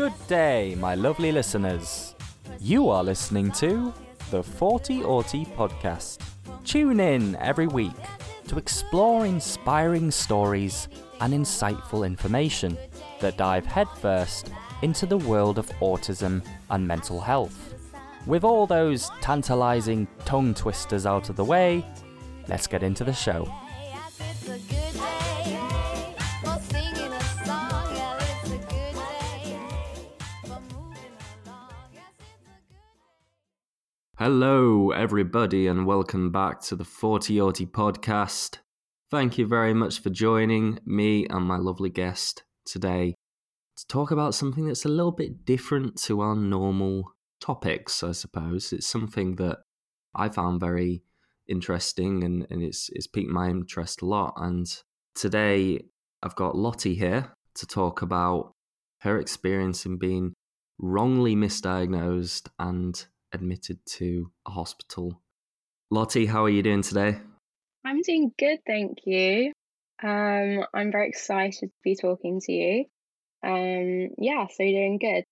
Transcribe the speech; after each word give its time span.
Good 0.00 0.28
day, 0.28 0.76
my 0.80 0.94
lovely 0.94 1.30
listeners. 1.30 2.14
You 2.58 2.88
are 2.88 3.04
listening 3.04 3.52
to 3.60 3.92
the 4.30 4.42
40 4.42 5.00
Aughty 5.00 5.46
podcast. 5.54 6.22
Tune 6.64 7.00
in 7.00 7.36
every 7.36 7.66
week 7.66 7.92
to 8.48 8.56
explore 8.56 9.26
inspiring 9.26 10.10
stories 10.10 10.88
and 11.20 11.34
insightful 11.34 12.06
information 12.06 12.78
that 13.20 13.36
dive 13.36 13.66
headfirst 13.66 14.50
into 14.80 15.04
the 15.04 15.18
world 15.18 15.58
of 15.58 15.68
autism 15.80 16.42
and 16.70 16.88
mental 16.88 17.20
health. 17.20 17.74
With 18.24 18.42
all 18.42 18.66
those 18.66 19.10
tantalizing 19.20 20.08
tongue 20.24 20.54
twisters 20.54 21.04
out 21.04 21.28
of 21.28 21.36
the 21.36 21.44
way, 21.44 21.84
let's 22.48 22.66
get 22.66 22.82
into 22.82 23.04
the 23.04 23.12
show. 23.12 23.52
Hello, 34.22 34.90
everybody, 34.90 35.66
and 35.66 35.86
welcome 35.86 36.30
back 36.30 36.60
to 36.60 36.76
the 36.76 36.84
40 36.84 37.36
Aughty 37.36 37.66
podcast. 37.66 38.58
Thank 39.10 39.38
you 39.38 39.46
very 39.46 39.72
much 39.72 40.02
for 40.02 40.10
joining 40.10 40.78
me 40.84 41.26
and 41.30 41.46
my 41.46 41.56
lovely 41.56 41.88
guest 41.88 42.42
today 42.66 43.14
to 43.78 43.86
talk 43.86 44.10
about 44.10 44.34
something 44.34 44.66
that's 44.66 44.84
a 44.84 44.90
little 44.90 45.10
bit 45.10 45.46
different 45.46 45.96
to 46.02 46.20
our 46.20 46.36
normal 46.36 47.14
topics, 47.40 48.02
I 48.02 48.12
suppose. 48.12 48.74
It's 48.74 48.86
something 48.86 49.36
that 49.36 49.60
I 50.14 50.28
found 50.28 50.60
very 50.60 51.02
interesting 51.48 52.22
and, 52.22 52.46
and 52.50 52.62
it's, 52.62 52.90
it's 52.92 53.06
piqued 53.06 53.30
my 53.30 53.48
interest 53.48 54.02
a 54.02 54.04
lot. 54.04 54.34
And 54.36 54.66
today 55.14 55.80
I've 56.22 56.36
got 56.36 56.58
Lottie 56.58 56.94
here 56.94 57.32
to 57.54 57.66
talk 57.66 58.02
about 58.02 58.52
her 58.98 59.18
experience 59.18 59.86
in 59.86 59.96
being 59.96 60.34
wrongly 60.78 61.34
misdiagnosed 61.34 62.48
and 62.58 63.02
admitted 63.32 63.78
to 63.86 64.30
a 64.46 64.50
hospital. 64.50 65.20
Lottie, 65.90 66.26
how 66.26 66.44
are 66.44 66.50
you 66.50 66.62
doing 66.62 66.82
today? 66.82 67.18
I'm 67.84 68.02
doing 68.02 68.32
good, 68.38 68.58
thank 68.66 68.98
you. 69.04 69.52
Um, 70.02 70.64
I'm 70.72 70.92
very 70.92 71.08
excited 71.08 71.60
to 71.60 71.70
be 71.82 71.96
talking 71.96 72.40
to 72.40 72.52
you. 72.52 72.84
Um, 73.42 74.10
yeah, 74.18 74.46
so 74.46 74.62
you're 74.62 74.80
doing 74.80 74.98
good. 74.98 75.24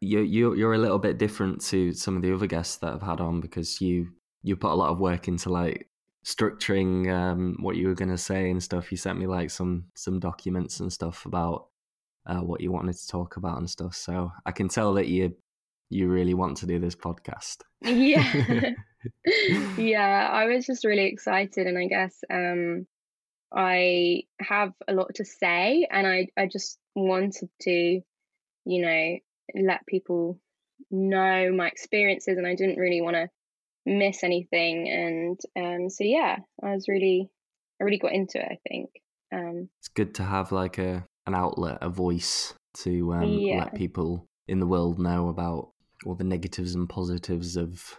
You 0.00 0.20
you 0.20 0.54
you're 0.54 0.74
a 0.74 0.78
little 0.78 0.98
bit 0.98 1.18
different 1.18 1.60
to 1.66 1.92
some 1.92 2.16
of 2.16 2.22
the 2.22 2.34
other 2.34 2.46
guests 2.46 2.76
that 2.78 2.92
I've 2.92 3.02
had 3.02 3.20
on 3.20 3.40
because 3.40 3.80
you 3.80 4.08
you 4.42 4.56
put 4.56 4.72
a 4.72 4.74
lot 4.74 4.90
of 4.90 4.98
work 4.98 5.28
into 5.28 5.48
like 5.48 5.88
structuring 6.24 7.12
um, 7.12 7.56
what 7.60 7.76
you 7.76 7.88
were 7.88 7.94
going 7.94 8.10
to 8.10 8.18
say 8.18 8.50
and 8.50 8.62
stuff. 8.62 8.90
You 8.90 8.96
sent 8.96 9.18
me 9.18 9.26
like 9.26 9.50
some 9.50 9.84
some 9.94 10.20
documents 10.20 10.80
and 10.80 10.92
stuff 10.92 11.26
about 11.26 11.68
uh, 12.26 12.40
what 12.40 12.60
you 12.60 12.72
wanted 12.72 12.96
to 12.96 13.08
talk 13.08 13.36
about 13.36 13.58
and 13.58 13.68
stuff. 13.68 13.94
So 13.94 14.30
I 14.44 14.52
can 14.52 14.68
tell 14.68 14.94
that 14.94 15.08
you 15.08 15.34
you 15.94 16.08
really 16.08 16.34
want 16.34 16.56
to 16.58 16.66
do 16.66 16.78
this 16.78 16.96
podcast. 16.96 17.58
Yeah. 17.84 18.70
yeah, 19.76 20.28
I 20.32 20.46
was 20.46 20.64
just 20.64 20.86
really 20.86 21.04
excited 21.04 21.66
and 21.66 21.78
I 21.78 21.86
guess 21.86 22.18
um 22.30 22.86
I 23.54 24.22
have 24.40 24.72
a 24.88 24.94
lot 24.94 25.14
to 25.16 25.24
say 25.24 25.86
and 25.90 26.06
I 26.06 26.28
I 26.36 26.46
just 26.46 26.78
wanted 26.94 27.50
to 27.60 28.00
you 28.64 28.82
know 28.82 29.18
let 29.54 29.86
people 29.86 30.40
know 30.90 31.52
my 31.52 31.68
experiences 31.68 32.38
and 32.38 32.46
I 32.46 32.54
didn't 32.54 32.78
really 32.78 33.02
want 33.02 33.16
to 33.16 33.28
miss 33.84 34.24
anything 34.24 34.88
and 34.88 35.38
um 35.54 35.90
so 35.90 36.04
yeah, 36.04 36.38
I 36.62 36.74
was 36.74 36.88
really 36.88 37.28
I 37.80 37.84
really 37.84 37.98
got 37.98 38.12
into 38.12 38.38
it, 38.38 38.48
I 38.50 38.58
think. 38.66 38.90
Um 39.30 39.68
It's 39.80 39.88
good 39.88 40.14
to 40.14 40.24
have 40.24 40.50
like 40.50 40.78
a 40.78 41.06
an 41.26 41.34
outlet, 41.34 41.78
a 41.82 41.90
voice 41.90 42.54
to 42.78 43.12
um, 43.12 43.24
yeah. 43.24 43.58
let 43.58 43.74
people 43.74 44.26
in 44.48 44.60
the 44.60 44.66
world 44.66 44.98
know 44.98 45.28
about 45.28 45.73
all 46.04 46.14
the 46.14 46.24
negatives 46.24 46.74
and 46.74 46.88
positives 46.88 47.56
of 47.56 47.98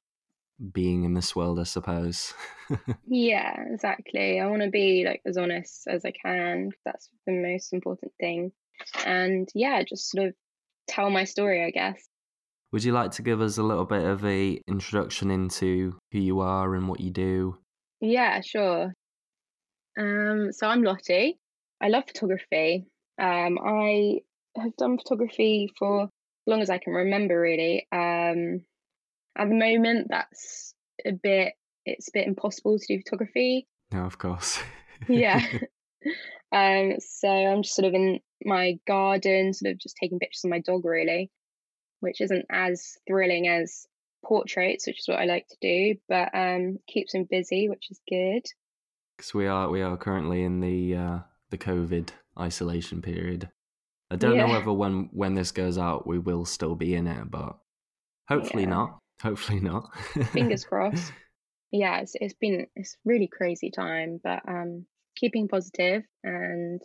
being 0.71 1.03
in 1.03 1.13
this 1.13 1.35
world, 1.35 1.59
I 1.59 1.63
suppose. 1.63 2.33
yeah, 3.07 3.55
exactly. 3.71 4.39
I 4.39 4.47
want 4.47 4.61
to 4.61 4.69
be 4.69 5.03
like 5.05 5.21
as 5.25 5.37
honest 5.37 5.87
as 5.87 6.05
I 6.05 6.11
can. 6.11 6.71
That's 6.85 7.09
the 7.25 7.33
most 7.33 7.73
important 7.73 8.11
thing. 8.19 8.51
And 9.05 9.49
yeah, 9.53 9.83
just 9.83 10.09
sort 10.09 10.27
of 10.27 10.33
tell 10.87 11.09
my 11.09 11.23
story, 11.23 11.63
I 11.63 11.71
guess. 11.71 12.01
Would 12.71 12.83
you 12.83 12.91
like 12.91 13.11
to 13.11 13.21
give 13.21 13.41
us 13.41 13.57
a 13.57 13.63
little 13.63 13.85
bit 13.85 14.03
of 14.03 14.25
a 14.25 14.59
introduction 14.67 15.31
into 15.31 15.97
who 16.11 16.19
you 16.19 16.39
are 16.39 16.75
and 16.75 16.87
what 16.87 16.99
you 16.99 17.11
do? 17.11 17.57
Yeah, 18.01 18.41
sure. 18.41 18.93
Um, 19.97 20.51
so 20.51 20.67
I'm 20.67 20.83
Lottie. 20.83 21.39
I 21.81 21.87
love 21.87 22.03
photography. 22.07 22.85
Um, 23.17 23.57
I 23.63 24.19
have 24.57 24.75
done 24.77 24.97
photography 24.97 25.69
for 25.77 26.09
long 26.47 26.61
as 26.61 26.69
I 26.69 26.77
can 26.77 26.93
remember, 26.93 27.39
really. 27.39 27.87
Um, 27.91 28.61
at 29.37 29.49
the 29.49 29.55
moment, 29.55 30.07
that's 30.09 30.73
a 31.05 31.11
bit, 31.11 31.53
it's 31.85 32.07
a 32.07 32.11
bit 32.13 32.27
impossible 32.27 32.79
to 32.79 32.85
do 32.87 33.01
photography. 33.01 33.67
No, 33.91 34.05
of 34.05 34.17
course. 34.17 34.59
yeah. 35.07 35.45
Um, 36.51 36.93
so 36.99 37.27
I'm 37.27 37.63
just 37.63 37.75
sort 37.75 37.87
of 37.87 37.93
in 37.93 38.19
my 38.43 38.79
garden, 38.87 39.53
sort 39.53 39.73
of 39.73 39.79
just 39.79 39.97
taking 39.99 40.19
pictures 40.19 40.45
of 40.45 40.51
my 40.51 40.59
dog, 40.59 40.85
really, 40.85 41.31
which 41.99 42.21
isn't 42.21 42.45
as 42.49 42.97
thrilling 43.07 43.47
as 43.47 43.87
portraits, 44.23 44.87
which 44.87 44.99
is 44.99 45.07
what 45.07 45.19
I 45.19 45.25
like 45.25 45.47
to 45.49 45.57
do, 45.61 45.99
but 46.07 46.29
um, 46.33 46.77
keeps 46.87 47.13
me 47.13 47.25
busy, 47.29 47.67
which 47.67 47.91
is 47.91 47.99
good. 48.09 48.43
Because 49.17 49.33
we 49.33 49.47
are 49.47 49.69
we 49.69 49.81
are 49.81 49.97
currently 49.97 50.43
in 50.43 50.59
the 50.59 50.95
uh, 50.95 51.19
the 51.49 51.57
COVID 51.57 52.09
isolation 52.39 53.01
period. 53.01 53.49
I 54.11 54.15
don't 54.15 54.35
yeah. 54.35 54.45
know 54.45 54.53
whether 54.53 54.71
when 54.71 55.09
when 55.11 55.33
this 55.33 55.51
goes 55.51 55.77
out 55.77 56.05
we 56.05 56.19
will 56.19 56.45
still 56.45 56.75
be 56.75 56.95
in 56.95 57.07
it, 57.07 57.29
but 57.29 57.57
hopefully 58.27 58.63
yeah. 58.63 58.69
not. 58.69 58.99
Hopefully 59.21 59.59
not. 59.59 59.89
Fingers 60.31 60.65
crossed. 60.69 61.11
Yeah, 61.71 61.99
it's 61.99 62.13
it's 62.15 62.35
been 62.35 62.67
it's 62.75 62.97
really 63.05 63.27
crazy 63.27 63.71
time, 63.71 64.19
but 64.23 64.41
um 64.47 64.85
keeping 65.15 65.47
positive 65.47 66.03
and 66.23 66.81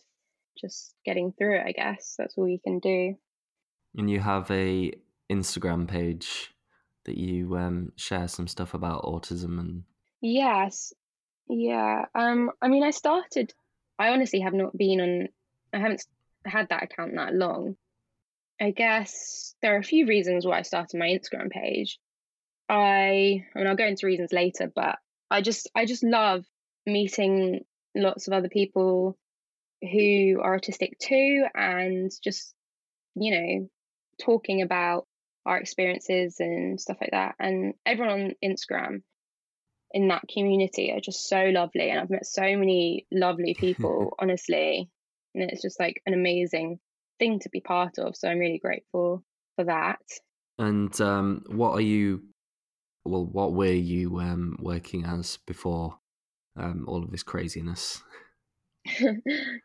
just 0.58 0.94
getting 1.04 1.32
through 1.32 1.58
it, 1.58 1.66
I 1.66 1.72
guess. 1.72 2.14
That's 2.18 2.36
all 2.36 2.48
you 2.48 2.60
can 2.62 2.78
do. 2.78 3.14
And 3.96 4.08
you 4.08 4.20
have 4.20 4.50
a 4.50 4.92
Instagram 5.30 5.88
page 5.88 6.54
that 7.04 7.18
you 7.18 7.56
um 7.56 7.92
share 7.96 8.28
some 8.28 8.46
stuff 8.46 8.74
about 8.74 9.04
autism 9.04 9.58
and 9.58 9.82
Yes. 10.22 10.92
Yeah. 11.48 12.06
Um 12.14 12.50
I 12.62 12.68
mean 12.68 12.84
I 12.84 12.90
started 12.90 13.52
I 13.98 14.08
honestly 14.08 14.40
have 14.40 14.54
not 14.54 14.76
been 14.76 15.00
on 15.00 15.28
I 15.74 15.78
haven't 15.78 16.04
had 16.44 16.68
that 16.70 16.84
account 16.84 17.14
that 17.16 17.34
long. 17.34 17.76
I 18.60 18.70
guess 18.72 19.54
there 19.62 19.74
are 19.74 19.78
a 19.78 19.84
few 19.84 20.06
reasons 20.06 20.44
why 20.44 20.58
I 20.58 20.62
started 20.62 20.98
my 20.98 21.06
Instagram 21.06 21.50
page. 21.50 21.98
I, 22.68 23.44
I 23.54 23.58
mean, 23.58 23.66
I'll 23.66 23.76
go 23.76 23.86
into 23.86 24.06
reasons 24.06 24.32
later, 24.32 24.70
but 24.74 24.98
I 25.30 25.40
just, 25.40 25.70
I 25.74 25.86
just 25.86 26.04
love 26.04 26.44
meeting 26.86 27.64
lots 27.96 28.28
of 28.28 28.34
other 28.34 28.48
people 28.48 29.16
who 29.80 30.40
are 30.42 30.58
autistic 30.58 30.98
too, 30.98 31.46
and 31.54 32.10
just, 32.22 32.54
you 33.14 33.32
know, 33.32 33.68
talking 34.22 34.60
about 34.60 35.06
our 35.46 35.58
experiences 35.58 36.36
and 36.38 36.78
stuff 36.78 36.98
like 37.00 37.12
that. 37.12 37.34
And 37.38 37.74
everyone 37.86 38.20
on 38.20 38.34
Instagram 38.44 39.02
in 39.92 40.08
that 40.08 40.26
community 40.32 40.92
are 40.92 41.00
just 41.00 41.28
so 41.28 41.46
lovely, 41.46 41.88
and 41.88 41.98
I've 41.98 42.10
met 42.10 42.26
so 42.26 42.42
many 42.42 43.06
lovely 43.10 43.54
people, 43.58 44.14
honestly 44.18 44.90
and 45.34 45.50
it's 45.50 45.62
just 45.62 45.80
like 45.80 46.02
an 46.06 46.14
amazing 46.14 46.78
thing 47.18 47.38
to 47.40 47.48
be 47.50 47.60
part 47.60 47.98
of 47.98 48.16
so 48.16 48.28
i'm 48.28 48.38
really 48.38 48.58
grateful 48.58 49.22
for 49.56 49.64
that. 49.64 50.00
And 50.58 50.98
um, 51.00 51.44
what 51.48 51.72
are 51.72 51.80
you 51.80 52.22
well 53.04 53.24
what 53.24 53.52
were 53.52 53.72
you 53.72 54.20
um, 54.20 54.56
working 54.60 55.04
as 55.04 55.38
before 55.46 55.98
um, 56.56 56.84
all 56.86 57.02
of 57.02 57.10
this 57.10 57.22
craziness? 57.22 58.02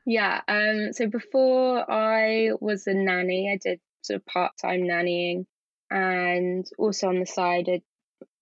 Yeah 0.05 0.41
um, 0.47 0.91
so 0.91 1.07
before 1.07 1.89
i 1.89 2.49
was 2.59 2.85
a 2.87 2.93
nanny 2.93 3.49
i 3.51 3.57
did 3.57 3.79
sort 4.01 4.17
of 4.17 4.25
part-time 4.25 4.81
nannying 4.81 5.45
and 5.89 6.65
also 6.77 7.07
on 7.07 7.19
the 7.19 7.25
side 7.25 7.65
i 7.69 7.81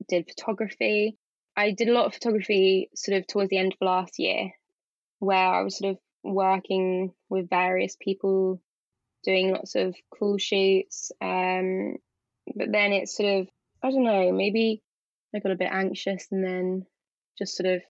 did 0.10 0.28
photography. 0.28 1.18
I 1.56 1.72
did 1.72 1.88
a 1.88 1.94
lot 1.94 2.08
of 2.08 2.14
photography 2.14 2.90
sort 2.96 3.18
of 3.18 3.28
towards 3.28 3.50
the 3.50 3.58
end 3.58 3.74
of 3.74 3.86
last 3.86 4.18
year 4.18 4.52
where 5.20 5.38
i 5.38 5.62
was 5.62 5.78
sort 5.78 5.92
of 5.92 5.98
working 6.24 7.14
with 7.30 7.50
various 7.50 7.96
people, 8.00 8.62
doing 9.24 9.52
lots 9.52 9.76
of 9.76 9.96
cool 10.18 10.38
shoots. 10.38 11.12
Um, 11.22 11.98
but 12.56 12.72
then 12.72 12.94
it's 12.94 13.16
sort 13.16 13.42
of, 13.42 13.48
I 13.84 13.92
don't 13.92 14.04
know, 14.04 14.32
maybe 14.32 14.82
I 15.36 15.40
got 15.40 15.52
a 15.52 15.58
bit 15.58 15.72
anxious 15.72 16.28
and 16.32 16.44
then 16.44 16.86
just 17.38 17.56
sort 17.58 17.74
of, 17.74 17.82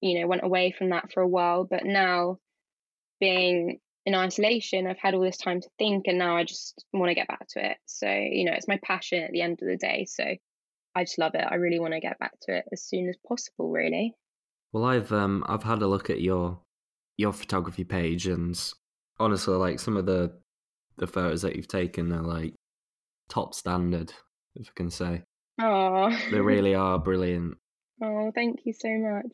you 0.00 0.20
know, 0.20 0.26
went 0.26 0.44
away 0.44 0.72
from 0.76 0.90
that 0.90 1.12
for 1.12 1.20
a 1.22 1.28
while. 1.28 1.64
But 1.64 1.84
now 1.84 2.38
being 3.18 3.80
in 4.06 4.14
isolation, 4.14 4.86
I've 4.86 4.98
had 4.98 5.14
all 5.14 5.20
this 5.20 5.36
time 5.36 5.60
to 5.60 5.68
think 5.78 6.06
and 6.06 6.18
now 6.18 6.36
I 6.36 6.44
just 6.44 6.84
want 6.92 7.10
to 7.10 7.14
get 7.14 7.28
back 7.28 7.46
to 7.50 7.70
it. 7.70 7.76
So, 7.86 8.08
you 8.08 8.44
know, 8.44 8.52
it's 8.52 8.68
my 8.68 8.78
passion 8.82 9.22
at 9.22 9.32
the 9.32 9.42
end 9.42 9.58
of 9.62 9.68
the 9.68 9.76
day. 9.76 10.06
So 10.08 10.24
I 10.94 11.04
just 11.04 11.18
love 11.18 11.34
it. 11.34 11.44
I 11.48 11.56
really 11.56 11.80
want 11.80 11.94
to 11.94 12.00
get 12.00 12.18
back 12.18 12.32
to 12.42 12.56
it 12.56 12.64
as 12.72 12.82
soon 12.82 13.08
as 13.08 13.16
possible, 13.26 13.70
really. 13.70 14.14
Well, 14.72 14.84
I've 14.84 15.12
um 15.12 15.44
I've 15.48 15.64
had 15.64 15.82
a 15.82 15.86
look 15.86 16.10
at 16.10 16.20
your 16.20 16.60
your 17.20 17.32
photography 17.32 17.84
page 17.84 18.26
and 18.26 18.58
honestly 19.18 19.54
like 19.54 19.78
some 19.78 19.96
of 19.96 20.06
the 20.06 20.32
the 20.96 21.06
photos 21.06 21.42
that 21.42 21.54
you've 21.54 21.68
taken 21.68 22.12
are 22.12 22.22
like 22.22 22.54
top 23.28 23.54
standard, 23.54 24.12
if 24.56 24.68
I 24.68 24.72
can 24.74 24.90
say. 24.90 25.22
Oh, 25.60 26.10
They 26.30 26.40
really 26.40 26.74
are 26.84 26.98
brilliant. 26.98 27.56
oh, 28.02 28.32
thank 28.34 28.60
you 28.64 28.72
so 28.72 28.88
much. 28.98 29.26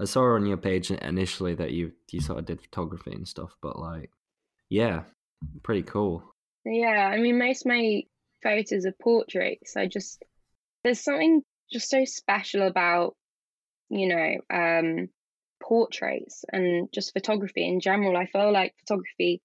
I 0.00 0.04
saw 0.04 0.34
on 0.34 0.46
your 0.46 0.56
page 0.56 0.90
initially 0.90 1.54
that 1.56 1.72
you 1.72 1.92
you 2.10 2.20
sort 2.20 2.38
of 2.38 2.46
did 2.46 2.60
photography 2.60 3.12
and 3.12 3.26
stuff, 3.28 3.54
but 3.60 3.78
like, 3.78 4.10
yeah, 4.68 5.02
pretty 5.62 5.82
cool. 5.82 6.22
Yeah, 6.64 7.10
I 7.12 7.18
mean, 7.18 7.38
most 7.38 7.66
of 7.66 7.70
my 7.70 8.02
photos 8.42 8.86
are 8.86 8.94
portraits. 9.02 9.76
I 9.76 9.86
just 9.86 10.22
there's 10.82 11.00
something 11.00 11.42
just 11.72 11.90
so 11.90 12.04
special 12.04 12.62
about 12.62 13.14
you 13.90 14.08
know 14.08 14.32
um, 14.50 15.08
portraits 15.62 16.44
and 16.52 16.88
just 16.92 17.12
photography 17.12 17.66
in 17.66 17.80
general. 17.80 18.16
I 18.16 18.26
feel 18.26 18.52
like 18.52 18.74
photography 18.80 19.40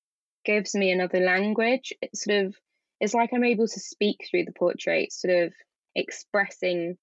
gives 0.46 0.74
me 0.76 0.92
another 0.92 1.20
language. 1.20 1.94
It's 2.02 2.24
sort 2.24 2.46
of 2.46 2.56
it's 3.00 3.14
like 3.14 3.30
I'm 3.34 3.44
able 3.44 3.68
to 3.68 3.80
speak 3.80 4.28
through 4.30 4.46
the 4.46 4.54
portrait, 4.54 5.12
sort 5.12 5.34
of 5.34 5.54
expressing 5.96 6.98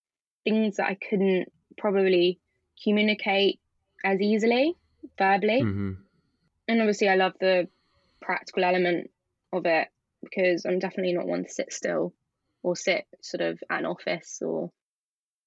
things 0.45 0.77
that 0.77 0.89
I 0.89 0.97
couldn't 1.09 1.53
probably 1.79 2.41
communicate 2.83 3.61
as 4.05 4.21
easily 4.21 4.75
verbally. 5.19 5.61
hmm 5.61 5.93
And 6.69 6.81
obviously, 6.81 7.09
I 7.09 7.17
love 7.17 7.35
the 7.41 7.69
practical 8.21 8.65
element 8.65 9.11
of 9.53 9.67
it 9.67 9.89
because 10.23 10.65
I'm 10.65 10.79
definitely 10.79 11.13
not 11.13 11.27
one 11.27 11.45
to 11.45 11.51
sit 11.51 11.73
still 11.73 12.15
or 12.63 12.75
sit 12.75 13.05
sort 13.21 13.43
of 13.43 13.63
at 13.71 13.81
an 13.81 13.87
office 13.87 14.41
or 14.43 14.71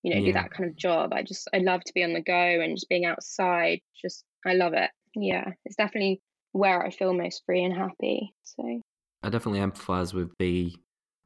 you 0.08 0.16
know 0.16 0.26
do 0.26 0.34
that 0.34 0.52
kind 0.52 0.70
of 0.70 0.76
job. 0.76 1.14
I 1.14 1.24
just 1.24 1.48
I 1.54 1.60
love 1.60 1.82
to 1.86 1.94
be 1.94 2.04
on 2.04 2.14
the 2.14 2.22
go 2.22 2.34
and 2.34 2.76
just 2.76 2.90
being 2.90 3.06
outside. 3.06 3.80
Just 4.02 4.24
I 4.46 4.54
love 4.54 4.74
it. 4.74 4.90
Yeah, 5.16 5.52
it's 5.66 5.76
definitely 5.76 6.22
where 6.52 6.84
I 6.84 6.92
feel 6.92 7.14
most 7.14 7.44
free 7.46 7.64
and 7.64 7.76
happy. 7.76 8.34
So 8.44 8.82
I 9.24 9.30
definitely 9.30 9.60
empathise 9.60 10.14
with 10.14 10.32
the 10.40 10.74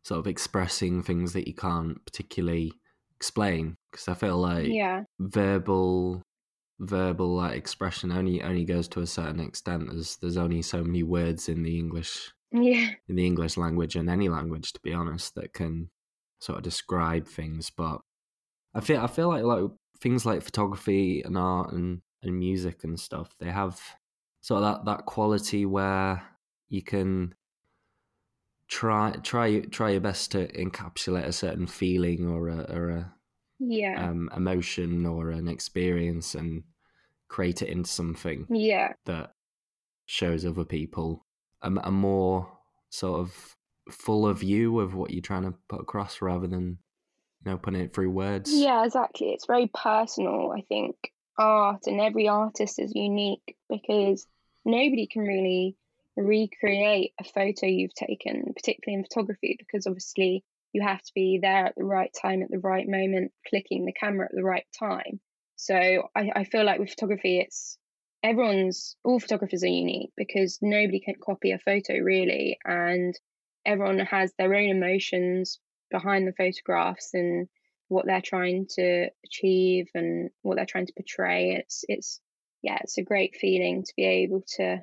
sort 0.04 0.20
of 0.20 0.28
expressing 0.28 1.04
things 1.04 1.34
that 1.34 1.48
you 1.48 1.54
can't 1.54 2.04
particularly 2.06 2.74
explain 3.16 3.76
because 3.92 4.08
I 4.08 4.16
feel 4.16 4.38
like 4.38 4.68
yeah, 4.68 5.04
verbal 5.20 6.24
verbal 6.80 7.36
like 7.36 7.56
expression 7.56 8.12
only 8.12 8.42
only 8.42 8.66
goes 8.66 8.88
to 8.90 9.02
a 9.02 9.08
certain 9.08 9.40
extent. 9.40 9.90
There's 9.92 10.18
there's 10.18 10.38
only 10.38 10.62
so 10.62 10.84
many 10.84 11.04
words 11.04 11.50
in 11.50 11.64
the 11.64 11.78
English 11.78 12.32
yeah, 12.52 12.90
in 13.08 13.16
the 13.16 13.26
English 13.26 13.58
language 13.58 13.96
and 13.96 14.10
any 14.10 14.30
language, 14.30 14.74
to 14.74 14.80
be 14.82 14.94
honest, 14.94 15.36
that 15.36 15.54
can 15.54 15.90
sort 16.40 16.58
of 16.58 16.64
describe 16.64 17.28
things. 17.28 17.70
But 17.70 18.02
I 18.74 18.80
feel 18.80 19.02
I 19.02 19.08
feel 19.08 19.30
like 19.30 19.44
like 19.44 19.70
things 20.00 20.26
like 20.26 20.42
photography 20.42 21.22
and 21.22 21.38
art 21.38 21.74
and, 21.74 22.02
and 22.24 22.40
music 22.40 22.84
and 22.84 23.00
stuff, 23.00 23.30
they 23.40 23.50
have 23.50 23.80
sort 24.42 24.64
of 24.64 24.86
that, 24.86 24.86
that 24.86 25.06
quality 25.06 25.66
where 25.66 26.24
you 26.70 26.82
can 26.82 27.36
try 28.68 29.12
try 29.22 29.60
try 29.60 29.92
your 29.92 30.02
best 30.02 30.32
to 30.32 30.48
encapsulate 30.54 31.26
a 31.26 31.34
certain 31.34 31.68
feeling 31.68 32.28
or 32.28 32.48
a 32.48 32.62
or 32.74 32.90
a 32.90 33.14
yeah, 33.60 34.10
um, 34.10 34.30
emotion 34.36 35.06
or 35.06 35.30
an 35.30 35.48
experience 35.48 36.34
and 36.34 36.64
create 37.28 37.62
it 37.62 37.70
into 37.70 37.90
something 37.90 38.48
yeah, 38.50 38.94
that 39.06 39.34
shows 40.06 40.46
other 40.46 40.66
people. 40.66 41.26
A, 41.62 41.72
a 41.84 41.92
more 41.92 42.52
sort 42.90 43.20
of 43.20 43.56
fuller 43.90 44.34
view 44.34 44.80
of 44.80 44.96
what 44.96 45.12
you're 45.12 45.22
trying 45.22 45.44
to 45.44 45.54
put 45.70 45.82
across 45.82 46.22
rather 46.22 46.48
than 46.48 46.80
you 47.44 47.52
know 47.52 47.58
putting 47.58 47.82
it 47.82 47.94
through 47.94 48.12
words 48.12 48.52
yeah. 48.54 48.86
Exactly. 48.86 49.30
It's 49.30 49.46
very 49.48 49.70
personal. 49.74 50.52
I 50.56 50.62
think 50.62 50.96
art 51.38 51.88
and 51.88 52.00
every 52.00 52.28
artist 52.28 52.80
is 52.80 52.94
unique 52.94 53.56
because 53.70 54.28
nobody 54.66 55.08
can 55.08 55.24
really 55.24 55.76
recreate 56.16 57.14
a 57.20 57.24
photo 57.24 57.66
you've 57.66 57.94
taken, 57.94 58.54
particularly 58.56 59.00
in 59.00 59.04
photography, 59.04 59.56
because 59.58 59.88
obviously 59.88 60.44
you 60.74 60.82
have 60.82 61.02
to 61.02 61.12
be 61.16 61.40
there 61.42 61.66
at 61.68 61.76
the 61.76 61.84
right 61.84 62.12
time, 62.22 62.44
at 62.44 62.52
the 62.52 62.60
right 62.60 62.88
moment, 62.88 63.32
clicking 63.48 63.86
the 63.86 63.94
camera 63.94 64.26
at 64.26 64.36
the 64.36 64.44
right 64.44 64.66
time. 64.78 65.20
So 65.56 65.76
I, 65.76 66.32
I 66.36 66.44
feel 66.44 66.66
like 66.66 66.80
with 66.80 66.90
photography, 66.90 67.40
it's 67.40 67.78
everyone's, 68.24 68.96
all 69.04 69.20
photographers 69.20 69.64
are 69.64 69.68
unique 69.68 70.12
because 70.16 70.60
nobody 70.62 71.00
can 71.00 71.16
copy 71.24 71.52
a 71.52 71.60
photo 71.60 71.94
really. 72.00 72.58
And 72.64 73.18
everyone 73.66 74.00
has 74.00 74.34
their 74.38 74.54
own 74.54 74.70
emotions 74.70 75.60
behind 75.92 76.28
the 76.28 76.34
photographs 76.34 77.14
and 77.14 77.48
what 77.90 78.06
they're 78.06 78.22
trying 78.22 78.68
to 78.76 79.10
achieve 79.26 79.88
and 79.94 80.30
what 80.42 80.56
they're 80.56 80.66
trying 80.66 80.88
to 80.88 80.94
portray. 80.94 81.56
It's, 81.56 81.84
it's, 81.88 82.20
yeah, 82.62 82.78
it's 82.82 82.98
a 82.98 83.04
great 83.04 83.36
feeling 83.36 83.84
to 83.84 83.94
be 83.98 84.06
able 84.06 84.44
to 84.58 84.80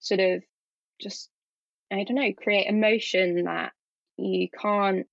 sort 0.00 0.20
of 0.20 0.42
just 1.00 1.30
I 1.90 2.04
don't 2.04 2.16
know, 2.16 2.32
create 2.34 2.66
emotion 2.66 3.44
that 3.44 3.72
you 4.18 4.48
can't 4.50 5.06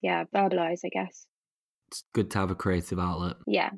yeah, 0.00 0.24
verbalize, 0.34 0.80
I 0.84 0.88
guess. 0.88 1.26
it's 1.88 2.02
good 2.14 2.30
to 2.32 2.38
have 2.38 2.50
a 2.50 2.54
creative 2.54 2.98
outlet 2.98 3.36
Yeah. 3.46 3.70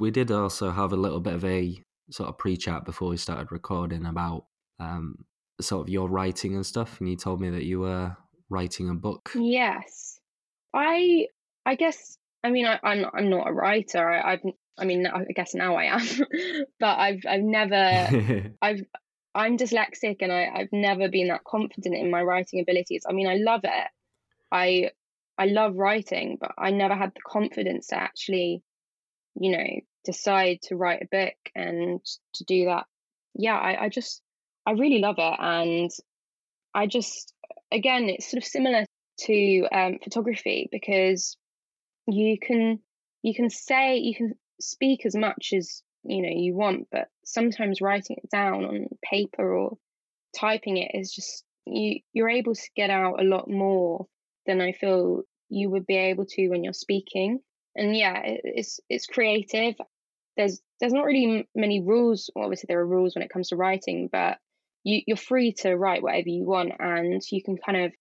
we 0.00 0.10
did 0.10 0.30
also 0.32 0.70
have 0.70 0.92
a 0.92 0.96
little 0.96 1.20
bit 1.20 1.34
of 1.34 1.44
a 1.44 1.80
sort 2.10 2.28
of 2.28 2.38
pre-chat 2.38 2.84
before 2.84 3.08
we 3.10 3.16
started 3.16 3.52
recording 3.52 4.04
about 4.06 4.46
um 4.80 5.24
sort 5.60 5.82
of 5.86 5.88
your 5.88 6.08
writing 6.10 6.54
and 6.54 6.66
stuff 6.66 6.98
and 7.00 7.08
you 7.08 7.16
told 7.16 7.40
me 7.40 7.48
that 7.50 7.64
you 7.64 7.80
were 7.80 8.16
writing 8.50 8.90
a 8.90 8.94
book 8.94 9.30
Yes. 9.34 10.15
I 10.76 11.26
I 11.64 11.74
guess 11.74 12.18
I 12.44 12.50
mean 12.50 12.66
I, 12.66 12.78
I'm 12.82 13.06
I'm 13.12 13.30
not 13.30 13.48
a 13.48 13.52
writer. 13.52 14.08
I, 14.08 14.34
I've 14.34 14.42
I 14.78 14.84
mean 14.84 15.06
I 15.06 15.24
guess 15.34 15.54
now 15.54 15.76
I 15.76 15.84
am. 15.84 16.06
but 16.80 16.98
I've 16.98 17.20
I've 17.26 17.42
never 17.42 18.52
I've 18.62 18.82
I'm 19.34 19.58
dyslexic 19.58 20.16
and 20.20 20.32
I, 20.32 20.48
I've 20.54 20.72
never 20.72 21.08
been 21.08 21.28
that 21.28 21.44
confident 21.44 21.94
in 21.94 22.10
my 22.10 22.22
writing 22.22 22.60
abilities. 22.60 23.04
I 23.08 23.12
mean 23.12 23.26
I 23.26 23.36
love 23.36 23.62
it. 23.64 23.88
I 24.52 24.90
I 25.38 25.46
love 25.46 25.76
writing, 25.76 26.38
but 26.40 26.52
I 26.56 26.70
never 26.70 26.94
had 26.94 27.12
the 27.14 27.20
confidence 27.20 27.88
to 27.88 27.96
actually, 27.96 28.62
you 29.34 29.50
know, 29.50 29.66
decide 30.04 30.62
to 30.62 30.76
write 30.76 31.02
a 31.02 31.08
book 31.10 31.34
and 31.54 32.00
to 32.34 32.44
do 32.44 32.66
that. 32.66 32.86
Yeah, 33.34 33.56
I, 33.56 33.84
I 33.84 33.88
just 33.88 34.22
I 34.66 34.72
really 34.72 34.98
love 34.98 35.16
it 35.18 35.36
and 35.38 35.90
I 36.74 36.86
just 36.86 37.34
again 37.72 38.08
it's 38.08 38.30
sort 38.30 38.42
of 38.42 38.46
similar 38.46 38.85
to 39.18 39.66
um, 39.72 39.98
photography 40.02 40.68
because 40.70 41.36
you 42.06 42.38
can 42.38 42.78
you 43.22 43.34
can 43.34 43.50
say 43.50 43.98
you 43.98 44.14
can 44.14 44.34
speak 44.60 45.04
as 45.04 45.14
much 45.16 45.52
as 45.56 45.82
you 46.04 46.22
know 46.22 46.30
you 46.32 46.54
want 46.54 46.86
but 46.90 47.08
sometimes 47.24 47.80
writing 47.80 48.16
it 48.22 48.30
down 48.30 48.64
on 48.64 48.86
paper 49.02 49.54
or 49.54 49.76
typing 50.38 50.76
it 50.76 50.92
is 50.94 51.12
just 51.12 51.44
you 51.66 52.00
you're 52.12 52.28
able 52.28 52.54
to 52.54 52.70
get 52.76 52.90
out 52.90 53.20
a 53.20 53.24
lot 53.24 53.50
more 53.50 54.06
than 54.46 54.60
i 54.60 54.72
feel 54.72 55.24
you 55.48 55.70
would 55.70 55.86
be 55.86 55.96
able 55.96 56.26
to 56.26 56.48
when 56.48 56.64
you're 56.64 56.72
speaking. 56.72 57.40
And 57.74 57.96
yeah 57.96 58.20
it, 58.22 58.40
it's 58.44 58.80
it's 58.88 59.06
creative. 59.06 59.74
There's 60.36 60.60
there's 60.80 60.92
not 60.92 61.04
really 61.04 61.48
many 61.54 61.80
rules. 61.80 62.30
Well, 62.34 62.44
obviously 62.44 62.66
there 62.68 62.80
are 62.80 62.86
rules 62.86 63.14
when 63.14 63.22
it 63.22 63.30
comes 63.30 63.48
to 63.48 63.56
writing 63.56 64.08
but 64.10 64.38
you 64.84 65.02
you're 65.06 65.16
free 65.16 65.52
to 65.60 65.76
write 65.76 66.02
whatever 66.02 66.28
you 66.28 66.44
want 66.44 66.72
and 66.78 67.22
you 67.30 67.42
can 67.42 67.56
kind 67.56 67.84
of 67.84 67.92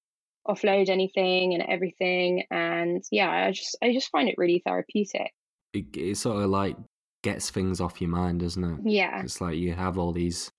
offload 0.47 0.89
anything 0.89 1.53
and 1.53 1.63
everything. 1.63 2.43
And 2.51 3.03
yeah 3.11 3.29
i 3.47 3.51
just 3.51 3.77
i 3.81 3.91
just 3.93 4.09
find 4.09 4.29
it 4.29 4.35
really 4.37 4.61
therapeutic. 4.65 5.31
It, 5.73 5.85
it 5.97 6.17
sort 6.17 6.43
of 6.43 6.49
like 6.49 6.77
gets 7.23 7.49
things 7.49 7.81
off 7.81 7.99
your 8.01 8.09
mind 8.09 8.39
doesn't 8.41 8.63
it? 8.63 8.79
Yeah. 8.83 9.21
It's 9.23 9.41
like 9.41 9.57
you 9.57 9.73
have 9.73 9.97
all 9.97 10.11
these 10.13 10.51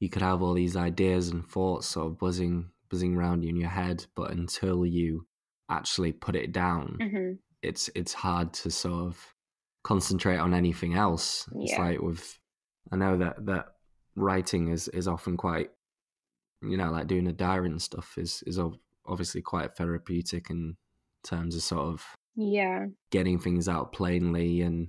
you 0.00 0.08
could 0.08 0.22
have 0.22 0.42
all 0.42 0.54
these 0.54 0.76
ideas 0.76 1.28
and 1.28 1.46
thoughts 1.46 1.86
sort 1.86 2.08
of 2.08 2.18
buzzing 2.18 2.70
buzzing 2.90 3.16
around 3.16 3.42
you 3.42 3.48
in 3.50 3.56
your 3.56 3.70
head 3.70 4.04
but 4.14 4.30
until 4.32 4.84
you 4.84 5.26
actually 5.70 6.12
put 6.12 6.36
it 6.36 6.52
down 6.52 6.98
hmm 7.00 7.32
it's 7.62 7.88
it's 7.94 8.12
hard 8.12 8.52
to 8.52 8.70
sort 8.70 9.06
of 9.06 9.34
concentrate 9.84 10.36
on 10.38 10.52
anything 10.54 10.94
else. 10.94 11.48
It's 11.56 11.72
Yeah. 11.72 11.80
like 11.82 12.00
with 12.00 12.38
I 12.92 12.96
know 12.96 13.16
that 13.18 13.46
that 13.46 13.66
writing 14.16 14.68
is 14.68 14.88
is 14.88 15.08
often 15.08 15.36
quite 15.38 15.70
you 16.62 16.76
know 16.76 16.90
like 16.90 17.06
doing 17.06 17.26
a 17.26 17.32
diary 17.32 17.68
and 17.68 17.80
stuff 17.80 18.18
is 18.18 18.42
is 18.46 18.58
obviously 19.06 19.42
quite 19.42 19.74
therapeutic 19.76 20.50
in 20.50 20.76
terms 21.22 21.54
of 21.54 21.62
sort 21.62 21.86
of 21.86 22.04
yeah 22.36 22.86
getting 23.10 23.38
things 23.38 23.68
out 23.68 23.92
plainly 23.92 24.60
and 24.62 24.88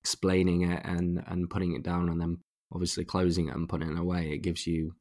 explaining 0.00 0.70
it 0.70 0.80
and 0.84 1.22
and 1.26 1.50
putting 1.50 1.74
it 1.74 1.82
down 1.82 2.08
and 2.08 2.20
then 2.20 2.38
obviously 2.72 3.04
closing 3.04 3.48
it 3.48 3.54
and 3.54 3.68
putting 3.68 3.90
it 3.90 3.98
away 3.98 4.30
it 4.30 4.42
gives 4.42 4.66
you 4.66 4.94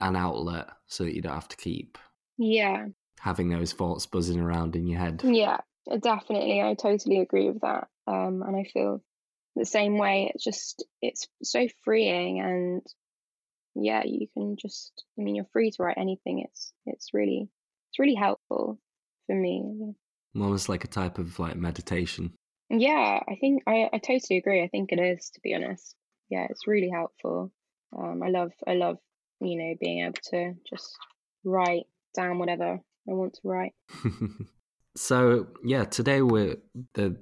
an 0.00 0.16
outlet 0.16 0.68
so 0.86 1.04
that 1.04 1.14
you 1.14 1.20
don't 1.20 1.34
have 1.34 1.48
to 1.48 1.56
keep 1.56 1.98
yeah 2.38 2.86
having 3.20 3.50
those 3.50 3.72
thoughts 3.72 4.06
buzzing 4.06 4.40
around 4.40 4.74
in 4.74 4.86
your 4.86 4.98
head 4.98 5.20
Yeah, 5.22 5.58
definitely. 5.98 6.62
I 6.62 6.74
totally 6.74 7.18
agree 7.18 7.50
with 7.50 7.60
that. 7.60 7.88
Um, 8.06 8.42
and 8.42 8.56
I 8.56 8.64
feel 8.64 9.02
the 9.56 9.64
same 9.64 9.98
way. 9.98 10.30
It's 10.34 10.44
just, 10.44 10.84
it's 11.02 11.28
so 11.42 11.68
freeing. 11.84 12.40
And 12.40 12.82
yeah, 13.74 14.02
you 14.04 14.26
can 14.34 14.56
just, 14.60 15.04
I 15.18 15.22
mean, 15.22 15.34
you're 15.34 15.46
free 15.52 15.70
to 15.70 15.82
write 15.82 15.98
anything. 15.98 16.44
It's, 16.48 16.72
it's 16.86 17.08
really, 17.12 17.48
it's 17.90 17.98
really 17.98 18.14
helpful 18.14 18.78
for 19.26 19.34
me. 19.34 19.94
almost 20.34 20.68
like 20.68 20.84
a 20.84 20.88
type 20.88 21.18
of 21.18 21.38
like 21.38 21.56
meditation 21.56 22.32
Yeah, 22.68 23.20
I 23.28 23.36
think, 23.40 23.62
I, 23.66 23.88
I 23.92 23.98
totally 23.98 24.38
agree. 24.38 24.62
I 24.62 24.68
think 24.68 24.92
it 24.92 25.00
is, 25.00 25.30
to 25.30 25.40
be 25.42 25.54
honest. 25.54 25.94
Yeah, 26.28 26.46
it's 26.48 26.66
really 26.66 26.90
helpful. 26.90 27.52
Um, 27.96 28.22
I 28.22 28.28
love, 28.28 28.52
I 28.66 28.74
love, 28.74 28.98
you 29.40 29.58
know, 29.58 29.74
being 29.80 30.04
able 30.04 30.14
to 30.30 30.54
just 30.68 30.96
write 31.44 31.86
down 32.14 32.38
whatever 32.38 32.80
I 33.08 33.12
want 33.12 33.34
to 33.34 33.40
write. 33.44 33.72
so 34.96 35.46
yeah, 35.64 35.84
today 35.84 36.22
we're 36.22 36.56
the 36.94 37.16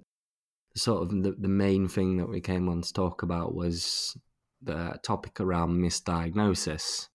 sort 0.76 1.02
of 1.02 1.22
the, 1.22 1.34
the 1.38 1.48
main 1.48 1.88
thing 1.88 2.18
that 2.18 2.28
we 2.28 2.40
came 2.40 2.68
on 2.68 2.82
to 2.82 2.92
talk 2.92 3.22
about 3.22 3.54
was 3.54 4.16
the 4.62 4.98
topic 5.02 5.40
around 5.40 5.78
misdiagnosis. 5.78 7.08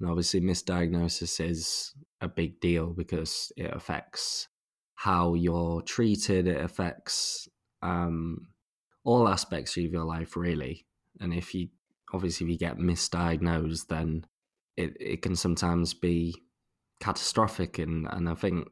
And 0.00 0.08
obviously, 0.08 0.40
misdiagnosis 0.40 1.44
is 1.44 1.94
a 2.20 2.28
big 2.28 2.60
deal 2.60 2.88
because 2.88 3.52
it 3.56 3.72
affects 3.72 4.48
how 4.94 5.34
you're 5.34 5.82
treated, 5.82 6.46
it 6.46 6.60
affects 6.60 7.48
um, 7.82 8.48
all 9.04 9.28
aspects 9.28 9.76
of 9.76 9.84
your 9.84 10.04
life, 10.04 10.36
really. 10.36 10.86
And 11.20 11.34
if 11.34 11.54
you 11.54 11.68
obviously, 12.12 12.46
if 12.46 12.52
you 12.52 12.58
get 12.58 12.78
misdiagnosed, 12.78 13.88
then 13.88 14.24
it, 14.76 14.96
it 15.00 15.22
can 15.22 15.34
sometimes 15.34 15.94
be 15.94 16.34
catastrophic. 17.00 17.78
And, 17.78 18.06
and 18.10 18.28
I 18.28 18.34
think 18.34 18.68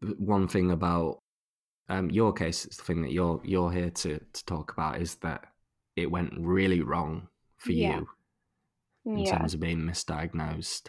one 0.00 0.48
thing 0.48 0.70
about 0.70 1.20
um, 1.88 2.10
your 2.10 2.32
case, 2.32 2.64
the 2.64 2.82
thing 2.82 3.02
that 3.02 3.12
you're 3.12 3.40
you're 3.44 3.72
here 3.72 3.90
to 3.90 4.18
to 4.18 4.44
talk 4.44 4.72
about 4.72 5.00
is 5.00 5.16
that 5.16 5.44
it 5.96 6.10
went 6.10 6.32
really 6.36 6.82
wrong 6.82 7.28
for 7.58 7.72
yeah. 7.72 7.98
you 7.98 8.08
in 9.06 9.18
yeah. 9.18 9.38
terms 9.38 9.54
of 9.54 9.60
being 9.60 9.80
misdiagnosed, 9.80 10.88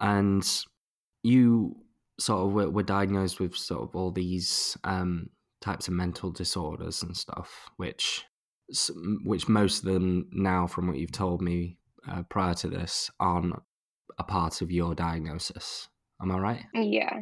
and 0.00 0.46
you 1.22 1.76
sort 2.18 2.46
of 2.46 2.52
were, 2.52 2.70
were 2.70 2.82
diagnosed 2.82 3.40
with 3.40 3.56
sort 3.56 3.82
of 3.82 3.94
all 3.94 4.10
these 4.10 4.76
um, 4.84 5.28
types 5.60 5.88
of 5.88 5.94
mental 5.94 6.30
disorders 6.30 7.02
and 7.02 7.16
stuff, 7.16 7.70
which 7.76 8.24
which 9.24 9.48
most 9.48 9.84
of 9.84 9.92
them 9.92 10.28
now, 10.32 10.66
from 10.66 10.88
what 10.88 10.96
you've 10.96 11.12
told 11.12 11.40
me 11.40 11.76
uh, 12.08 12.22
prior 12.24 12.54
to 12.54 12.68
this, 12.68 13.10
aren't 13.20 13.54
a 14.18 14.24
part 14.24 14.60
of 14.60 14.72
your 14.72 14.94
diagnosis. 14.94 15.88
Am 16.20 16.32
I 16.32 16.38
right? 16.38 16.64
Yeah. 16.74 17.20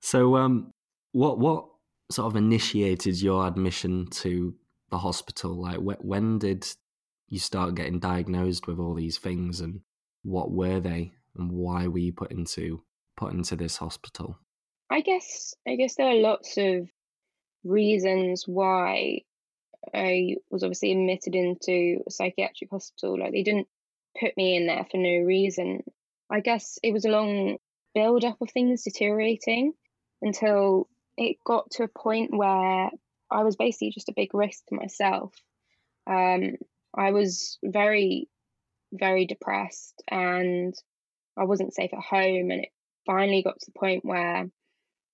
So, 0.00 0.36
um, 0.36 0.72
what 1.12 1.38
what 1.38 1.66
sort 2.10 2.26
of 2.32 2.36
initiated 2.36 3.20
your 3.20 3.46
admission 3.46 4.06
to 4.10 4.54
the 4.90 4.98
hospital? 4.98 5.60
Like, 5.60 5.78
wh- 5.78 6.04
when 6.04 6.38
did 6.38 6.66
you 7.28 7.38
start 7.38 7.74
getting 7.74 7.98
diagnosed 7.98 8.66
with 8.66 8.78
all 8.78 8.94
these 8.94 9.18
things, 9.18 9.60
and 9.60 9.80
what 10.22 10.50
were 10.50 10.80
they, 10.80 11.12
and 11.36 11.52
why 11.52 11.86
were 11.86 11.98
you 11.98 12.12
put 12.12 12.30
into 12.30 12.82
put 13.16 13.32
into 13.32 13.56
this 13.56 13.76
hospital? 13.76 14.38
I 14.90 15.00
guess 15.00 15.54
I 15.66 15.76
guess 15.76 15.96
there 15.96 16.08
are 16.08 16.14
lots 16.14 16.56
of 16.56 16.88
reasons 17.64 18.44
why 18.46 19.22
I 19.94 20.36
was 20.50 20.62
obviously 20.62 20.92
admitted 20.92 21.34
into 21.34 22.02
a 22.06 22.10
psychiatric 22.10 22.70
hospital. 22.70 23.18
Like 23.18 23.32
they 23.32 23.42
didn't 23.42 23.68
put 24.18 24.36
me 24.36 24.56
in 24.56 24.66
there 24.66 24.86
for 24.90 24.96
no 24.96 25.24
reason. 25.24 25.82
I 26.30 26.40
guess 26.40 26.78
it 26.82 26.92
was 26.92 27.04
a 27.04 27.10
long 27.10 27.58
build 27.94 28.24
up 28.24 28.40
of 28.40 28.50
things 28.50 28.84
deteriorating 28.84 29.72
until 30.22 30.88
it 31.16 31.36
got 31.44 31.70
to 31.72 31.84
a 31.84 31.88
point 31.88 32.36
where 32.36 32.90
I 33.30 33.42
was 33.42 33.56
basically 33.56 33.90
just 33.90 34.08
a 34.08 34.14
big 34.14 34.34
risk 34.34 34.64
to 34.66 34.74
myself. 34.74 35.34
Um, 36.06 36.56
I 36.98 37.12
was 37.12 37.58
very, 37.62 38.28
very 38.92 39.26
depressed 39.26 40.02
and 40.08 40.74
I 41.36 41.44
wasn't 41.44 41.74
safe 41.74 41.92
at 41.92 42.00
home. 42.00 42.50
And 42.50 42.64
it 42.64 42.70
finally 43.06 43.42
got 43.42 43.60
to 43.60 43.66
the 43.66 43.78
point 43.78 44.04
where 44.04 44.50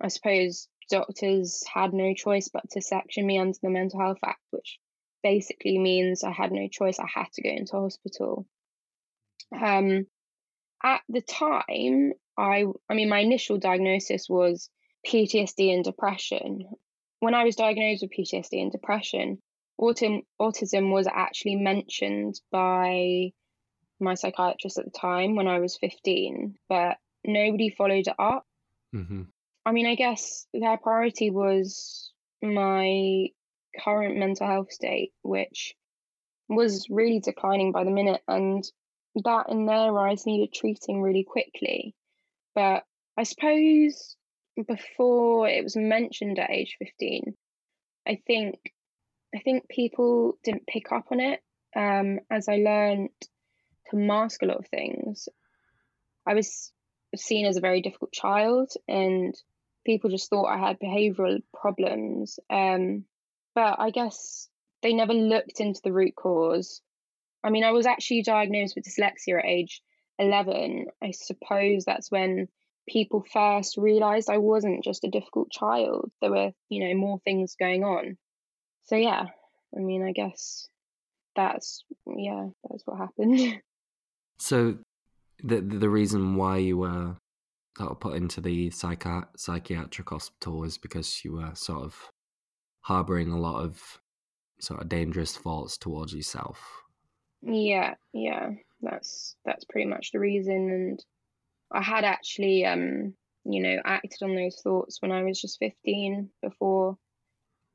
I 0.01 0.09
suppose 0.09 0.69
doctors 0.91 1.63
had 1.73 1.93
no 1.93 2.15
choice 2.15 2.49
but 2.49 2.71
to 2.71 2.81
section 2.81 3.27
me 3.27 3.39
under 3.39 3.59
the 3.63 3.69
Mental 3.69 4.01
Health 4.01 4.19
Act, 4.25 4.41
which 4.51 4.79
basically 5.23 5.79
means 5.79 6.25
I 6.25 6.33
had 6.33 6.53
no 6.53 6.69
choice. 6.69 6.99
I 6.99 7.07
had 7.13 7.31
to 7.35 7.43
go 7.43 7.51
into 7.51 7.77
hospital. 7.77 8.47
Um, 9.55 10.07
at 10.83 11.03
the 11.09 11.21
time, 11.21 12.13
I, 12.37 12.65
I 12.89 12.95
mean, 12.95 13.09
my 13.09 13.21
initial 13.21 13.59
diagnosis 13.59 14.27
was 14.29 14.71
PTSD 15.07 15.73
and 15.75 15.85
depression. 15.85 16.65
When 17.21 17.35
I 17.35 17.45
was 17.45 17.57
diagnosed 17.57 18.03
with 18.03 18.13
PTSD 18.13 18.61
and 18.61 18.73
depression, 18.73 19.39
autism, 19.81 20.25
autism 20.41 20.93
was 20.93 21.07
actually 21.07 21.57
mentioned 21.57 22.41
by 22.51 23.33
my 24.01 24.15
psychiatrist 24.15 24.79
at 24.79 24.85
the 24.85 24.91
time 24.91 25.37
when 25.37 25.49
I 25.49 25.59
was 25.59 25.77
15, 25.79 26.57
but 26.69 26.97
nobody 27.25 27.71
followed 27.71 28.07
it 28.07 28.15
up. 28.19 28.45
Mm-hmm. 28.95 29.23
I 29.67 29.73
mean, 29.73 29.87
I 29.87 29.95
guess 29.95 30.47
their 30.53 30.77
priority 30.77 31.31
was 31.31 32.13
my 32.43 33.29
current 33.79 34.19
mental 34.19 34.47
health 34.47 34.73
state, 34.73 35.13
which 35.23 35.75
was 36.49 36.87
really 36.91 37.21
declining 37.21 37.73
by 37.73 37.85
the 37.85 37.91
minute, 37.91 38.21
and 38.29 38.63
that 39.25 39.49
in 39.49 39.67
their 39.67 39.99
eyes 39.99 40.27
needed 40.27 40.53
treating 40.53 41.01
really 41.01 41.25
quickly. 41.25 41.95
But 42.55 42.85
I 43.17 43.23
suppose 43.23 44.17
before 44.63 45.49
it 45.49 45.63
was 45.63 45.77
mentioned 45.77 46.39
at 46.39 46.51
age 46.51 46.77
15 46.79 47.35
i 48.07 48.21
think 48.27 48.57
i 49.35 49.39
think 49.41 49.69
people 49.69 50.39
didn't 50.45 50.67
pick 50.67 50.93
up 50.93 51.07
on 51.11 51.21
it 51.21 51.41
um, 51.77 52.21
as 52.31 52.49
i 52.49 52.57
learned 52.57 53.11
to 53.91 53.97
mask 53.97 54.43
a 54.43 54.47
lot 54.47 54.59
of 54.59 54.67
things 54.69 55.29
i 56.27 56.35
was 56.35 56.73
seen 57.17 57.47
as 57.47 57.57
a 57.57 57.61
very 57.61 57.81
difficult 57.81 58.13
child 58.13 58.73
and 58.89 59.35
people 59.85 60.11
just 60.11 60.31
thought 60.31 60.47
i 60.47 60.59
had 60.59 60.79
behavioral 60.81 61.43
problems 61.53 62.39
um, 62.51 63.05
but 63.55 63.77
i 63.79 63.91
guess 63.91 64.49
they 64.83 64.93
never 64.93 65.15
looked 65.15 65.61
into 65.61 65.81
the 65.83 65.93
root 65.93 66.15
cause 66.15 66.81
i 67.43 67.51
mean 67.51 67.65
i 67.65 67.73
was 67.73 67.87
actually 67.87 68.23
diagnosed 68.23 68.75
with 68.75 68.85
dyslexia 68.85 69.39
at 69.39 69.45
age 69.45 69.83
11 70.19 70.87
i 71.03 71.11
suppose 71.11 71.85
that's 71.85 72.11
when 72.11 72.49
people 72.89 73.25
first 73.33 73.77
realized 73.77 74.29
I 74.31 74.39
wasn't 74.39 74.85
just 74.85 75.05
a 75.05 75.11
difficult 75.11 75.51
child. 75.51 76.11
There 76.21 76.31
were, 76.31 76.53
you 76.69 76.87
know, 76.87 76.95
more 76.95 77.19
things 77.25 77.57
going 77.59 77.85
on. 77.85 78.17
So 78.85 78.97
yeah, 78.97 79.27
I 79.77 79.81
mean, 79.81 80.05
I 80.05 80.13
guess 80.13 80.69
that's 81.37 81.85
yeah, 82.07 82.49
that's 82.69 82.83
what 82.87 82.99
happened. 82.99 83.61
so 84.39 84.77
the 85.43 85.61
the 85.61 85.89
reason 85.89 86.37
why 86.37 86.59
you 86.59 86.79
were 86.79 87.17
sort 87.77 87.91
of 87.91 88.01
put 88.01 88.17
into 88.17 88.41
the 88.41 88.71
psychi- 88.71 89.27
psychiatric 89.37 90.09
hospital 90.09 90.59
was 90.59 90.79
because 90.79 91.25
you 91.25 91.33
were 91.33 91.51
sort 91.55 91.83
of 91.83 91.97
harboring 92.83 93.31
a 93.33 93.41
lot 93.41 93.65
of 93.65 94.01
sort 94.61 94.81
of 94.81 94.89
dangerous 94.89 95.37
thoughts 95.37 95.77
towards 95.77 96.15
yourself. 96.15 96.61
Yeah, 97.43 97.95
yeah. 98.13 98.51
That's 98.81 99.37
that's 99.45 99.65
pretty 99.65 99.89
much 99.89 100.13
the 100.13 100.21
reason 100.21 100.71
and 100.71 101.05
I 101.75 101.83
had 101.83 102.05
actually, 102.05 102.65
um, 102.65 103.15
you 103.45 103.63
know, 103.63 103.81
acted 103.85 104.23
on 104.23 104.37
those 104.37 104.61
thoughts 104.63 105.03
when 105.03 105.11
I 105.11 105.25
was 105.25 105.41
just 105.41 105.59
15 105.59 106.31
before, 106.43 106.97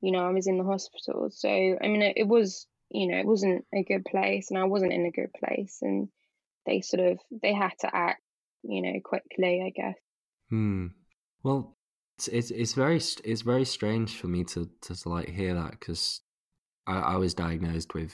you 0.01 0.11
know, 0.11 0.19
I 0.19 0.31
was 0.31 0.47
in 0.47 0.57
the 0.57 0.63
hospital. 0.63 1.29
So, 1.31 1.49
I 1.49 1.87
mean, 1.87 2.01
it, 2.01 2.17
it 2.17 2.27
was, 2.27 2.67
you 2.89 3.07
know, 3.07 3.17
it 3.17 3.25
wasn't 3.25 3.65
a 3.73 3.83
good 3.83 4.05
place 4.05 4.49
and 4.49 4.59
I 4.59 4.65
wasn't 4.65 4.93
in 4.93 5.05
a 5.05 5.11
good 5.11 5.31
place. 5.33 5.79
And 5.81 6.09
they 6.65 6.81
sort 6.81 7.11
of, 7.11 7.19
they 7.41 7.53
had 7.53 7.73
to 7.81 7.95
act, 7.95 8.21
you 8.63 8.81
know, 8.81 8.99
quickly, 9.03 9.63
I 9.65 9.71
guess. 9.75 9.97
Hmm. 10.49 10.87
Well, 11.43 11.75
it's, 12.17 12.27
it's, 12.27 12.51
it's 12.51 12.73
very, 12.73 12.97
it's 12.97 13.41
very 13.41 13.65
strange 13.65 14.17
for 14.17 14.27
me 14.27 14.43
to, 14.45 14.69
to 14.81 15.09
like 15.09 15.29
hear 15.29 15.53
that 15.53 15.71
because 15.71 16.21
I, 16.87 16.97
I 16.97 17.15
was 17.17 17.33
diagnosed 17.33 17.93
with 17.93 18.13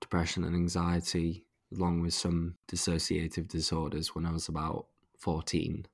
depression 0.00 0.44
and 0.44 0.54
anxiety 0.54 1.44
along 1.74 2.00
with 2.00 2.14
some 2.14 2.56
dissociative 2.70 3.48
disorders 3.48 4.14
when 4.14 4.24
I 4.26 4.32
was 4.32 4.48
about 4.48 4.86
14 5.18 5.86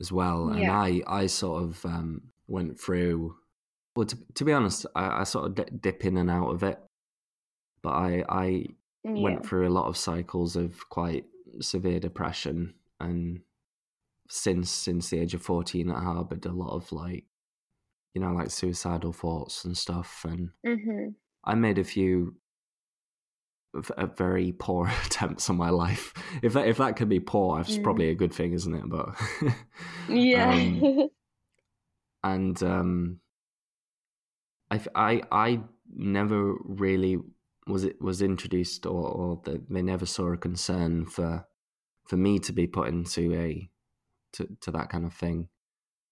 as 0.00 0.10
well. 0.12 0.52
Yeah. 0.54 0.62
And 0.62 0.70
I, 1.06 1.20
I 1.22 1.26
sort 1.26 1.62
of 1.62 1.84
um, 1.84 2.22
went 2.48 2.78
through, 2.78 3.36
well, 3.96 4.06
to, 4.06 4.18
to 4.34 4.44
be 4.44 4.52
honest, 4.52 4.86
I, 4.94 5.20
I 5.20 5.24
sort 5.24 5.46
of 5.46 5.54
d- 5.54 5.76
dip 5.80 6.04
in 6.04 6.18
and 6.18 6.30
out 6.30 6.50
of 6.50 6.62
it. 6.62 6.78
But 7.82 7.90
I, 7.90 8.24
I 8.28 8.66
yeah. 9.04 9.22
went 9.22 9.46
through 9.46 9.66
a 9.66 9.70
lot 9.70 9.86
of 9.86 9.96
cycles 9.96 10.54
of 10.54 10.88
quite 10.88 11.24
severe 11.60 11.98
depression. 11.98 12.74
And 13.00 13.40
since 14.28 14.70
since 14.70 15.10
the 15.10 15.20
age 15.20 15.34
of 15.34 15.42
14, 15.42 15.90
I 15.90 16.02
harbored 16.02 16.44
a 16.46 16.52
lot 16.52 16.74
of 16.74 16.92
like, 16.92 17.24
you 18.14 18.20
know, 18.20 18.32
like 18.32 18.50
suicidal 18.50 19.12
thoughts 19.12 19.64
and 19.64 19.76
stuff. 19.76 20.26
And 20.28 20.50
mm-hmm. 20.66 21.08
I 21.44 21.54
made 21.54 21.78
a 21.78 21.84
few 21.84 22.36
a 23.96 24.06
very 24.06 24.52
poor 24.58 24.88
attempts 25.06 25.48
on 25.48 25.56
my 25.56 25.70
life. 25.70 26.12
If 26.42 26.52
that 26.52 26.68
if 26.68 26.78
that 26.78 26.96
could 26.96 27.08
be 27.08 27.20
poor, 27.20 27.60
it's 27.60 27.78
mm. 27.78 27.82
probably 27.82 28.10
a 28.10 28.14
good 28.14 28.34
thing, 28.34 28.52
isn't 28.52 28.74
it? 28.74 28.84
But 28.86 29.14
yeah, 30.08 30.50
um, 30.50 31.08
and 32.24 32.62
um, 32.62 33.20
I 34.70 34.80
I 34.94 35.22
I 35.30 35.60
never 35.94 36.54
really 36.64 37.18
was 37.66 37.84
it 37.84 38.00
was 38.00 38.22
introduced 38.22 38.86
or, 38.86 39.08
or 39.08 39.40
the, 39.44 39.62
they 39.68 39.82
never 39.82 40.06
saw 40.06 40.32
a 40.32 40.36
concern 40.36 41.06
for 41.06 41.46
for 42.06 42.16
me 42.16 42.38
to 42.38 42.52
be 42.52 42.66
put 42.66 42.88
into 42.88 43.34
a 43.34 43.68
to, 44.34 44.48
to 44.60 44.70
that 44.70 44.88
kind 44.88 45.04
of 45.04 45.12
thing 45.12 45.48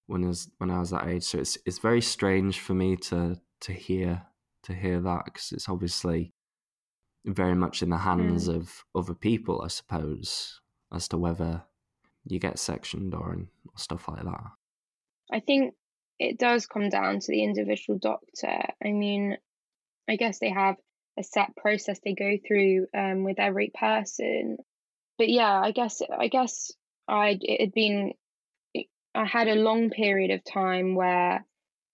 when 0.07 0.25
I 0.25 0.29
was 0.29 0.51
when 0.59 0.71
I 0.71 0.79
was 0.79 0.91
that 0.91 1.07
age. 1.07 1.25
So 1.25 1.39
it's 1.39 1.59
it's 1.65 1.79
very 1.79 2.01
strange 2.01 2.61
for 2.61 2.75
me 2.75 2.97
to 2.97 3.41
to 3.61 3.73
hear 3.73 4.23
to 4.65 4.75
hear 4.75 5.01
that 5.01 5.27
because 5.27 5.53
it's 5.53 5.69
obviously 5.69 6.33
very 7.25 7.55
much 7.55 7.83
in 7.83 7.91
the 7.91 7.99
hands 7.99 8.49
mm. 8.49 8.57
of 8.57 8.85
other 8.95 9.15
people, 9.15 9.63
I 9.63 9.69
suppose, 9.69 10.61
as 10.93 11.09
to 11.09 11.19
whether 11.19 11.63
you 12.27 12.39
get 12.39 12.59
sectioned 12.59 13.15
or, 13.15 13.33
or 13.33 13.47
stuff 13.77 14.09
like 14.09 14.25
that? 14.25 14.45
I 15.33 15.41
think 15.41 15.75
it 16.19 16.39
does 16.39 16.67
come 16.67 16.89
down 16.89 17.21
to 17.21 17.33
the 17.33 17.43
individual 17.43 17.99
doctor. 17.99 18.73
I 18.85 18.93
mean, 18.93 19.37
I 20.09 20.17
guess 20.17 20.39
they 20.39 20.51
have 20.51 20.77
a 21.19 21.23
set 21.23 21.57
process 21.57 22.01
they 22.05 22.15
go 22.15 22.37
through 22.47 22.87
um, 22.97 23.25
with 23.25 23.39
every 23.39 23.71
person. 23.79 24.59
But 25.19 25.29
yeah, 25.29 25.61
I 25.61 25.71
guess 25.71 26.03
I 26.17 26.29
guess 26.29 26.73
I 27.09 27.39
it 27.41 27.61
had 27.61 27.73
been 27.73 28.13
I 29.15 29.25
had 29.25 29.49
a 29.49 29.55
long 29.55 29.91
period 29.91 30.33
of 30.33 30.45
time 30.45 30.95
where 30.95 31.45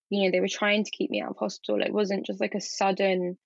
you 0.09 0.25
know 0.25 0.31
they 0.31 0.41
were 0.41 0.49
trying 0.49 0.85
to 0.85 0.91
keep 0.91 1.11
me 1.11 1.21
out 1.21 1.31
of 1.31 1.37
hospital. 1.37 1.83
It 1.83 1.93
wasn't 1.93 2.27
just 2.27 2.41
like 2.41 2.55
a 2.55 2.61
sudden 2.61 3.37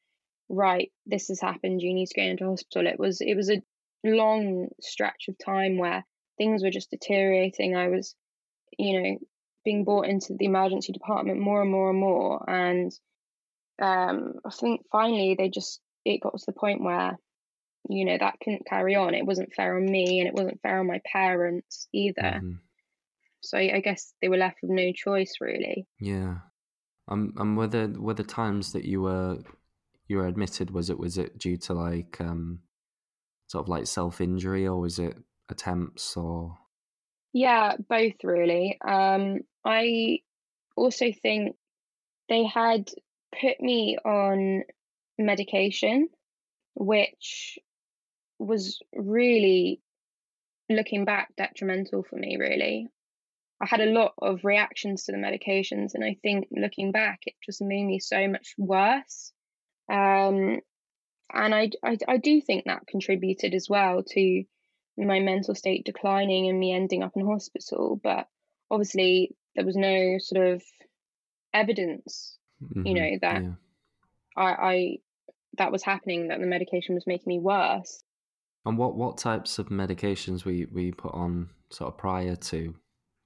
right 0.51 0.93
this 1.07 1.29
has 1.29 1.41
happened 1.41 1.81
you 1.81 1.95
need 1.95 2.07
to 2.07 2.21
go 2.21 2.27
into 2.27 2.47
hospital. 2.47 2.91
It 2.91 2.99
was 2.99 3.21
it 3.21 3.35
was 3.35 3.51
a 3.51 3.63
long 4.05 4.69
stretch 4.81 5.27
of 5.29 5.37
time 5.45 5.79
where 5.79 6.05
things 6.39 6.63
were 6.63 6.71
just 6.71 6.91
deteriorating. 6.91 7.77
I 7.77 7.89
was 7.89 8.15
you 8.79 9.03
know 9.03 9.19
being 9.65 9.85
brought 9.85 10.07
into 10.07 10.35
the 10.39 10.45
emergency 10.45 10.93
department 10.93 11.41
more 11.41 11.63
and 11.63 11.71
more 11.71 11.91
and 11.91 11.99
more 11.99 12.45
and 12.49 12.93
um, 13.83 14.35
I 14.45 14.51
think 14.51 14.83
finally 14.93 15.35
they 15.37 15.49
just 15.49 15.81
it 16.05 16.21
got 16.23 16.39
to 16.39 16.47
the 16.47 16.53
point 16.53 16.83
where 16.83 17.19
you 17.89 18.05
know 18.05 18.17
that 18.19 18.39
couldn't 18.43 18.67
carry 18.67 18.95
on. 18.95 19.15
It 19.15 19.27
wasn't 19.27 19.55
fair 19.55 19.77
on 19.77 19.85
me, 19.85 20.21
and 20.21 20.29
it 20.29 20.35
wasn't 20.35 20.61
fair 20.63 20.81
on 20.81 20.87
my 20.87 21.01
parents 21.11 21.89
either. 21.93 22.23
Mm-hmm. 22.23 22.53
So 23.41 23.59
I, 23.59 23.73
I 23.77 23.81
guess 23.81 24.15
they 24.23 24.29
were 24.29 24.37
left 24.37 24.59
with 24.63 24.71
no 24.71 24.93
choice, 24.93 25.35
really. 25.41 25.87
Yeah, 26.01 26.37
um, 27.09 27.35
and 27.37 27.57
were 27.57 27.67
the 27.67 27.95
were 27.99 28.15
the 28.15 28.25
times 28.25 28.73
that 28.73 28.85
you 28.85 29.03
were 29.03 29.39
you 30.09 30.19
were 30.19 30.27
admitted 30.27 30.71
was 30.71 30.91
it 30.91 30.99
was 30.99 31.19
it 31.19 31.39
due 31.39 31.57
to 31.57 31.75
like 31.75 32.21
um 32.21 32.61
sort 33.47 33.65
of 33.65 33.69
like 33.69 33.87
self 33.87 34.21
injury 34.21 34.67
or 34.67 34.81
was 34.81 34.99
it 34.99 35.17
attempts 35.49 36.17
or 36.17 36.57
yeah 37.35 37.75
both 37.89 38.15
really 38.25 38.79
um 38.87 39.41
i 39.67 40.19
also 40.77 41.13
think 41.13 41.55
they 42.29 42.45
had 42.45 42.91
put 43.41 43.61
me 43.61 43.97
on 44.05 44.63
medication, 45.19 46.09
which 46.75 47.59
was 48.39 48.79
really, 48.95 49.81
looking 50.69 51.05
back, 51.05 51.29
detrimental 51.37 52.03
for 52.03 52.17
me, 52.17 52.37
really. 52.39 52.89
I 53.61 53.67
had 53.67 53.81
a 53.81 53.93
lot 53.93 54.15
of 54.21 54.45
reactions 54.45 55.05
to 55.05 55.13
the 55.13 55.19
medications, 55.19 55.95
and 55.95 56.05
I 56.05 56.17
think 56.23 56.49
looking 56.51 56.93
back, 56.93 57.21
it 57.27 57.35
just 57.45 57.63
made 57.63 57.85
me 57.85 58.01
so 58.01 58.29
much 58.29 58.55
worse. 58.59 59.33
Um, 59.91 60.61
and 61.33 61.55
I, 61.55 61.71
I, 61.83 61.97
I 62.09 62.17
do 62.17 62.41
think 62.41 62.65
that 62.65 62.87
contributed 62.87 63.55
as 63.55 63.69
well 63.69 64.03
to 64.03 64.45
my 64.97 65.21
mental 65.21 65.55
state 65.55 65.85
declining 65.85 66.49
and 66.49 66.59
me 66.59 66.73
ending 66.73 67.03
up 67.03 67.13
in 67.17 67.27
hospital. 67.27 68.01
But 68.03 68.29
obviously, 68.71 69.35
there 69.55 69.65
was 69.65 69.77
no 69.77 70.17
sort 70.19 70.47
of 70.47 70.63
evidence 71.55 72.37
mm-hmm. 72.63 72.87
you 72.87 72.95
know 72.95 73.19
that 73.23 73.43
yeah. 73.43 73.51
I, 74.37 74.45
I 74.45 74.97
that 75.57 75.73
was 75.73 75.83
happening 75.83 76.29
that 76.29 76.41
the 76.41 76.47
medication 76.47 76.95
was 76.95 77.07
making 77.07 77.29
me 77.29 77.39
worse 77.39 78.03
and 78.67 78.77
what 78.77 78.97
what 78.97 79.19
types 79.19 79.59
of 79.59 79.69
medications 79.69 80.45
were 80.45 80.53
you, 80.53 80.69
were 80.73 80.81
you 80.81 80.93
put 80.93 81.15
on 81.15 81.49
sort 81.71 81.93
of 81.93 81.99
prior 81.99 82.37
to 82.37 82.75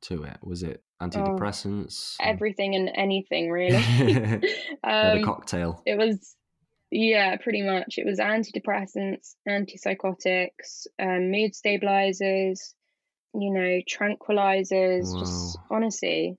to 0.03 0.25
it 0.25 0.37
was 0.43 0.63
it 0.63 0.83
oh, 1.01 1.07
antidepressants 1.07 2.17
oh, 2.21 2.25
everything 2.25 2.75
and 2.75 2.91
anything 2.95 3.51
really 3.51 3.77
um, 4.85 5.19
a 5.19 5.23
cocktail 5.25 5.83
it 5.87 5.97
was 5.97 6.37
yeah 6.91 7.37
pretty 7.37 7.63
much 7.63 7.95
it 7.99 8.07
was 8.07 8.19
antidepressants 8.19 9.35
antipsychotics 9.49 10.87
um, 10.99 11.31
mood 11.31 11.55
stabilizers 11.55 12.75
you 13.35 13.51
know 13.53 13.81
tranquilizers 13.89 15.05
Whoa. 15.13 15.21
just 15.21 15.59
honestly 15.71 16.37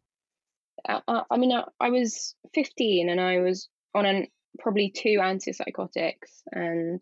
I, 0.88 1.24
I 1.30 1.38
mean, 1.38 1.52
I, 1.52 1.64
I 1.80 1.90
was 1.90 2.36
15 2.54 3.10
and 3.10 3.20
I 3.20 3.40
was 3.40 3.68
on 3.94 4.06
an 4.06 4.28
probably 4.60 4.92
two 4.96 5.18
antipsychotics, 5.20 6.42
and 6.52 7.02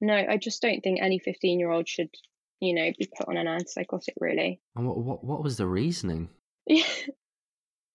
no, 0.00 0.14
I 0.14 0.36
just 0.36 0.62
don't 0.62 0.80
think 0.80 1.00
any 1.00 1.18
15 1.18 1.58
year 1.58 1.70
old 1.70 1.88
should, 1.88 2.10
you 2.60 2.74
know, 2.74 2.90
be 2.98 3.08
put 3.16 3.28
on 3.28 3.36
an 3.36 3.46
antipsychotic 3.46 4.14
really. 4.20 4.60
And 4.76 4.86
what 4.86 4.98
what 4.98 5.24
what 5.24 5.42
was 5.42 5.56
the 5.56 5.66
reasoning? 5.66 6.28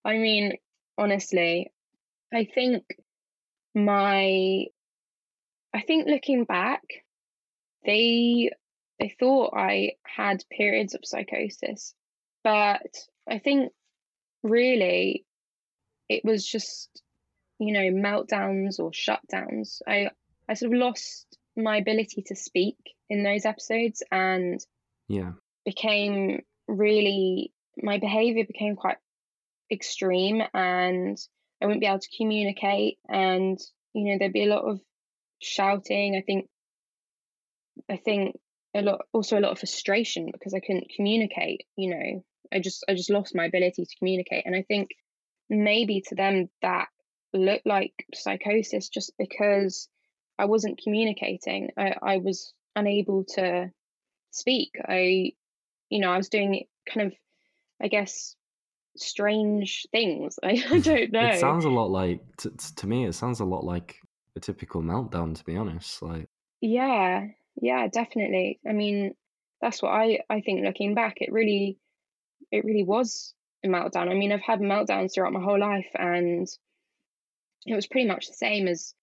I 0.04 0.16
mean, 0.16 0.54
honestly, 0.96 1.70
I 2.32 2.44
think 2.44 2.84
my, 3.74 4.66
I 5.74 5.82
think 5.82 6.06
looking 6.06 6.44
back, 6.44 6.82
they 7.84 8.50
they 8.98 9.14
thought 9.20 9.54
I 9.56 9.92
had 10.02 10.44
periods 10.50 10.94
of 10.94 11.02
psychosis, 11.04 11.94
but 12.42 12.86
I 13.28 13.38
think 13.38 13.72
really 14.42 15.24
it 16.08 16.24
was 16.24 16.46
just 16.46 17.02
you 17.58 17.72
know 17.72 17.90
meltdowns 17.90 18.78
or 18.78 18.90
shutdowns. 18.90 19.80
I 19.86 20.10
i 20.48 20.54
sort 20.54 20.72
of 20.72 20.78
lost 20.78 21.38
my 21.56 21.76
ability 21.76 22.22
to 22.26 22.36
speak 22.36 22.76
in 23.10 23.22
those 23.22 23.44
episodes 23.44 24.02
and 24.10 24.64
yeah. 25.08 25.32
became 25.64 26.42
really 26.66 27.52
my 27.82 27.98
behavior 27.98 28.44
became 28.46 28.76
quite 28.76 28.98
extreme 29.70 30.42
and 30.54 31.18
i 31.60 31.66
wouldn't 31.66 31.80
be 31.80 31.86
able 31.86 31.98
to 31.98 32.16
communicate 32.16 32.98
and 33.08 33.58
you 33.92 34.04
know 34.04 34.18
there'd 34.18 34.32
be 34.32 34.44
a 34.44 34.54
lot 34.54 34.64
of 34.64 34.80
shouting 35.40 36.16
i 36.16 36.22
think 36.22 36.48
i 37.90 37.96
think 37.96 38.36
a 38.74 38.82
lot 38.82 39.00
also 39.12 39.38
a 39.38 39.40
lot 39.40 39.52
of 39.52 39.58
frustration 39.58 40.30
because 40.32 40.54
i 40.54 40.60
couldn't 40.60 40.92
communicate 40.94 41.64
you 41.76 41.90
know 41.90 42.22
I 42.52 42.60
just 42.60 42.84
I 42.88 42.94
just 42.94 43.10
lost 43.10 43.34
my 43.34 43.46
ability 43.46 43.84
to 43.84 43.98
communicate. 43.98 44.44
And 44.46 44.54
I 44.54 44.62
think 44.62 44.90
maybe 45.48 46.02
to 46.08 46.14
them 46.14 46.48
that 46.62 46.88
looked 47.32 47.66
like 47.66 47.92
psychosis 48.14 48.88
just 48.88 49.12
because 49.18 49.88
I 50.38 50.46
wasn't 50.46 50.80
communicating. 50.82 51.70
I, 51.76 51.94
I 52.02 52.16
was 52.18 52.52
unable 52.76 53.24
to 53.34 53.70
speak. 54.30 54.72
I 54.86 55.32
you 55.90 56.00
know, 56.00 56.10
I 56.10 56.16
was 56.16 56.28
doing 56.28 56.64
kind 56.92 57.08
of 57.08 57.14
I 57.82 57.88
guess 57.88 58.34
strange 58.96 59.86
things. 59.90 60.38
I, 60.42 60.62
I 60.70 60.78
don't 60.80 61.12
know. 61.12 61.28
It 61.28 61.40
sounds 61.40 61.64
a 61.64 61.70
lot 61.70 61.90
like 61.90 62.20
to, 62.38 62.50
to 62.76 62.86
me 62.86 63.06
it 63.06 63.14
sounds 63.14 63.40
a 63.40 63.44
lot 63.44 63.64
like 63.64 63.96
a 64.38 64.40
typical 64.40 64.82
meltdown 64.82 65.36
to 65.36 65.44
be 65.44 65.56
honest. 65.56 66.00
Like 66.00 66.28
Yeah, 66.60 67.26
yeah, 67.60 67.88
definitely. 67.88 68.60
I 68.66 68.72
mean, 68.72 69.14
that's 69.60 69.82
what 69.82 69.92
I 69.92 70.20
I 70.30 70.40
think 70.40 70.64
looking 70.64 70.94
back 70.94 71.16
it 71.16 71.32
really 71.32 71.78
it 72.50 72.64
really 72.64 72.84
was 72.84 73.34
a 73.64 73.68
meltdown. 73.68 74.08
I 74.08 74.14
mean, 74.14 74.32
I've 74.32 74.40
had 74.40 74.60
meltdowns 74.60 75.12
throughout 75.12 75.32
my 75.32 75.42
whole 75.42 75.58
life, 75.58 75.90
and 75.94 76.48
it 77.66 77.74
was 77.74 77.86
pretty 77.86 78.06
much 78.06 78.28
the 78.28 78.34
same 78.34 78.68
as 78.68 78.94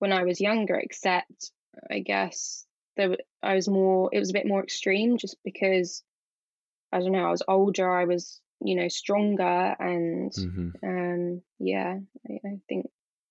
when 0.00 0.12
I 0.12 0.24
was 0.24 0.40
younger, 0.40 0.74
except 0.74 1.52
I 1.90 2.00
guess 2.00 2.66
there 2.96 3.16
I 3.42 3.54
was 3.54 3.68
more. 3.68 4.10
It 4.12 4.18
was 4.18 4.30
a 4.30 4.34
bit 4.34 4.46
more 4.46 4.62
extreme, 4.62 5.16
just 5.16 5.36
because 5.44 6.02
I 6.92 6.98
don't 6.98 7.12
know. 7.12 7.26
I 7.26 7.30
was 7.30 7.42
older. 7.46 7.90
I 7.90 8.04
was 8.04 8.40
you 8.60 8.74
know 8.74 8.88
stronger, 8.88 9.76
and 9.78 10.32
mm-hmm. 10.32 10.68
um, 10.82 11.42
yeah, 11.58 11.98
I, 12.28 12.32
I, 12.46 12.58
think 12.68 12.86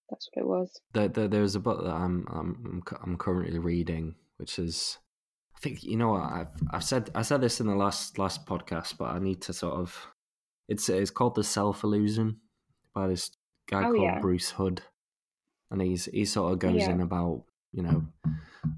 that's 0.10 0.30
what 0.34 0.41
it 0.41 0.48
was. 0.48 0.82
There, 0.93 1.08
there, 1.08 1.28
there's 1.28 1.56
a 1.56 1.60
book 1.60 1.84
that 1.84 1.93
I'm 1.93 2.26
I'm 2.30 2.84
I'm 3.04 3.17
currently 3.17 3.60
reading, 3.60 4.15
which 4.38 4.60
is 4.60 4.98
I 5.56 5.60
think 5.60 5.84
you 5.84 5.98
know 5.98 6.12
what 6.12 6.24
I've 6.24 6.56
I've 6.72 6.84
said 6.84 7.10
I 7.15 7.22
said 7.22 7.41
this 7.41 7.60
in 7.60 7.67
the 7.67 7.76
last 7.76 8.17
last 8.17 8.45
podcast, 8.45 8.98
but 8.98 9.06
I 9.06 9.19
need 9.19 9.41
to 9.43 9.54
sort 9.54 9.76
of 9.76 10.08
it's 10.67 10.89
it's 10.89 11.12
called 11.12 11.36
the 11.36 11.43
Self 11.43 11.84
Illusion 11.84 12.38
by 12.93 13.08
this 13.08 13.32
guy 13.69 13.84
oh, 13.84 13.91
called 13.93 14.04
yeah. 14.04 14.19
Bruce 14.19 14.52
Hood, 14.52 14.82
and 15.72 15.82
he's 15.82 16.06
he 16.06 16.26
sort 16.26 16.54
of 16.54 16.60
goes 16.60 16.82
yeah. 16.82 16.91
in 16.91 17.02
about 17.02 17.43
you 17.72 17.84
know 17.84 18.08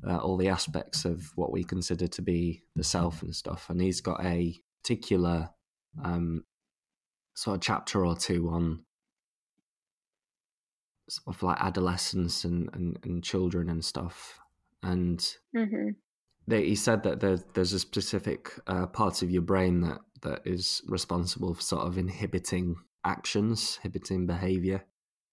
uh, 0.08 0.18
all 0.18 0.38
the 0.38 0.50
aspects 0.50 1.06
of 1.06 1.32
what 1.36 1.52
we 1.52 1.64
consider 1.64 2.08
to 2.08 2.22
be 2.22 2.64
the 2.76 2.84
self 2.84 3.22
and 3.24 3.36
stuff, 3.36 3.70
and 3.70 3.82
he's 3.82 4.02
got 4.02 4.24
a 4.26 4.56
particular 4.84 5.50
um, 6.04 6.44
sort 7.36 7.56
of 7.56 7.62
chapter 7.62 8.06
or 8.06 8.16
two 8.16 8.50
on 8.50 8.84
of 11.28 11.42
like 11.44 11.60
adolescence 11.60 12.44
and, 12.44 12.70
and, 12.74 12.98
and 13.04 13.24
children 13.24 13.70
and 13.70 13.84
stuff. 13.84 14.40
And 14.84 15.20
mm-hmm 15.56 15.90
they, 16.48 16.66
he 16.66 16.76
said 16.76 17.04
that 17.04 17.20
there, 17.20 17.38
there's 17.54 17.74
a 17.74 17.80
specific 17.80 18.52
uh, 18.68 18.88
part 18.88 19.22
of 19.22 19.32
your 19.32 19.42
brain 19.42 19.82
that, 19.82 20.00
that 20.22 20.42
is 20.46 20.82
responsible 20.88 21.54
for 21.54 21.62
sort 21.62 21.88
of 21.88 21.98
inhibiting 21.98 22.76
actions, 23.06 23.80
inhibiting 23.84 24.26
behavior. 24.26 24.84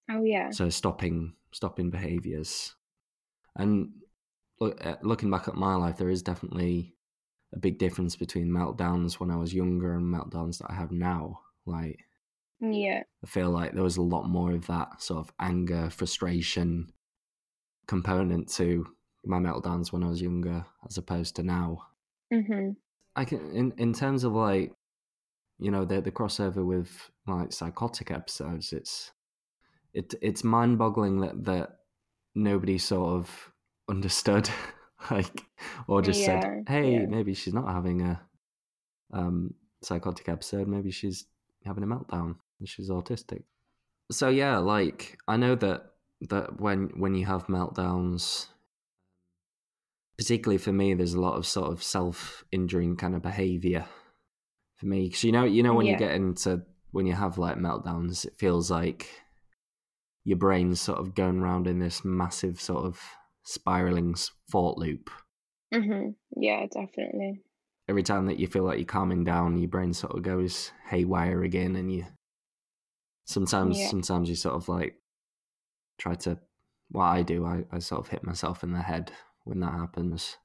Oh 0.09 0.23
yeah. 0.23 0.51
So 0.51 0.69
stopping 0.69 1.33
stopping 1.51 1.89
behaviors, 1.89 2.75
and 3.55 3.89
look, 4.59 4.83
uh, 4.85 4.95
looking 5.03 5.29
back 5.29 5.47
at 5.47 5.55
my 5.55 5.75
life, 5.75 5.97
there 5.97 6.09
is 6.09 6.23
definitely 6.23 6.95
a 7.53 7.59
big 7.59 7.77
difference 7.79 8.15
between 8.15 8.49
meltdowns 8.49 9.13
when 9.13 9.31
I 9.31 9.35
was 9.35 9.53
younger 9.53 9.95
and 9.95 10.13
meltdowns 10.13 10.59
that 10.59 10.71
I 10.71 10.75
have 10.75 10.91
now. 10.91 11.41
Like, 11.65 11.99
yeah, 12.61 13.03
I 13.23 13.27
feel 13.27 13.49
like 13.49 13.73
there 13.73 13.83
was 13.83 13.97
a 13.97 14.01
lot 14.01 14.27
more 14.27 14.51
of 14.51 14.67
that 14.67 15.01
sort 15.01 15.19
of 15.19 15.33
anger, 15.39 15.89
frustration 15.89 16.91
component 17.87 18.49
to 18.53 18.85
my 19.25 19.37
meltdowns 19.39 19.91
when 19.91 20.03
I 20.03 20.07
was 20.09 20.21
younger 20.21 20.65
as 20.87 20.97
opposed 20.97 21.35
to 21.37 21.43
now. 21.43 21.87
Mm-hmm. 22.33 22.71
I 23.15 23.25
can 23.25 23.51
in 23.51 23.73
in 23.77 23.93
terms 23.93 24.23
of 24.23 24.33
like 24.33 24.73
you 25.59 25.71
know 25.71 25.85
the 25.85 26.01
the 26.01 26.11
crossover 26.11 26.65
with 26.65 27.09
like 27.27 27.51
psychotic 27.51 28.11
episodes. 28.11 28.71
It's 28.73 29.11
it 29.93 30.13
it's 30.21 30.43
mind 30.43 30.77
boggling 30.77 31.21
that 31.21 31.43
that 31.45 31.79
nobody 32.35 32.77
sort 32.77 33.17
of 33.17 33.51
understood 33.89 34.49
like 35.09 35.43
or 35.87 36.01
just 36.01 36.19
Yeah, 36.21 36.41
said 36.41 36.63
hey 36.67 36.93
yeah. 36.93 37.05
maybe 37.07 37.33
she's 37.33 37.53
not 37.53 37.67
having 37.67 38.01
a 38.01 38.21
um 39.11 39.55
psychotic 39.81 40.29
episode 40.29 40.67
maybe 40.67 40.91
she's 40.91 41.25
having 41.65 41.83
a 41.83 41.87
meltdown 41.87 42.35
she's 42.65 42.89
autistic. 42.89 43.43
So 44.11 44.29
yeah 44.29 44.57
like 44.57 45.17
i 45.27 45.37
know 45.37 45.53
that 45.55 45.83
that 46.29 46.59
when 46.59 46.89
when 46.97 47.13
you 47.15 47.25
have 47.25 47.45
meltdowns 47.47 48.47
particularly 50.17 50.57
for 50.57 50.73
me 50.73 50.93
there's 50.93 51.13
a 51.13 51.21
lot 51.21 51.35
of 51.35 51.45
sort 51.45 51.71
of 51.71 51.81
self-injuring 51.83 52.97
kind 52.97 53.15
of 53.15 53.21
behavior 53.21 53.85
for 54.77 54.87
me. 54.87 55.07
Because 55.07 55.23
you 55.23 55.31
know 55.31 55.45
you 55.45 55.63
know 55.63 55.73
when 55.73 55.85
you 55.85 55.95
get 55.97 56.11
into 56.11 56.63
when 56.91 57.05
you 57.05 57.13
have 57.13 57.37
like 57.37 57.57
meltdowns 57.57 58.25
it 58.25 58.33
feels 58.37 58.69
like 58.71 59.07
your 60.25 60.37
brain's 60.37 60.81
sort 60.81 60.99
of 60.99 61.15
going 61.15 61.39
around 61.39 61.67
in 61.67 61.79
this 61.79 62.03
massive 62.03 62.59
sort 62.59 62.83
of 62.83 62.99
spiraling 63.43 64.15
thought 64.51 64.77
loop. 64.77 65.09
Hmm 65.73 66.09
Yeah, 66.35 66.65
definitely. 66.65 67.41
every 67.87 68.03
time 68.03 68.25
that 68.25 68.39
you 68.39 68.47
feel 68.47 68.63
like 68.63 68.77
you're 68.79 68.85
calming 68.85 69.23
down 69.23 69.57
your 69.57 69.69
brain 69.69 69.93
sort 69.93 70.15
of 70.15 70.23
goes 70.23 70.71
haywire 70.89 71.43
again 71.43 71.75
and 71.75 71.91
you 71.91 72.05
sometimes 73.29 73.79
Yeah. 73.79 73.89
sometimes 73.89 74.27
you 74.27 74.35
sort 74.35 74.55
of 74.55 74.67
like 74.67 74.95
try 75.97 76.15
to 76.15 76.39
what 76.89 77.05
i 77.05 77.21
do 77.21 77.45
I, 77.45 77.63
I 77.71 77.79
sort 77.79 78.01
of 78.01 78.07
hit 78.07 78.23
myself 78.23 78.63
in 78.63 78.73
the 78.73 78.81
head 78.81 79.11
when 79.43 79.59
that 79.59 79.73
happens 79.73 80.37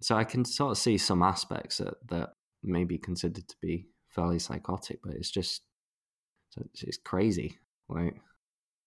so 0.00 0.14
i 0.16 0.24
can 0.24 0.44
sort 0.44 0.70
of 0.70 0.78
see 0.78 0.96
some 0.96 1.22
aspects 1.22 1.78
that 1.78 1.94
that 2.08 2.30
may 2.62 2.84
be 2.84 2.98
considered 2.98 3.48
to 3.48 3.56
be 3.60 3.88
fairly 4.08 4.38
psychotic 4.38 5.00
but 5.02 5.14
it's 5.14 5.30
just 5.30 5.62
it's, 6.72 6.98
crazy 6.98 7.58
like 7.88 8.14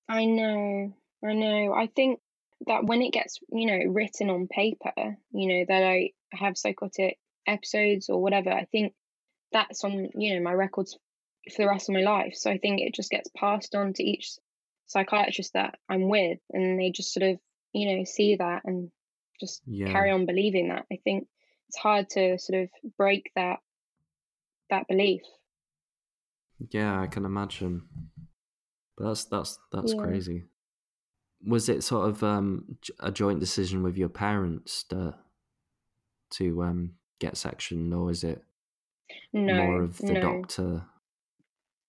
I 0.09 0.25
know, 0.25 0.93
I 1.21 1.33
know. 1.33 1.73
I 1.73 1.87
think 1.87 2.19
that 2.65 2.85
when 2.85 3.01
it 3.01 3.11
gets, 3.11 3.39
you 3.51 3.67
know, 3.67 3.91
written 3.91 4.29
on 4.29 4.47
paper, 4.47 5.17
you 5.31 5.47
know, 5.49 5.65
that 5.67 5.83
I 5.83 6.11
have 6.31 6.57
psychotic 6.57 7.17
episodes 7.45 8.09
or 8.09 8.21
whatever, 8.21 8.51
I 8.51 8.65
think 8.71 8.93
that's 9.51 9.83
on, 9.83 10.09
you 10.15 10.35
know, 10.35 10.41
my 10.41 10.53
records 10.53 10.97
for 11.51 11.63
the 11.63 11.67
rest 11.67 11.89
of 11.89 11.93
my 11.93 12.01
life. 12.01 12.33
So 12.35 12.51
I 12.51 12.57
think 12.57 12.81
it 12.81 12.93
just 12.95 13.09
gets 13.11 13.29
passed 13.35 13.75
on 13.75 13.93
to 13.93 14.03
each 14.03 14.31
psychiatrist 14.87 15.53
that 15.53 15.77
I'm 15.89 16.09
with, 16.09 16.39
and 16.51 16.79
they 16.79 16.91
just 16.91 17.13
sort 17.13 17.29
of, 17.29 17.39
you 17.73 17.97
know, 17.97 18.03
see 18.03 18.35
that 18.35 18.61
and 18.65 18.91
just 19.39 19.61
yeah 19.65 19.91
carry 19.91 20.11
on 20.11 20.25
believing 20.25 20.69
that. 20.69 20.85
I 20.91 20.99
think 21.03 21.27
it's 21.69 21.77
hard 21.77 22.09
to 22.11 22.39
sort 22.39 22.63
of 22.63 22.69
break 22.97 23.31
that 23.35 23.59
that 24.69 24.87
belief. 24.87 25.21
Yeah, 26.71 26.99
I 26.99 27.07
can 27.07 27.25
imagine. 27.25 27.83
But 28.97 29.07
that's 29.09 29.25
that's 29.25 29.59
that's 29.71 29.93
Yeah. 29.93 29.99
crazy. 30.01 30.45
Was 31.45 31.69
it 31.69 31.83
sort 31.83 32.09
of 32.09 32.23
um, 32.23 32.77
a 32.99 33.11
joint 33.11 33.39
decision 33.39 33.83
with 33.83 33.95
your 33.95 34.09
parents 34.09 34.83
to 34.85 35.15
to 36.31 36.63
um, 36.63 36.93
get 37.19 37.37
sectioned, 37.37 37.93
or 37.93 38.09
is 38.09 38.23
it 38.23 38.43
No, 39.33 39.53
more 39.53 39.81
of 39.83 39.97
the 39.99 40.13
no. 40.13 40.19
doctor? 40.19 40.85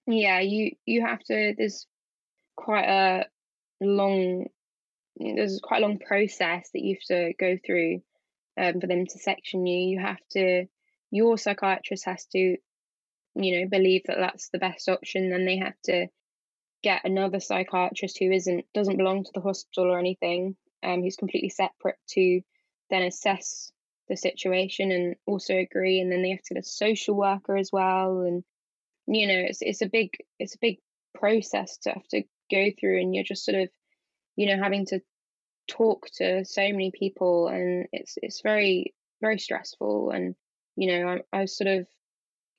Yeah, 0.08 0.40
you 0.40 0.72
you 0.86 1.02
have 1.02 1.22
to. 1.24 1.54
There's 1.56 1.86
quite 2.56 2.88
a 2.88 3.26
long. 3.78 4.46
There's 5.16 5.60
quite 5.62 5.82
a 5.82 5.86
long 5.86 5.98
process 5.98 6.70
that 6.72 6.82
you 6.82 6.94
have 6.96 7.18
to 7.18 7.34
go 7.38 7.58
through 7.64 8.00
um, 8.58 8.80
for 8.80 8.86
them 8.86 9.04
to 9.04 9.18
section 9.18 9.66
you. 9.66 9.90
You 9.90 10.00
have 10.00 10.20
to. 10.30 10.66
Your 11.10 11.36
psychiatrist 11.36 12.06
has 12.06 12.24
to, 12.32 12.38
you 12.38 13.60
know, 13.60 13.68
believe 13.68 14.02
that 14.06 14.16
that's 14.18 14.48
the 14.48 14.58
best 14.58 14.88
option. 14.88 15.28
Then 15.28 15.44
they 15.44 15.58
have 15.58 15.78
to 15.84 16.06
get 16.82 17.04
another 17.04 17.40
psychiatrist 17.40 18.18
who 18.18 18.30
isn't 18.30 18.64
doesn't 18.72 18.96
belong 18.96 19.24
to 19.24 19.30
the 19.34 19.42
hospital 19.42 19.92
or 19.92 19.98
anything, 19.98 20.56
um, 20.82 21.02
who's 21.02 21.16
completely 21.16 21.50
separate 21.50 21.98
to 22.10 22.40
then 22.88 23.02
assess 23.02 23.70
the 24.08 24.16
situation 24.16 24.90
and 24.90 25.16
also 25.26 25.54
agree. 25.54 26.00
And 26.00 26.10
then 26.10 26.22
they 26.22 26.30
have 26.30 26.42
to 26.44 26.54
get 26.54 26.62
a 26.62 26.66
social 26.66 27.14
worker 27.14 27.58
as 27.58 27.70
well, 27.70 28.22
and 28.22 28.42
you 29.08 29.26
know 29.26 29.34
it's 29.34 29.58
it's 29.62 29.82
a 29.82 29.88
big 29.88 30.10
it's 30.38 30.54
a 30.54 30.58
big 30.60 30.78
process 31.14 31.78
to 31.78 31.90
have 31.90 32.06
to 32.08 32.22
go 32.50 32.66
through 32.78 33.00
and 33.00 33.14
you're 33.14 33.24
just 33.24 33.44
sort 33.44 33.56
of 33.56 33.68
you 34.36 34.46
know 34.46 34.62
having 34.62 34.86
to 34.86 35.00
talk 35.68 36.06
to 36.14 36.44
so 36.44 36.62
many 36.62 36.90
people 36.96 37.48
and 37.48 37.86
it's 37.92 38.14
it's 38.22 38.40
very 38.42 38.94
very 39.20 39.38
stressful 39.38 40.10
and 40.10 40.34
you 40.76 40.90
know 40.92 41.08
I, 41.08 41.36
I 41.36 41.40
was 41.42 41.56
sort 41.56 41.68
of 41.68 41.86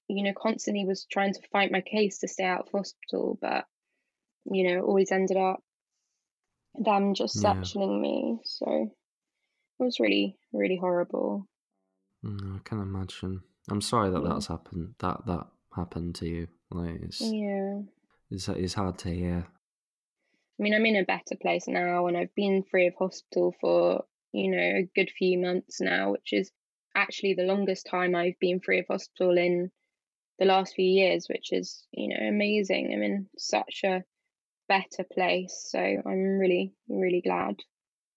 you 0.08 0.24
know 0.24 0.34
constantly 0.36 0.86
was 0.86 1.06
trying 1.12 1.34
to 1.34 1.42
fight 1.52 1.72
my 1.72 1.82
case 1.82 2.20
to 2.20 2.28
stay 2.28 2.44
out 2.44 2.62
of 2.62 2.72
hospital 2.72 3.38
but 3.42 3.66
you 4.52 4.68
know 4.68 4.82
always 4.82 5.12
ended 5.12 5.38
up 5.38 5.60
them 6.76 7.14
just 7.14 7.42
Yeah. 7.42 7.54
sectioning 7.54 8.00
me 8.02 8.40
so 8.44 8.92
it 9.80 9.84
was 9.84 10.00
really 10.00 10.38
really 10.52 10.78
horrible 10.78 11.48
Mm, 12.26 12.58
I 12.58 12.60
can 12.66 12.82
imagine. 12.82 13.44
I'm 13.70 13.82
sorry 13.82 14.10
that 14.10 14.22
Yeah. 14.22 14.30
that's 14.34 14.48
happened. 14.48 14.96
That 15.00 15.26
that 15.26 15.48
happened 15.80 16.15
to 16.15 16.28
you. 16.28 16.48
Like 16.72 17.02
it's 17.02 17.22
yeah 17.22 17.82
it's 18.30 18.48
it's 18.48 18.74
hard 18.74 18.98
to 19.00 19.10
hear. 19.10 19.48
I 20.60 20.63
mean, 20.63 20.74
I'm 20.74 20.86
in 20.86 20.98
a 20.98 21.06
better 21.06 21.36
place 21.42 21.68
now, 21.68 22.08
and 22.08 22.18
I've 22.18 22.36
been 22.36 22.63
free 22.70 22.88
of 22.88 22.94
hospital 23.00 23.56
for 23.62 24.04
you 24.34 24.52
know 24.52 24.58
a 24.58 24.89
good 24.96 25.10
few 25.10 25.39
months 25.39 25.80
now, 25.82 26.12
which 26.12 26.34
is 26.34 26.52
actually 26.96 27.36
the 27.36 27.44
longest 27.44 27.88
time 27.89 28.15
I've 28.15 28.39
been 28.39 28.60
free 28.60 28.80
of 28.80 28.86
hospital 28.89 29.38
in 29.38 29.72
the 30.38 30.46
last 30.46 30.76
few 30.76 30.86
years, 30.86 31.28
which 31.30 31.52
is 31.52 31.86
you 31.92 32.10
know 32.10 32.28
amazing. 32.28 32.92
I'm 32.94 33.04
in 33.04 33.30
such 33.38 33.82
a 33.84 34.04
better 34.68 35.06
place, 35.12 35.68
so 35.72 35.80
I'm 35.80 36.39
really 36.39 36.74
really 36.88 37.22
glad 37.22 37.56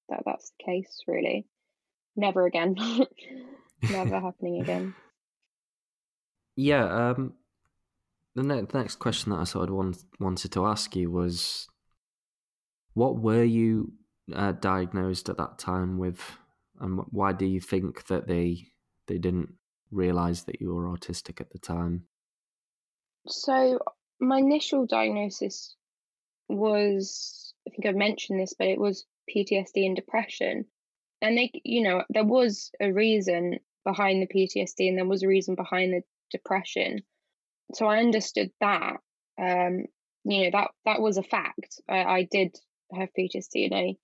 that 0.08 0.22
that's 0.26 0.52
the 0.58 0.64
case. 0.64 1.04
Really, 1.06 1.46
never 2.16 2.44
again, 2.44 2.76
never 3.82 4.20
happening 4.20 4.60
again. 4.60 4.94
Yeah. 6.56 7.10
Um. 7.10 7.34
The, 8.34 8.42
ne- 8.42 8.66
next 8.72 8.96
question 8.96 9.32
that 9.32 9.40
I 9.40 9.44
sort 9.44 9.68
of 9.68 9.74
want, 9.74 10.04
wanted 10.18 10.52
to 10.52 10.66
ask 10.66 10.96
you 10.96 11.10
was, 11.10 11.68
what 12.94 13.18
were 13.18 13.44
you 13.44 13.92
uh, 14.34 14.52
diagnosed 14.52 15.28
at 15.28 15.36
that 15.38 15.58
time 15.58 15.98
with, 15.98 16.20
and 16.80 17.00
why 17.10 17.32
do 17.32 17.46
you 17.46 17.60
think 17.60 18.06
that 18.06 18.26
they 18.26 18.68
they 19.06 19.18
didn't 19.18 19.54
realize 19.90 20.44
that 20.44 20.60
you 20.60 20.74
were 20.74 20.84
autistic 20.84 21.40
at 21.40 21.50
the 21.50 21.58
time? 21.58 22.04
So 23.26 23.78
my 24.20 24.38
initial 24.38 24.86
diagnosis 24.86 25.76
was, 26.48 27.54
I 27.66 27.70
think 27.70 27.86
I've 27.86 27.96
mentioned 27.96 28.40
this, 28.40 28.54
but 28.58 28.68
it 28.68 28.78
was 28.78 29.04
PTSD 29.34 29.86
and 29.86 29.96
depression. 29.96 30.66
And 31.20 31.38
they, 31.38 31.50
you 31.64 31.82
know, 31.82 32.04
there 32.10 32.24
was 32.24 32.70
a 32.80 32.92
reason 32.92 33.58
behind 33.84 34.22
the 34.22 34.26
PTSD 34.26 34.88
and 34.88 34.98
there 34.98 35.06
was 35.06 35.22
a 35.22 35.28
reason 35.28 35.54
behind 35.54 35.92
the 35.92 36.02
depression. 36.30 37.02
So 37.74 37.86
I 37.86 37.98
understood 37.98 38.50
that. 38.60 38.96
Um, 39.38 39.86
you 40.24 40.44
know, 40.44 40.50
that 40.52 40.70
that 40.84 41.00
was 41.00 41.16
a 41.16 41.22
fact. 41.22 41.80
I, 41.88 42.02
I 42.04 42.28
did 42.30 42.56
have 42.92 43.08
PTSD 43.18 43.66
and 43.66 43.74
I 43.74 43.94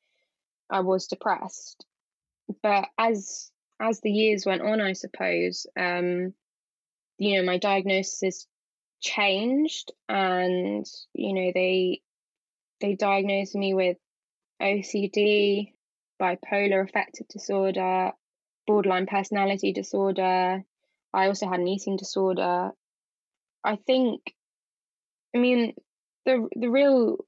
I 0.71 0.81
was 0.81 1.07
depressed. 1.07 1.85
But 2.63 2.89
as 2.99 3.51
as 3.81 4.01
the 4.01 4.11
years 4.11 4.45
went 4.45 4.63
on, 4.63 4.81
I 4.81 4.93
suppose, 4.93 5.67
um, 5.79 6.35
you 7.19 7.37
know, 7.37 7.45
my 7.45 7.59
diagnosis 7.59 8.47
changed 9.01 9.93
and 10.09 10.85
you 11.15 11.33
know 11.35 11.53
they 11.55 12.01
they 12.81 12.95
diagnosed 12.95 13.55
me 13.55 13.75
with 13.75 13.97
OCD, 14.61 15.73
bipolar 16.21 16.85
affective 16.85 17.29
disorder, 17.29 18.13
borderline 18.67 19.07
personality 19.07 19.73
disorder. 19.73 20.63
I 21.13 21.27
also 21.27 21.49
had 21.49 21.61
an 21.61 21.69
eating 21.69 21.97
disorder. 21.97 22.73
I 23.65 23.77
think 23.77 24.35
I 25.35 25.39
mean 25.39 25.75
the 26.25 26.49
the 26.55 26.69
real 26.69 27.19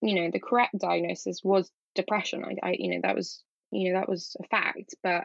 you 0.00 0.14
know 0.14 0.30
the 0.30 0.40
correct 0.40 0.78
diagnosis 0.78 1.40
was 1.42 1.70
depression. 1.94 2.44
I, 2.44 2.68
I 2.68 2.76
you 2.78 2.94
know 2.94 3.00
that 3.02 3.16
was 3.16 3.42
you 3.70 3.92
know 3.92 4.00
that 4.00 4.08
was 4.08 4.36
a 4.40 4.46
fact, 4.48 4.94
but 5.02 5.24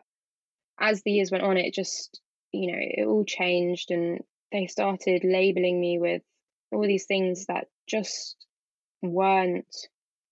as 0.80 1.02
the 1.04 1.12
years 1.12 1.32
went 1.32 1.44
on 1.44 1.58
it 1.58 1.74
just 1.74 2.20
you 2.52 2.72
know 2.72 2.78
it 2.80 3.06
all 3.06 3.26
changed 3.26 3.92
and 3.92 4.22
they 4.52 4.68
started 4.68 5.24
labeling 5.24 5.80
me 5.80 6.00
with 6.00 6.22
all 6.72 6.86
these 6.86 7.06
things 7.06 7.46
that 7.48 7.68
just 7.88 8.36
weren't 9.02 9.76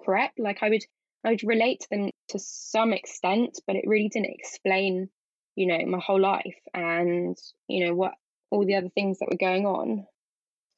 correct 0.04 0.40
like 0.40 0.60
i 0.62 0.70
would 0.70 0.84
i 1.24 1.30
would 1.30 1.44
relate 1.44 1.82
to 1.82 1.88
them 1.92 2.10
to 2.30 2.40
some 2.40 2.94
extent 2.94 3.60
but 3.68 3.76
it 3.76 3.86
really 3.88 4.10
didn't 4.10 4.34
explain 4.34 5.10
you 5.56 5.68
know 5.68 5.86
my 5.86 6.00
whole 6.00 6.20
life 6.20 6.60
and 6.74 7.38
you 7.68 7.86
know 7.86 7.94
what 7.94 8.14
all 8.50 8.66
the 8.66 8.76
other 8.76 8.90
things 8.90 9.20
that 9.20 9.30
were 9.30 9.38
going 9.38 9.66
on 9.66 10.06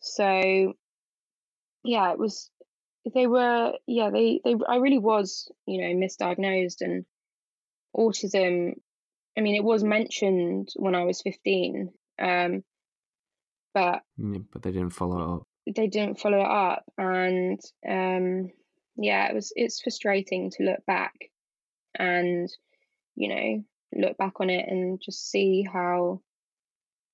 so 0.04 0.74
yeah 1.84 2.12
it 2.12 2.20
was 2.20 2.50
they 3.14 3.28
were 3.28 3.74
yeah 3.88 4.10
they 4.10 4.40
they 4.44 4.56
i 4.68 4.76
really 4.76 5.00
was 5.00 5.52
you 5.66 5.82
know 5.82 6.06
misdiagnosed 6.06 6.82
and 6.82 7.06
autism 7.96 8.74
i 9.38 9.42
mean 9.42 9.56
it 9.56 9.64
was 9.64 9.84
mentioned 9.84 10.70
when 10.76 10.96
i 10.96 11.04
was 11.04 11.22
15 11.22 11.90
Um, 12.20 12.64
but 13.74 14.04
yeah, 14.18 14.40
but 14.52 14.62
they 14.62 14.72
didn't 14.72 14.92
follow 14.92 15.38
up. 15.38 15.48
They 15.66 15.88
didn't 15.88 16.20
follow 16.20 16.40
it 16.40 16.46
up, 16.46 16.84
and 16.98 17.60
um, 17.88 18.52
yeah, 18.98 19.30
it 19.30 19.36
was 19.36 19.52
it's 19.56 19.82
frustrating 19.82 20.52
to 20.52 20.64
look 20.64 20.86
back 20.86 21.14
and 21.98 22.50
you 23.16 23.30
know 23.30 23.64
look 23.96 24.18
back 24.18 24.40
on 24.40 24.50
it 24.50 24.68
and 24.68 25.02
just 25.04 25.30
see 25.30 25.66
how 25.72 26.22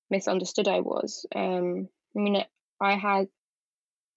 misunderstood 0.09 0.67
I 0.67 0.79
was. 0.81 1.25
Um, 1.33 1.87
I 2.15 2.19
mean, 2.19 2.43
I 2.81 2.95
had 2.95 3.27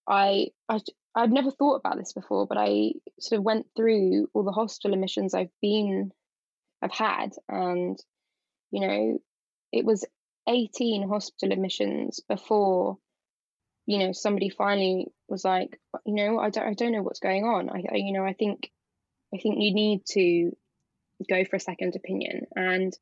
I 0.08 0.48
I 0.68 0.80
I'd 1.14 1.32
never 1.32 1.50
thought 1.50 1.76
about 1.76 1.98
this 1.98 2.12
before, 2.12 2.46
but 2.46 2.58
I 2.58 2.92
sort 3.20 3.38
of 3.38 3.44
went 3.44 3.66
through 3.76 4.28
all 4.32 4.44
the 4.44 4.52
hospital 4.52 4.94
admissions 4.94 5.34
I've 5.34 5.52
been 5.60 6.12
I've 6.80 6.92
had, 6.92 7.30
and 7.48 7.98
you 8.70 8.80
know, 8.80 9.18
it 9.72 9.84
was 9.84 10.04
18 10.48 11.08
hospital 11.08 11.52
admissions 11.52 12.20
before 12.28 12.98
you 13.86 13.98
know 13.98 14.12
somebody 14.12 14.48
finally 14.48 15.06
was 15.28 15.44
like 15.44 15.80
you 16.04 16.14
know 16.14 16.38
i 16.38 16.50
don't 16.50 16.66
i 16.66 16.74
don't 16.74 16.92
know 16.92 17.02
what's 17.02 17.20
going 17.20 17.44
on. 17.44 17.68
I, 17.68 17.84
I 17.92 17.96
you 17.96 18.12
know 18.12 18.24
i 18.24 18.32
think 18.32 18.70
i 19.34 19.38
think 19.38 19.56
you 19.58 19.74
need 19.74 20.02
to 20.10 20.52
go 21.28 21.44
for 21.44 21.56
a 21.56 21.60
second 21.60 21.94
opinion. 21.96 22.46
And 22.54 22.92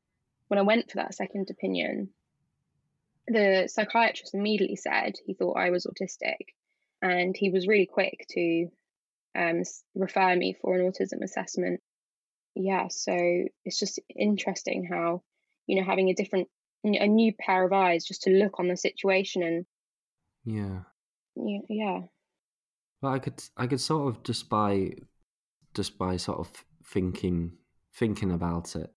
when 0.49 0.59
i 0.59 0.63
went 0.63 0.91
for 0.91 0.97
that 0.97 1.15
second 1.15 1.49
opinion 1.51 2.11
the 3.31 3.69
psychiatrist 3.69 4.35
immediately 4.35 4.77
said 4.77 5.15
he 5.25 5.35
thought 5.35 5.57
i 5.57 5.71
was 5.71 5.87
autistic 5.87 6.55
and 7.03 7.37
he 7.37 7.51
was 7.51 7.67
really 7.67 7.87
quick 7.87 8.27
to 8.31 8.69
um, 9.39 9.63
refer 9.95 10.35
me 10.35 10.57
for 10.61 10.75
an 10.75 10.91
autism 10.91 11.23
assessment. 11.23 11.81
Yeah 12.57 12.89
so 12.89 13.15
it's 13.65 13.79
just 13.79 14.01
interesting 14.15 14.89
how 14.91 15.23
you 15.67 15.77
know 15.77 15.87
having 15.87 16.09
a 16.09 16.15
different 16.15 16.49
a 16.83 17.07
new 17.07 17.33
pair 17.39 17.65
of 17.65 17.73
eyes 17.73 18.05
just 18.05 18.23
to 18.23 18.31
look 18.31 18.59
on 18.59 18.69
the 18.69 18.77
situation 18.77 19.43
and 19.43 19.67
yeah. 20.45 20.81
Yeah 21.37 21.59
yeah. 21.69 22.01
Well 23.01 23.13
i 23.13 23.19
could 23.19 23.43
i 23.57 23.67
could 23.67 23.81
sort 23.81 24.09
of 24.09 24.23
just 24.25 24.49
by 24.49 24.93
just 25.75 25.97
by 25.97 26.17
sort 26.17 26.41
of 26.41 26.51
thinking 26.85 27.53
thinking 27.95 28.33
about 28.33 28.75
it 28.75 28.91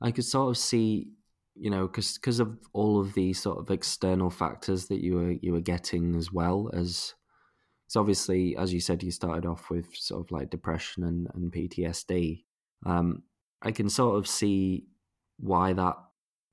i 0.00 0.10
could 0.10 0.24
sort 0.24 0.50
of 0.50 0.58
see 0.58 1.12
you 1.54 1.70
know 1.70 1.86
because 1.86 2.14
because 2.14 2.40
of 2.40 2.56
all 2.72 3.00
of 3.00 3.14
these 3.14 3.40
sort 3.40 3.58
of 3.58 3.70
external 3.70 4.30
factors 4.30 4.86
that 4.86 5.02
you 5.02 5.14
were 5.14 5.32
you 5.42 5.52
were 5.52 5.60
getting 5.60 6.14
as 6.14 6.32
well 6.32 6.70
as 6.72 7.14
it's 7.86 7.96
obviously 7.96 8.56
as 8.56 8.72
you 8.72 8.80
said 8.80 9.02
you 9.02 9.10
started 9.10 9.46
off 9.46 9.68
with 9.70 9.86
sort 9.94 10.24
of 10.24 10.30
like 10.30 10.50
depression 10.50 11.04
and, 11.04 11.28
and 11.34 11.52
ptsd 11.52 12.42
um 12.86 13.22
i 13.62 13.70
can 13.70 13.88
sort 13.88 14.16
of 14.16 14.26
see 14.26 14.86
why 15.38 15.72
that 15.72 15.96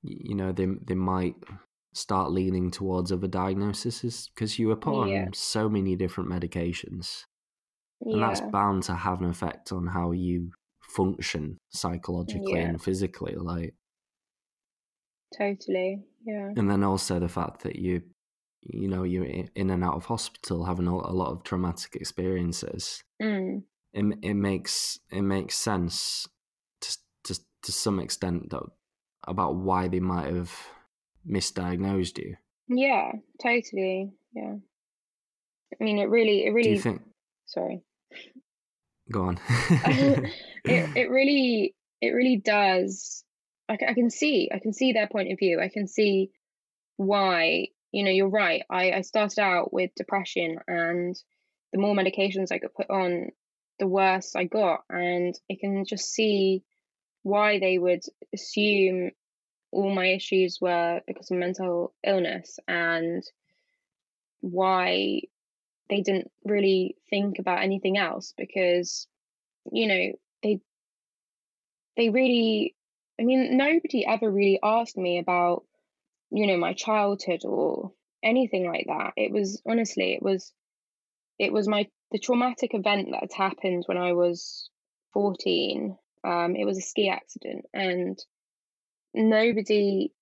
you 0.02 0.34
know 0.34 0.52
they 0.52 0.66
they 0.86 0.94
might 0.94 1.34
start 1.92 2.30
leaning 2.30 2.70
towards 2.70 3.10
other 3.10 3.26
diagnoses 3.26 4.30
because 4.34 4.58
you 4.58 4.68
were 4.68 4.76
put 4.76 5.08
yeah. 5.08 5.22
on 5.22 5.32
so 5.32 5.68
many 5.68 5.96
different 5.96 6.30
medications 6.30 7.24
and 8.02 8.22
that's 8.22 8.40
bound 8.40 8.82
to 8.82 8.94
have 8.94 9.20
an 9.20 9.28
effect 9.28 9.72
on 9.72 9.86
how 9.86 10.12
you 10.12 10.50
function 10.82 11.58
psychologically 11.70 12.54
Yeah. 12.54 12.68
and 12.68 12.82
physically 12.82 13.34
like 13.34 13.74
totally 15.36 16.02
yeah. 16.24 16.50
And 16.56 16.70
then 16.70 16.84
also 16.84 17.18
the 17.18 17.28
fact 17.28 17.62
that 17.62 17.76
you 17.76 18.02
you 18.62 18.88
know 18.88 19.04
you're 19.04 19.24
in 19.24 19.70
and 19.70 19.82
out 19.82 19.94
of 19.94 20.04
hospital 20.04 20.64
having 20.64 20.86
a, 20.86 20.94
lot 20.94 21.32
of 21.32 21.44
traumatic 21.44 21.96
experiences. 21.96 23.02
Mm. 23.22 23.62
it, 23.92 24.18
it 24.22 24.34
makes 24.34 24.98
it 25.10 25.22
makes 25.22 25.56
sense 25.56 26.28
to, 26.80 26.98
to 27.24 27.40
to 27.62 27.72
some 27.72 27.98
extent 28.00 28.50
that 28.50 28.62
about 29.26 29.56
why 29.56 29.88
they 29.88 30.00
might 30.00 30.32
have 30.32 30.52
misdiagnosed 31.28 32.18
you. 32.18 32.36
Yeah 32.68 33.12
totally 33.42 34.12
yeah. 34.34 34.54
I 35.80 35.84
mean 35.84 35.98
it 35.98 36.10
really 36.10 36.44
it 36.44 36.50
do 36.50 36.54
really 36.54 36.70
you 36.72 36.80
think 36.80 37.02
sorry. 37.46 37.82
Go 39.10 39.22
on. 39.22 39.40
It 40.64 40.96
it 40.96 41.10
really 41.10 41.74
it 42.02 42.10
really 42.10 42.36
does 42.36 43.24
I, 43.70 43.78
I 43.88 43.94
can 43.94 44.10
see 44.10 44.50
i 44.52 44.58
can 44.58 44.72
see 44.72 44.92
their 44.92 45.06
point 45.06 45.32
of 45.32 45.38
view. 45.38 45.60
I 45.60 45.68
can 45.68 45.86
see 45.86 46.30
why 46.96 47.68
you 47.92 48.04
know 48.04 48.10
you're 48.10 48.28
right. 48.28 48.62
I 48.68 48.92
i 48.92 49.00
started 49.02 49.38
out 49.40 49.72
with 49.72 49.94
depression 49.94 50.58
and 50.66 51.16
the 51.72 51.78
more 51.78 51.94
medications 51.94 52.52
i 52.52 52.58
could 52.58 52.74
put 52.74 52.90
on 52.90 53.30
the 53.78 53.86
worse 53.86 54.34
i 54.36 54.44
got. 54.44 54.84
And 54.90 55.34
i 55.50 55.56
can 55.58 55.84
just 55.84 56.12
see 56.12 56.62
why 57.22 57.58
they 57.58 57.78
would 57.78 58.02
assume 58.34 59.10
all 59.72 59.94
my 59.94 60.06
issues 60.06 60.58
were 60.60 61.00
because 61.06 61.30
of 61.30 61.38
mental 61.38 61.94
illness 62.04 62.58
and 62.66 63.22
why 64.40 65.20
they 65.88 66.00
didn't 66.00 66.30
really 66.44 66.96
think 67.08 67.38
about 67.38 67.62
anything 67.62 67.98
else 67.98 68.34
because 68.36 69.06
you 69.70 69.86
know 69.86 70.12
they 70.42 70.60
they 71.96 72.08
really 72.08 72.74
i 73.20 73.24
mean 73.24 73.56
nobody 73.56 74.06
ever 74.06 74.30
really 74.30 74.58
asked 74.62 74.96
me 74.96 75.18
about 75.18 75.64
you 76.30 76.46
know 76.46 76.56
my 76.56 76.72
childhood 76.72 77.42
or 77.44 77.92
anything 78.22 78.66
like 78.66 78.86
that. 78.86 79.12
It 79.16 79.32
was 79.32 79.62
honestly 79.66 80.12
it 80.14 80.22
was 80.22 80.52
it 81.38 81.52
was 81.52 81.68
my 81.68 81.88
the 82.12 82.18
traumatic 82.18 82.74
event 82.74 83.08
that 83.12 83.32
happened 83.32 83.84
when 83.86 83.98
i 83.98 84.12
was 84.12 84.68
14 85.14 85.96
um 86.24 86.56
it 86.56 86.64
was 86.64 86.78
a 86.78 86.82
ski 86.82 87.08
accident 87.08 87.64
and 87.72 88.18
nobody 89.14 90.12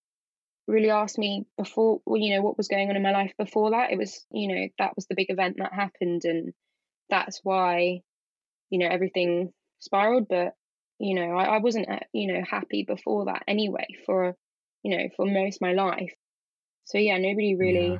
really 0.66 0.90
asked 0.90 1.18
me 1.18 1.46
before 1.56 2.00
well, 2.04 2.20
you 2.20 2.34
know 2.34 2.42
what 2.42 2.56
was 2.56 2.68
going 2.68 2.90
on 2.90 2.96
in 2.96 3.02
my 3.02 3.12
life 3.12 3.32
before 3.38 3.70
that. 3.70 3.90
It 3.90 3.98
was 3.98 4.24
you 4.30 4.48
know 4.48 4.68
that 4.78 4.96
was 4.96 5.06
the 5.06 5.14
big 5.14 5.30
event 5.30 5.56
that 5.58 5.72
happened 5.72 6.24
and 6.24 6.52
that's 7.10 7.40
why 7.42 8.02
you 8.70 8.78
know 8.78 8.86
everything 8.88 9.52
spiraled 9.80 10.28
but 10.28 10.54
you 10.98 11.14
know 11.14 11.36
I, 11.36 11.56
I 11.56 11.58
wasn't 11.58 11.88
uh, 11.88 12.00
you 12.12 12.32
know 12.32 12.42
happy 12.48 12.84
before 12.86 13.26
that 13.26 13.44
anyway 13.46 13.86
for 14.06 14.34
you 14.82 14.96
know 14.96 15.08
for 15.16 15.26
most 15.26 15.56
of 15.56 15.62
my 15.62 15.72
life 15.72 16.12
so 16.84 16.98
yeah 16.98 17.18
nobody 17.18 17.56
really 17.56 17.92
Yeah. 17.92 17.98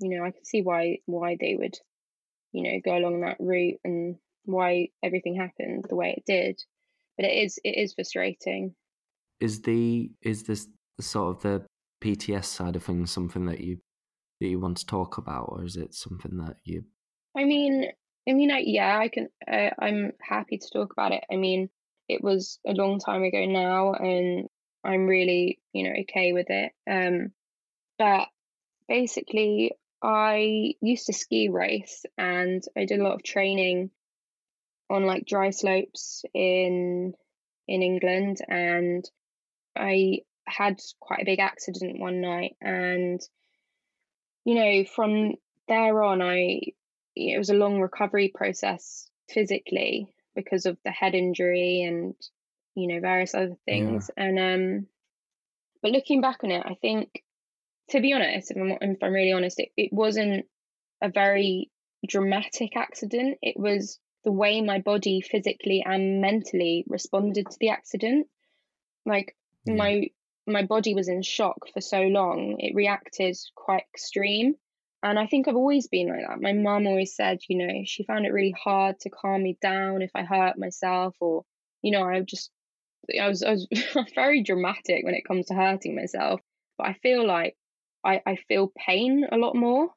you 0.00 0.18
know 0.18 0.24
i 0.24 0.30
could 0.30 0.46
see 0.46 0.62
why 0.62 0.98
why 1.06 1.36
they 1.40 1.56
would 1.58 1.76
you 2.52 2.62
know 2.64 2.80
go 2.84 2.96
along 2.96 3.20
that 3.20 3.36
route 3.38 3.78
and 3.84 4.16
why 4.44 4.88
everything 5.02 5.36
happened 5.36 5.86
the 5.88 5.96
way 5.96 6.14
it 6.16 6.24
did 6.26 6.60
but 7.16 7.26
it 7.26 7.44
is 7.44 7.58
it 7.64 7.76
is 7.76 7.94
frustrating 7.94 8.74
is 9.40 9.62
the 9.62 10.10
is 10.22 10.44
this 10.44 10.68
sort 11.00 11.36
of 11.36 11.42
the 11.42 11.66
PTS 12.02 12.44
side 12.44 12.76
of 12.76 12.84
things 12.84 13.10
something 13.10 13.46
that 13.46 13.60
you 13.60 13.78
that 14.40 14.48
you 14.48 14.58
want 14.58 14.78
to 14.78 14.86
talk 14.86 15.18
about, 15.18 15.48
or 15.50 15.64
is 15.64 15.76
it 15.76 15.94
something 15.94 16.38
that 16.38 16.56
you? 16.64 16.84
I 17.36 17.44
mean, 17.44 17.86
I 18.28 18.32
mean, 18.32 18.50
I, 18.50 18.62
yeah, 18.64 18.98
I 18.98 19.08
can. 19.08 19.28
Uh, 19.50 19.70
I'm 19.78 20.12
happy 20.20 20.58
to 20.58 20.70
talk 20.72 20.92
about 20.92 21.12
it. 21.12 21.24
I 21.30 21.36
mean, 21.36 21.68
it 22.10 22.22
was 22.22 22.58
a 22.66 22.72
long 22.72 22.98
time 22.98 23.22
ago 23.22 23.44
now, 23.46 23.92
and 23.92 24.48
I'm 24.82 25.06
really, 25.06 25.60
you 25.72 25.84
know, 25.84 25.94
okay 26.00 26.32
with 26.32 26.46
it. 26.50 26.72
Um, 26.90 27.32
but 27.98 28.28
basically, 28.88 29.72
I 30.02 30.74
used 30.80 31.06
to 31.06 31.12
ski 31.12 31.48
race, 31.48 32.04
and 32.18 32.62
I 32.76 32.84
did 32.84 33.00
a 33.00 33.04
lot 33.04 33.14
of 33.14 33.22
training 33.22 33.90
on 34.88 35.04
like 35.04 35.24
dry 35.26 35.50
slopes 35.50 36.24
in 36.34 37.14
in 37.68 37.82
England, 37.82 38.38
and 38.48 39.08
I 39.76 40.20
had 40.46 40.80
quite 40.98 41.22
a 41.22 41.26
big 41.26 41.38
accident 41.38 42.00
one 42.00 42.20
night, 42.20 42.56
and 42.60 43.20
you 44.44 44.54
know, 44.56 44.84
from 44.84 45.34
there 45.68 46.02
on, 46.02 46.22
I 46.22 46.60
it 47.14 47.38
was 47.38 47.50
a 47.50 47.54
long 47.54 47.80
recovery 47.80 48.32
process 48.34 49.08
physically 49.28 50.12
because 50.44 50.66
of 50.66 50.76
the 50.84 50.90
head 50.90 51.14
injury 51.14 51.82
and 51.82 52.14
you 52.74 52.88
know 52.88 53.00
various 53.00 53.34
other 53.34 53.56
things. 53.64 54.10
And 54.16 54.38
um 54.38 54.86
but 55.82 55.92
looking 55.92 56.20
back 56.20 56.44
on 56.44 56.50
it 56.50 56.62
i 56.66 56.74
think 56.74 57.22
to 57.88 58.00
be 58.00 58.12
honest 58.12 58.50
if 58.50 58.56
i'm, 58.56 58.70
if 58.80 59.02
I'm 59.02 59.12
really 59.12 59.32
honest 59.32 59.58
it, 59.58 59.70
it 59.76 59.92
wasn't 59.92 60.44
a 61.02 61.08
very 61.08 61.70
dramatic 62.06 62.76
accident. 62.76 63.38
It 63.42 63.58
was 63.58 63.98
the 64.24 64.32
way 64.32 64.60
my 64.60 64.80
body 64.80 65.20
physically 65.20 65.82
and 65.84 66.20
mentally 66.20 66.84
responded 66.88 67.46
to 67.50 67.56
the 67.60 67.70
accident. 67.70 68.26
Like 69.06 69.36
Yeah. 69.66 69.74
my 69.74 70.10
my 70.46 70.64
body 70.64 70.94
was 70.94 71.08
in 71.08 71.22
shock 71.22 71.68
for 71.72 71.80
so 71.80 72.02
long. 72.02 72.56
It 72.58 72.74
reacted 72.74 73.36
quite 73.54 73.84
extreme 73.94 74.56
and 75.02 75.18
I 75.18 75.26
think 75.26 75.48
I've 75.48 75.56
always 75.56 75.88
been 75.88 76.08
like 76.08 76.26
that. 76.26 76.42
My 76.42 76.52
mum 76.52 76.86
always 76.86 77.14
said, 77.14 77.38
you 77.48 77.56
know, 77.56 77.82
she 77.86 78.04
found 78.04 78.26
it 78.26 78.32
really 78.32 78.54
hard 78.62 79.00
to 79.00 79.10
calm 79.10 79.42
me 79.42 79.56
down 79.62 80.02
if 80.02 80.10
I 80.14 80.24
hurt 80.24 80.58
myself 80.58 81.16
or, 81.20 81.44
you 81.82 81.90
know, 81.90 82.02
I 82.02 82.20
just, 82.20 82.50
I 83.18 83.28
was, 83.28 83.42
I 83.42 83.52
was 83.52 83.66
very 84.14 84.42
dramatic 84.42 85.04
when 85.04 85.14
it 85.14 85.24
comes 85.26 85.46
to 85.46 85.54
hurting 85.54 85.96
myself. 85.96 86.40
But 86.76 86.88
I 86.88 86.92
feel 87.02 87.26
like 87.26 87.56
I, 88.04 88.20
I 88.26 88.36
feel 88.36 88.72
pain 88.76 89.26
a 89.30 89.38
lot 89.38 89.56
more. 89.56 89.88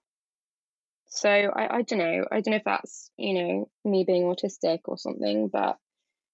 So 1.07 1.29
I, 1.29 1.77
I 1.77 1.81
don't 1.81 1.99
know. 1.99 2.25
I 2.31 2.35
don't 2.39 2.51
know 2.51 2.57
if 2.57 2.63
that's, 2.63 3.11
you 3.17 3.33
know, 3.33 3.69
me 3.83 4.05
being 4.05 4.23
autistic 4.23 4.79
or 4.85 4.97
something. 4.97 5.49
But 5.51 5.77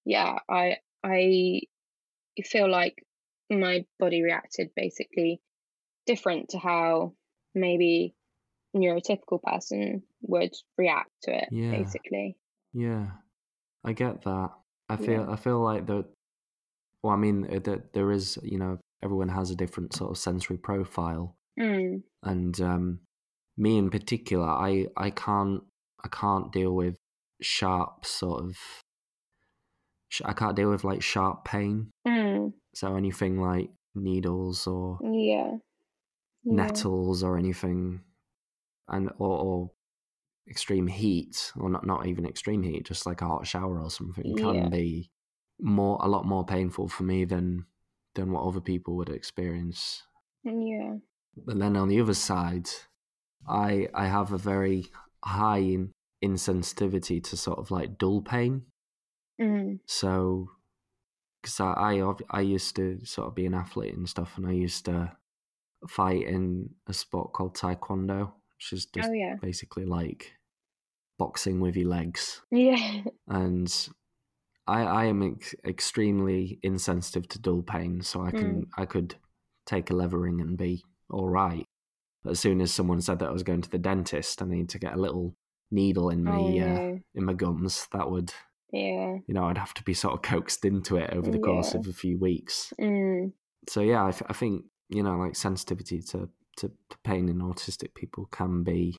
yeah, 0.06 0.38
I, 0.48 0.78
I 1.04 1.62
feel 2.46 2.70
like 2.70 3.04
my 3.50 3.86
body 4.00 4.22
reacted 4.22 4.70
basically 4.76 5.42
different 6.06 6.50
to 6.50 6.60
how 6.60 7.14
maybe 7.56 8.14
neurotypical 8.76 9.42
person 9.42 10.04
would 10.22 10.54
react 10.78 11.12
to 11.24 11.32
it, 11.44 11.50
Yeah. 11.52 11.72
basically. 11.72 12.38
Yeah, 12.74 13.08
I 13.84 13.94
get 13.94 14.22
that. 14.24 14.52
I 14.90 14.96
feel 14.98 15.22
Yeah. 15.26 15.32
I 15.32 15.36
feel 15.36 15.60
like 15.62 15.86
that. 15.88 16.06
Well, 17.04 17.14
I 17.14 17.18
mean 17.18 17.46
uh, 17.54 17.60
that 17.60 17.94
there 17.94 18.12
is, 18.12 18.38
you 18.44 18.58
know, 18.58 18.80
everyone 19.04 19.30
has 19.30 19.52
a 19.52 19.56
different 19.56 19.94
sort 19.94 20.12
of 20.12 20.18
sensory 20.18 20.58
profile, 20.58 21.36
Mm, 21.60 22.04
and 22.24 22.60
um, 22.62 23.00
me 23.58 23.78
in 23.78 23.90
particular, 23.90 24.46
I 24.48 24.88
I 24.98 25.10
can't 25.10 25.64
I 26.04 26.08
can't 26.10 26.52
deal 26.52 26.76
with 26.76 26.96
sharp 27.42 28.06
sort 28.06 28.44
of. 28.44 28.58
I 30.26 30.34
can't 30.34 30.56
deal 30.56 30.70
with 30.72 30.84
like 30.84 31.02
sharp 31.02 31.46
pain. 31.46 31.92
mm, 32.08 32.54
So 32.76 32.96
anything 32.96 33.40
like 33.42 33.70
needles 33.96 34.68
or 34.68 35.00
yeah. 35.04 35.58
yeah. 36.44 36.54
nettles 36.56 37.24
or 37.24 37.38
anything, 37.38 38.02
and 38.90 39.10
or, 39.18 39.38
or 39.40 39.72
extreme 40.50 40.88
heat, 40.88 41.52
or 41.60 41.70
not 41.70 41.86
not 41.86 42.08
even 42.08 42.26
extreme 42.26 42.64
heat, 42.64 42.86
just 42.86 43.06
like 43.06 43.22
a 43.22 43.28
hot 43.28 43.46
shower 43.48 43.80
or 43.82 43.90
something, 43.90 44.36
can 44.36 44.56
Yeah. 44.56 44.70
be 44.70 45.12
more 45.60 45.98
a 46.02 46.08
lot 46.08 46.26
more 46.26 46.46
painful 46.46 46.88
for 46.88 47.04
me 47.04 47.26
than 47.26 47.66
than 48.16 48.32
what 48.32 48.44
other 48.44 48.62
people 48.62 48.96
would 48.98 49.10
experience. 49.10 50.04
Yeah. 50.44 50.96
But 51.36 51.60
then 51.60 51.76
on 51.78 51.88
the 51.90 52.02
other 52.02 52.14
side, 52.16 52.70
I 53.48 53.88
I 53.94 54.08
have 54.08 54.32
a 54.34 54.38
very 54.38 54.86
high 55.24 55.60
in, 55.60 55.92
insensitivity 56.24 57.24
to 57.24 57.38
sort 57.38 57.60
of 57.60 57.72
like 57.72 57.98
dull 57.98 58.22
pain. 58.22 58.66
Mm, 59.40 59.80
So, 59.86 60.52
because 61.42 61.60
I, 61.60 62.02
I 62.02 62.14
I 62.30 62.42
used 62.42 62.76
to 62.76 63.06
sort 63.06 63.28
of 63.28 63.36
be 63.36 63.46
an 63.46 63.54
athlete 63.54 63.96
and 63.96 64.10
stuff, 64.10 64.38
and 64.38 64.48
I 64.48 64.52
used 64.52 64.86
to 64.86 65.16
fight 65.88 66.24
in 66.28 66.76
a 66.88 66.94
sport 66.94 67.32
called 67.34 67.56
taekwondo, 67.56 68.34
is 68.74 68.86
just 68.86 69.10
oh, 69.10 69.14
yeah. 69.14 69.36
basically 69.42 69.86
like 69.86 70.34
boxing 71.18 71.60
with 71.60 71.76
your 71.76 71.90
legs. 71.90 72.42
Yeah. 72.52 73.02
And 73.28 73.72
I 74.68 74.82
I 74.84 75.06
am 75.06 75.22
ex- 75.24 75.56
extremely 75.66 76.60
insensitive 76.64 77.28
to 77.30 77.40
dull 77.40 77.62
pain, 77.62 78.02
so 78.02 78.22
I 78.22 78.32
can 78.32 78.68
I 78.78 78.86
could 78.86 79.16
take 79.66 79.90
a 79.92 79.94
levering 79.96 80.42
and 80.42 80.58
be 80.58 80.84
all 81.10 81.28
right. 81.30 81.66
But 82.24 82.32
as 82.32 82.40
soon 82.40 82.60
as 82.62 82.74
someone 82.74 83.02
said 83.02 83.20
that 83.20 83.30
I 83.30 83.32
was 83.32 83.44
going 83.44 83.62
to 83.62 83.70
the 83.70 83.78
dentist, 83.78 84.42
I 84.42 84.46
need 84.46 84.70
to 84.70 84.80
get 84.80 84.94
a 84.94 85.00
little 85.00 85.36
needle 85.72 86.10
in 86.10 86.28
Oh, 86.28 86.48
me 86.48 86.60
uh, 86.62 86.96
in 87.16 87.24
my 87.26 87.34
gums. 87.34 87.88
That 87.94 88.10
would 88.10 88.34
Yeah. 88.74 89.18
you 89.28 89.34
know, 89.34 89.46
I'd 89.46 89.58
have 89.58 89.74
to 89.76 89.84
be 89.84 89.94
sort 89.94 90.16
of 90.16 90.22
coaxed 90.24 90.66
into 90.66 90.98
it 90.98 91.12
over 91.14 91.30
the 91.32 91.40
course 91.40 91.74
Yeah. 91.74 91.80
of 91.82 91.88
a 91.88 91.94
few 91.94 92.18
weeks. 92.20 92.74
Mm, 92.80 93.34
So 93.70 93.82
yeah, 93.82 94.06
I, 94.08 94.12
th- 94.12 94.24
I 94.28 94.34
think 94.34 94.66
you 94.90 95.04
know, 95.04 95.18
like 95.18 95.36
sensitivity 95.36 96.02
to, 96.02 96.30
to 96.58 96.70
to 96.90 96.98
pain 97.04 97.30
in 97.30 97.40
autistic 97.40 97.94
people 97.94 98.28
can 98.32 98.64
be 98.64 98.96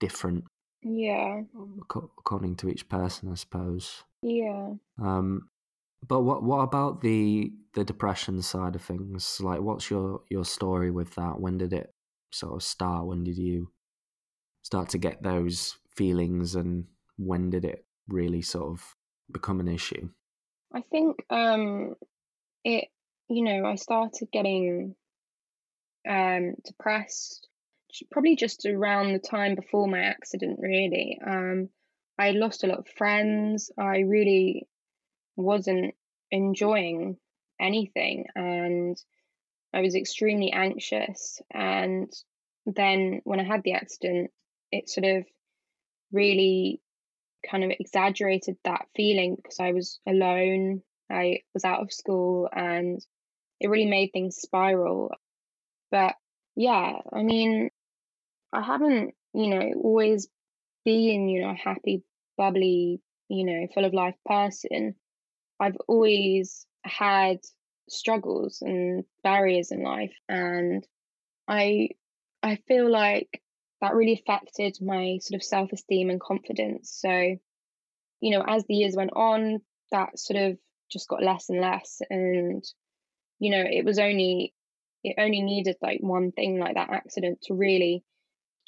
different 0.00 0.44
yeah. 0.82 1.42
according 1.90 2.56
to 2.56 2.68
each 2.68 2.88
person, 2.88 3.30
I 3.30 3.34
suppose. 3.34 4.02
Yeah. 4.22 4.70
Um, 5.00 5.48
but 6.06 6.22
what 6.22 6.42
what 6.42 6.60
about 6.60 7.02
the 7.02 7.52
the 7.74 7.84
depression 7.84 8.40
side 8.42 8.74
of 8.74 8.82
things? 8.82 9.40
Like, 9.40 9.60
what's 9.60 9.90
your 9.90 10.22
your 10.30 10.44
story 10.44 10.90
with 10.90 11.14
that? 11.16 11.38
When 11.38 11.58
did 11.58 11.72
it 11.72 11.92
sort 12.32 12.54
of 12.54 12.62
start? 12.62 13.06
When 13.06 13.24
did 13.24 13.36
you 13.36 13.70
start 14.62 14.88
to 14.90 14.98
get 14.98 15.22
those 15.22 15.76
feelings, 15.94 16.54
and 16.54 16.86
when 17.18 17.50
did 17.50 17.64
it 17.64 17.84
really 18.08 18.42
sort 18.42 18.70
of 18.70 18.96
become 19.30 19.60
an 19.60 19.68
issue? 19.68 20.08
I 20.72 20.82
think 20.90 21.16
um 21.28 21.94
it 22.64 22.88
you 23.28 23.44
know, 23.44 23.66
I 23.66 23.76
started 23.76 24.28
getting 24.32 24.96
um 26.08 26.54
depressed 26.64 27.48
probably 28.10 28.36
just 28.36 28.66
around 28.66 29.12
the 29.12 29.18
time 29.18 29.54
before 29.54 29.88
my 29.88 30.00
accident 30.00 30.58
really. 30.60 31.18
Um 31.24 31.68
I 32.18 32.32
lost 32.32 32.64
a 32.64 32.66
lot 32.66 32.78
of 32.78 32.88
friends. 32.88 33.70
I 33.78 34.00
really 34.00 34.68
wasn't 35.36 35.94
enjoying 36.30 37.16
anything 37.60 38.26
and 38.34 38.96
I 39.72 39.80
was 39.80 39.94
extremely 39.94 40.52
anxious 40.52 41.40
and 41.50 42.12
then 42.66 43.20
when 43.24 43.40
I 43.40 43.44
had 43.44 43.62
the 43.62 43.72
accident 43.72 44.30
it 44.70 44.88
sort 44.88 45.06
of 45.06 45.24
really 46.12 46.80
kind 47.48 47.64
of 47.64 47.70
exaggerated 47.78 48.56
that 48.64 48.86
feeling 48.94 49.36
because 49.36 49.60
I 49.60 49.72
was 49.72 50.00
alone. 50.06 50.82
I 51.10 51.40
was 51.54 51.64
out 51.64 51.80
of 51.80 51.92
school 51.92 52.48
and 52.52 53.04
it 53.60 53.68
really 53.68 53.88
made 53.88 54.10
things 54.12 54.36
spiral. 54.36 55.10
But 55.90 56.14
yeah, 56.56 56.98
I 57.12 57.22
mean, 57.22 57.70
I 58.52 58.62
haven't, 58.62 59.14
you 59.34 59.48
know, 59.48 59.72
always 59.82 60.28
been, 60.84 61.28
you 61.28 61.42
know, 61.42 61.50
a 61.50 61.54
happy, 61.54 62.02
bubbly, 62.36 63.00
you 63.28 63.44
know, 63.44 63.66
full 63.74 63.84
of 63.84 63.94
life 63.94 64.16
person. 64.26 64.94
I've 65.60 65.76
always 65.88 66.66
had 66.84 67.38
struggles 67.88 68.62
and 68.62 69.04
barriers 69.24 69.72
in 69.72 69.82
life 69.82 70.14
and 70.28 70.86
I 71.48 71.90
I 72.42 72.56
feel 72.68 72.90
like 72.90 73.42
that 73.80 73.94
really 73.94 74.14
affected 74.14 74.78
my 74.80 75.18
sort 75.20 75.40
of 75.40 75.44
self 75.44 75.72
esteem 75.72 76.10
and 76.10 76.20
confidence. 76.20 76.90
So, 77.00 77.10
you 78.20 78.30
know, 78.30 78.44
as 78.46 78.64
the 78.66 78.74
years 78.74 78.94
went 78.96 79.12
on, 79.14 79.60
that 79.92 80.18
sort 80.18 80.40
of 80.42 80.58
just 80.90 81.08
got 81.08 81.22
less 81.22 81.48
and 81.48 81.60
less. 81.60 82.00
And, 82.10 82.64
you 83.38 83.50
know, 83.50 83.62
it 83.62 83.84
was 83.84 83.98
only, 83.98 84.54
it 85.02 85.16
only 85.18 85.42
needed 85.42 85.76
like 85.82 86.00
one 86.00 86.32
thing 86.32 86.58
like 86.58 86.74
that 86.74 86.90
accident 86.90 87.40
to 87.42 87.54
really 87.54 88.04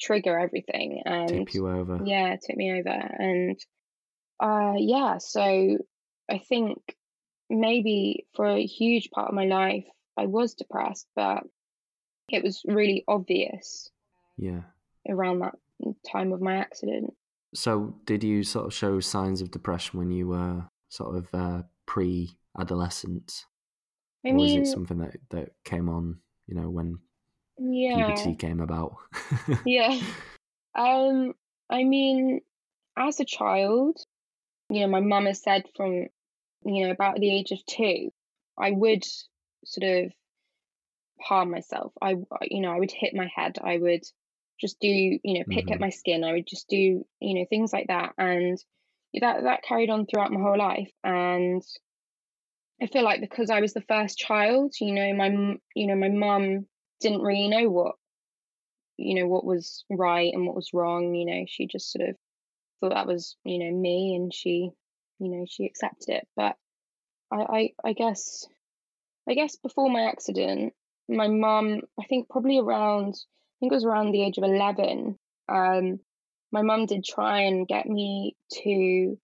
trigger 0.00 0.38
everything. 0.38 1.02
And 1.04 1.46
Tip 1.46 1.54
you 1.54 1.68
over? 1.68 2.00
yeah, 2.04 2.32
it 2.32 2.40
took 2.46 2.56
me 2.56 2.72
over. 2.72 2.88
And, 2.90 3.58
uh, 4.40 4.74
yeah, 4.78 5.18
so 5.18 5.78
I 6.30 6.38
think 6.38 6.78
maybe 7.50 8.26
for 8.34 8.46
a 8.46 8.64
huge 8.64 9.10
part 9.10 9.28
of 9.28 9.34
my 9.34 9.44
life, 9.44 9.84
I 10.16 10.26
was 10.26 10.54
depressed, 10.54 11.06
but 11.14 11.44
it 12.28 12.42
was 12.42 12.62
really 12.66 13.04
obvious 13.06 13.90
Yeah. 14.36 14.62
around 15.08 15.40
that 15.40 15.54
time 16.10 16.32
of 16.32 16.40
my 16.40 16.56
accident. 16.56 17.14
So, 17.54 17.94
did 18.06 18.24
you 18.24 18.42
sort 18.44 18.66
of 18.66 18.72
show 18.72 19.00
signs 19.00 19.42
of 19.42 19.50
depression 19.50 19.98
when 19.98 20.10
you 20.10 20.28
were 20.28 20.66
sort 20.88 21.16
of 21.16 21.28
uh, 21.34 21.62
pre-adolescent, 21.86 23.44
I 24.24 24.30
or 24.30 24.34
mean, 24.34 24.40
was 24.40 24.54
it 24.54 24.66
something 24.66 24.98
that 24.98 25.16
that 25.30 25.50
came 25.64 25.88
on, 25.88 26.20
you 26.46 26.54
know, 26.54 26.70
when 26.70 26.98
yeah, 27.58 27.94
puberty 27.94 28.34
came 28.34 28.60
about? 28.60 28.96
yeah. 29.64 30.00
Um, 30.74 31.34
I 31.68 31.84
mean, 31.84 32.40
as 32.96 33.20
a 33.20 33.26
child, 33.26 33.98
you 34.70 34.80
know, 34.80 34.88
my 34.88 35.00
mum 35.00 35.26
has 35.26 35.42
said 35.42 35.64
from, 35.76 36.06
you 36.64 36.84
know, 36.86 36.90
about 36.90 37.16
the 37.16 37.30
age 37.30 37.50
of 37.52 37.64
two, 37.66 38.10
I 38.58 38.70
would 38.70 39.04
sort 39.64 40.06
of 40.06 40.12
harm 41.20 41.50
myself. 41.50 41.92
I, 42.00 42.16
you 42.42 42.60
know, 42.60 42.72
I 42.72 42.78
would 42.78 42.92
hit 42.92 43.14
my 43.14 43.30
head. 43.34 43.58
I 43.62 43.78
would 43.78 44.02
just 44.60 44.78
do, 44.80 44.88
you 44.88 45.38
know, 45.38 45.44
pick 45.48 45.66
Mhm. 45.66 45.72
at 45.72 45.80
my 45.80 45.90
skin. 45.90 46.24
I 46.24 46.32
would 46.32 46.46
just 46.46 46.68
do, 46.68 47.06
you 47.20 47.34
know, 47.34 47.46
things 47.48 47.72
like 47.72 47.88
that. 47.88 48.14
And 48.18 48.58
that 49.20 49.42
that 49.44 49.62
carried 49.62 49.90
on 49.90 50.06
throughout 50.06 50.32
my 50.32 50.40
whole 50.40 50.58
life. 50.58 50.90
And 51.04 51.62
I 52.82 52.86
feel 52.88 53.04
like 53.04 53.20
because 53.20 53.48
I 53.48 53.60
was 53.60 53.74
the 53.74 53.84
first 53.88 54.18
child, 54.18 54.74
you 54.80 54.92
know, 54.92 55.14
my, 55.14 55.28
you 55.76 55.86
know, 55.86 55.94
my 55.94 56.08
mum 56.08 56.66
didn't 57.00 57.22
really 57.22 57.46
know 57.46 57.70
what, 57.70 57.94
you 58.96 59.14
know, 59.14 59.28
what 59.28 59.44
was 59.44 59.84
right 59.88 60.32
and 60.34 60.46
what 60.46 60.56
was 60.56 60.70
wrong. 60.74 61.14
You 61.14 61.26
know, 61.26 61.44
she 61.46 61.68
just 61.68 61.92
sort 61.92 62.08
of 62.08 62.16
thought 62.80 62.94
that 62.94 63.06
was, 63.06 63.36
you 63.44 63.60
know, 63.60 63.70
me, 63.70 64.16
and 64.16 64.34
she, 64.34 64.70
you 65.20 65.28
know, 65.28 65.46
she 65.48 65.64
accepted 65.64 66.16
it. 66.16 66.28
But 66.34 66.56
I, 67.30 67.36
I, 67.36 67.70
I 67.84 67.92
guess, 67.92 68.46
I 69.28 69.34
guess 69.34 69.54
before 69.56 69.88
my 69.88 70.02
accident, 70.08 70.72
my 71.08 71.28
mum, 71.28 71.82
I 72.00 72.04
think 72.08 72.28
probably 72.28 72.58
around, 72.58 73.14
I 73.14 73.56
think 73.60 73.72
it 73.72 73.76
was 73.76 73.84
around 73.84 74.10
the 74.10 74.24
age 74.24 74.38
of 74.38 74.44
eleven. 74.44 75.18
Um, 75.48 76.00
my 76.50 76.62
mum 76.62 76.86
did 76.86 77.04
try 77.04 77.42
and 77.42 77.68
get 77.68 77.86
me 77.86 78.34
to 78.64 79.16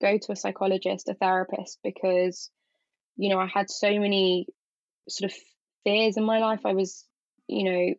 go 0.00 0.16
to 0.16 0.32
a 0.32 0.36
psychologist, 0.36 1.10
a 1.10 1.14
therapist, 1.14 1.78
because, 1.84 2.50
you 3.16 3.30
know, 3.30 3.38
I 3.38 3.46
had 3.46 3.70
so 3.70 3.88
many 3.98 4.46
sort 5.08 5.30
of 5.30 5.38
fears 5.84 6.16
in 6.16 6.24
my 6.24 6.38
life. 6.38 6.60
I 6.64 6.74
was, 6.74 7.04
you 7.48 7.64
know, 7.64 7.94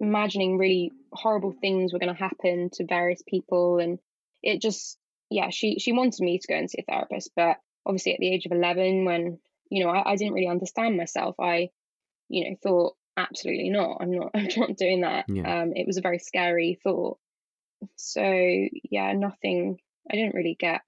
imagining 0.00 0.58
really 0.58 0.92
horrible 1.12 1.52
things 1.52 1.92
were 1.92 1.98
going 1.98 2.14
to 2.14 2.20
happen 2.20 2.70
to 2.74 2.86
various 2.86 3.22
people, 3.26 3.78
and 3.78 3.98
it 4.42 4.60
just, 4.60 4.98
yeah, 5.30 5.50
she 5.50 5.78
she 5.78 5.92
wanted 5.92 6.20
me 6.20 6.38
to 6.38 6.48
go 6.48 6.54
and 6.54 6.70
see 6.70 6.82
a 6.86 6.90
therapist, 6.90 7.30
but 7.36 7.58
obviously 7.86 8.14
at 8.14 8.20
the 8.20 8.32
age 8.32 8.46
of 8.46 8.52
eleven, 8.52 9.04
when 9.04 9.38
you 9.70 9.84
know 9.84 9.90
I, 9.90 10.12
I 10.12 10.16
didn't 10.16 10.34
really 10.34 10.48
understand 10.48 10.96
myself, 10.96 11.36
I, 11.40 11.70
you 12.28 12.50
know, 12.50 12.56
thought 12.62 12.96
absolutely 13.16 13.70
not. 13.70 13.98
I'm 14.00 14.10
not. 14.10 14.30
I'm 14.34 14.48
not 14.56 14.76
doing 14.76 15.02
that. 15.02 15.26
Yeah. 15.28 15.62
Um, 15.62 15.72
it 15.74 15.86
was 15.86 15.96
a 15.96 16.02
very 16.02 16.18
scary 16.18 16.78
thought. 16.82 17.18
So 17.96 18.22
yeah, 18.22 19.12
nothing. 19.12 19.78
I 20.10 20.16
didn't 20.16 20.34
really 20.34 20.56
get 20.58 20.82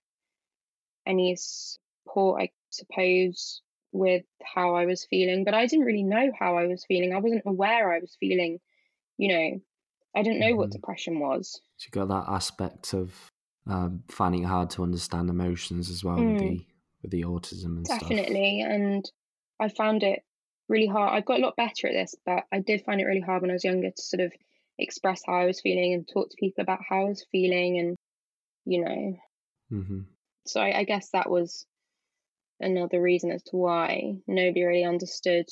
any 1.06 1.36
support, 1.36 2.42
I 2.42 2.50
suppose, 2.74 3.62
with 3.92 4.24
how 4.42 4.74
I 4.74 4.86
was 4.86 5.06
feeling, 5.08 5.44
but 5.44 5.54
I 5.54 5.66
didn't 5.66 5.86
really 5.86 6.02
know 6.02 6.30
how 6.38 6.56
I 6.56 6.66
was 6.66 6.84
feeling. 6.86 7.14
I 7.14 7.20
wasn't 7.20 7.42
aware 7.46 7.92
I 7.92 8.00
was 8.00 8.16
feeling, 8.18 8.58
you 9.16 9.28
know, 9.28 9.60
I 10.16 10.22
didn't 10.22 10.40
know 10.40 10.48
mm-hmm. 10.48 10.58
what 10.58 10.70
depression 10.70 11.20
was. 11.20 11.60
So 11.76 11.86
you 11.86 12.00
got 12.00 12.08
that 12.08 12.32
aspect 12.32 12.92
of 12.92 13.14
um, 13.66 14.02
finding 14.08 14.42
it 14.42 14.46
hard 14.46 14.70
to 14.70 14.82
understand 14.82 15.30
emotions 15.30 15.90
as 15.90 16.04
well 16.04 16.16
mm. 16.16 16.32
with 16.32 16.40
the 16.40 16.66
with 17.02 17.10
the 17.12 17.22
autism 17.22 17.76
and 17.76 17.84
definitely. 17.84 18.60
Stuff. 18.60 18.72
And 18.72 19.10
I 19.60 19.68
found 19.68 20.02
it 20.02 20.22
really 20.68 20.86
hard. 20.86 21.12
I 21.12 21.20
got 21.20 21.38
a 21.38 21.42
lot 21.42 21.56
better 21.56 21.86
at 21.88 21.92
this, 21.92 22.14
but 22.26 22.44
I 22.52 22.60
did 22.60 22.84
find 22.84 23.00
it 23.00 23.04
really 23.04 23.20
hard 23.20 23.42
when 23.42 23.50
I 23.50 23.54
was 23.54 23.64
younger 23.64 23.90
to 23.90 24.02
sort 24.02 24.22
of 24.22 24.32
express 24.78 25.22
how 25.24 25.34
I 25.34 25.46
was 25.46 25.60
feeling 25.60 25.94
and 25.94 26.08
talk 26.08 26.30
to 26.30 26.36
people 26.38 26.62
about 26.62 26.80
how 26.88 27.02
I 27.02 27.08
was 27.10 27.26
feeling, 27.30 27.78
and 27.78 27.96
you 28.64 28.84
know. 28.84 29.16
Mm-hmm. 29.72 30.00
So 30.46 30.60
I, 30.60 30.80
I 30.80 30.84
guess 30.84 31.10
that 31.10 31.30
was 31.30 31.66
another 32.60 33.00
reason 33.00 33.30
as 33.30 33.42
to 33.44 33.56
why 33.56 34.14
nobody 34.26 34.64
really 34.64 34.84
understood 34.84 35.46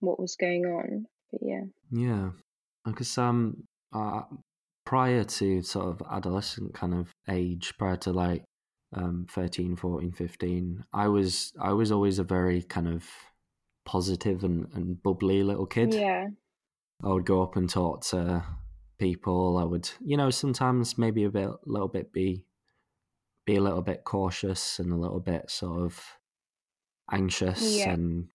what 0.00 0.20
was 0.20 0.36
going 0.36 0.64
on. 0.64 1.06
But 1.30 1.40
yeah. 1.42 1.62
Yeah, 1.90 2.30
because 2.84 3.16
um, 3.18 3.64
uh, 3.94 4.22
prior 4.84 5.24
to 5.24 5.62
sort 5.62 5.86
of 5.86 6.02
adolescent 6.10 6.74
kind 6.74 6.94
of 6.94 7.10
age, 7.28 7.74
prior 7.78 7.96
to 7.96 8.12
like 8.12 8.44
um 8.94 9.26
13, 9.30 9.76
14, 9.76 10.12
15, 10.12 10.84
I 10.92 11.08
was 11.08 11.52
I 11.60 11.72
was 11.72 11.90
always 11.90 12.18
a 12.18 12.24
very 12.24 12.62
kind 12.62 12.88
of 12.88 13.04
positive 13.84 14.44
and, 14.44 14.66
and 14.74 15.02
bubbly 15.02 15.42
little 15.42 15.66
kid. 15.66 15.94
Yeah. 15.94 16.28
I 17.02 17.08
would 17.08 17.26
go 17.26 17.42
up 17.42 17.56
and 17.56 17.68
talk 17.68 18.04
to 18.06 18.44
people. 18.98 19.58
I 19.58 19.64
would, 19.64 19.90
you 20.00 20.16
know, 20.16 20.30
sometimes 20.30 20.96
maybe 20.96 21.24
a 21.24 21.30
bit, 21.30 21.48
a 21.48 21.56
little 21.66 21.88
bit 21.88 22.12
be, 22.12 22.44
be 23.44 23.56
a 23.56 23.60
little 23.60 23.82
bit 23.82 24.04
cautious 24.04 24.78
and 24.78 24.92
a 24.92 24.96
little 24.96 25.18
bit 25.18 25.50
sort 25.50 25.80
of 25.80 26.00
anxious 27.10 27.78
yeah. 27.78 27.90
and 27.90 28.28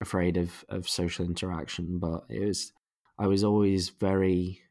afraid 0.00 0.36
of 0.36 0.64
of 0.68 0.88
social 0.88 1.24
interaction. 1.24 1.98
But 1.98 2.24
it 2.28 2.44
was, 2.44 2.72
I 3.18 3.26
was 3.26 3.44
always 3.44 3.88
very 3.90 4.62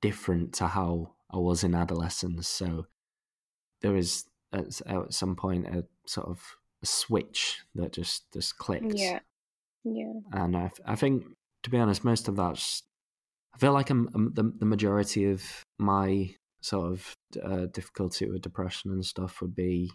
different 0.00 0.52
to 0.54 0.66
how 0.66 1.14
I 1.30 1.38
was 1.38 1.64
in 1.64 1.74
adolescence. 1.74 2.48
So 2.48 2.86
there 3.80 3.92
was 3.92 4.24
at, 4.52 4.80
at 4.86 5.12
some 5.12 5.36
point 5.36 5.66
a 5.66 5.84
sort 6.06 6.28
of 6.28 6.40
a 6.82 6.86
switch 6.86 7.62
that 7.74 7.92
just 7.92 8.30
just 8.32 8.58
clicked. 8.58 8.94
Yeah. 8.94 9.20
Yeah. 9.84 10.12
And 10.32 10.56
I, 10.56 10.70
I 10.86 10.94
think, 10.94 11.24
to 11.64 11.70
be 11.70 11.78
honest, 11.78 12.04
most 12.04 12.28
of 12.28 12.36
that's, 12.36 12.84
I 13.52 13.58
feel 13.58 13.72
like 13.72 13.90
I'm, 13.90 14.08
I'm 14.14 14.32
the, 14.32 14.52
the 14.56 14.64
majority 14.64 15.28
of 15.28 15.42
my 15.78 16.36
sort 16.60 16.92
of 16.92 17.16
uh, 17.42 17.66
difficulty 17.66 18.30
with 18.30 18.42
depression 18.42 18.92
and 18.92 19.04
stuff 19.04 19.40
would 19.40 19.56
be, 19.56 19.90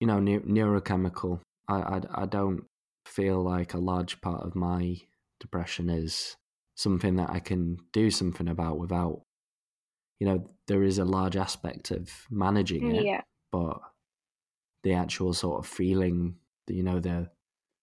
you 0.00 0.08
know, 0.08 0.18
ne- 0.18 0.40
neurochemical. 0.40 1.38
I, 1.68 1.74
I, 1.74 2.00
I 2.22 2.26
don't 2.26 2.64
feel 3.04 3.42
like 3.42 3.74
a 3.74 3.78
large 3.78 4.20
part 4.20 4.42
of 4.44 4.54
my 4.54 4.96
depression 5.40 5.90
is 5.90 6.36
something 6.74 7.16
that 7.16 7.30
I 7.30 7.40
can 7.40 7.78
do 7.92 8.10
something 8.10 8.48
about 8.48 8.78
without, 8.78 9.22
you 10.20 10.26
know, 10.26 10.50
there 10.66 10.82
is 10.82 10.98
a 10.98 11.04
large 11.04 11.36
aspect 11.36 11.90
of 11.90 12.10
managing 12.30 12.94
it, 12.94 13.04
yeah. 13.04 13.20
but 13.52 13.80
the 14.82 14.94
actual 14.94 15.32
sort 15.32 15.58
of 15.58 15.66
feeling, 15.66 16.36
that 16.66 16.74
you 16.74 16.82
know, 16.82 17.00
the 17.00 17.28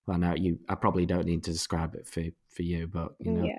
well, 0.05 0.17
now 0.17 0.35
you, 0.35 0.59
I 0.67 0.75
probably 0.75 1.05
don't 1.05 1.25
need 1.25 1.43
to 1.45 1.51
describe 1.51 1.95
it 1.95 2.07
for 2.07 2.23
for 2.49 2.63
you, 2.63 2.87
but 2.87 3.13
you 3.19 3.31
know, 3.31 3.45
yeah. 3.45 3.57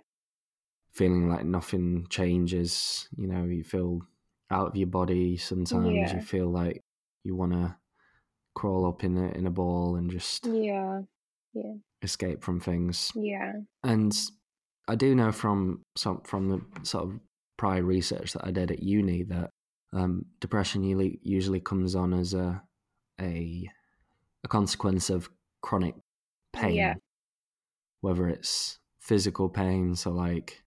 feeling 0.93 1.29
like 1.29 1.45
nothing 1.45 2.07
changes. 2.11 3.09
You 3.17 3.29
know, 3.29 3.45
you 3.45 3.65
feel 3.65 4.03
out 4.51 4.69
of 4.69 4.77
your 4.77 4.89
body. 4.89 5.37
Sometimes 5.37 5.95
yeah. 5.95 6.15
you 6.15 6.23
feel 6.23 6.51
like 6.51 6.83
you 7.25 7.35
want 7.35 7.53
to 7.53 7.77
crawl 8.55 8.87
up 8.87 9.05
in 9.05 9.17
a 9.17 9.29
in 9.29 9.47
a 9.47 9.51
ball 9.51 9.97
and 9.97 10.11
just 10.11 10.47
yeah, 10.47 11.01
yeah, 11.53 11.75
escape 12.03 12.43
from 12.43 12.61
things. 12.61 13.13
Yeah, 13.15 13.53
and 13.83 14.17
I 14.89 14.95
do 14.95 15.15
know 15.15 15.33
from 15.33 15.83
some 15.97 16.21
from 16.23 16.49
the 16.49 16.85
sort 16.85 17.05
of 17.05 17.21
prior 17.57 17.83
research 17.83 18.33
that 18.33 18.47
I 18.47 18.51
did 18.51 18.71
at 18.71 18.83
uni 18.83 19.23
that 19.25 19.51
um, 19.93 20.27
depression 20.41 20.83
usually 20.83 21.21
usually 21.23 21.61
comes 21.61 21.95
on 21.95 22.13
as 22.13 22.35
a 22.35 22.63
a 23.21 23.69
a 24.43 24.49
consequence 24.49 25.11
of 25.11 25.31
chronic 25.63 25.95
pain. 26.53 26.75
Yeah. 26.75 26.95
Whether 28.01 28.29
it's 28.29 28.79
physical 29.01 29.49
pain, 29.49 29.95
so 29.97 30.11
like 30.11 30.63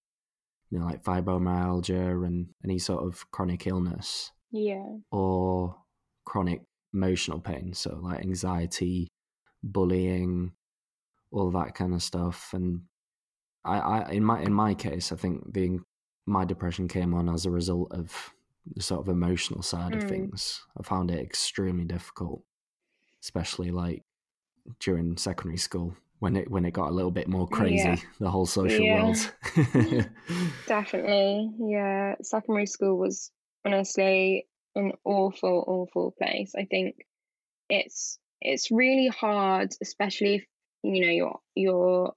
you 0.70 0.78
know, 0.78 0.86
like 0.86 1.02
fibromyalgia 1.02 2.26
and 2.26 2.48
any 2.64 2.78
sort 2.78 3.04
of 3.04 3.30
chronic 3.30 3.66
illness. 3.66 4.32
Yeah. 4.50 4.84
Or 5.10 5.76
chronic 6.24 6.62
emotional 6.92 7.40
pain, 7.40 7.72
so 7.74 7.98
like 8.02 8.20
anxiety, 8.20 9.08
bullying, 9.62 10.52
all 11.30 11.50
that 11.50 11.74
kind 11.74 11.94
of 11.94 12.02
stuff. 12.02 12.50
And 12.52 12.82
I, 13.64 13.78
I 13.78 14.10
in 14.10 14.24
my 14.24 14.40
in 14.40 14.52
my 14.52 14.74
case, 14.74 15.12
I 15.12 15.16
think 15.16 15.52
being 15.52 15.84
my 16.26 16.44
depression 16.44 16.88
came 16.88 17.14
on 17.14 17.28
as 17.28 17.46
a 17.46 17.50
result 17.50 17.92
of 17.92 18.34
the 18.74 18.82
sort 18.82 19.00
of 19.00 19.08
emotional 19.08 19.62
side 19.62 19.92
mm. 19.92 20.02
of 20.02 20.08
things. 20.08 20.62
I 20.78 20.82
found 20.82 21.10
it 21.10 21.20
extremely 21.20 21.84
difficult, 21.84 22.42
especially 23.22 23.70
like 23.70 24.04
during 24.80 25.16
secondary 25.16 25.56
school 25.56 25.96
when 26.18 26.36
it 26.36 26.50
when 26.50 26.64
it 26.64 26.72
got 26.72 26.88
a 26.88 26.94
little 26.94 27.10
bit 27.10 27.28
more 27.28 27.46
crazy 27.48 27.88
yeah. 27.88 27.96
the 28.20 28.30
whole 28.30 28.46
social 28.46 28.84
yeah. 28.84 29.02
world 29.02 29.34
definitely 30.66 31.50
yeah 31.58 32.14
secondary 32.22 32.66
school 32.66 32.98
was 32.98 33.30
honestly 33.64 34.46
an 34.74 34.92
awful 35.04 35.64
awful 35.66 36.14
place. 36.18 36.52
I 36.56 36.64
think 36.64 36.96
it's 37.68 38.18
it's 38.40 38.70
really 38.70 39.08
hard 39.08 39.74
especially 39.82 40.36
if 40.36 40.44
you 40.82 41.04
know 41.04 41.12
you're 41.12 41.40
you're 41.54 42.12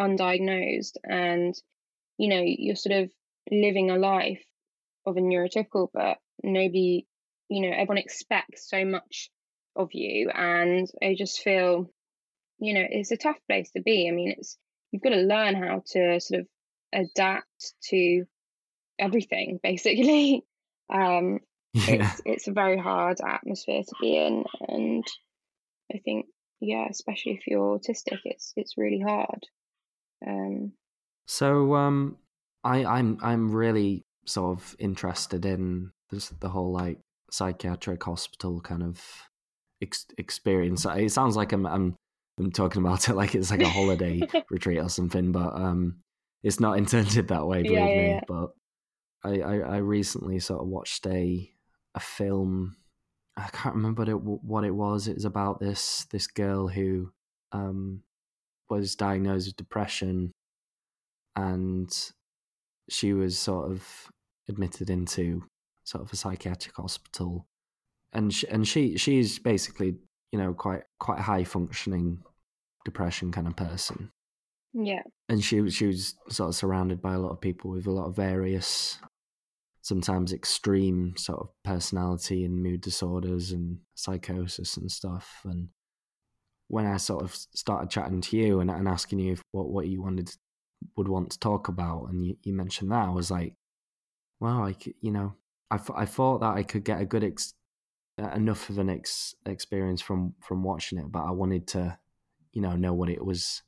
undiagnosed 0.00 0.96
and 1.04 1.54
you 2.18 2.28
know 2.28 2.42
you're 2.44 2.76
sort 2.76 3.04
of 3.04 3.10
living 3.50 3.90
a 3.90 3.96
life 3.96 4.42
of 5.06 5.16
a 5.16 5.20
neurotypical 5.20 5.88
but 5.94 6.18
nobody 6.42 7.06
you 7.48 7.62
know 7.62 7.74
everyone 7.74 7.98
expects 7.98 8.68
so 8.68 8.84
much 8.84 9.30
of 9.76 9.90
you. 9.92 10.30
And 10.30 10.88
i 11.02 11.14
just 11.16 11.40
feel 11.40 11.90
you 12.58 12.74
know 12.74 12.84
it's 12.88 13.12
a 13.12 13.16
tough 13.16 13.38
place 13.48 13.70
to 13.72 13.82
be. 13.82 14.08
I 14.08 14.12
mean 14.12 14.34
it's 14.38 14.58
you've 14.90 15.02
got 15.02 15.10
to 15.10 15.16
learn 15.22 15.54
how 15.54 15.82
to 15.92 16.20
sort 16.20 16.40
of 16.40 16.46
adapt 16.92 17.74
to 17.90 18.24
everything 18.98 19.60
basically. 19.62 20.44
Um 20.92 21.40
yeah. 21.72 22.10
it's 22.12 22.22
it's 22.24 22.48
a 22.48 22.52
very 22.52 22.78
hard 22.78 23.18
atmosphere 23.24 23.82
to 23.82 23.94
be 24.00 24.16
in 24.16 24.44
and 24.68 25.04
i 25.94 25.98
think 25.98 26.26
yeah 26.60 26.86
especially 26.90 27.32
if 27.32 27.46
you're 27.46 27.78
autistic 27.78 28.18
it's 28.24 28.52
it's 28.56 28.76
really 28.76 29.00
hard 29.00 29.46
um 30.26 30.72
so 31.26 31.74
um 31.74 32.16
i 32.64 32.84
i'm 32.84 33.18
i'm 33.22 33.52
really 33.52 34.04
sort 34.26 34.58
of 34.58 34.76
interested 34.78 35.44
in 35.44 35.90
this 36.10 36.28
the 36.40 36.48
whole 36.48 36.72
like 36.72 36.98
psychiatric 37.30 38.02
hospital 38.02 38.60
kind 38.60 38.82
of 38.82 39.00
ex- 39.82 40.06
experience. 40.18 40.84
It 40.84 41.12
sounds 41.12 41.36
like 41.36 41.52
I'm, 41.52 41.66
I'm 41.66 41.96
I'm 42.38 42.50
talking 42.50 42.82
about 42.82 43.08
it 43.08 43.14
like 43.16 43.34
it's 43.34 43.50
like 43.50 43.62
a 43.62 43.68
holiday 43.68 44.20
retreat 44.50 44.78
or 44.78 44.88
something, 44.88 45.32
but 45.32 45.54
um, 45.54 46.00
it's 46.42 46.60
not 46.60 46.78
intended 46.78 47.28
that 47.28 47.46
way. 47.46 47.62
Believe 47.62 47.78
yeah, 47.78 47.88
yeah, 47.88 47.96
me. 47.96 48.08
Yeah. 48.08 48.20
But 48.26 48.50
I, 49.22 49.40
I, 49.40 49.56
I 49.58 49.76
recently 49.78 50.38
sort 50.38 50.62
of 50.62 50.68
watched 50.68 51.06
a 51.06 51.50
a 51.94 52.00
film. 52.00 52.76
I 53.36 53.48
can't 53.52 53.74
remember 53.74 54.02
what 54.02 54.08
it, 54.08 54.20
what 54.20 54.64
it 54.64 54.74
was. 54.74 55.08
It 55.08 55.14
was 55.14 55.24
about 55.24 55.60
this 55.60 56.06
this 56.10 56.26
girl 56.26 56.68
who 56.68 57.12
um, 57.52 58.02
was 58.68 58.96
diagnosed 58.96 59.48
with 59.48 59.56
depression, 59.56 60.32
and 61.36 61.90
she 62.88 63.12
was 63.12 63.38
sort 63.38 63.70
of 63.70 63.86
admitted 64.48 64.90
into 64.90 65.44
sort 65.84 66.04
of 66.04 66.12
a 66.12 66.16
psychiatric 66.16 66.76
hospital 66.76 67.46
and 68.12 68.32
she, 68.32 68.48
and 68.48 68.66
she 68.66 68.96
she's 68.96 69.38
basically 69.38 69.96
you 70.32 70.38
know 70.38 70.52
quite 70.52 70.82
quite 70.98 71.20
high 71.20 71.44
functioning 71.44 72.22
depression 72.84 73.32
kind 73.32 73.46
of 73.46 73.56
person. 73.56 74.10
Yeah. 74.72 75.02
And 75.28 75.42
she 75.42 75.60
was 75.60 75.74
she 75.74 75.86
was 75.86 76.14
sort 76.28 76.48
of 76.48 76.54
surrounded 76.54 77.02
by 77.02 77.14
a 77.14 77.18
lot 77.18 77.30
of 77.30 77.40
people 77.40 77.70
with 77.70 77.86
a 77.86 77.90
lot 77.90 78.06
of 78.06 78.16
various 78.16 78.98
sometimes 79.82 80.32
extreme 80.32 81.14
sort 81.16 81.40
of 81.40 81.48
personality 81.64 82.44
and 82.44 82.62
mood 82.62 82.80
disorders 82.80 83.52
and 83.52 83.78
psychosis 83.94 84.76
and 84.76 84.90
stuff 84.90 85.40
and 85.44 85.68
when 86.68 86.86
I 86.86 86.98
sort 86.98 87.24
of 87.24 87.34
started 87.34 87.90
chatting 87.90 88.20
to 88.20 88.36
you 88.36 88.60
and, 88.60 88.70
and 88.70 88.86
asking 88.86 89.18
you 89.18 89.36
what, 89.50 89.68
what 89.68 89.88
you 89.88 90.02
wanted 90.02 90.30
would 90.96 91.08
want 91.08 91.30
to 91.30 91.38
talk 91.38 91.68
about 91.68 92.06
and 92.10 92.24
you, 92.24 92.36
you 92.42 92.52
mentioned 92.52 92.90
that 92.92 93.08
I 93.08 93.10
was 93.10 93.30
like 93.30 93.54
wow 94.40 94.64
I 94.64 94.76
you 95.00 95.10
know 95.10 95.34
I, 95.70 95.78
I 95.94 96.04
thought 96.04 96.40
that 96.40 96.56
I 96.56 96.62
could 96.62 96.84
get 96.84 97.00
a 97.00 97.06
good 97.06 97.24
ex- 97.24 97.54
enough 98.34 98.68
of 98.70 98.78
an 98.78 98.90
ex- 98.90 99.34
experience 99.46 100.00
from 100.00 100.34
from 100.40 100.62
watching 100.62 100.98
it, 100.98 101.10
but 101.10 101.24
I 101.24 101.30
wanted 101.30 101.66
to, 101.68 101.98
you 102.52 102.60
know, 102.60 102.76
know 102.76 102.92
what 102.92 103.08
it 103.08 103.24
was 103.24 103.62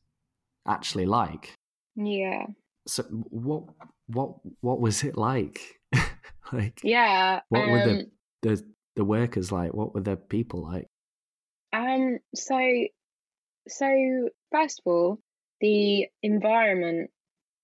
actually 0.66 1.06
like. 1.06 1.54
Yeah. 1.96 2.46
So 2.86 3.04
what 3.04 3.64
what 4.06 4.34
what 4.60 4.80
was 4.80 5.04
it 5.04 5.16
like? 5.16 5.60
like 6.52 6.80
yeah. 6.82 7.40
What 7.48 7.62
um, 7.64 7.70
were 7.70 7.84
the, 7.84 7.90
um 8.00 8.06
the 8.42 8.64
the 8.96 9.04
workers 9.04 9.52
like? 9.52 9.74
What 9.74 9.94
were 9.94 10.02
the 10.02 10.16
people 10.16 10.62
like? 10.62 10.88
Um. 11.72 12.18
So 12.34 12.58
So, 13.68 14.28
first 14.50 14.80
of 14.80 14.90
all, 14.90 15.18
the 15.60 16.08
environment, 16.22 17.10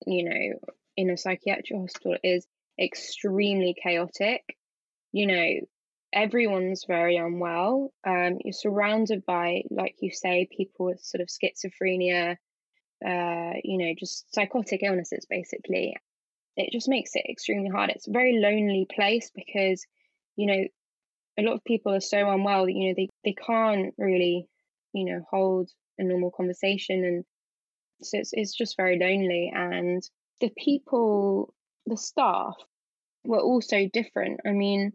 you 0.06 0.24
know, 0.24 0.58
in 0.96 1.10
a 1.10 1.16
psychiatric 1.16 1.78
hospital 1.78 2.16
is 2.22 2.46
extremely 2.80 3.74
chaotic. 3.82 4.42
You 5.12 5.26
know, 5.26 5.48
everyone's 6.12 6.84
very 6.86 7.16
unwell. 7.16 7.92
Um, 8.06 8.38
you're 8.44 8.52
surrounded 8.52 9.26
by, 9.26 9.62
like 9.70 9.96
you 10.00 10.10
say, 10.12 10.48
people 10.56 10.86
with 10.86 11.00
sort 11.02 11.20
of 11.20 11.28
schizophrenia, 11.28 12.36
uh, 13.04 13.52
you 13.64 13.78
know, 13.78 13.92
just 13.98 14.32
psychotic 14.34 14.82
illnesses, 14.82 15.26
basically. 15.28 15.96
It 16.58 16.72
just 16.72 16.88
makes 16.88 17.14
it 17.14 17.24
extremely 17.28 17.70
hard. 17.70 17.90
It's 17.90 18.08
a 18.08 18.12
very 18.12 18.38
lonely 18.38 18.86
place 18.92 19.30
because, 19.34 19.86
you 20.36 20.46
know, 20.46 20.64
a 21.38 21.42
lot 21.42 21.54
of 21.54 21.64
people 21.64 21.94
are 21.94 22.00
so 22.00 22.28
unwell 22.28 22.66
that, 22.66 22.72
you 22.72 22.88
know, 22.88 22.94
they, 22.96 23.08
they 23.24 23.34
can't 23.34 23.94
really, 23.96 24.46
you 24.92 25.04
know, 25.04 25.24
hold 25.30 25.70
a 25.98 26.04
normal 26.04 26.32
conversation. 26.32 27.04
And 27.04 27.24
so 28.02 28.18
it's, 28.18 28.30
it's 28.32 28.56
just 28.56 28.76
very 28.76 28.98
lonely. 28.98 29.52
And 29.54 30.02
the 30.40 30.50
people, 30.58 31.54
the 31.86 31.96
staff 31.96 32.56
were 33.24 33.40
also 33.40 33.88
different. 33.92 34.40
I 34.44 34.50
mean, 34.50 34.92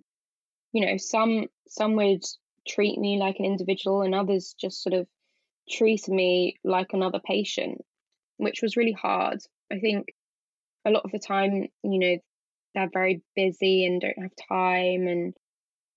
you 0.74 0.86
know, 0.86 0.98
some 0.98 1.48
some 1.68 1.96
would 1.96 2.24
treat 2.68 3.00
me 3.00 3.18
like 3.18 3.38
an 3.40 3.46
individual 3.46 4.02
and 4.02 4.14
others 4.14 4.56
just 4.60 4.84
sort 4.84 4.94
of 4.94 5.08
treat 5.70 6.08
me 6.10 6.58
like 6.64 6.88
another 6.94 7.20
patient, 7.24 7.82
which 8.38 8.62
was 8.62 8.76
really 8.76 8.92
hard. 8.92 9.40
I 9.72 9.80
think 9.80 10.14
a 10.86 10.92
lot 10.92 11.06
of 11.06 11.12
the 11.12 11.20
time, 11.20 11.68
you 11.84 12.00
know, 12.00 12.18
they're 12.76 12.90
very 12.92 13.22
busy 13.36 13.86
and 13.86 14.02
don't 14.02 14.20
have 14.20 14.32
time 14.50 15.08
and 15.08 15.34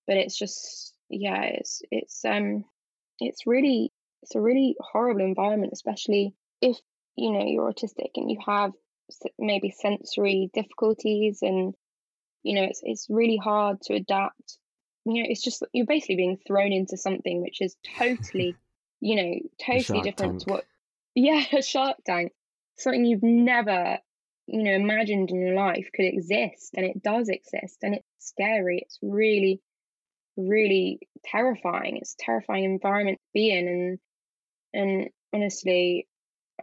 but 0.05 0.17
it's 0.17 0.37
just 0.37 0.93
yeah, 1.09 1.41
it's 1.41 1.81
it's 1.91 2.23
um 2.25 2.63
it's 3.19 3.45
really 3.45 3.91
it's 4.23 4.35
a 4.35 4.41
really 4.41 4.75
horrible 4.79 5.21
environment, 5.21 5.73
especially 5.73 6.33
if 6.61 6.77
you 7.15 7.31
know 7.31 7.45
you're 7.45 7.71
autistic 7.71 8.11
and 8.15 8.31
you 8.31 8.37
have 8.45 8.71
maybe 9.39 9.71
sensory 9.71 10.49
difficulties 10.53 11.39
and 11.41 11.73
you 12.43 12.55
know 12.55 12.63
it's 12.63 12.81
it's 12.83 13.07
really 13.09 13.37
hard 13.37 13.81
to 13.81 13.93
adapt 13.93 14.57
you 15.05 15.21
know 15.23 15.29
it's 15.29 15.41
just 15.41 15.65
you're 15.73 15.85
basically 15.85 16.17
being 16.17 16.37
thrown 16.45 16.73
into 16.73 16.97
something 16.97 17.41
which 17.41 17.61
is 17.61 17.75
totally 17.97 18.55
you 18.99 19.15
know 19.15 19.33
totally 19.65 20.01
different 20.01 20.33
tank. 20.33 20.43
to 20.43 20.49
what 20.49 20.65
yeah 21.15 21.43
a 21.53 21.61
shark 21.61 21.97
tank 22.05 22.31
something 22.77 23.05
you've 23.05 23.23
never 23.23 23.97
you 24.47 24.63
know 24.63 24.71
imagined 24.71 25.29
in 25.29 25.41
your 25.41 25.55
life 25.55 25.87
could 25.93 26.05
exist 26.05 26.71
and 26.75 26.85
it 26.85 27.01
does 27.01 27.29
exist 27.29 27.79
and 27.81 27.95
it's 27.95 28.07
scary. 28.19 28.79
It's 28.79 28.99
really 29.01 29.61
really 30.37 30.99
terrifying. 31.25 31.97
It's 31.97 32.15
terrifying 32.19 32.63
environment 32.63 33.17
to 33.17 33.29
be 33.33 33.51
in 33.51 33.67
and 33.67 33.99
and 34.73 35.09
honestly 35.33 36.07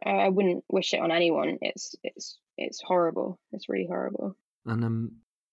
I 0.04 0.28
wouldn't 0.28 0.64
wish 0.68 0.92
it 0.94 1.00
on 1.00 1.12
anyone. 1.12 1.58
It's 1.60 1.94
it's 2.02 2.38
it's 2.56 2.82
horrible. 2.82 3.38
It's 3.52 3.68
really 3.68 3.86
horrible. 3.86 4.36
And 4.66 4.84
um 4.84 5.12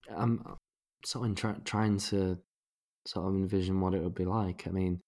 I'm 0.10 0.42
I'm 0.46 0.58
sort 1.06 1.30
of 1.30 1.36
try, 1.36 1.54
trying 1.66 1.98
to 1.98 2.38
sort 3.08 3.28
of 3.28 3.36
envision 3.36 3.82
what 3.82 3.94
it 3.94 4.02
would 4.02 4.16
be 4.16 4.26
like. 4.26 4.68
I 4.68 4.72
mean, 4.72 5.02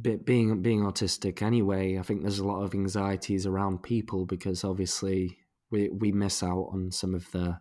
being 0.00 0.62
being 0.62 0.82
autistic 0.82 1.42
anyway, 1.42 1.98
I 1.98 2.02
think 2.02 2.22
there's 2.22 2.38
a 2.38 2.46
lot 2.46 2.62
of 2.62 2.74
anxieties 2.74 3.46
around 3.46 3.82
people 3.82 4.26
because 4.26 4.64
obviously 4.64 5.38
we 5.76 5.88
we 5.88 6.12
miss 6.12 6.42
out 6.42 6.68
on 6.72 6.90
some 6.90 7.14
of 7.14 7.30
the 7.32 7.58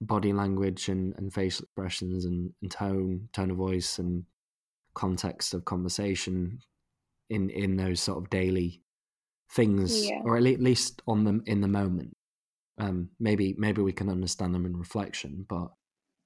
body 0.00 0.32
language 0.32 0.88
and, 0.88 1.14
and 1.16 1.32
facial 1.32 1.64
expressions 1.64 2.24
and, 2.24 2.52
and 2.60 2.70
tone 2.70 3.28
tone 3.32 3.50
of 3.50 3.56
voice 3.56 3.98
and 3.98 4.24
context 4.94 5.54
of 5.54 5.64
conversation 5.64 6.58
in 7.30 7.50
in 7.50 7.76
those 7.76 8.00
sort 8.00 8.18
of 8.18 8.30
daily 8.30 8.82
things 9.52 10.08
yeah. 10.08 10.20
or 10.24 10.36
at 10.36 10.42
least 10.42 11.02
on 11.06 11.24
them 11.24 11.42
in 11.46 11.60
the 11.60 11.68
moment 11.68 12.16
um 12.78 13.08
maybe 13.20 13.54
maybe 13.58 13.80
we 13.80 13.92
can 13.92 14.08
understand 14.08 14.54
them 14.54 14.66
in 14.66 14.76
reflection 14.76 15.46
but 15.48 15.68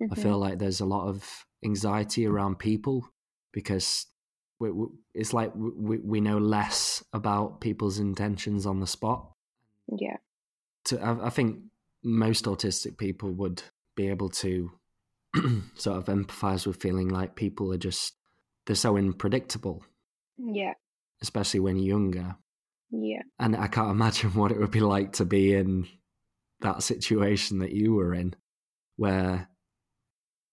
Mm-hmm. 0.02 0.12
I 0.12 0.22
feel 0.22 0.38
like 0.38 0.58
there's 0.58 0.80
a 0.80 0.86
lot 0.86 1.08
of 1.08 1.28
anxiety 1.64 2.26
around 2.26 2.58
people 2.58 3.06
because 3.52 4.06
we, 4.58 4.70
we, 4.70 4.86
it's 5.14 5.32
like 5.32 5.52
we, 5.54 5.98
we 5.98 6.20
know 6.20 6.38
less 6.38 7.04
about 7.12 7.60
people's 7.60 7.98
intentions 7.98 8.66
on 8.66 8.80
the 8.80 8.86
spot. 8.86 9.30
Yeah. 9.88 10.16
To, 10.91 11.03
I, 11.03 11.26
I 11.26 11.30
think 11.30 11.59
most 12.05 12.45
autistic 12.45 12.99
people 12.99 13.32
would 13.32 13.62
be 13.97 14.09
able 14.09 14.28
to 14.28 14.70
sort 15.74 15.99
of 15.99 16.07
empathize 16.07 16.66
with 16.66 16.80
feeling 16.80 17.09
like 17.09 17.34
people 17.34 17.72
are 17.72 17.78
just 17.78 18.14
they're 18.66 18.76
so 18.76 18.97
unpredictable. 18.97 19.82
Yeah. 20.38 20.74
Especially 21.22 21.61
when 21.61 21.76
you're 21.76 21.97
younger. 21.99 22.36
Yeah. 22.91 23.22
And 23.38 23.57
I 23.57 23.66
can't 23.66 23.91
imagine 23.91 24.34
what 24.34 24.53
it 24.53 24.59
would 24.59 24.70
be 24.70 24.80
like 24.80 25.12
to 25.14 25.24
be 25.24 25.55
in 25.55 25.88
that 26.61 26.82
situation 26.82 27.59
that 27.61 27.72
you 27.72 27.95
were 27.95 28.14
in, 28.14 28.34
where 28.97 29.49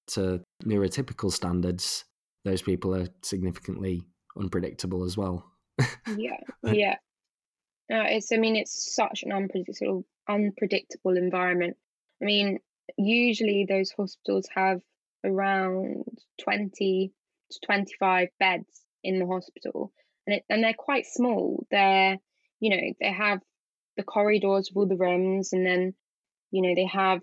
to 0.07 0.41
neurotypical 0.63 1.31
standards, 1.31 2.05
those 2.45 2.61
people 2.61 2.95
are 2.95 3.07
significantly 3.23 4.03
unpredictable 4.39 5.03
as 5.03 5.17
well. 5.17 5.45
yeah, 6.17 6.37
yeah. 6.63 6.95
Uh, 7.91 8.07
it's. 8.07 8.31
I 8.31 8.37
mean, 8.37 8.55
it's 8.55 8.95
such 8.95 9.23
an 9.23 9.31
unpredictable, 9.31 10.05
unpredictable 10.29 11.17
environment. 11.17 11.77
I 12.21 12.25
mean, 12.25 12.59
usually 12.97 13.65
those 13.67 13.91
hospitals 13.91 14.47
have 14.55 14.81
around 15.23 16.05
twenty 16.41 17.11
to 17.51 17.59
twenty-five 17.65 18.29
beds 18.39 18.81
in 19.03 19.19
the 19.19 19.27
hospital, 19.27 19.91
and 20.25 20.37
it, 20.37 20.43
and 20.49 20.63
they're 20.63 20.73
quite 20.73 21.05
small. 21.05 21.65
They're, 21.71 22.17
you 22.59 22.69
know, 22.69 22.93
they 22.99 23.11
have 23.11 23.39
the 23.97 24.03
corridors 24.03 24.69
with 24.69 24.77
all 24.77 24.87
the 24.87 24.95
rooms, 24.95 25.53
and 25.53 25.65
then, 25.65 25.93
you 26.51 26.61
know, 26.61 26.75
they 26.75 26.85
have 26.85 27.21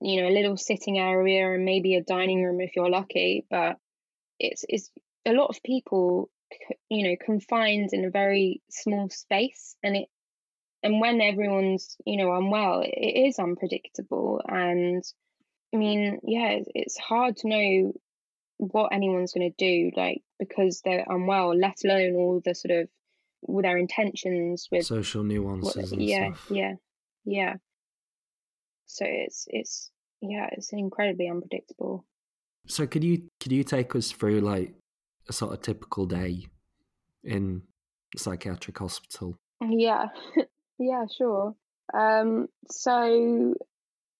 you 0.00 0.22
know 0.22 0.28
a 0.28 0.34
little 0.34 0.56
sitting 0.56 0.98
area 0.98 1.52
and 1.52 1.64
maybe 1.64 1.94
a 1.94 2.02
dining 2.02 2.42
room 2.42 2.60
if 2.60 2.76
you're 2.76 2.90
lucky 2.90 3.44
but 3.50 3.76
it's 4.38 4.64
it's 4.68 4.90
a 5.26 5.32
lot 5.32 5.48
of 5.48 5.62
people 5.62 6.30
you 6.88 7.08
know 7.08 7.16
confined 7.24 7.90
in 7.92 8.04
a 8.04 8.10
very 8.10 8.62
small 8.70 9.08
space 9.10 9.76
and 9.82 9.96
it 9.96 10.08
and 10.82 11.00
when 11.00 11.20
everyone's 11.20 11.96
you 12.04 12.16
know 12.16 12.34
unwell 12.34 12.82
it 12.84 13.28
is 13.28 13.38
unpredictable. 13.38 14.40
And 14.46 15.02
i 15.74 15.76
mean 15.76 16.18
yeah 16.22 16.58
it's 16.74 16.98
hard 16.98 17.36
to 17.38 17.48
know 17.48 17.92
what 18.56 18.92
anyone's 18.92 19.32
going 19.32 19.52
to 19.52 19.64
do 19.64 19.90
like 19.96 20.22
because 20.38 20.80
they're 20.84 21.04
unwell 21.08 21.56
let 21.56 21.76
alone 21.84 22.14
all 22.14 22.40
the 22.44 22.54
sort 22.54 22.72
of 22.72 22.88
with 23.42 23.64
their 23.64 23.76
intentions 23.76 24.66
with 24.72 24.84
social 24.84 25.22
nuances 25.22 25.92
what, 25.92 26.00
yeah 26.00 26.32
stuff. 26.32 26.46
yeah 26.50 26.74
yeah. 27.28 27.54
So 28.86 29.04
it's 29.06 29.46
it's 29.48 29.90
yeah 30.20 30.48
it's 30.52 30.72
incredibly 30.72 31.28
unpredictable. 31.28 32.04
So 32.66 32.86
could 32.86 33.04
you 33.04 33.22
could 33.40 33.52
you 33.52 33.64
take 33.64 33.94
us 33.94 34.10
through 34.10 34.40
like 34.40 34.74
a 35.28 35.32
sort 35.32 35.52
of 35.52 35.60
typical 35.60 36.06
day 36.06 36.46
in 37.22 37.62
a 38.14 38.18
psychiatric 38.18 38.78
hospital? 38.78 39.38
Yeah 39.60 40.06
yeah 40.78 41.04
sure 41.16 41.54
um 41.94 42.48
so 42.70 43.54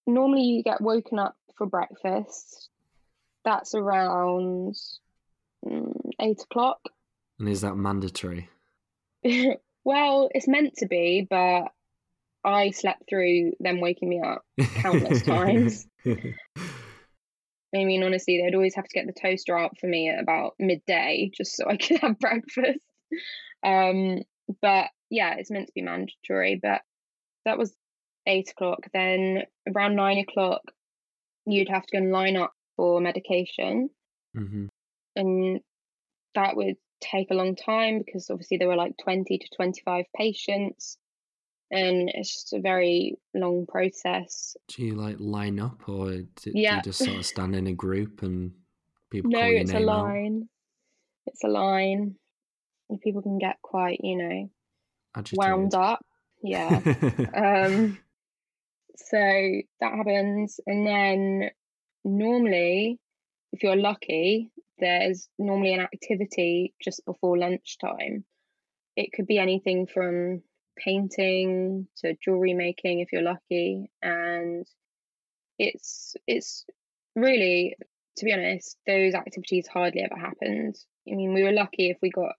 normally 0.06 0.42
you 0.42 0.62
get 0.62 0.80
woken 0.80 1.18
up 1.18 1.36
for 1.56 1.66
breakfast 1.66 2.70
that's 3.44 3.74
around 3.74 4.74
mm, 5.66 6.11
eight 6.20 6.42
o'clock 6.42 6.80
and 7.38 7.48
is 7.48 7.61
that 7.61 7.76
mandatory 7.76 8.48
well 9.84 10.28
it's 10.34 10.48
meant 10.48 10.74
to 10.76 10.86
be 10.86 11.26
but 11.28 11.68
I 12.44 12.70
slept 12.70 13.09
through 13.09 13.52
them 13.61 13.80
waking 13.80 14.09
me 14.09 14.20
up 14.20 14.42
countless 14.76 15.22
times. 15.22 15.86
I 16.06 17.84
mean, 17.84 18.02
honestly, 18.02 18.40
they'd 18.40 18.54
always 18.54 18.76
have 18.76 18.86
to 18.86 18.94
get 18.94 19.06
the 19.06 19.12
toaster 19.12 19.59
out 19.59 19.78
for 19.78 19.86
me 19.86 20.09
at 20.09 20.18
about 20.18 20.54
midday 20.59 21.30
just 21.34 21.56
so 21.56 21.68
I 21.68 21.76
could 21.76 21.98
have 21.98 22.18
breakfast. 22.18 22.80
Um, 23.62 24.22
but 24.62 24.86
yeah, 25.11 25.34
it's 25.36 25.50
meant 25.50 25.66
to 25.66 25.72
be 25.74 25.82
mandatory. 25.82 26.59
But 26.61 26.82
that 27.44 27.59
was 27.59 27.74
eight 28.26 28.50
o'clock. 28.50 28.80
Then 28.92 29.42
around 29.74 29.96
nine 29.96 30.18
o'clock, 30.18 30.62
you'd 31.46 31.68
have 31.68 31.86
to 31.86 31.96
go 31.96 32.02
and 32.02 32.12
line 32.12 32.36
up 32.36 32.52
for 32.76 33.00
medication. 33.00 33.90
Mm-hmm. 34.36 34.66
And 35.16 35.61
that 36.34 36.56
would 36.56 36.76
take 37.00 37.30
a 37.30 37.34
long 37.34 37.56
time 37.56 38.02
because 38.04 38.28
obviously 38.30 38.56
there 38.56 38.68
were 38.68 38.76
like 38.76 38.94
20 39.02 39.38
to 39.38 39.48
25 39.56 40.04
patients 40.16 40.98
and 41.70 42.11
it's 42.14 42.32
just 42.32 42.52
a 42.52 42.61
very 42.61 43.18
long 43.34 43.66
process. 43.66 44.56
Do 44.68 44.84
you 44.84 44.94
like 44.94 45.16
line 45.18 45.61
up, 45.61 45.88
or 45.88 46.11
do, 46.12 46.52
yeah. 46.54 46.70
do 46.70 46.76
you 46.76 46.82
just 46.82 47.04
sort 47.04 47.18
of 47.18 47.26
stand 47.26 47.54
in 47.54 47.66
a 47.66 47.74
group 47.74 48.22
and 48.22 48.52
people? 49.11 49.30
No, 49.30 49.42
it's 49.42 49.72
a 49.72 49.80
line. 49.80 50.44
Out? 50.44 51.32
It's 51.32 51.44
a 51.44 51.48
line. 51.48 52.16
And 52.88 53.00
people 53.00 53.20
can 53.20 53.38
get 53.38 53.61
quite, 53.61 54.00
you 54.02 54.16
know, 54.16 54.50
Agitated. 55.18 55.38
wound 55.38 55.74
up. 55.74 56.04
Yeah. 56.42 56.80
um. 57.34 57.98
So 58.96 59.16
that 59.80 59.92
happens, 59.92 60.60
and 60.66 60.86
then 60.86 61.50
normally, 62.04 62.98
if 63.52 63.62
you're 63.62 63.76
lucky, 63.76 64.50
there's 64.78 65.28
normally 65.38 65.74
an 65.74 65.80
activity 65.80 66.74
just 66.82 67.04
before 67.04 67.38
lunchtime 67.38 68.24
it 68.98 69.12
could 69.12 69.28
be 69.28 69.38
anything 69.38 69.86
from 69.86 70.42
painting 70.76 71.86
to 71.98 72.16
jewelry 72.22 72.52
making 72.52 72.98
if 72.98 73.12
you're 73.12 73.22
lucky 73.22 73.90
and 74.02 74.66
it's 75.56 76.16
it's 76.26 76.64
really 77.14 77.76
to 78.16 78.24
be 78.24 78.32
honest 78.32 78.76
those 78.86 79.14
activities 79.14 79.68
hardly 79.68 80.02
ever 80.02 80.16
happened 80.16 80.76
i 81.08 81.14
mean 81.14 81.32
we 81.32 81.44
were 81.44 81.52
lucky 81.52 81.90
if 81.90 81.98
we 82.02 82.10
got 82.10 82.34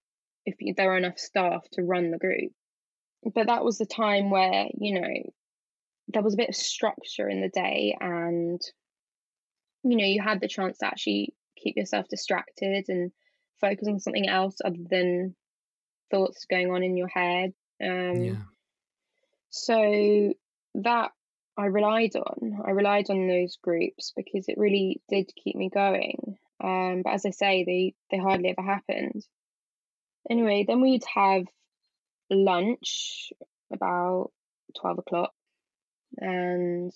if 0.45 0.55
there 0.75 0.88
were 0.88 0.97
enough 0.97 1.17
staff 1.17 1.63
to 1.71 1.82
run 1.82 2.11
the 2.11 2.17
group 2.17 2.51
but 3.24 3.47
that 3.47 3.63
was 3.63 3.78
the 3.78 3.86
time 3.86 4.30
where 4.30 4.67
you 4.78 4.99
know 4.99 5.32
there 6.09 6.24
was 6.24 6.34
a 6.34 6.38
bit 6.38 6.49
of 6.49 6.55
structure 6.55 7.30
in 7.30 7.41
the 7.41 7.49
day 7.49 7.95
and 7.99 8.61
you 9.84 9.95
know 9.95 10.05
you 10.05 10.22
had 10.22 10.41
the 10.41 10.47
chance 10.47 10.78
to 10.80 10.86
actually 10.86 11.34
keep 11.57 11.76
yourself 11.76 12.07
distracted 12.09 12.86
and 12.88 13.11
focus 13.61 13.88
on 13.88 13.99
something 13.99 14.28
else 14.28 14.57
other 14.63 14.78
than 14.89 15.36
thoughts 16.11 16.45
going 16.49 16.72
on 16.72 16.84
in 16.84 16.97
your 16.97 17.07
head 17.07 17.51
um, 17.84 18.24
yeah. 18.24 18.36
so 19.49 20.34
that 20.76 21.11
i 21.57 21.65
relied 21.65 22.15
on 22.15 22.59
i 22.65 22.72
relied 22.72 23.09
on 23.09 23.28
those 23.28 23.57
groups 23.61 24.13
because 24.15 24.45
it 24.47 24.57
really 24.57 25.01
did 25.09 25.30
keep 25.43 25.55
me 25.55 25.70
going 25.70 26.38
um, 26.63 27.01
but 27.03 27.13
as 27.13 27.26
i 27.26 27.30
say 27.30 27.63
they 27.63 27.93
they 28.11 28.22
hardly 28.22 28.49
ever 28.49 28.65
happened 28.65 29.24
anyway 30.30 30.65
then 30.67 30.82
we'd 30.82 31.03
have 31.13 31.43
lunch 32.30 33.32
about 33.73 34.32
12 34.80 34.99
o'clock 34.99 35.34
and 36.17 36.91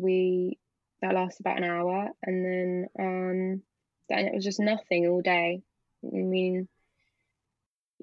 we 0.00 0.58
that 1.00 1.14
lasted 1.14 1.40
about 1.42 1.58
an 1.58 1.64
hour 1.64 2.08
and 2.22 2.44
then 2.44 2.86
um 2.98 3.62
then 4.08 4.26
it 4.26 4.34
was 4.34 4.44
just 4.44 4.60
nothing 4.60 5.06
all 5.06 5.22
day. 5.22 5.62
I 6.04 6.16
mean 6.16 6.68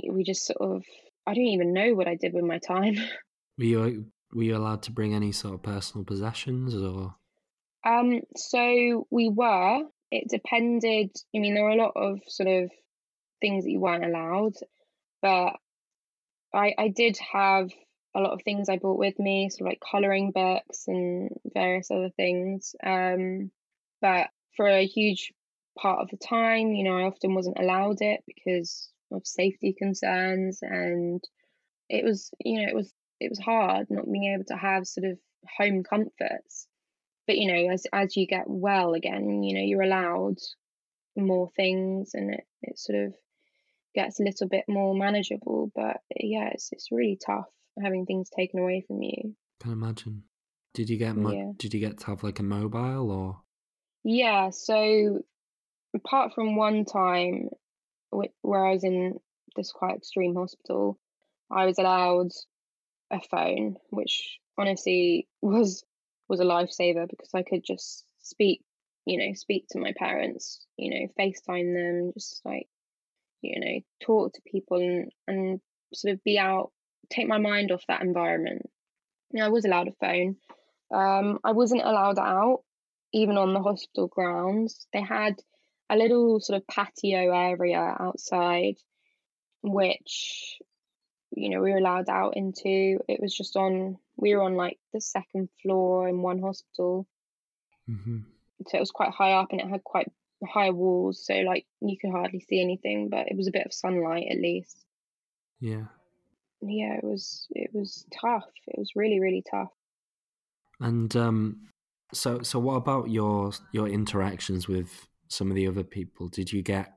we 0.10 0.24
just 0.24 0.46
sort 0.46 0.60
of 0.60 0.84
i 1.28 1.34
don't 1.34 1.44
even 1.44 1.74
know 1.74 1.94
what 1.94 2.08
i 2.08 2.16
did 2.16 2.34
with 2.34 2.44
my 2.44 2.58
time. 2.60 2.96
Were 3.58 3.66
you 3.66 4.06
were 4.34 4.44
you 4.44 4.56
allowed 4.56 4.84
to 4.84 4.92
bring 4.92 5.14
any 5.14 5.32
sort 5.32 5.54
of 5.54 5.62
personal 5.62 6.06
possessions 6.06 6.74
or? 6.74 7.16
Um 7.86 8.22
so 8.36 9.08
we 9.10 9.30
were. 9.30 9.84
It 10.12 10.30
depended 10.30 11.12
i 11.36 11.40
mean 11.40 11.54
there 11.54 11.64
were 11.64 11.70
a 11.72 11.76
lot 11.76 11.94
of 11.96 12.20
sort 12.28 12.50
of 12.50 12.72
things 13.40 13.64
that 13.64 13.72
you 13.72 13.80
weren't 13.80 14.06
allowed 14.06 14.54
but 15.22 15.54
i 16.54 16.74
i 16.78 16.88
did 16.88 17.18
have 17.34 17.70
a 18.14 18.20
lot 18.20 18.34
of 18.34 18.42
things 18.44 18.70
I 18.70 18.78
brought 18.78 19.00
with 19.00 19.18
me, 19.20 19.50
sort 19.50 19.62
of 19.62 19.72
like 19.72 19.80
colouring 19.80 20.32
books 20.32 20.88
and 20.88 21.30
various 21.54 21.92
other 21.92 22.10
things. 22.10 22.76
Um, 22.84 23.52
but 24.02 24.28
for 24.58 24.68
a 24.68 24.86
huge 24.86 25.32
part 25.78 26.00
of 26.02 26.10
the 26.10 26.18
time, 26.18 26.74
you 26.74 26.84
know, 26.84 26.98
I 26.98 27.04
often 27.04 27.34
wasn't 27.34 27.60
allowed 27.60 28.02
it 28.02 28.22
because 28.28 28.90
of 29.12 29.26
safety 29.26 29.74
concerns, 29.78 30.60
and 30.62 31.24
it 31.90 32.04
was, 32.04 32.32
you 32.44 32.62
know, 32.62 32.68
it 32.68 32.76
was 32.76 32.92
it 33.20 33.30
was 33.30 33.40
hard 33.40 33.88
not 33.90 34.12
being 34.12 34.34
able 34.34 34.46
to 34.46 34.58
have 34.58 34.88
sort 34.88 35.06
of 35.06 35.18
home 35.58 35.84
comforts. 35.84 36.68
But 37.28 37.38
you 37.38 37.48
know, 37.48 37.72
as 37.72 37.86
as 37.94 38.18
you 38.18 38.28
get 38.28 38.46
well 38.48 38.94
again, 38.94 39.44
you 39.44 39.56
know, 39.56 39.64
you're 39.64 39.84
allowed 39.84 40.38
more 41.16 41.50
things, 41.56 42.12
and 42.14 42.34
it 42.34 42.44
it 42.62 42.80
sort 42.80 43.06
of 43.06 43.14
gets 43.94 44.20
a 44.20 44.24
little 44.24 44.48
bit 44.48 44.66
more 44.68 44.96
manageable. 44.96 45.72
But 45.76 45.98
yeah, 46.16 46.50
it's 46.54 46.70
it's 46.72 46.92
really 46.92 47.20
tough 47.24 47.48
having 47.82 48.06
things 48.06 48.30
taken 48.30 48.60
away 48.60 48.84
from 48.88 49.02
you. 49.02 49.36
Can 49.60 49.72
imagine. 49.72 50.24
Did 50.74 50.90
you 50.90 50.98
get 50.98 51.16
mo- 51.16 51.32
yeah. 51.32 51.52
did 51.58 51.74
you 51.74 51.80
get 51.80 52.00
to 52.00 52.06
have 52.08 52.24
like 52.24 52.40
a 52.40 52.44
mobile 52.44 53.12
or? 53.12 53.42
Yeah, 54.04 54.50
so 54.50 55.22
apart 55.94 56.34
from 56.34 56.56
one 56.56 56.86
time 56.86 57.50
where 58.10 58.66
I 58.66 58.74
was 58.74 58.84
in 58.84 59.20
this 59.56 59.72
quite 59.72 59.98
extreme 59.98 60.36
hospital, 60.36 61.00
I 61.52 61.66
was 61.66 61.78
allowed 61.78 62.32
a 63.12 63.20
phone, 63.22 63.76
which 63.90 64.40
honestly 64.58 65.28
was 65.42 65.84
was 66.28 66.40
a 66.40 66.46
lifesaver 66.46 67.10
because 67.10 67.32
I 67.34 67.44
could 67.44 67.64
just 67.66 68.06
speak, 68.22 68.64
you 69.06 69.18
know, 69.18 69.34
speak 69.34 69.68
to 69.72 69.80
my 69.80 69.94
parents, 69.98 70.66
you 70.78 70.92
know, 70.92 71.08
FaceTime 71.20 71.74
them, 71.74 72.12
just 72.14 72.42
like, 72.46 72.68
you 73.42 73.60
know, 73.60 73.80
talk 74.02 74.34
to 74.34 74.42
people 74.46 74.78
and 74.78 75.12
and 75.28 75.62
sort 75.94 76.14
of 76.14 76.24
be 76.24 76.40
out 76.40 76.72
take 77.12 77.28
my 77.28 77.38
mind 77.38 77.72
off 77.72 77.84
that 77.88 78.02
environment. 78.02 78.70
You 79.32 79.40
know, 79.40 79.46
I 79.46 79.50
was 79.50 79.66
allowed 79.66 79.88
a 79.88 79.94
phone. 80.00 80.38
Um, 80.94 81.40
I 81.44 81.52
wasn't 81.52 81.84
allowed 81.84 82.20
out, 82.20 82.64
even 83.14 83.38
on 83.38 83.54
the 83.54 83.62
hospital 83.62 84.08
grounds. 84.08 84.88
They 84.94 85.02
had 85.02 85.36
a 85.90 85.96
little 85.96 86.40
sort 86.40 86.58
of 86.58 86.68
patio 86.68 87.34
area 87.34 87.96
outside, 88.00 88.76
which, 89.62 90.58
you 91.32 91.50
know, 91.50 91.62
we 91.62 91.72
were 91.72 91.78
allowed 91.78 92.10
out 92.10 92.36
into. 92.36 93.00
It 93.08 93.22
was 93.22 93.36
just 93.36 93.56
on, 93.56 93.98
we 94.18 94.36
were 94.36 94.44
on 94.44 94.56
like 94.56 94.80
the 94.94 95.02
second 95.02 95.50
floor 95.62 96.08
in 96.08 96.22
one 96.22 96.42
hospital. 96.42 97.08
Mm-hmm. 97.90 98.20
So 98.68 98.78
it 98.78 98.80
was 98.80 98.92
quite 98.92 99.12
high 99.12 99.34
up 99.34 99.48
and 99.52 99.62
it 99.62 99.68
had 99.68 99.84
quite 99.84 100.12
high 100.48 100.72
walls. 100.72 101.26
So, 101.26 101.34
like, 101.36 101.66
you 101.82 101.98
could 102.00 102.12
hardly 102.12 102.40
see 102.40 102.62
anything, 102.62 103.10
but 103.10 103.28
it 103.28 103.38
was 103.38 103.48
a 103.48 103.52
bit 103.52 103.66
of 103.66 103.74
sunlight 103.74 104.28
at 104.30 104.38
least. 104.38 104.86
Yeah 105.60 105.86
yeah, 106.62 106.96
it 106.96 107.04
was 107.04 107.48
it 107.52 107.72
was 107.74 108.06
tough. 108.22 108.50
It 108.68 108.78
was 108.78 108.92
really 108.96 109.20
really 109.20 109.44
tough. 109.50 109.72
And 110.80 111.16
um, 111.16 111.68
so 112.14 112.42
so 112.42 112.60
what 112.60 112.76
about 112.76 113.10
your 113.10 113.52
your 113.72 113.88
interactions 113.88 114.68
with 114.68 115.08
some 115.28 115.50
of 115.50 115.56
the 115.56 115.68
other 115.68 115.84
people? 115.84 116.28
Did 116.28 116.52
you 116.52 116.62
get 116.62 116.94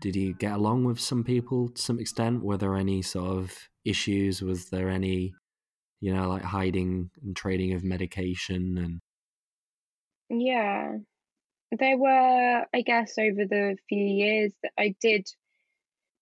did 0.00 0.16
you 0.16 0.34
get 0.34 0.52
along 0.52 0.84
with 0.84 1.00
some 1.00 1.24
people 1.24 1.68
to 1.70 1.82
some 1.82 1.98
extent? 1.98 2.44
Were 2.44 2.56
there 2.56 2.76
any 2.76 3.02
sort 3.02 3.30
of 3.30 3.52
issues? 3.84 4.42
Was 4.42 4.70
there 4.70 4.88
any 4.88 5.34
you 6.00 6.14
know 6.14 6.28
like 6.28 6.42
hiding 6.42 7.10
and 7.22 7.36
trading 7.36 7.72
of 7.74 7.82
medication 7.82 8.78
and 8.78 9.00
yeah 10.30 10.96
there 11.78 11.96
were 11.98 12.64
i 12.74 12.80
guess 12.82 13.14
over 13.18 13.44
the 13.44 13.76
few 13.88 14.04
years 14.04 14.52
that 14.62 14.72
i 14.78 14.94
did 15.00 15.26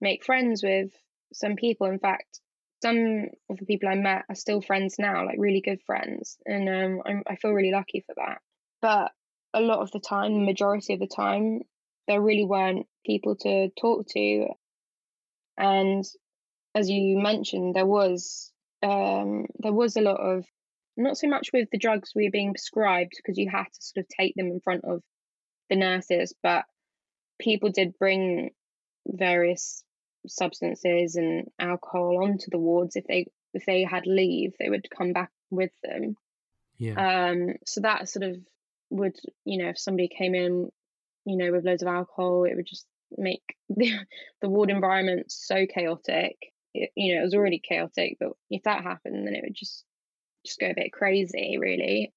make 0.03 0.25
friends 0.25 0.63
with 0.63 0.91
some 1.33 1.57
people. 1.57 1.87
In 1.87 1.99
fact 1.99 2.41
some 2.83 3.29
of 3.49 3.59
the 3.59 3.65
people 3.65 3.89
I 3.89 3.95
met 3.95 4.25
are 4.29 4.35
still 4.35 4.61
friends 4.61 4.97
now, 4.99 5.25
like 5.25 5.37
really 5.39 5.61
good 5.61 5.81
friends, 5.87 6.37
and 6.45 6.69
um, 6.69 7.03
I'm, 7.07 7.23
I 7.29 7.37
feel 7.37 7.53
really 7.53 7.71
lucky 7.71 8.03
for 8.05 8.15
that. 8.17 8.41
But 8.83 9.13
a 9.55 9.61
lot 9.61 9.79
of 9.79 9.93
the 9.93 10.01
time, 10.01 10.35
the 10.35 10.45
majority 10.45 10.93
of 10.93 10.99
the 10.99 11.07
time, 11.07 11.61
there 12.09 12.21
really 12.21 12.45
weren't 12.45 12.87
people 13.07 13.37
to 13.37 13.69
talk 13.81 14.09
to, 14.09 14.49
and 15.57 16.05
as 16.75 16.91
you 16.91 17.21
mentioned, 17.21 17.77
there 17.77 17.87
was 17.87 18.51
um, 18.83 19.47
there 19.61 19.73
was 19.73 19.97
a 19.97 20.01
lot 20.01 20.19
of 20.19 20.45
not 20.97 21.17
so 21.17 21.29
much 21.29 21.51
with 21.53 21.69
the 21.71 21.79
drugs 21.79 22.11
we 22.17 22.25
were 22.25 22.33
being 22.33 22.53
prescribed 22.53 23.13
because 23.17 23.39
you 23.39 23.49
had 23.49 23.65
to 23.65 23.79
sort 23.79 24.05
of 24.05 24.09
take 24.19 24.35
them 24.35 24.49
in 24.49 24.59
front 24.59 24.85
of 24.85 25.03
the 25.73 25.77
nurses, 25.77 26.35
but 26.43 26.65
people 27.41 27.71
did 27.71 27.99
bring 27.99 28.51
various 29.07 29.83
substances 30.27 31.17
and 31.17 31.49
alcohol 31.59 32.23
onto 32.23 32.51
the 32.51 32.59
wards. 32.59 32.95
If 32.95 33.07
they 33.07 33.27
if 33.55 33.65
they 33.67 33.83
had 33.83 34.07
leave 34.07 34.53
they 34.59 34.69
would 34.69 34.89
come 34.97 35.13
back 35.13 35.31
with 35.51 35.73
them. 35.83 36.17
Yeah. 36.79 37.31
Um 37.31 37.55
so 37.67 37.81
that 37.81 38.09
sort 38.09 38.25
of 38.25 38.37
would 38.91 39.17
you 39.45 39.63
know 39.63 39.71
if 39.71 39.79
somebody 39.79 40.09
came 40.09 40.35
in 40.35 40.69
you 41.25 41.37
know 41.37 41.51
with 41.51 41.65
loads 41.65 41.83
of 41.83 41.89
alcohol 41.89 42.45
it 42.45 42.55
would 42.55 42.67
just 42.67 42.87
make 43.17 43.43
the, 43.69 43.93
the 44.43 44.49
ward 44.49 44.71
environment 44.71 45.33
so 45.33 45.67
chaotic. 45.67 46.37
It, 46.75 46.91
you 46.95 47.15
know 47.15 47.21
it 47.21 47.25
was 47.25 47.35
already 47.35 47.61
chaotic 47.67 48.19
but 48.21 48.31
if 48.51 48.63
that 48.65 48.83
happened 48.83 49.27
then 49.27 49.35
it 49.35 49.43
would 49.43 49.55
just 49.55 49.85
just 50.45 50.59
go 50.59 50.69
a 50.71 50.75
bit 50.75 50.93
crazy 50.93 51.57
really 51.59 52.13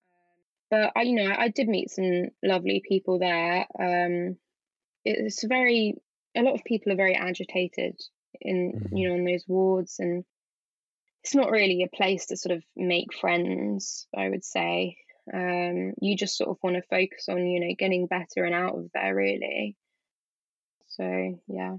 but 0.70 0.91
I, 0.95 1.03
you 1.03 1.16
know 1.16 1.34
I 1.38 1.49
did 1.49 1.68
meet 1.68 1.89
some 1.89 2.30
lovely 2.43 2.82
people 2.88 3.20
there 3.20 3.66
um 3.80 4.38
it's 5.03 5.43
very 5.43 5.95
a 6.36 6.41
lot 6.41 6.55
of 6.55 6.63
people 6.63 6.91
are 6.91 6.97
very 6.97 7.16
agitated 7.16 7.99
in 8.41 8.74
mm-hmm. 8.74 8.95
you 8.95 9.09
know 9.09 9.16
in 9.16 9.26
those 9.26 9.45
wards 9.47 9.95
and 9.99 10.24
it's 11.24 11.36
not 11.36 11.51
really 11.51 11.84
a 11.84 11.95
place 11.95 12.28
to 12.28 12.38
sort 12.38 12.55
of 12.55 12.63
make 12.76 13.13
friends 13.13 14.07
i 14.16 14.30
would 14.30 14.45
say. 14.45 14.97
Um, 15.34 15.93
you 15.99 16.16
just 16.16 16.38
sort 16.38 16.51
of 16.51 16.57
want 16.61 16.76
to 16.76 16.84
focus 16.84 17.26
on 17.30 17.47
you 17.47 17.59
know 17.59 17.74
getting 17.80 18.05
better 18.05 18.43
and 18.45 18.53
out 18.53 18.78
of 18.78 18.91
there 18.93 19.16
really. 19.16 19.76
So 20.88 21.39
yeah. 21.47 21.78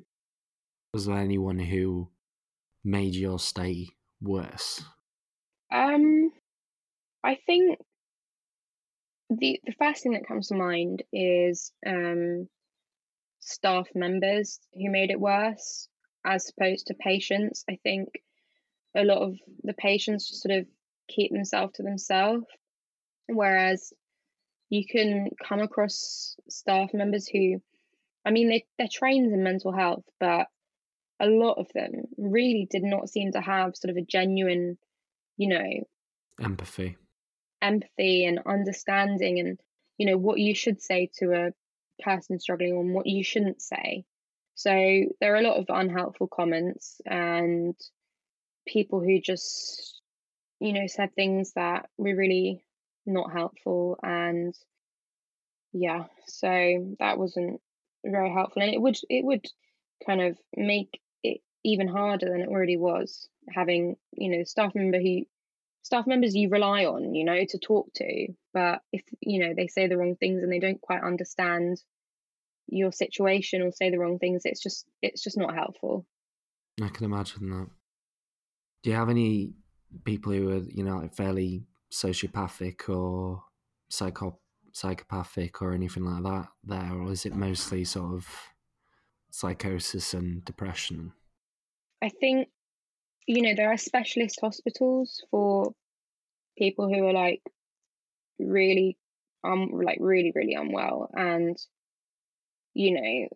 Was 0.93 1.07
there 1.07 1.17
anyone 1.17 1.61
who 1.61 2.09
made 2.83 3.15
your 3.15 3.39
stay 3.39 3.91
worse? 4.21 4.83
Um 5.73 6.33
i 7.25 7.37
think 7.47 7.79
the 9.31 9.61
the 9.65 9.75
first 9.79 10.03
thing 10.03 10.13
that 10.13 10.27
comes 10.27 10.49
to 10.49 10.55
mind 10.55 11.03
is 11.13 11.73
um 11.87 12.49
staff 13.41 13.89
members 13.95 14.59
who 14.75 14.91
made 14.91 15.11
it 15.11 15.21
worse 15.21 15.89
as 16.25 16.51
opposed 16.51 16.89
to 16.89 16.95
patients. 16.95 17.65
I 17.71 17.79
think 17.83 18.09
a 18.97 19.05
lot 19.05 19.19
of 19.19 19.37
the 19.63 19.75
patients 19.75 20.29
just 20.29 20.43
sort 20.43 20.59
of 20.59 20.67
keep 21.09 21.33
themselves 21.33 21.75
to 21.75 21.83
themselves, 21.83 22.45
whereas 23.29 23.93
you 24.69 24.85
can 24.85 25.31
come 25.47 25.61
across 25.61 26.35
staff 26.49 26.91
members 26.93 27.29
who, 27.29 27.63
I 28.25 28.31
mean, 28.31 28.49
they, 28.49 28.65
they're 28.79 28.89
trained 28.91 29.33
in 29.33 29.45
mental 29.45 29.73
health, 29.73 30.05
but 30.19 30.47
a 31.21 31.27
lot 31.27 31.55
of 31.59 31.69
them 31.73 31.93
really 32.19 32.67
did 32.69 32.83
not 32.83 33.09
seem 33.09 33.33
to 33.33 33.41
have 33.41 33.77
sort 33.77 33.91
of 33.91 33.97
a 33.97 34.05
genuine, 34.05 34.77
you 35.37 35.49
know, 35.49 35.71
empathy, 36.43 36.97
empathy 37.63 38.25
and 38.25 38.41
understanding, 38.47 39.41
and 39.41 39.59
you 39.99 40.07
know 40.07 40.19
what 40.19 40.39
you 40.39 40.55
should 40.55 40.81
say 40.83 41.11
to 41.19 41.33
a 41.33 41.53
person 42.03 42.39
struggling 42.39 42.79
and 42.79 42.95
what 42.95 43.07
you 43.07 43.25
shouldn't 43.25 43.63
say. 43.63 44.05
So 44.55 44.71
there 45.21 45.35
are 45.35 45.39
a 45.39 45.43
lot 45.43 45.59
of 45.59 45.67
unhelpful 45.69 46.29
comments 46.29 47.01
and 47.05 47.75
people 48.67 49.01
who 49.01 49.21
just, 49.21 50.01
you 50.61 50.73
know, 50.73 50.87
said 50.87 51.15
things 51.15 51.53
that 51.55 51.89
were 51.99 52.17
really 52.17 52.65
not 53.05 53.33
helpful 53.33 53.99
and 54.03 54.55
yeah, 55.73 56.05
so 56.27 56.97
that 56.99 57.19
wasn't 57.19 57.61
very 58.05 58.33
helpful 58.33 58.63
and 58.63 58.73
it 58.73 58.81
would 58.81 58.97
it 59.11 59.25
would 59.25 59.47
kind 60.07 60.23
of 60.23 60.39
make 60.57 61.01
it 61.23 61.41
even 61.65 61.89
harder 61.89 62.31
than 62.31 62.41
it 62.41 62.49
already 62.49 62.77
was 62.77 63.29
having, 63.51 63.97
you 64.13 64.31
know, 64.31 64.45
staff 64.45 64.75
member 64.75 64.99
who 64.99 65.27
staff 65.87 66.05
members 66.05 66.35
you 66.35 66.49
rely 66.49 66.85
on, 66.85 67.15
you 67.15 67.25
know, 67.25 67.45
to 67.49 67.59
talk 67.59 67.93
to, 67.95 68.27
but 68.53 68.81
if 68.93 69.05
you 69.21 69.39
know 69.39 69.55
they 69.55 69.69
say 69.69 69.87
the 69.87 69.97
wrong 69.97 70.17
things 70.17 70.43
and 70.43 70.51
they 70.53 70.59
don't 70.59 70.81
quite 70.81 71.05
understand 71.05 71.81
your 72.67 72.91
situation 72.91 73.63
or 73.63 73.71
say 73.71 73.89
the 73.89 73.99
wrong 73.99 74.19
things, 74.19 74.43
it's 74.45 74.61
just 74.61 74.85
it's 75.01 75.23
just 75.23 75.39
not 75.39 75.55
helpful. 75.55 76.05
I 76.83 76.89
can 76.89 77.05
imagine 77.05 77.51
that. 77.51 77.69
Do 78.83 78.91
you 78.91 78.97
have 78.97 79.09
any 79.09 79.53
people 80.05 80.33
who 80.33 80.51
are, 80.51 80.63
you 80.63 80.83
know, 80.83 80.99
like 80.99 81.15
fairly 81.15 81.63
sociopathic 81.93 82.89
or 82.89 83.45
psycho 83.89 84.41
psychopathic 84.73 85.63
or 85.63 85.73
anything 85.73 86.05
like 86.05 86.25
that 86.25 86.49
there, 86.65 87.01
or 87.01 87.13
is 87.13 87.27
it 87.27 87.37
mostly 87.37 87.85
sort 87.85 88.13
of 88.13 88.29
psychosis 89.31 90.15
and 90.15 90.45
depression? 90.45 91.13
I 92.03 92.09
think, 92.09 92.49
you 93.27 93.43
know, 93.43 93.55
there 93.55 93.73
are 93.73 93.77
specialist 93.77 94.39
hospitals 94.41 95.23
for 95.31 95.73
people 96.57 96.89
who 96.89 97.07
are 97.07 97.13
like 97.13 97.43
really 98.39 98.97
um 99.45 99.71
like 99.73 99.99
really 100.01 100.33
really 100.35 100.55
unwell 100.55 101.11
and 101.15 101.57
you 102.75 102.93
know 102.93 103.29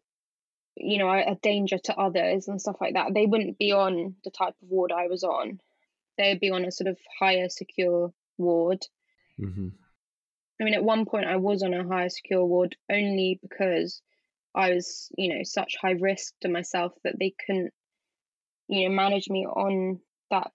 you 0.77 0.99
know 0.99 1.11
a 1.11 1.37
danger 1.43 1.79
to 1.79 1.97
others 1.97 2.49
and 2.49 2.61
stuff 2.61 2.77
like 2.81 2.95
that. 2.95 3.13
They 3.13 3.27
wouldn't 3.27 3.59
be 3.59 3.73
on 3.73 4.15
the 4.25 4.31
type 4.31 4.55
of 4.63 4.69
ward 4.69 4.93
i 4.93 5.09
was 5.09 5.25
on. 5.25 5.61
They'd 6.17 6.41
be 6.41 6.51
on 6.51 6.65
a 6.65 6.73
sort 6.73 6.89
of 6.89 6.99
higher 7.19 7.49
secure 7.49 8.13
ward. 8.39 8.87
Mm-hmm. 9.39 9.69
i 10.61 10.65
mean 10.65 10.75
at 10.75 10.85
one 10.85 11.07
point 11.07 11.27
i 11.27 11.37
was 11.37 11.63
on 11.63 11.73
a 11.73 11.87
higher 11.87 12.11
secure 12.11 12.45
ward 12.45 12.77
only 12.91 13.39
because 13.41 14.03
i 14.55 14.75
was 14.75 15.09
you 15.17 15.35
know 15.35 15.43
such 15.45 15.77
high 15.81 15.93
risk 15.93 16.35
to 16.43 16.49
myself 16.49 16.93
that 17.05 17.19
they 17.19 17.33
couldn't 17.47 17.73
you 18.71 18.89
know 18.89 18.95
manage 18.95 19.29
me 19.29 19.47
on 19.47 20.01
that 20.31 20.51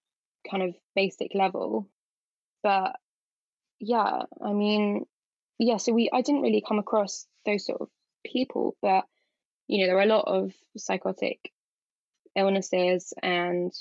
kind 0.50 0.64
of 0.64 0.76
basic 0.96 1.32
level 1.36 1.88
but 2.64 2.96
yeah 3.80 4.22
i 4.44 4.54
mean 4.54 5.06
yeah 5.60 5.78
so 5.78 5.92
we 5.92 6.10
i 6.14 6.22
didn't 6.22 6.42
really 6.42 6.64
come 6.66 6.80
across 6.80 7.28
those 7.46 7.66
sort 7.66 7.82
of 7.82 7.90
people, 8.26 8.76
but 8.82 9.06
you 9.68 9.80
know, 9.80 9.88
there 9.88 9.98
are 9.98 10.04
a 10.04 10.06
lot 10.06 10.28
of 10.28 10.52
psychotic 10.78 11.52
illnesses 12.36 13.14
and 13.22 13.72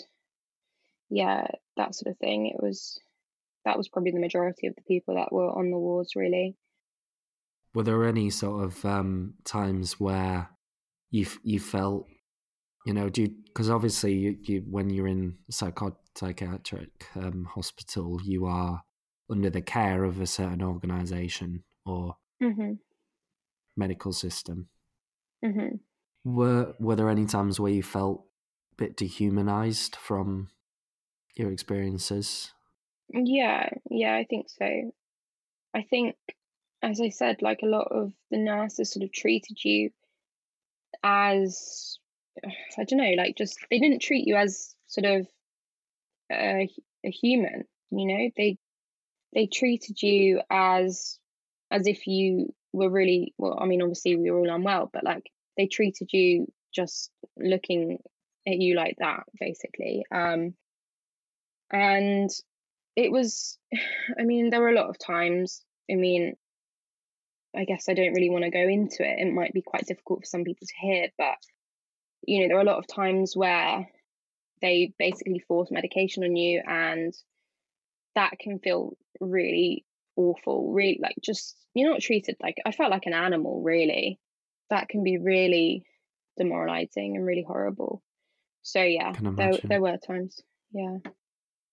yeah, 1.10 1.46
that 1.76 1.94
sort 1.94 2.12
of 2.12 2.18
thing. 2.18 2.46
It 2.46 2.62
was 2.62 2.98
that 3.64 3.76
was 3.76 3.88
probably 3.88 4.12
the 4.12 4.20
majority 4.20 4.66
of 4.66 4.74
the 4.76 4.82
people 4.82 5.14
that 5.14 5.32
were 5.32 5.50
on 5.50 5.70
the 5.70 5.78
wards 5.78 6.14
really. 6.16 6.56
Were 7.74 7.82
there 7.82 8.06
any 8.06 8.30
sort 8.30 8.64
of 8.64 8.84
um, 8.84 9.34
times 9.44 9.98
where 9.98 10.50
you 11.10 11.26
you 11.42 11.60
felt, 11.60 12.06
you 12.84 12.92
know, 12.92 13.08
do 13.08 13.28
because 13.46 13.70
obviously 13.70 14.14
you, 14.14 14.36
you, 14.42 14.64
when 14.68 14.90
you're 14.90 15.08
in 15.08 15.36
psychiatric 15.50 17.06
um, 17.16 17.48
hospital, 17.54 18.20
you 18.22 18.46
are 18.46 18.82
under 19.30 19.50
the 19.50 19.62
care 19.62 20.04
of 20.04 20.20
a 20.20 20.26
certain 20.26 20.62
organisation 20.62 21.64
or 21.86 22.16
mm-hmm 22.42 22.74
medical 23.76 24.12
system. 24.12 24.68
Mm-hmm. 25.44 25.76
Were 26.24 26.74
Were 26.78 26.96
there 26.96 27.10
any 27.10 27.26
times 27.26 27.60
where 27.60 27.72
you 27.72 27.82
felt 27.82 28.24
a 28.72 28.76
bit 28.76 28.96
dehumanized 28.96 29.96
from 29.96 30.48
your 31.36 31.52
experiences? 31.52 32.52
Yeah, 33.10 33.68
yeah, 33.90 34.16
I 34.16 34.24
think 34.24 34.48
so. 34.48 34.92
I 35.74 35.82
think, 35.82 36.16
as 36.82 37.00
I 37.00 37.10
said, 37.10 37.42
like 37.42 37.60
a 37.62 37.66
lot 37.66 37.88
of 37.90 38.12
the 38.30 38.38
nurses 38.38 38.92
sort 38.92 39.04
of 39.04 39.12
treated 39.12 39.62
you 39.62 39.90
as 41.02 41.98
I 42.44 42.84
don't 42.84 42.98
know, 42.98 43.14
like 43.16 43.36
just 43.36 43.58
they 43.70 43.78
didn't 43.78 44.02
treat 44.02 44.26
you 44.26 44.36
as 44.36 44.74
sort 44.86 45.06
of 45.06 45.26
a, 46.32 46.68
a 47.04 47.10
human. 47.10 47.64
You 47.90 48.06
know, 48.06 48.30
they 48.36 48.58
they 49.34 49.46
treated 49.46 50.00
you 50.02 50.40
as 50.50 51.18
as 51.70 51.86
if 51.86 52.06
you 52.06 52.54
were 52.72 52.90
really 52.90 53.34
well 53.38 53.58
i 53.60 53.66
mean 53.66 53.82
obviously 53.82 54.16
we 54.16 54.30
were 54.30 54.38
all 54.38 54.54
unwell 54.54 54.90
but 54.92 55.04
like 55.04 55.30
they 55.56 55.66
treated 55.66 56.08
you 56.12 56.46
just 56.74 57.10
looking 57.36 57.98
at 58.46 58.58
you 58.58 58.74
like 58.74 58.96
that 58.98 59.24
basically 59.38 60.04
um 60.12 60.54
and 61.70 62.30
it 62.96 63.10
was 63.10 63.58
i 64.18 64.22
mean 64.22 64.50
there 64.50 64.60
were 64.60 64.68
a 64.68 64.74
lot 64.74 64.88
of 64.88 64.98
times 64.98 65.62
i 65.90 65.94
mean 65.94 66.34
i 67.56 67.64
guess 67.64 67.88
i 67.88 67.94
don't 67.94 68.14
really 68.14 68.30
want 68.30 68.44
to 68.44 68.50
go 68.50 68.68
into 68.68 69.02
it 69.02 69.18
it 69.18 69.32
might 69.32 69.52
be 69.52 69.62
quite 69.62 69.86
difficult 69.86 70.20
for 70.20 70.26
some 70.26 70.44
people 70.44 70.66
to 70.66 70.86
hear 70.86 71.08
but 71.18 71.38
you 72.26 72.40
know 72.42 72.48
there 72.48 72.58
are 72.58 72.62
a 72.62 72.64
lot 72.64 72.78
of 72.78 72.86
times 72.86 73.36
where 73.36 73.88
they 74.60 74.92
basically 74.98 75.40
force 75.46 75.70
medication 75.70 76.24
on 76.24 76.36
you 76.36 76.62
and 76.66 77.14
that 78.14 78.38
can 78.38 78.58
feel 78.58 78.96
really 79.20 79.84
awful 80.16 80.72
really 80.72 80.98
like 81.02 81.16
just 81.22 81.56
you're 81.74 81.90
not 81.90 82.00
treated 82.00 82.36
like 82.40 82.56
i 82.64 82.70
felt 82.70 82.90
like 82.90 83.06
an 83.06 83.14
animal 83.14 83.62
really. 83.62 84.18
That 84.70 84.88
can 84.88 85.04
be 85.04 85.18
really 85.18 85.84
demoralizing 86.38 87.16
and 87.16 87.24
really 87.24 87.44
horrible. 87.46 88.02
So 88.62 88.82
yeah 88.82 89.12
there, 89.20 89.52
there 89.62 89.80
were 89.82 89.98
times 89.98 90.40
yeah. 90.72 90.96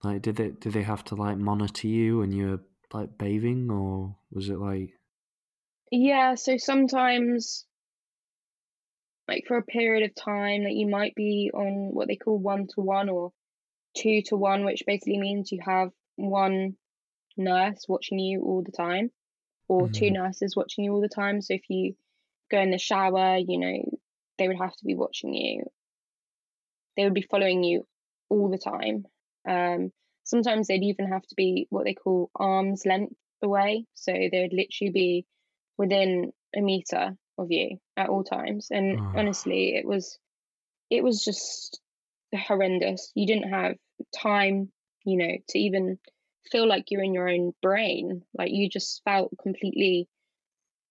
Like 0.04 0.22
did 0.22 0.36
they 0.36 0.50
did 0.50 0.74
they 0.74 0.84
have 0.84 1.04
to 1.06 1.16
like 1.16 1.38
monitor 1.38 1.88
you 1.88 2.20
when 2.20 2.32
you 2.32 2.48
were 2.50 2.60
like 2.94 3.18
bathing 3.18 3.72
or 3.72 4.18
was 4.32 4.50
it 4.50 4.60
like 4.60 4.92
yeah 5.90 6.36
so 6.36 6.58
sometimes 6.58 7.66
like 9.32 9.46
for 9.48 9.58
a 9.58 9.64
period 9.64 10.04
of 10.04 10.16
time 10.16 10.66
that 10.66 10.74
you 10.74 10.88
might 10.88 11.16
be 11.16 11.52
on 11.54 11.90
what 11.94 12.08
they 12.08 12.18
call 12.18 12.38
one 12.38 12.68
to 12.68 12.82
one 12.82 13.08
or 13.08 13.32
two 13.98 14.22
to 14.26 14.36
one 14.36 14.66
which 14.66 14.84
basically 14.86 15.20
means 15.20 15.52
you 15.52 15.60
have 15.64 15.90
one 16.18 16.76
nurse 17.38 17.86
watching 17.88 18.20
you 18.20 18.42
all 18.42 18.62
the 18.62 18.72
time 18.72 19.10
or 19.68 19.88
mm. 19.88 19.94
two 19.94 20.06
mm-hmm. 20.06 20.16
nurses 20.16 20.56
watching 20.56 20.84
you 20.84 20.94
all 20.94 21.02
the 21.02 21.08
time. 21.08 21.42
So 21.42 21.54
if 21.54 21.62
you 21.70 21.96
go 22.50 22.60
in 22.60 22.72
the 22.72 22.78
shower, 22.78 23.38
you 23.38 23.58
know, 23.58 23.98
they 24.38 24.48
would 24.48 24.58
have 24.58 24.76
to 24.76 24.86
be 24.86 24.96
watching 24.96 25.34
you. 25.34 25.64
They 26.98 27.06
would 27.06 27.14
be 27.14 27.22
following 27.30 27.64
you 27.64 27.88
all 28.30 28.50
the 28.50 28.58
time. 28.58 29.06
Um, 29.48 29.92
sometimes 30.26 30.68
they'd 30.68 30.84
even 30.84 31.08
have 31.08 31.26
to 31.28 31.36
be 31.36 31.68
what 31.70 31.86
they 31.86 31.94
call 31.94 32.30
arm's 32.36 32.86
length 32.86 33.16
away. 33.42 33.86
So 33.94 34.12
they'd 34.12 34.52
literally 34.52 34.92
be 34.92 35.26
within 35.78 36.34
a 36.56 36.60
meter 36.60 37.16
of 37.38 37.48
you 37.50 37.78
at 37.98 38.10
all 38.10 38.24
times. 38.24 38.68
And 38.72 39.00
oh. 39.00 39.14
honestly, 39.16 39.76
it 39.76 39.86
was 39.86 40.18
it 40.90 41.04
was 41.04 41.24
just 41.24 41.80
horrendous. 42.36 43.12
You 43.16 43.28
didn't 43.28 43.50
have 43.50 43.76
time, 44.16 44.72
you 45.06 45.18
know, 45.18 45.38
to 45.50 45.60
even 45.60 45.98
feel 46.52 46.68
like 46.68 46.86
you're 46.90 47.04
in 47.04 47.14
your 47.14 47.30
own 47.30 47.54
brain. 47.62 48.24
Like 48.38 48.52
you 48.52 48.70
just 48.70 49.02
felt 49.04 49.32
completely. 49.42 50.08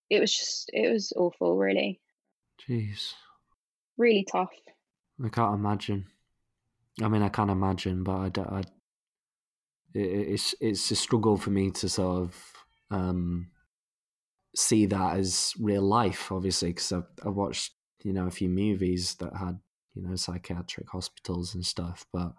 It 0.09 0.21
was 0.21 0.35
just. 0.35 0.71
It 0.73 0.91
was 0.91 1.13
awful, 1.17 1.57
really. 1.57 2.01
Jeez. 2.69 3.13
Really 3.97 4.27
tough. 4.31 4.51
I 5.25 5.29
can't 5.29 5.55
imagine. 5.55 6.07
I 7.03 7.09
mean, 7.09 7.23
I 7.23 7.29
can't 7.29 7.51
imagine, 7.51 8.03
but 8.03 8.39
I, 8.39 8.43
I 8.43 8.63
it, 9.95 10.01
it's 10.01 10.55
it's 10.61 10.91
a 10.91 10.97
struggle 10.97 11.37
for 11.37 11.51
me 11.51 11.71
to 11.71 11.89
sort 11.89 12.23
of 12.23 12.53
um, 12.91 13.49
see 14.55 14.87
that 14.87 15.17
as 15.17 15.55
real 15.59 15.83
life, 15.83 16.31
obviously, 16.33 16.71
because 16.71 16.93
I, 16.93 17.03
I 17.25 17.29
watched 17.29 17.73
you 18.03 18.13
know 18.13 18.27
a 18.27 18.31
few 18.31 18.49
movies 18.49 19.15
that 19.17 19.35
had 19.37 19.59
you 19.95 20.03
know 20.03 20.17
psychiatric 20.17 20.89
hospitals 20.91 21.55
and 21.55 21.65
stuff, 21.65 22.07
but 22.13 22.33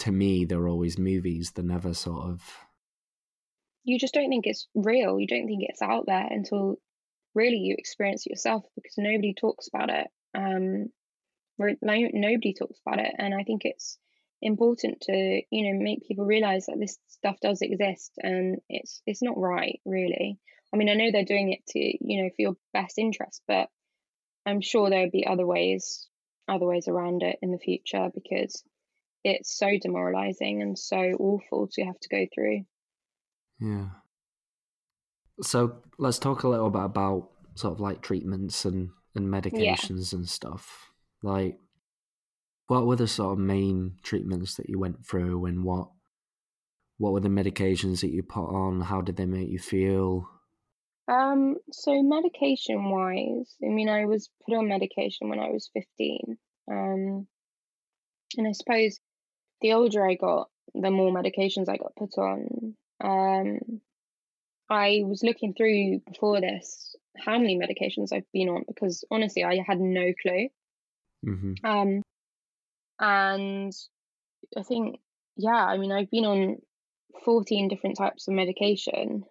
to 0.00 0.12
me, 0.12 0.44
they're 0.44 0.68
always 0.68 0.98
movies. 0.98 1.52
They're 1.52 1.64
never 1.64 1.94
sort 1.94 2.24
of. 2.24 2.42
You 3.84 3.98
just 3.98 4.14
don't 4.14 4.28
think 4.28 4.46
it's 4.46 4.68
real. 4.74 5.18
You 5.18 5.26
don't 5.26 5.46
think 5.46 5.64
it's 5.68 5.82
out 5.82 6.06
there 6.06 6.26
until 6.28 6.76
really 7.34 7.58
you 7.58 7.74
experience 7.78 8.26
it 8.26 8.30
yourself 8.30 8.64
because 8.74 8.94
nobody 8.98 9.34
talks 9.34 9.68
about 9.68 9.90
it. 9.90 10.08
Um, 10.34 10.90
nobody 11.58 12.54
talks 12.54 12.78
about 12.84 13.00
it, 13.00 13.14
and 13.18 13.34
I 13.34 13.44
think 13.44 13.62
it's 13.64 13.98
important 14.42 15.00
to 15.02 15.42
you 15.50 15.72
know 15.72 15.80
make 15.80 16.06
people 16.06 16.24
realize 16.24 16.66
that 16.66 16.78
this 16.78 16.98
stuff 17.06 17.36
does 17.40 17.62
exist 17.62 18.10
and 18.18 18.58
it's 18.68 19.00
it's 19.06 19.22
not 19.22 19.38
right 19.38 19.80
really 19.86 20.40
i 20.72 20.76
mean 20.76 20.88
i 20.88 20.94
know 20.94 21.10
they're 21.12 21.24
doing 21.24 21.52
it 21.52 21.64
to 21.66 21.78
you 21.78 22.22
know 22.22 22.28
for 22.30 22.42
your 22.42 22.56
best 22.72 22.98
interest 22.98 23.42
but 23.46 23.68
i'm 24.46 24.60
sure 24.60 24.90
there 24.90 25.02
would 25.02 25.12
be 25.12 25.26
other 25.26 25.46
ways 25.46 26.08
other 26.48 26.66
ways 26.66 26.88
around 26.88 27.22
it 27.22 27.38
in 27.42 27.52
the 27.52 27.58
future 27.58 28.10
because 28.14 28.62
it's 29.24 29.56
so 29.56 29.78
demoralizing 29.80 30.62
and 30.62 30.78
so 30.78 30.96
awful 30.96 31.68
to 31.72 31.84
have 31.84 31.98
to 32.00 32.08
go 32.08 32.26
through. 32.34 32.64
Yeah. 33.60 33.86
So 35.42 35.76
let's 35.98 36.18
talk 36.18 36.42
a 36.42 36.48
little 36.48 36.70
bit 36.70 36.82
about 36.82 37.30
sort 37.54 37.74
of 37.74 37.80
like 37.80 38.02
treatments 38.02 38.64
and, 38.64 38.90
and 39.14 39.28
medications 39.28 40.12
yeah. 40.12 40.18
and 40.18 40.28
stuff. 40.28 40.90
Like, 41.22 41.58
what 42.66 42.86
were 42.86 42.96
the 42.96 43.08
sort 43.08 43.32
of 43.32 43.38
main 43.38 43.96
treatments 44.02 44.56
that 44.56 44.68
you 44.68 44.78
went 44.78 45.06
through 45.06 45.44
and 45.46 45.64
what 45.64 45.88
what 46.98 47.12
were 47.12 47.20
the 47.20 47.28
medications 47.28 48.00
that 48.00 48.12
you 48.12 48.22
put 48.22 48.46
on? 48.46 48.80
How 48.80 49.00
did 49.00 49.16
they 49.16 49.26
make 49.26 49.48
you 49.48 49.58
feel? 49.58 50.28
Um, 51.12 51.56
so 51.70 52.02
medication 52.02 52.90
wise, 52.90 53.54
I 53.62 53.68
mean, 53.68 53.88
I 53.88 54.06
was 54.06 54.30
put 54.46 54.56
on 54.56 54.68
medication 54.68 55.28
when 55.28 55.38
I 55.38 55.50
was 55.50 55.70
15. 55.74 56.38
Um, 56.70 57.26
and 58.38 58.48
I 58.48 58.52
suppose 58.52 58.98
the 59.60 59.74
older 59.74 60.08
I 60.08 60.14
got, 60.14 60.48
the 60.74 60.90
more 60.90 61.12
medications 61.12 61.68
I 61.68 61.76
got 61.76 61.96
put 61.96 62.16
on. 62.16 62.74
Um, 63.04 63.58
I 64.70 65.02
was 65.04 65.22
looking 65.22 65.52
through 65.52 66.00
before 66.10 66.40
this 66.40 66.96
how 67.18 67.38
many 67.38 67.58
medications 67.58 68.12
I've 68.12 68.30
been 68.32 68.48
on 68.48 68.64
because 68.66 69.04
honestly, 69.10 69.44
I 69.44 69.62
had 69.66 69.80
no 69.80 70.12
clue. 70.22 70.48
Mm-hmm. 71.26 71.66
Um, 71.66 72.02
and 72.98 73.72
I 74.56 74.62
think, 74.62 74.98
yeah, 75.36 75.50
I 75.50 75.76
mean, 75.76 75.92
I've 75.92 76.10
been 76.10 76.24
on 76.24 76.56
14 77.24 77.68
different 77.68 77.98
types 77.98 78.28
of 78.28 78.34
medication, 78.34 79.24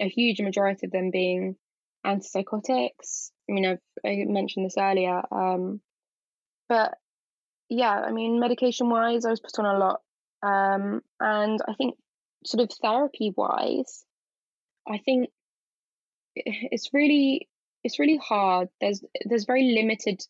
a 0.00 0.08
huge 0.08 0.40
majority 0.40 0.86
of 0.86 0.92
them 0.92 1.10
being 1.10 1.56
antipsychotics. 2.04 3.30
I 3.48 3.52
mean, 3.52 3.66
I've 3.66 3.80
I 4.04 4.24
mentioned 4.26 4.66
this 4.66 4.78
earlier. 4.78 5.22
Um, 5.30 5.80
but 6.68 6.94
yeah, 7.68 7.92
I 7.92 8.12
mean, 8.12 8.40
medication 8.40 8.88
wise, 8.88 9.24
I 9.24 9.30
was 9.30 9.40
put 9.40 9.58
on 9.58 9.74
a 9.74 9.78
lot. 9.78 10.00
Um, 10.42 11.02
and 11.20 11.60
I 11.66 11.74
think, 11.74 11.96
sort 12.44 12.62
of 12.62 12.76
therapy 12.80 13.32
wise, 13.36 14.04
I 14.88 14.98
think 14.98 15.30
it's 16.36 16.90
really 16.92 17.48
it's 17.82 17.98
really 17.98 18.18
hard. 18.18 18.68
There's 18.80 19.02
there's 19.24 19.44
very 19.44 19.74
limited 19.74 20.22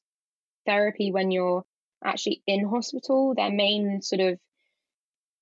therapy 0.66 1.12
when 1.12 1.30
you're 1.30 1.64
actually 2.04 2.42
in 2.46 2.68
hospital. 2.68 3.34
Their 3.34 3.50
main 3.50 4.02
sort 4.02 4.20
of 4.20 4.38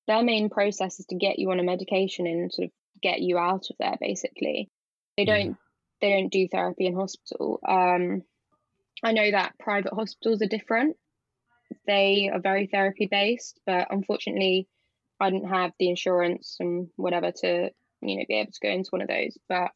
their 0.07 0.23
main 0.23 0.51
process 0.51 1.01
is 1.01 1.07
to 1.07 1.17
get 1.17 1.39
you 1.39 1.51
on 1.51 1.61
a 1.61 1.65
medication 1.65 2.27
and 2.27 2.53
sort 2.53 2.67
of 2.67 2.73
get 3.05 3.21
you 3.21 3.39
out 3.39 3.67
of 3.71 3.77
there. 3.79 3.97
Basically, 4.01 4.71
they 5.17 5.25
don't 5.25 5.47
yeah. 5.47 5.55
they 6.01 6.11
don't 6.11 6.33
do 6.33 6.49
therapy 6.49 6.87
in 6.87 6.95
hospital. 6.97 7.61
Um, 7.67 8.23
I 9.05 9.13
know 9.13 9.31
that 9.31 9.59
private 9.59 9.93
hospitals 9.93 10.43
are 10.43 10.49
different. 10.49 10.97
They 11.87 12.31
are 12.33 12.41
very 12.41 12.67
therapy 12.67 13.07
based, 13.11 13.61
but 13.67 13.89
unfortunately, 13.91 14.67
I 15.21 15.31
didn't 15.31 15.49
have 15.49 15.73
the 15.79 15.91
insurance 15.91 16.57
and 16.59 16.89
whatever 16.97 17.31
to 17.43 17.71
you 18.01 18.17
know 18.17 18.25
be 18.27 18.41
able 18.41 18.53
to 18.53 18.67
go 18.67 18.71
into 18.71 18.91
one 18.91 19.03
of 19.03 19.09
those. 19.09 19.37
But 19.49 19.71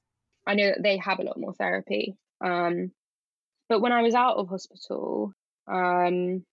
I 0.47 0.55
know 0.55 0.68
that 0.68 0.83
they 0.83 0.97
have 0.97 1.20
a 1.20 1.24
lot 1.24 1.39
more 1.39 1.55
therapy. 1.55 2.16
Um, 2.45 2.93
but 3.68 3.81
when 3.83 3.93
I 3.93 4.03
was 4.03 4.14
out 4.14 4.37
of 4.39 4.49
hospital, 4.49 5.35
um, 5.70 6.45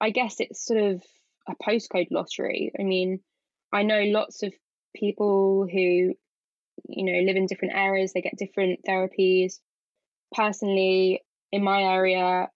I 0.00 0.10
guess 0.10 0.36
it's 0.40 0.66
sort 0.66 0.82
of 0.82 1.02
a 1.48 1.54
postcode 1.62 2.08
lottery. 2.10 2.72
I 2.78 2.82
mean, 2.82 3.20
I 3.72 3.82
know 3.82 4.02
lots 4.02 4.42
of 4.42 4.52
people 4.94 5.66
who, 5.70 6.14
you 6.88 7.04
know, 7.04 7.20
live 7.20 7.36
in 7.36 7.46
different 7.46 7.74
areas, 7.74 8.12
they 8.12 8.20
get 8.20 8.36
different 8.36 8.80
therapies. 8.88 9.58
Personally, 10.34 11.22
in 11.52 11.62
my 11.62 11.82
area, 11.82 12.48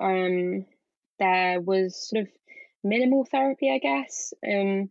um, 0.00 0.64
there 1.18 1.60
was 1.60 2.08
sort 2.08 2.22
of 2.22 2.28
minimal 2.82 3.26
therapy, 3.30 3.70
I 3.70 3.78
guess. 3.78 4.32
Um, 4.46 4.90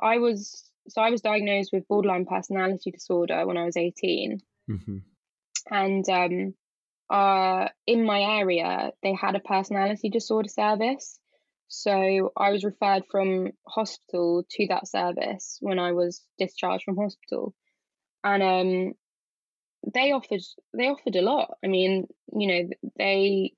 I 0.00 0.18
was 0.18 0.70
so 0.88 1.02
I 1.02 1.10
was 1.10 1.20
diagnosed 1.20 1.70
with 1.72 1.88
borderline 1.88 2.26
personality 2.26 2.90
disorder 2.90 3.46
when 3.46 3.56
I 3.56 3.64
was 3.64 3.76
18. 3.76 4.40
Mm-hmm. 4.70 4.98
And 5.70 6.08
um, 6.08 6.54
uh, 7.10 7.68
in 7.86 8.04
my 8.04 8.20
area, 8.20 8.92
they 9.02 9.14
had 9.14 9.34
a 9.34 9.40
personality 9.40 10.10
disorder 10.10 10.48
service. 10.48 11.18
So 11.68 12.32
I 12.36 12.50
was 12.50 12.64
referred 12.64 13.04
from 13.10 13.50
hospital 13.66 14.44
to 14.50 14.66
that 14.68 14.86
service 14.86 15.58
when 15.60 15.78
I 15.78 15.92
was 15.92 16.22
discharged 16.38 16.84
from 16.84 16.96
hospital. 16.96 17.54
And 18.22 18.42
um, 18.42 18.92
they 19.92 20.12
offered 20.12 20.40
they 20.76 20.88
offered 20.88 21.16
a 21.16 21.22
lot. 21.22 21.56
I 21.64 21.68
mean, 21.68 22.06
you 22.32 22.46
know, 22.48 22.68
they 22.98 23.52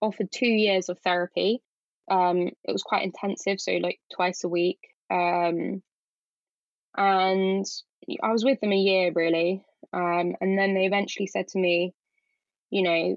offered 0.00 0.30
two 0.32 0.46
years 0.46 0.88
of 0.88 0.98
therapy. 1.00 1.62
Um, 2.10 2.50
it 2.64 2.72
was 2.72 2.82
quite 2.82 3.04
intensive, 3.04 3.60
so 3.60 3.72
like 3.72 3.98
twice 4.14 4.44
a 4.44 4.48
week. 4.48 4.78
Um, 5.10 5.82
and 6.96 7.64
I 8.22 8.32
was 8.32 8.44
with 8.44 8.60
them 8.60 8.72
a 8.72 8.76
year 8.76 9.12
really. 9.14 9.64
Um, 9.92 10.34
and 10.40 10.58
then 10.58 10.74
they 10.74 10.86
eventually 10.86 11.26
said 11.26 11.48
to 11.48 11.58
me, 11.58 11.94
you 12.70 12.82
know, 12.82 13.16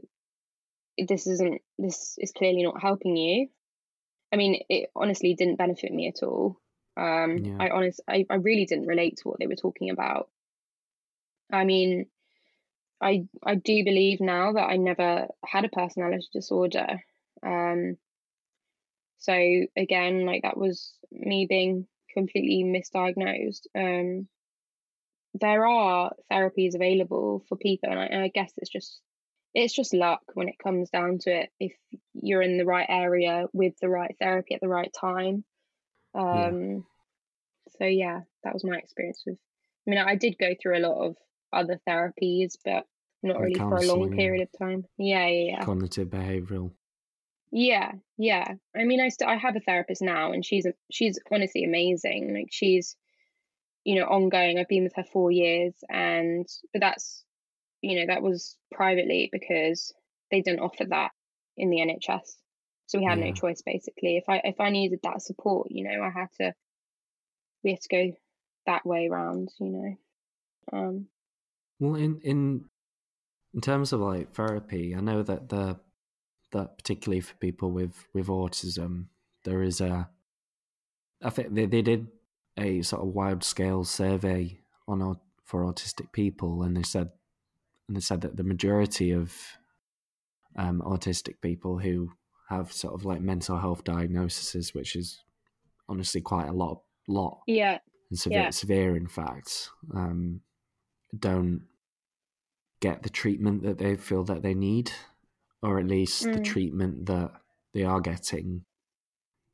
this 1.07 1.27
isn't 1.27 1.61
this 1.77 2.15
is 2.17 2.31
clearly 2.31 2.63
not 2.63 2.81
helping 2.81 3.15
you. 3.15 3.47
I 4.32 4.36
mean, 4.36 4.61
it 4.69 4.89
honestly 4.95 5.34
didn't 5.34 5.57
benefit 5.57 5.91
me 5.91 6.07
at 6.07 6.23
all. 6.23 6.59
Um, 6.97 7.38
yeah. 7.38 7.57
I 7.59 7.69
honest, 7.69 8.01
I, 8.07 8.25
I 8.30 8.36
really 8.36 8.65
didn't 8.65 8.88
relate 8.88 9.17
to 9.17 9.30
what 9.30 9.39
they 9.39 9.47
were 9.47 9.55
talking 9.55 9.89
about. 9.89 10.30
I 11.51 11.63
mean, 11.63 12.07
I 13.01 13.25
I 13.43 13.55
do 13.55 13.84
believe 13.84 14.19
now 14.19 14.53
that 14.53 14.65
I 14.65 14.77
never 14.77 15.27
had 15.45 15.65
a 15.65 15.69
personality 15.69 16.27
disorder. 16.34 17.01
Um, 17.43 17.97
so 19.19 19.34
again, 19.75 20.25
like 20.25 20.43
that 20.43 20.57
was 20.57 20.93
me 21.11 21.45
being 21.49 21.88
completely 22.13 22.63
misdiagnosed. 22.63 23.67
Um, 23.75 24.27
there 25.34 25.65
are 25.65 26.11
therapies 26.32 26.75
available 26.75 27.43
for 27.47 27.57
people, 27.57 27.89
and 27.89 27.99
I, 27.99 28.05
and 28.05 28.21
I 28.21 28.27
guess 28.27 28.51
it's 28.57 28.69
just 28.69 28.99
it's 29.53 29.73
just 29.73 29.93
luck 29.93 30.21
when 30.33 30.47
it 30.47 30.59
comes 30.61 30.89
down 30.89 31.19
to 31.19 31.41
it. 31.41 31.49
If 31.59 31.73
you're 32.13 32.41
in 32.41 32.57
the 32.57 32.65
right 32.65 32.87
area 32.87 33.47
with 33.53 33.73
the 33.81 33.89
right 33.89 34.15
therapy 34.19 34.55
at 34.55 34.61
the 34.61 34.67
right 34.67 34.91
time. 34.99 35.43
Um, 36.13 36.69
yeah. 36.69 36.79
So 37.77 37.85
yeah, 37.85 38.19
that 38.43 38.53
was 38.53 38.63
my 38.63 38.77
experience 38.77 39.23
with. 39.25 39.37
I 39.87 39.89
mean, 39.89 39.99
I 39.99 40.15
did 40.15 40.37
go 40.37 40.53
through 40.61 40.77
a 40.77 40.85
lot 40.87 41.05
of 41.05 41.15
other 41.51 41.79
therapies, 41.87 42.53
but 42.63 42.85
not 43.23 43.39
really 43.39 43.55
for 43.55 43.77
a 43.77 43.85
long 43.85 44.15
period 44.15 44.43
of 44.43 44.59
time. 44.59 44.85
Yeah, 44.97 45.27
yeah, 45.27 45.51
yeah. 45.51 45.65
Cognitive 45.65 46.09
behavioral. 46.09 46.71
Yeah, 47.51 47.93
yeah. 48.17 48.45
I 48.75 48.83
mean, 48.83 49.01
I 49.01 49.09
still 49.09 49.27
I 49.27 49.35
have 49.35 49.55
a 49.55 49.59
therapist 49.59 50.01
now, 50.01 50.31
and 50.31 50.45
she's 50.45 50.67
she's 50.91 51.19
honestly 51.31 51.63
amazing. 51.63 52.33
Like 52.33 52.49
she's, 52.51 52.95
you 53.83 53.95
know, 53.95 54.05
ongoing. 54.05 54.59
I've 54.59 54.67
been 54.67 54.83
with 54.83 54.95
her 54.95 55.03
four 55.03 55.31
years, 55.31 55.73
and 55.89 56.47
but 56.71 56.81
that's, 56.81 57.23
you 57.82 57.99
know, 57.99 58.13
that 58.13 58.21
was 58.21 58.57
privately 58.71 59.30
because 59.32 59.93
they 60.32 60.41
didn't 60.41 60.59
offer 60.59 60.86
that 60.86 61.11
in 61.57 61.69
the 61.69 61.77
NHS, 61.77 62.36
so 62.89 62.97
we 62.97 63.05
had 63.05 63.19
yeah. 63.19 63.25
no 63.25 63.34
choice 63.34 63.61
basically. 63.61 64.17
If 64.17 64.23
I 64.27 64.41
if 64.43 64.59
I 64.59 64.71
needed 64.71 64.99
that 65.03 65.21
support, 65.21 65.67
you 65.69 65.84
know, 65.84 66.01
I 66.01 66.09
had 66.09 66.30
to. 66.39 66.53
We 67.63 67.71
had 67.71 67.82
to 67.82 67.89
go 67.89 68.11
that 68.65 68.86
way 68.86 69.07
around, 69.07 69.49
you 69.59 69.69
know. 69.69 69.97
Um. 70.73 71.07
Well, 71.80 71.95
in 71.95 72.19
in 72.23 72.65
in 73.53 73.61
terms 73.61 73.93
of 73.93 73.99
like 73.99 74.34
therapy, 74.34 74.95
I 74.95 75.01
know 75.01 75.21
that 75.21 75.49
the 75.49 75.80
that 76.51 76.77
particularly 76.77 77.21
for 77.21 77.36
people 77.36 77.71
with 77.71 78.07
with 78.13 78.25
autism, 78.25 79.05
there 79.43 79.61
is 79.61 79.82
a. 79.82 80.09
I 81.21 81.30
think 81.30 81.53
they 81.53 81.67
they 81.67 81.84
did 81.84 82.07
a 82.57 82.82
sort 82.82 83.03
of 83.03 83.09
wide 83.09 83.43
scale 83.43 83.84
survey 83.84 84.61
on 84.88 85.19
for 85.45 85.63
autistic 85.63 86.11
people, 86.11 86.63
and 86.63 86.75
they 86.75 86.84
said 86.84 87.09
and 87.89 87.97
they 87.97 88.01
said 88.01 88.21
that 88.21 88.37
the 88.37 88.43
majority 88.43 89.11
of 89.11 89.35
um, 90.55 90.79
autistic 90.85 91.41
people 91.41 91.79
who 91.79 92.11
have 92.49 92.71
sort 92.71 92.93
of 92.93 93.03
like 93.03 93.19
mental 93.19 93.57
health 93.57 93.83
diagnoses, 93.83 94.75
which 94.75 94.95
is 94.95 95.23
honestly 95.89 96.21
quite 96.21 96.47
a 96.47 96.53
lot, 96.53 96.83
lot, 97.07 97.39
yeah, 97.47 97.79
and 98.11 98.19
severe, 98.19 98.41
yeah. 98.43 98.49
severe 98.51 98.95
in 98.95 99.07
fact, 99.07 99.71
um, 99.95 100.41
don't 101.17 101.63
get 102.79 103.01
the 103.01 103.09
treatment 103.09 103.63
that 103.63 103.79
they 103.79 103.95
feel 103.95 104.23
that 104.23 104.43
they 104.43 104.53
need 104.53 104.91
or 105.63 105.79
at 105.79 105.87
least 105.87 106.25
mm. 106.25 106.33
the 106.33 106.41
treatment 106.41 107.07
that 107.07 107.31
they 107.73 107.83
are 107.83 107.99
getting 107.99 108.63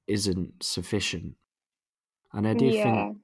isn't 0.08 0.62
sufficient. 0.62 1.36
And 2.34 2.46
I 2.46 2.54
do 2.54 2.66
yeah. 2.66 2.84
think 2.84 3.18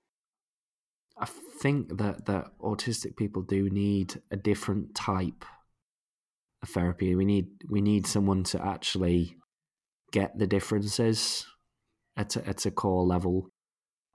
I 1.17 1.25
think 1.61 1.97
that 1.97 2.25
that 2.25 2.51
autistic 2.59 3.15
people 3.15 3.43
do 3.43 3.69
need 3.69 4.19
a 4.31 4.37
different 4.37 4.95
type 4.95 5.45
of 6.63 6.69
therapy. 6.69 7.15
We 7.15 7.25
need 7.25 7.47
we 7.69 7.81
need 7.81 8.07
someone 8.07 8.43
to 8.45 8.65
actually 8.65 9.37
get 10.11 10.37
the 10.37 10.47
differences 10.47 11.45
at 12.17 12.35
a, 12.35 12.47
at 12.47 12.65
a 12.65 12.71
core 12.71 13.05
level, 13.05 13.49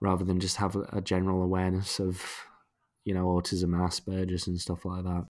rather 0.01 0.25
than 0.25 0.39
just 0.39 0.57
have 0.57 0.75
a, 0.75 0.87
a 0.93 1.01
general 1.01 1.41
awareness 1.41 1.99
of 1.99 2.23
you 3.05 3.13
know 3.13 3.25
autism 3.27 3.73
and 3.73 3.81
Asperger's 3.81 4.47
and 4.47 4.59
stuff 4.59 4.85
like 4.85 5.03
that. 5.03 5.25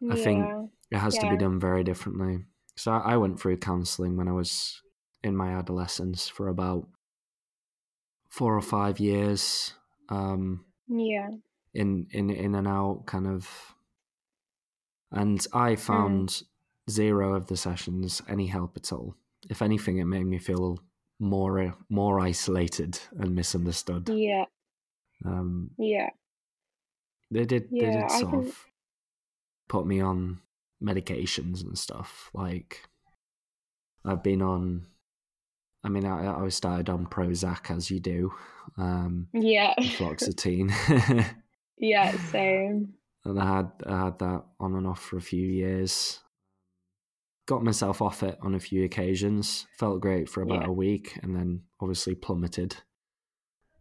Yeah. 0.00 0.12
I 0.12 0.16
think 0.16 0.70
it 0.90 0.98
has 0.98 1.14
yeah. 1.14 1.22
to 1.22 1.30
be 1.30 1.36
done 1.36 1.60
very 1.60 1.84
differently. 1.84 2.44
So 2.76 2.92
I, 2.92 3.12
I 3.12 3.16
went 3.16 3.40
through 3.40 3.56
counselling 3.58 4.16
when 4.16 4.28
I 4.28 4.32
was 4.32 4.82
in 5.22 5.36
my 5.36 5.52
adolescence 5.52 6.28
for 6.28 6.48
about 6.48 6.86
four 8.28 8.56
or 8.56 8.62
five 8.62 9.00
years. 9.00 9.72
Um, 10.08 10.64
Yeah. 10.88 11.30
in 11.74 12.06
in 12.10 12.30
in 12.30 12.54
and 12.54 12.66
out 12.68 13.04
kind 13.06 13.26
of 13.26 13.74
and 15.10 15.46
i 15.52 15.72
Mm. 15.74 15.78
found 15.78 16.42
zero 16.88 17.34
of 17.34 17.46
the 17.46 17.56
sessions 17.56 18.22
any 18.28 18.46
help 18.46 18.76
at 18.76 18.92
all 18.92 19.14
if 19.50 19.60
anything 19.62 19.98
it 19.98 20.04
made 20.06 20.24
me 20.24 20.38
feel 20.38 20.78
more 21.18 21.76
more 21.88 22.20
isolated 22.20 22.98
and 23.18 23.34
misunderstood 23.34 24.08
Yeah. 24.08 24.44
um 25.24 25.70
Yeah. 25.78 26.10
they 27.30 27.44
did 27.44 27.64
they 27.70 27.78
Yeah, 27.78 27.90
did 27.90 28.04
I 28.04 28.20
sort 28.20 28.30
can- 28.32 28.46
of 28.48 28.66
put 29.68 29.86
me 29.86 30.00
on 30.00 30.40
medications 30.82 31.62
and 31.62 31.76
stuff 31.78 32.30
like 32.34 32.88
i've 34.04 34.22
been 34.22 34.42
on 34.42 34.86
i 35.84 35.88
mean 35.88 36.04
i, 36.04 36.26
I 36.26 36.42
was 36.42 36.54
started 36.54 36.88
on 36.88 37.06
prozac 37.06 37.74
as 37.74 37.90
you 37.90 38.00
do 38.00 38.32
um 38.78 39.28
Yeah. 39.32 39.74
fluoxetine 39.78 40.72
yeah. 41.78 42.10
Same. 42.30 42.94
and 43.24 43.40
I 43.40 43.56
had 43.56 43.70
I 43.86 44.04
had 44.04 44.18
that 44.20 44.44
on 44.58 44.74
and 44.74 44.86
off 44.86 45.00
for 45.02 45.16
a 45.18 45.22
few 45.22 45.46
years. 45.46 46.20
Got 47.46 47.62
myself 47.62 48.02
off 48.02 48.22
it 48.24 48.38
on 48.42 48.54
a 48.56 48.58
few 48.60 48.82
occasions. 48.84 49.66
Felt 49.78 50.00
great 50.00 50.28
for 50.28 50.42
about 50.42 50.62
Yeah. 50.62 50.68
a 50.68 50.72
week, 50.72 51.16
and 51.22 51.36
then 51.36 51.62
obviously 51.80 52.14
plummeted. 52.16 52.76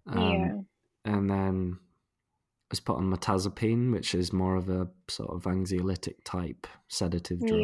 Um, 0.05 0.19
yeah. 0.31 1.11
And 1.13 1.29
then 1.29 1.77
I 1.79 2.67
was 2.69 2.79
put 2.79 2.97
on 2.97 3.09
mirtazapine, 3.11 3.91
which 3.91 4.13
is 4.13 4.31
more 4.31 4.55
of 4.55 4.69
a 4.69 4.87
sort 5.07 5.31
of 5.31 5.43
anxiolytic 5.43 6.23
type 6.23 6.67
sedative 6.89 7.39
drug. 7.39 7.61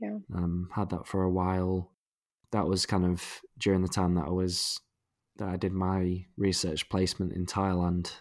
Yeah. 0.00 0.18
Um, 0.34 0.68
had 0.74 0.90
that 0.90 1.08
for 1.08 1.22
a 1.24 1.30
while. 1.30 1.90
That 2.54 2.68
was 2.68 2.86
kind 2.86 3.04
of 3.04 3.42
during 3.58 3.82
the 3.82 3.88
time 3.88 4.14
that 4.14 4.26
I 4.26 4.30
was 4.30 4.80
that 5.38 5.48
I 5.48 5.56
did 5.56 5.72
my 5.72 6.24
research 6.36 6.88
placement 6.88 7.32
in 7.32 7.46
Thailand, 7.46 8.12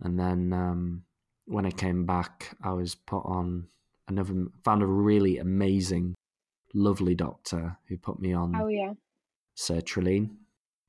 and 0.00 0.18
then 0.18 0.52
um, 0.52 1.04
when 1.46 1.64
I 1.64 1.70
came 1.70 2.04
back, 2.04 2.56
I 2.60 2.72
was 2.72 2.96
put 2.96 3.22
on 3.24 3.68
another. 4.08 4.34
Found 4.64 4.82
a 4.82 4.86
really 4.86 5.38
amazing, 5.38 6.14
lovely 6.74 7.14
doctor 7.14 7.78
who 7.88 7.96
put 7.98 8.18
me 8.18 8.32
on 8.32 8.56
Oh 8.56 8.66
yeah. 8.66 8.94
sertraline, 9.56 10.30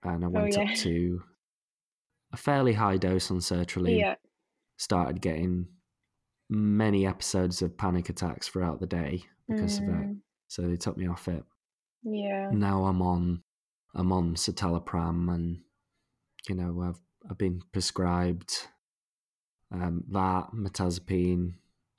and 0.02 0.26
I 0.26 0.28
went 0.28 0.58
yeah. 0.58 0.64
up 0.64 0.76
to 0.78 1.22
a 2.34 2.38
fairly 2.38 2.74
high 2.74 2.98
dose 2.98 3.30
on 3.30 3.38
sertraline. 3.38 4.00
Yeah. 4.00 4.16
Started 4.80 5.22
getting 5.22 5.68
many 6.50 7.06
episodes 7.06 7.62
of 7.62 7.78
panic 7.78 8.10
attacks 8.10 8.48
throughout 8.48 8.80
the 8.80 8.88
day 8.88 9.26
because 9.48 9.78
of 9.78 9.84
it. 9.84 9.90
Mm, 9.90 10.18
So 10.48 10.64
they 10.64 10.76
took 10.76 10.98
me 10.98 11.08
off 11.08 11.28
it. 11.28 11.44
Yeah. 12.04 12.50
Now 12.52 12.86
I'm 12.86 13.02
on 13.02 13.44
I'm 13.96 14.12
on 14.12 14.36
citalopram 14.36 15.34
and 15.34 15.60
you 16.50 16.56
know 16.56 16.82
I've 16.82 17.00
I've 17.30 17.38
been 17.38 17.62
prescribed 17.72 18.68
um, 19.72 20.04
that 20.12 20.50
mirtazapine 20.54 21.54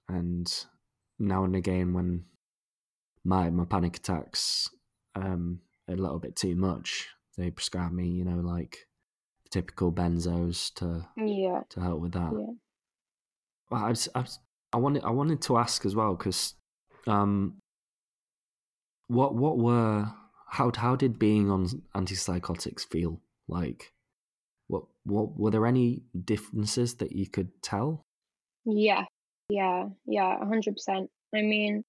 and 0.08 0.66
now 1.18 1.44
and 1.44 1.56
again 1.56 1.92
when 1.94 2.24
my 3.24 3.50
my 3.50 3.64
panic 3.64 3.96
attacks 3.96 4.68
um 5.14 5.60
a 5.88 5.92
little 5.94 6.18
bit 6.18 6.36
too 6.36 6.54
much 6.54 7.08
they 7.36 7.50
prescribe 7.50 7.92
me 7.92 8.08
you 8.08 8.24
know 8.24 8.40
like 8.40 8.86
typical 9.50 9.92
benzos 9.92 10.72
to 10.74 11.06
Yeah. 11.16 11.62
to 11.70 11.80
help 11.80 12.00
with 12.00 12.12
that 12.12 12.32
Yeah. 12.32 12.54
well, 13.70 13.84
I, 13.84 13.88
was, 13.88 14.08
I, 14.14 14.20
was, 14.20 14.38
I 14.72 14.76
wanted 14.76 15.04
I 15.04 15.10
wanted 15.10 15.40
to 15.42 15.56
ask 15.56 15.86
as 15.86 15.94
well 15.94 16.14
because 16.14 16.54
um, 17.06 17.60
what 19.08 19.34
what 19.34 19.58
were 19.58 20.10
how 20.48 20.70
how 20.74 20.96
did 20.96 21.18
being 21.18 21.50
on 21.50 21.66
antipsychotics 21.94 22.88
feel 22.90 23.20
like? 23.48 23.92
What 24.68 24.84
what 25.04 25.38
were 25.38 25.50
there 25.50 25.66
any 25.66 26.02
differences 26.24 26.96
that 26.96 27.12
you 27.12 27.28
could 27.28 27.62
tell? 27.62 28.04
Yeah, 28.64 29.04
yeah, 29.48 29.86
yeah, 30.06 30.38
hundred 30.38 30.74
percent. 30.74 31.10
I 31.34 31.42
mean, 31.42 31.84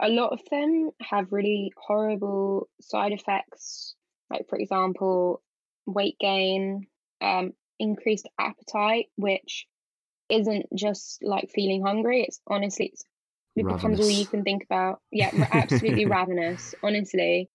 a 0.00 0.08
lot 0.08 0.32
of 0.32 0.40
them 0.50 0.90
have 1.00 1.32
really 1.32 1.72
horrible 1.76 2.68
side 2.80 3.12
effects, 3.12 3.94
like 4.30 4.48
for 4.48 4.58
example, 4.58 5.42
weight 5.86 6.16
gain, 6.20 6.86
um, 7.20 7.52
increased 7.78 8.28
appetite, 8.38 9.06
which 9.16 9.66
isn't 10.28 10.66
just 10.74 11.22
like 11.22 11.50
feeling 11.54 11.82
hungry. 11.82 12.22
It's 12.22 12.40
honestly, 12.46 12.90
it's, 12.92 13.04
it 13.56 13.66
becomes 13.66 14.00
all 14.00 14.10
you 14.10 14.26
can 14.26 14.42
think 14.42 14.64
about. 14.64 15.00
Yeah, 15.10 15.30
absolutely 15.52 16.06
ravenous. 16.06 16.74
Honestly, 16.82 17.48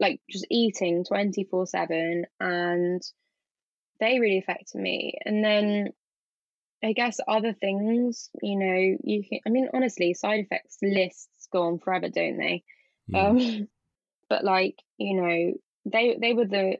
like 0.00 0.20
just 0.30 0.46
eating 0.50 1.04
twenty 1.04 1.44
four 1.44 1.66
seven, 1.66 2.24
and 2.40 3.02
they 4.00 4.18
really 4.18 4.38
affected 4.38 4.80
me. 4.80 5.18
And 5.24 5.44
then 5.44 5.88
I 6.84 6.92
guess 6.92 7.18
other 7.26 7.52
things, 7.52 8.30
you 8.42 8.58
know, 8.58 8.96
you 9.02 9.24
can, 9.24 9.40
I 9.46 9.50
mean, 9.50 9.68
honestly, 9.72 10.14
side 10.14 10.40
effects 10.40 10.78
lists 10.82 11.48
go 11.52 11.62
on 11.62 11.78
forever, 11.78 12.08
don't 12.08 12.38
they? 12.38 12.64
Yeah. 13.08 13.28
Um, 13.28 13.68
but 14.28 14.44
like, 14.44 14.76
you 14.98 15.20
know, 15.20 15.52
they 15.84 16.16
they 16.20 16.34
were 16.34 16.46
the 16.46 16.76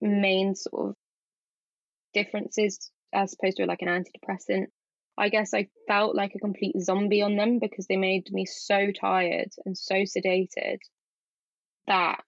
main 0.00 0.54
sort 0.54 0.90
of 0.90 0.96
differences 2.14 2.90
as 3.12 3.34
opposed 3.34 3.58
to 3.58 3.66
like 3.66 3.82
an 3.82 3.88
antidepressant. 3.88 4.66
I 5.18 5.28
guess 5.30 5.54
I 5.54 5.68
felt 5.88 6.14
like 6.14 6.34
a 6.34 6.38
complete 6.40 6.78
zombie 6.80 7.22
on 7.22 7.36
them 7.36 7.58
because 7.58 7.86
they 7.86 7.96
made 7.96 8.30
me 8.30 8.44
so 8.44 8.90
tired 8.92 9.50
and 9.64 9.76
so 9.76 9.94
sedated 9.94 10.78
that 11.86 12.22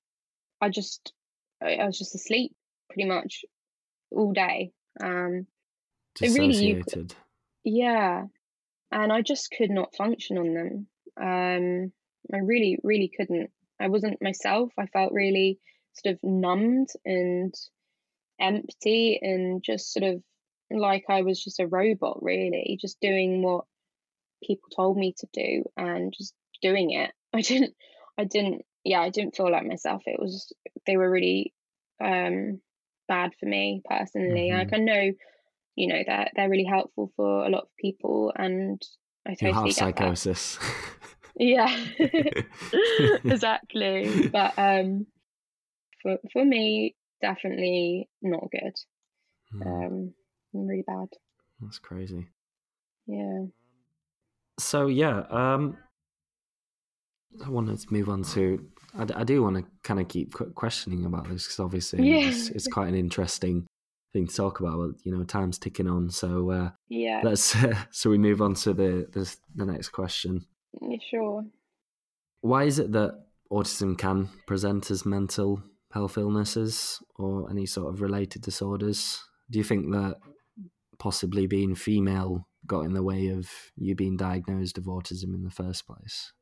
I 0.61 0.69
just 0.71 1.13
I 1.63 1.85
was 1.85 1.99
just 1.99 2.15
asleep 2.15 2.55
pretty 2.89 3.09
much 3.09 3.45
all 4.11 4.33
day. 4.33 4.73
Um, 5.01 5.47
it 6.21 6.39
really- 6.39 6.83
could- 6.83 7.15
yeah, 7.65 8.25
and 8.91 9.13
I 9.13 9.23
just 9.23 9.51
could 9.51 9.71
not 9.71 9.95
function 9.95 10.39
on 10.39 10.55
them. 10.55 10.87
Um, 11.21 11.93
I 12.33 12.39
really, 12.39 12.79
really 12.83 13.09
couldn't. 13.15 13.51
I 13.81 13.89
wasn't 13.89 14.23
myself. 14.23 14.73
I 14.79 14.87
felt 14.87 15.13
really 15.13 15.59
sort 15.93 16.15
of 16.15 16.23
numbed 16.23 16.89
and 17.05 17.55
empty 18.41 19.19
and 19.21 19.63
just 19.63 19.93
sort 19.93 20.05
of 20.05 20.23
like 20.71 21.05
I 21.09 21.23
was 21.23 21.43
just 21.43 21.61
a 21.61 21.67
robot, 21.67 22.23
really, 22.23 22.79
just 22.81 23.01
doing 23.01 23.43
what 23.43 23.65
people 24.43 24.69
told 24.75 24.97
me 24.97 25.15
to 25.19 25.29
do 25.33 25.65
and 25.77 26.13
just 26.17 26.35
doing 26.63 26.91
it. 26.93 27.13
I 27.35 27.41
didn't, 27.43 27.75
I 28.17 28.25
didn't, 28.25 28.65
yeah, 28.85 29.01
I 29.01 29.11
didn't 29.11 29.37
feel 29.37 29.51
like 29.51 29.67
myself. 29.67 30.03
It 30.07 30.21
was, 30.21 30.53
they 30.87 30.97
were 30.97 31.11
really 31.11 31.53
um, 32.03 32.61
bad 33.07 33.33
for 33.39 33.47
me 33.47 33.83
personally. 33.85 34.51
Mhm. 34.51 34.59
Like 34.59 34.73
I 34.73 34.79
know 34.79 35.13
you 35.79 35.87
know 35.87 36.03
they're 36.05 36.29
they're 36.35 36.51
really 36.51 36.65
helpful 36.65 37.13
for 37.15 37.47
a 37.47 37.49
lot 37.49 37.63
of 37.63 37.69
people 37.79 38.33
and 38.35 38.83
i 39.27 39.31
You 39.31 39.37
totally 39.37 39.53
have 39.53 39.65
get 39.65 39.75
that 39.77 39.77
psychosis. 39.77 40.59
yeah 41.37 41.85
exactly 43.25 44.29
but 44.33 44.55
um 44.59 45.07
for 46.03 46.19
for 46.33 46.45
me 46.45 46.97
definitely 47.23 48.09
not 48.23 48.51
good 48.51 48.75
Hmm, 49.53 49.63
um 49.63 50.15
really 50.53 50.83
bad 50.87 51.09
That's 51.61 51.79
crazy. 51.79 52.29
yeah 53.07 53.45
So 54.59 54.87
yeah, 54.89 55.21
um, 55.31 55.77
I 57.45 57.49
wanted 57.51 57.79
to 57.79 57.93
move 57.93 58.09
on 58.09 58.23
to. 58.35 58.67
I 58.99 59.23
do 59.25 59.43
want 59.43 59.57
to 59.57 59.65
kind 59.85 60.01
of 60.01 60.09
keep 60.09 60.33
questioning 60.55 61.05
about 61.05 61.29
this 61.29 61.45
because 61.45 61.61
obviously 61.61 62.09
Yeah. 62.09 62.29
it's, 62.29 62.49
it's 62.51 62.67
quite 62.67 62.89
an 62.89 62.95
interesting 62.95 63.67
thing 64.13 64.27
to 64.27 64.35
talk 64.35 64.61
about. 64.61 64.95
You 65.05 65.13
know, 65.17 65.25
time's 65.25 65.59
ticking 65.59 65.87
on, 65.89 66.11
so 66.11 66.51
uh, 66.51 66.71
yeah 66.89 67.21
let's. 67.23 67.55
so 67.91 68.11
we 68.11 68.19
move 68.19 68.41
on 68.41 68.55
to 68.55 68.73
the, 68.73 69.07
the 69.13 69.37
the 69.55 69.67
next 69.67 69.91
question. 69.91 70.47
yeah, 70.81 70.97
sure 71.11 71.45
Why 72.41 72.65
is 72.65 72.79
it 72.79 72.93
that 72.93 73.27
autism 73.53 73.97
can 73.97 74.29
present 74.47 74.91
as 74.91 75.05
mental 75.07 75.63
health 75.93 76.19
illnesses 76.19 77.01
or 77.17 77.51
any 77.51 77.67
sort 77.67 77.93
of 77.95 78.01
related 78.01 78.43
disorders? 78.43 79.23
Do 79.51 79.59
you 79.59 79.65
think 79.65 79.93
that 79.93 80.17
possibly 80.99 81.47
being 81.47 81.75
female 81.75 82.49
got 82.67 82.83
in 82.83 82.93
the 82.95 83.03
way 83.03 83.29
of 83.29 83.51
you 83.77 83.95
being 83.95 84.17
diagnosed 84.17 84.79
of 84.79 84.85
autism 84.85 85.35
in 85.35 85.45
the 85.45 85.51
first 85.51 85.87
place? 85.87 86.33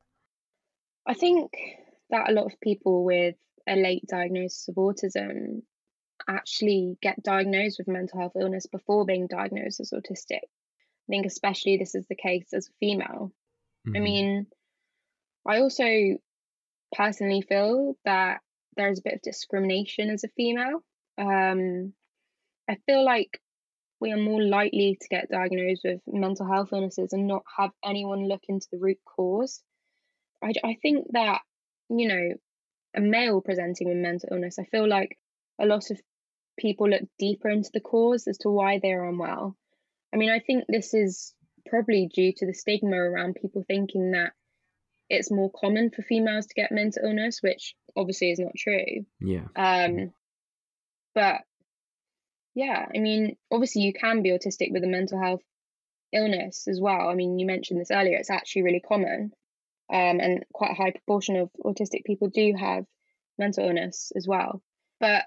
I 1.05 1.13
think 1.13 1.51
that 2.09 2.29
a 2.29 2.33
lot 2.33 2.45
of 2.51 2.59
people 2.59 3.03
with 3.03 3.35
a 3.67 3.75
late 3.75 4.05
diagnosis 4.07 4.67
of 4.67 4.75
autism 4.75 5.63
actually 6.27 6.97
get 7.01 7.23
diagnosed 7.23 7.79
with 7.79 7.87
mental 7.87 8.19
health 8.19 8.33
illness 8.39 8.65
before 8.67 9.05
being 9.05 9.27
diagnosed 9.27 9.79
as 9.79 9.91
autistic. 9.91 10.41
I 10.43 11.09
think, 11.09 11.25
especially, 11.25 11.77
this 11.77 11.95
is 11.95 12.05
the 12.07 12.15
case 12.15 12.53
as 12.53 12.67
a 12.67 12.73
female. 12.79 13.31
I 13.95 13.99
Mhm. 13.99 14.03
mean, 14.03 14.47
I 15.45 15.59
also 15.59 16.17
personally 16.93 17.41
feel 17.41 17.97
that 18.05 18.41
there's 18.75 18.99
a 18.99 19.03
bit 19.03 19.15
of 19.15 19.21
discrimination 19.21 20.09
as 20.09 20.23
a 20.23 20.29
female. 20.29 20.83
Um, 21.17 21.93
I 22.69 22.75
feel 22.85 23.03
like 23.05 23.41
we 23.99 24.11
are 24.11 24.17
more 24.17 24.41
likely 24.41 24.97
to 25.01 25.07
get 25.09 25.29
diagnosed 25.29 25.81
with 25.83 26.01
mental 26.07 26.47
health 26.47 26.69
illnesses 26.71 27.13
and 27.13 27.27
not 27.27 27.43
have 27.57 27.71
anyone 27.83 28.27
look 28.27 28.43
into 28.47 28.67
the 28.71 28.77
root 28.77 28.99
cause. 29.05 29.61
I, 30.43 30.53
I 30.63 30.77
think 30.81 31.07
that, 31.13 31.41
you 31.89 32.07
know, 32.07 32.29
a 32.95 33.01
male 33.01 33.41
presenting 33.41 33.87
with 33.87 33.97
mental 33.97 34.29
illness, 34.31 34.59
I 34.59 34.65
feel 34.65 34.87
like 34.87 35.17
a 35.59 35.65
lot 35.65 35.89
of 35.89 35.99
people 36.57 36.89
look 36.89 37.03
deeper 37.17 37.49
into 37.49 37.69
the 37.73 37.79
cause 37.79 38.27
as 38.27 38.37
to 38.39 38.49
why 38.49 38.79
they're 38.81 39.07
unwell. 39.07 39.55
I 40.13 40.17
mean, 40.17 40.29
I 40.29 40.39
think 40.39 40.65
this 40.67 40.93
is 40.93 41.33
probably 41.67 42.09
due 42.13 42.33
to 42.37 42.45
the 42.45 42.53
stigma 42.53 42.95
around 42.95 43.37
people 43.41 43.63
thinking 43.67 44.11
that 44.11 44.31
it's 45.09 45.31
more 45.31 45.51
common 45.51 45.89
for 45.89 46.01
females 46.01 46.47
to 46.47 46.53
get 46.53 46.71
mental 46.71 47.03
illness, 47.03 47.39
which 47.41 47.75
obviously 47.95 48.31
is 48.31 48.39
not 48.39 48.53
true. 48.57 49.05
Yeah. 49.19 49.47
Um, 49.55 50.11
but 51.15 51.41
yeah, 52.57 52.87
I 52.93 52.97
mean, 52.97 53.37
obviously 53.51 53.83
you 53.83 53.93
can 53.93 54.23
be 54.23 54.31
autistic 54.31 54.71
with 54.71 54.83
a 54.83 54.87
mental 54.87 55.21
health 55.21 55.43
illness 56.11 56.67
as 56.67 56.81
well. 56.81 57.07
I 57.07 57.13
mean, 57.13 57.37
you 57.37 57.45
mentioned 57.45 57.79
this 57.79 57.91
earlier; 57.91 58.17
it's 58.17 58.31
actually 58.31 58.63
really 58.63 58.79
common, 58.79 59.31
um, 59.93 60.19
and 60.19 60.43
quite 60.51 60.71
a 60.71 60.73
high 60.73 60.89
proportion 60.89 61.35
of 61.35 61.51
autistic 61.63 62.03
people 62.03 62.29
do 62.29 62.55
have 62.59 62.85
mental 63.37 63.63
illness 63.63 64.11
as 64.15 64.27
well. 64.27 64.63
But 64.99 65.25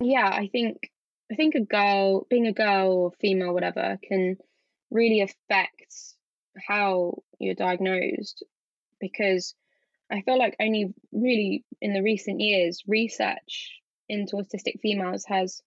yeah, 0.00 0.26
I 0.26 0.48
think 0.50 0.90
I 1.30 1.34
think 1.34 1.54
a 1.54 1.60
girl, 1.60 2.26
being 2.30 2.46
a 2.46 2.54
girl 2.54 2.92
or 2.92 3.12
female, 3.20 3.52
whatever, 3.52 3.98
can 4.02 4.38
really 4.90 5.20
affect 5.20 5.92
how 6.66 7.22
you're 7.38 7.54
diagnosed 7.54 8.42
because 8.98 9.54
I 10.10 10.22
feel 10.22 10.38
like 10.38 10.56
only 10.60 10.94
really 11.12 11.66
in 11.82 11.92
the 11.92 12.02
recent 12.02 12.40
years 12.40 12.84
research 12.86 13.82
into 14.08 14.36
autistic 14.36 14.80
females 14.80 15.26
has 15.26 15.60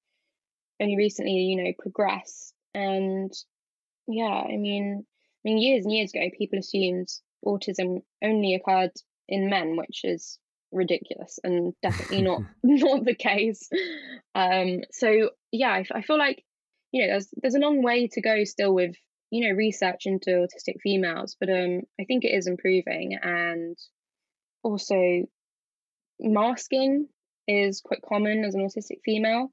only 0.80 0.97
recently, 0.97 1.34
you 1.34 1.63
know, 1.63 1.71
progressed. 1.77 2.53
And 2.73 3.32
yeah, 4.07 4.25
I 4.25 4.57
mean, 4.57 5.05
I 5.05 5.41
mean, 5.43 5.57
years 5.57 5.86
and 5.86 5.93
years 5.93 6.11
ago, 6.13 6.30
people 6.38 6.59
assumed 6.59 7.07
autism 7.45 8.01
only 8.23 8.55
occurred 8.55 8.91
in 9.27 9.49
men, 9.49 9.75
which 9.77 10.01
is 10.03 10.38
ridiculous 10.71 11.39
and 11.43 11.73
definitely 11.82 12.21
not 12.21 12.41
not 12.63 13.05
the 13.05 13.15
case. 13.15 13.69
Um, 14.36 14.82
so 14.91 15.32
yeah, 15.51 15.71
I, 15.71 15.86
I 15.93 16.01
feel 16.01 16.17
like 16.17 16.43
you 16.91 17.01
know 17.01 17.13
there's 17.13 17.27
there's 17.41 17.55
a 17.55 17.59
long 17.59 17.82
way 17.84 18.07
to 18.07 18.21
go 18.21 18.43
still 18.43 18.73
with 18.73 18.95
you 19.32 19.47
know 19.47 19.55
research 19.55 20.05
into 20.05 20.32
autistic 20.32 20.82
females, 20.82 21.36
but 21.39 21.49
um, 21.49 21.82
I 21.99 22.05
think 22.05 22.23
it 22.23 22.36
is 22.36 22.47
improving 22.47 23.17
and 23.21 23.77
also 24.63 25.23
masking 26.19 27.07
is 27.47 27.82
quite 27.82 28.01
common 28.07 28.43
as 28.43 28.55
an 28.55 28.61
autistic 28.61 28.99
female. 29.03 29.51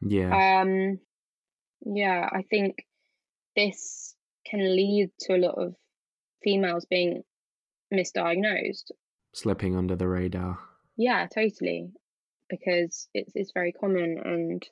Yeah. 0.00 0.60
Um, 0.60 0.98
yeah, 1.80 2.28
I 2.30 2.42
think 2.42 2.86
this 3.56 4.14
can 4.46 4.60
lead 4.60 5.10
to 5.20 5.34
a 5.34 5.38
lot 5.38 5.54
of 5.56 5.74
females 6.42 6.86
being 6.88 7.22
misdiagnosed. 7.92 8.90
Slipping 9.34 9.76
under 9.76 9.96
the 9.96 10.08
radar. 10.08 10.58
Yeah, 10.96 11.26
totally. 11.32 11.90
Because 12.48 13.08
it's 13.12 13.32
it's 13.34 13.52
very 13.52 13.72
common 13.72 14.18
and 14.24 14.66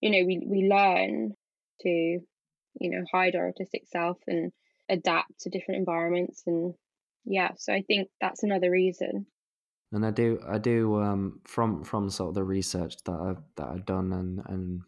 you 0.00 0.10
know, 0.10 0.24
we, 0.26 0.42
we 0.46 0.68
learn 0.68 1.34
to, 1.82 1.88
you 1.88 2.20
know, 2.80 3.04
hide 3.12 3.36
our 3.36 3.52
autistic 3.52 3.86
self 3.86 4.16
and 4.26 4.50
adapt 4.88 5.40
to 5.40 5.50
different 5.50 5.78
environments 5.78 6.42
and 6.46 6.74
yeah, 7.24 7.50
so 7.58 7.72
I 7.72 7.82
think 7.82 8.08
that's 8.20 8.42
another 8.42 8.70
reason. 8.70 9.26
And 9.92 10.06
I 10.06 10.10
do 10.10 10.40
I 10.46 10.58
do 10.58 11.00
um 11.00 11.40
from 11.44 11.84
from 11.84 12.10
sort 12.10 12.30
of 12.30 12.34
the 12.34 12.44
research 12.44 13.02
that 13.04 13.12
I've 13.12 13.42
that 13.56 13.68
I've 13.68 13.86
done 13.86 14.12
and 14.12 14.40
and 14.46 14.82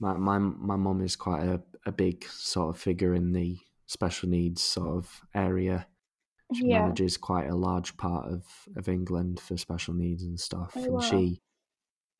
my 0.00 0.14
my 0.14 0.38
my 0.38 0.76
mum 0.76 1.00
is 1.02 1.16
quite 1.16 1.42
a, 1.44 1.62
a 1.86 1.92
big 1.92 2.24
sort 2.26 2.74
of 2.74 2.80
figure 2.80 3.14
in 3.14 3.32
the 3.32 3.58
special 3.86 4.28
needs 4.28 4.62
sort 4.62 4.96
of 4.96 5.20
area 5.34 5.86
she 6.52 6.66
Yeah. 6.66 6.80
manages 6.82 7.16
quite 7.18 7.48
a 7.50 7.56
large 7.56 7.96
part 7.96 8.26
of, 8.32 8.44
of 8.76 8.88
England 8.88 9.40
for 9.40 9.56
special 9.58 9.94
needs 9.94 10.22
and 10.24 10.40
stuff. 10.40 10.74
Oh, 10.76 10.80
and 10.88 11.02
wow. 11.02 11.02
she 11.02 11.42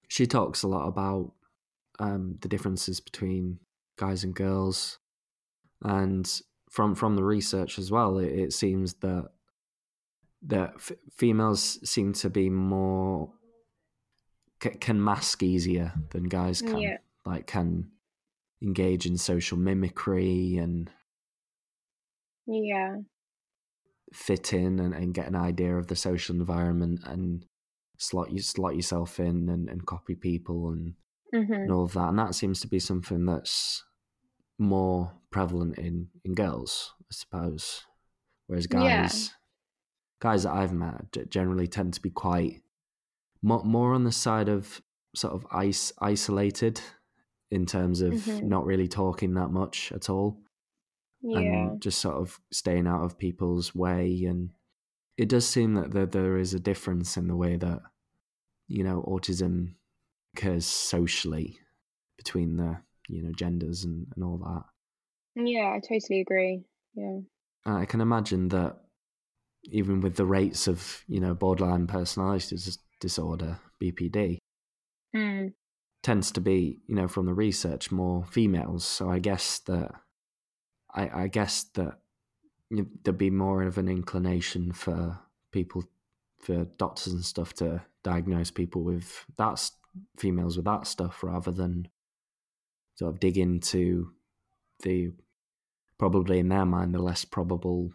she 0.09 0.27
talks 0.27 0.63
a 0.63 0.69
lot 0.69 0.87
about 0.89 1.33
um, 1.99 2.39
the 2.43 2.49
differences 2.49 3.01
between 3.01 3.61
guys 3.97 4.25
and 4.25 4.35
girls, 4.35 4.99
and 5.83 6.41
from 6.71 6.95
from 6.95 7.17
the 7.17 7.25
research 7.25 7.79
as 7.79 7.91
well, 7.91 8.19
it, 8.19 8.33
it 8.33 8.53
seems 8.53 8.95
that 8.95 9.31
that 10.43 10.75
f- 10.77 10.93
females 11.17 11.79
seem 11.89 12.13
to 12.15 12.31
be 12.31 12.49
more 12.51 13.33
c- 14.63 14.71
can 14.71 15.03
mask 15.03 15.43
easier 15.43 15.93
than 16.11 16.25
guys 16.25 16.63
can. 16.63 16.79
Yeah. 16.79 16.97
Like 17.25 17.47
can 17.47 17.91
engage 18.63 19.07
in 19.07 19.17
social 19.19 19.59
mimicry 19.59 20.57
and 20.57 20.91
Yeah. 22.47 22.97
fit 24.13 24.53
in 24.53 24.79
and, 24.81 24.95
and 24.95 25.13
get 25.15 25.27
an 25.27 25.37
idea 25.37 25.77
of 25.77 25.89
the 25.89 25.97
social 25.97 26.35
environment 26.35 27.01
and 27.05 27.45
slot 27.99 28.31
you 28.33 28.41
slot 28.41 28.75
yourself 28.77 29.21
in 29.21 29.49
and, 29.49 29.69
and 29.69 29.85
copy 29.87 30.15
people 30.15 30.71
and, 30.71 30.95
hmm 31.35 31.53
and 31.53 31.73
all 31.73 31.85
of 31.85 31.93
that. 31.93 32.09
And 32.09 32.19
that 32.19 32.35
seems 32.35 32.61
to 32.61 32.69
be 32.69 32.79
something 32.79 33.27
that's 33.27 33.85
more 34.59 35.13
prevalent 35.31 35.79
in, 35.79 36.09
in 36.25 36.35
girls, 36.35 36.95
I 37.03 37.13
suppose. 37.13 37.85
Whereas 38.47 38.67
guys 38.67 39.35
guys 40.21 40.43
that 40.45 40.53
I've 40.53 40.73
met 40.73 41.17
generally 41.31 41.67
tend 41.67 41.95
to 41.95 42.03
be 42.03 42.11
quite 42.11 42.63
more, 43.43 43.63
more 43.65 43.95
on 43.95 44.05
the 44.05 44.13
side 44.13 44.49
of 44.49 44.81
sort 45.15 45.33
of 45.35 45.47
ice 45.51 45.93
isolated 45.99 46.81
in 47.51 47.65
terms 47.67 48.01
of 48.01 48.13
Mhm. 48.15 48.43
not 48.45 48.67
really 48.67 48.89
talking 48.89 49.35
that 49.35 49.49
much 49.51 49.91
at 49.93 50.11
all 50.11 50.43
Yeah. 51.23 51.39
and 51.39 51.81
just 51.81 52.01
sort 52.01 52.17
of 52.17 52.41
staying 52.53 52.87
out 52.87 53.05
of 53.05 53.19
people's 53.19 53.75
way. 53.75 54.25
And 54.25 54.53
it 55.17 55.29
does 55.29 55.49
seem 55.49 55.75
that 55.75 55.93
there, 55.93 56.07
there 56.07 56.37
is 56.39 56.53
a 56.53 56.61
difference 56.61 57.17
in 57.17 57.27
the 57.27 57.37
way 57.37 57.57
that, 57.57 57.83
you 58.67 58.85
know, 58.85 59.03
autism 59.03 59.75
occurs 60.37 60.67
socially 60.67 61.59
between 62.17 62.57
the, 62.57 62.83
you 63.09 63.23
know, 63.23 63.33
genders 63.33 63.85
and, 63.85 64.13
and 64.15 64.23
all 64.25 64.39
that. 64.39 64.65
Yeah, 65.37 65.73
I 65.73 65.81
totally 65.81 66.21
agree. 66.21 66.65
Yeah. 66.95 67.21
I 67.65 67.87
can 67.87 68.01
imagine 68.01 68.49
that 68.49 68.85
even 69.71 70.01
with 70.01 70.17
the 70.17 70.27
rates 70.27 70.67
of, 70.67 71.05
you 71.07 71.21
know, 71.21 71.35
borderline 71.35 71.87
personality 71.87 72.57
disorder, 73.01 73.59
BPD, 73.81 74.39
Mm. 75.15 75.55
tends 76.03 76.31
to 76.33 76.41
be, 76.41 76.81
you 76.87 76.95
know, 76.95 77.09
from 77.09 77.27
the 77.27 77.35
research, 77.35 77.91
more 77.91 78.25
females. 78.27 78.85
So 78.85 79.09
I 79.11 79.19
guess 79.19 79.61
that, 79.61 79.91
I, 80.95 81.23
I 81.25 81.29
guess 81.29 81.65
that 81.75 82.01
you 82.71 82.77
know, 82.79 82.87
there'd 83.03 83.17
be 83.17 83.31
more 83.31 83.63
of 83.63 83.79
an 83.79 83.89
inclination 83.89 84.73
for 84.73 85.19
people, 85.51 85.85
for 86.39 86.67
doctors 86.77 87.13
and 87.15 87.25
stuff 87.25 87.55
to 87.55 87.83
diagnose 88.05 88.51
people 88.51 88.85
with 88.85 89.25
that, 89.39 89.71
females 90.19 90.57
with 90.57 90.67
that 90.67 90.87
stuff 90.87 91.23
rather 91.23 91.51
than 91.51 91.89
sort 92.97 93.15
of 93.15 93.21
dig 93.21 93.39
into 93.39 94.13
the, 94.83 95.11
probably 95.99 96.39
in 96.39 96.49
their 96.49 96.67
mind, 96.67 96.95
the 96.95 97.03
less 97.03 97.25
probable 97.25 97.93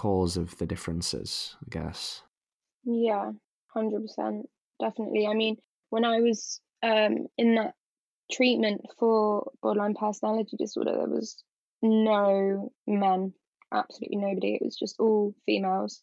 cause 0.00 0.38
of 0.38 0.56
the 0.56 0.64
differences, 0.64 1.56
I 1.62 1.68
guess. 1.68 2.22
Yeah, 2.84 3.32
hundred 3.66 4.00
percent, 4.00 4.48
definitely. 4.80 5.26
I 5.26 5.34
mean, 5.34 5.58
when 5.90 6.06
I 6.06 6.20
was 6.20 6.58
um 6.82 7.26
in 7.36 7.56
that 7.56 7.74
treatment 8.32 8.80
for 8.98 9.50
borderline 9.60 9.92
personality 9.92 10.56
disorder, 10.56 10.92
there 10.96 11.06
was 11.06 11.44
no 11.82 12.72
men, 12.86 13.34
absolutely 13.70 14.16
nobody. 14.16 14.54
It 14.54 14.64
was 14.64 14.78
just 14.78 14.98
all 14.98 15.34
females. 15.44 16.02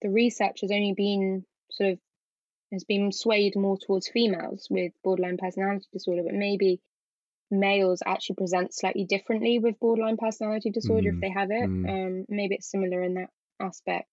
The 0.00 0.08
research 0.08 0.62
has 0.62 0.70
only 0.70 0.94
been 0.96 1.44
sort 1.70 1.90
of 1.90 1.98
has 2.72 2.84
been 2.84 3.12
swayed 3.12 3.54
more 3.54 3.76
towards 3.76 4.08
females 4.08 4.66
with 4.70 4.92
borderline 5.04 5.36
personality 5.36 5.84
disorder, 5.92 6.22
but 6.24 6.32
maybe 6.32 6.80
males 7.50 8.02
actually 8.06 8.36
present 8.36 8.72
slightly 8.74 9.04
differently 9.04 9.58
with 9.58 9.78
borderline 9.80 10.16
personality 10.16 10.70
disorder 10.70 11.08
if 11.10 11.16
Mm, 11.16 11.20
they 11.20 11.30
have 11.30 11.50
it. 11.50 11.68
mm. 11.68 11.88
Um, 11.88 12.26
maybe 12.28 12.54
it's 12.56 12.70
similar 12.70 13.02
in 13.02 13.14
that 13.14 13.30
aspect. 13.60 14.08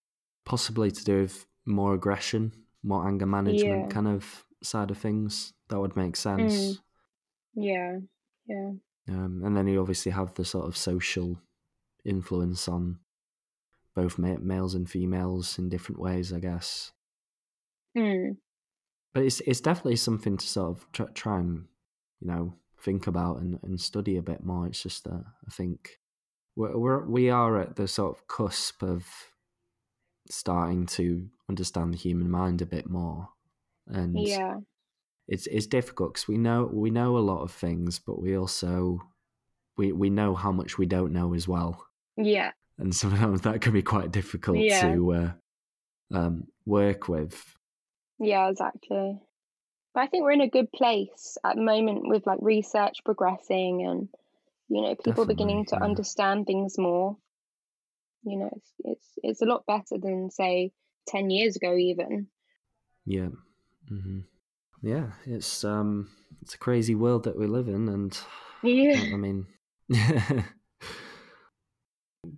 possibly 0.46 0.90
to 0.92 1.04
do 1.04 1.22
with 1.22 1.46
more 1.66 1.94
aggression, 1.94 2.52
more 2.84 3.06
anger 3.08 3.26
management 3.26 3.84
Yeah. 3.84 3.88
kind 3.90 4.08
of 4.08 4.46
side 4.64 4.92
of 4.92 4.98
things. 4.98 5.54
That 5.70 5.80
would 5.80 5.96
make 5.96 6.16
sense. 6.16 6.82
Yeah, 7.54 8.00
yeah. 8.46 8.72
Um, 9.10 9.42
and 9.44 9.56
then 9.58 9.68
you 9.68 9.80
obviously 9.82 10.12
have 10.14 10.34
the 10.36 10.46
sort 10.46 10.68
of 10.68 10.78
social 10.78 11.40
influence 12.06 12.68
on 12.68 13.00
both 13.94 14.18
ma- 14.18 14.38
males 14.40 14.74
and 14.76 14.90
females 14.90 15.58
in 15.60 15.70
different 15.70 16.00
ways, 16.00 16.32
I 16.32 16.40
guess. 16.40 16.92
Mm. 17.98 18.38
But 19.14 19.24
it's 19.24 19.42
it's 19.42 19.62
definitely 19.62 19.96
something 19.96 20.38
to 20.38 20.48
sort 20.48 20.70
of 20.78 20.92
try, 20.92 21.08
try 21.14 21.40
and 21.40 21.66
you 22.20 22.28
know 22.28 22.54
think 22.80 23.08
about 23.08 23.38
and, 23.38 23.60
and 23.64 23.80
study 23.80 24.18
a 24.18 24.22
bit 24.22 24.44
more. 24.44 24.68
It's 24.68 24.84
just 24.84 25.04
that 25.06 25.24
I 25.46 25.52
think 25.52 26.00
we're, 26.56 26.78
we're 26.78 27.06
we 27.06 27.30
are 27.30 27.60
at 27.60 27.76
the 27.76 27.88
sort 27.88 28.18
of 28.18 28.28
cusp 28.28 28.82
of 28.84 29.06
starting 30.30 30.86
to 30.86 31.30
understand 31.50 31.94
the 31.94 31.98
human 31.98 32.30
mind 32.30 32.62
a 32.62 32.66
bit 32.66 32.90
more, 32.90 33.30
and 33.88 34.18
Yeah, 34.18 34.58
it's 35.28 35.48
it's 35.48 35.68
difficult 35.68 36.14
because 36.14 36.28
we 36.28 36.38
know 36.38 36.70
we 36.72 36.90
know 36.90 37.18
a 37.18 37.20
lot 37.20 37.42
of 37.42 37.52
things, 37.52 38.00
but 38.00 38.22
we 38.22 38.38
also 38.38 39.00
we 39.78 39.92
we 39.92 40.10
know 40.10 40.36
how 40.36 40.52
much 40.52 40.78
we 40.78 40.86
don't 40.86 41.14
know 41.14 41.34
as 41.34 41.48
well. 41.48 41.88
yeah, 42.18 42.52
and 42.78 42.96
sometimes 42.96 43.42
that 43.44 43.62
can 43.62 43.74
be 43.74 43.82
quite 43.82 44.12
difficult 44.12 44.58
yeah. 44.58 44.82
to 44.82 45.14
uh, 45.14 45.32
um, 46.14 46.48
work 46.66 47.08
with. 47.08 47.56
Yeah, 48.20 48.50
exactly. 48.50 49.20
But 49.94 50.02
I 50.02 50.08
think 50.08 50.24
we're 50.24 50.32
in 50.32 50.42
a 50.42 50.50
good 50.50 50.72
place 50.72 51.38
at 51.44 51.56
the 51.56 51.62
moment 51.62 52.08
with 52.08 52.28
like 52.28 52.40
research 52.42 53.00
progressing 53.04 53.86
and 53.86 54.10
you 54.70 54.82
know 54.82 54.90
people 54.90 55.26
Definitely, 55.26 55.34
beginning 55.34 55.66
to 55.68 55.78
yeah. 55.80 55.86
understand 55.86 56.46
things 56.46 56.78
more. 56.78 57.18
You 58.24 58.40
know, 58.40 58.50
it's, 58.56 58.72
it's 58.80 59.08
it's 59.24 59.42
a 59.42 59.46
lot 59.46 59.66
better 59.66 59.98
than 60.02 60.30
say 60.30 60.72
ten 61.08 61.30
years 61.30 61.56
ago 61.56 61.76
even. 61.76 62.28
Yeah. 63.06 63.30
Mm-hmm. 63.92 64.20
Yeah, 64.82 65.12
it's 65.26 65.64
um, 65.64 66.10
it's 66.42 66.54
a 66.54 66.60
crazy 66.60 66.94
world 66.94 67.24
that 67.24 67.38
we 67.38 67.48
live 67.48 67.68
in, 67.68 67.90
and 67.90 68.18
yeah, 68.62 69.02
I 69.14 69.16
mean, 69.16 69.48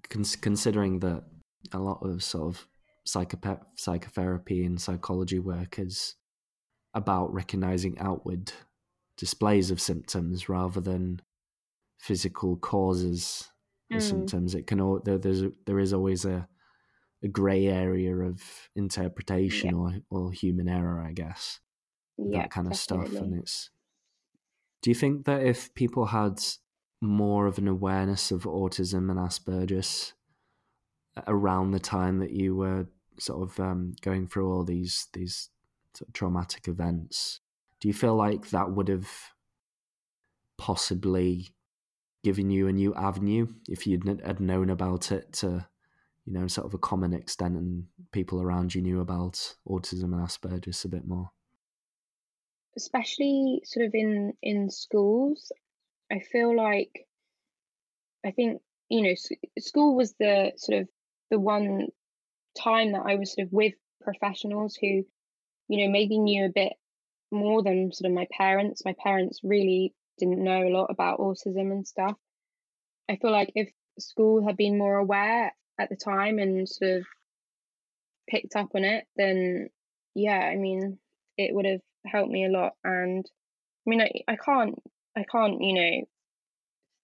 considering 0.09 0.99
that 0.99 1.23
a 1.73 1.79
lot 1.79 1.99
of 2.01 2.23
sort 2.23 2.55
of 2.55 2.67
psychopath 3.05 3.63
psychotherapy 3.75 4.63
and 4.63 4.79
psychology 4.79 5.39
work 5.39 5.79
is 5.79 6.15
about 6.93 7.33
recognizing 7.33 7.97
outward 7.99 8.51
displays 9.17 9.69
of 9.69 9.81
symptoms 9.81 10.49
rather 10.49 10.79
than 10.79 11.21
physical 11.97 12.55
causes 12.57 13.49
of 13.91 13.99
mm. 13.99 14.01
symptoms. 14.01 14.55
It 14.55 14.67
can 14.67 15.01
there, 15.03 15.17
there's 15.17 15.43
there 15.65 15.79
is 15.79 15.93
always 15.93 16.25
a 16.25 16.47
a 17.23 17.27
grey 17.27 17.67
area 17.67 18.15
of 18.15 18.41
interpretation 18.75 19.71
yeah. 19.71 19.75
or 19.75 19.93
or 20.09 20.31
human 20.31 20.69
error, 20.69 21.03
I 21.05 21.11
guess. 21.11 21.59
Yeah, 22.17 22.41
that 22.41 22.51
kind 22.51 22.67
of 22.67 22.73
definitely. 22.73 23.09
stuff, 23.09 23.23
and 23.23 23.39
it's. 23.39 23.69
Do 24.81 24.89
you 24.89 24.95
think 24.95 25.25
that 25.25 25.43
if 25.43 25.73
people 25.73 26.05
had 26.05 26.39
more 27.01 27.47
of 27.47 27.57
an 27.57 27.67
awareness 27.67 28.31
of 28.31 28.43
autism 28.43 29.09
and 29.09 29.19
Asperger's 29.19 30.13
around 31.27 31.71
the 31.71 31.79
time 31.79 32.19
that 32.19 32.31
you 32.31 32.55
were 32.55 32.87
sort 33.19 33.41
of 33.41 33.59
um, 33.59 33.93
going 34.01 34.27
through 34.27 34.51
all 34.51 34.63
these 34.63 35.07
these 35.13 35.49
traumatic 36.13 36.67
events, 36.67 37.39
do 37.79 37.87
you 37.87 37.93
feel 37.93 38.15
like 38.15 38.49
that 38.49 38.71
would 38.71 38.87
have 38.87 39.09
possibly 40.57 41.49
given 42.23 42.49
you 42.49 42.67
a 42.67 42.73
new 42.73 42.93
avenue 42.95 43.47
if 43.69 43.87
you 43.87 43.99
had 44.23 44.39
known 44.39 44.69
about 44.69 45.11
it 45.11 45.31
to, 45.31 45.65
you 46.25 46.33
know, 46.33 46.47
sort 46.47 46.67
of 46.67 46.73
a 46.73 46.77
common 46.77 47.13
extent 47.13 47.55
and 47.55 47.85
people 48.11 48.41
around 48.41 48.75
you 48.75 48.81
knew 48.81 48.99
about 48.99 49.55
autism 49.67 50.13
and 50.13 50.21
Asperger's 50.27 50.83
a 50.83 50.89
bit 50.89 51.07
more? 51.07 51.31
Especially 52.75 53.61
sort 53.65 53.85
of 53.85 53.95
in 53.95 54.33
in 54.41 54.69
schools, 54.69 55.51
I 56.11 56.19
feel 56.19 56.55
like 56.55 57.07
I 58.25 58.31
think 58.31 58.61
you 58.89 59.01
know 59.01 59.13
school 59.59 59.95
was 59.95 60.13
the 60.19 60.51
sort 60.57 60.81
of 60.81 60.89
the 61.29 61.39
one 61.39 61.87
time 62.57 62.91
that 62.91 63.03
I 63.05 63.15
was 63.15 63.33
sort 63.33 63.47
of 63.47 63.53
with 63.53 63.73
professionals 64.01 64.77
who, 64.79 65.05
you 65.69 65.85
know, 65.85 65.91
maybe 65.91 66.17
knew 66.17 66.45
a 66.45 66.51
bit 66.53 66.73
more 67.31 67.63
than 67.63 67.93
sort 67.93 68.09
of 68.09 68.15
my 68.15 68.27
parents. 68.35 68.83
My 68.83 68.95
parents 69.01 69.39
really 69.43 69.93
didn't 70.17 70.43
know 70.43 70.67
a 70.67 70.73
lot 70.75 70.87
about 70.89 71.19
autism 71.19 71.71
and 71.71 71.87
stuff. 71.87 72.15
I 73.09 73.15
feel 73.15 73.31
like 73.31 73.51
if 73.55 73.69
school 73.99 74.45
had 74.45 74.57
been 74.57 74.77
more 74.77 74.97
aware 74.97 75.53
at 75.79 75.89
the 75.89 75.95
time 75.95 76.39
and 76.39 76.67
sort 76.67 76.97
of 76.97 77.05
picked 78.29 78.55
up 78.55 78.69
on 78.75 78.83
it, 78.83 79.05
then 79.15 79.69
yeah, 80.15 80.39
I 80.39 80.55
mean, 80.55 80.97
it 81.37 81.53
would 81.53 81.65
have 81.65 81.81
helped 82.05 82.31
me 82.31 82.45
a 82.45 82.49
lot. 82.49 82.73
And 82.83 83.25
I 83.87 83.89
mean, 83.89 84.01
I, 84.01 84.09
I 84.27 84.35
can't, 84.35 84.75
I 85.15 85.23
can't, 85.31 85.61
you 85.61 85.73
know, 85.73 86.01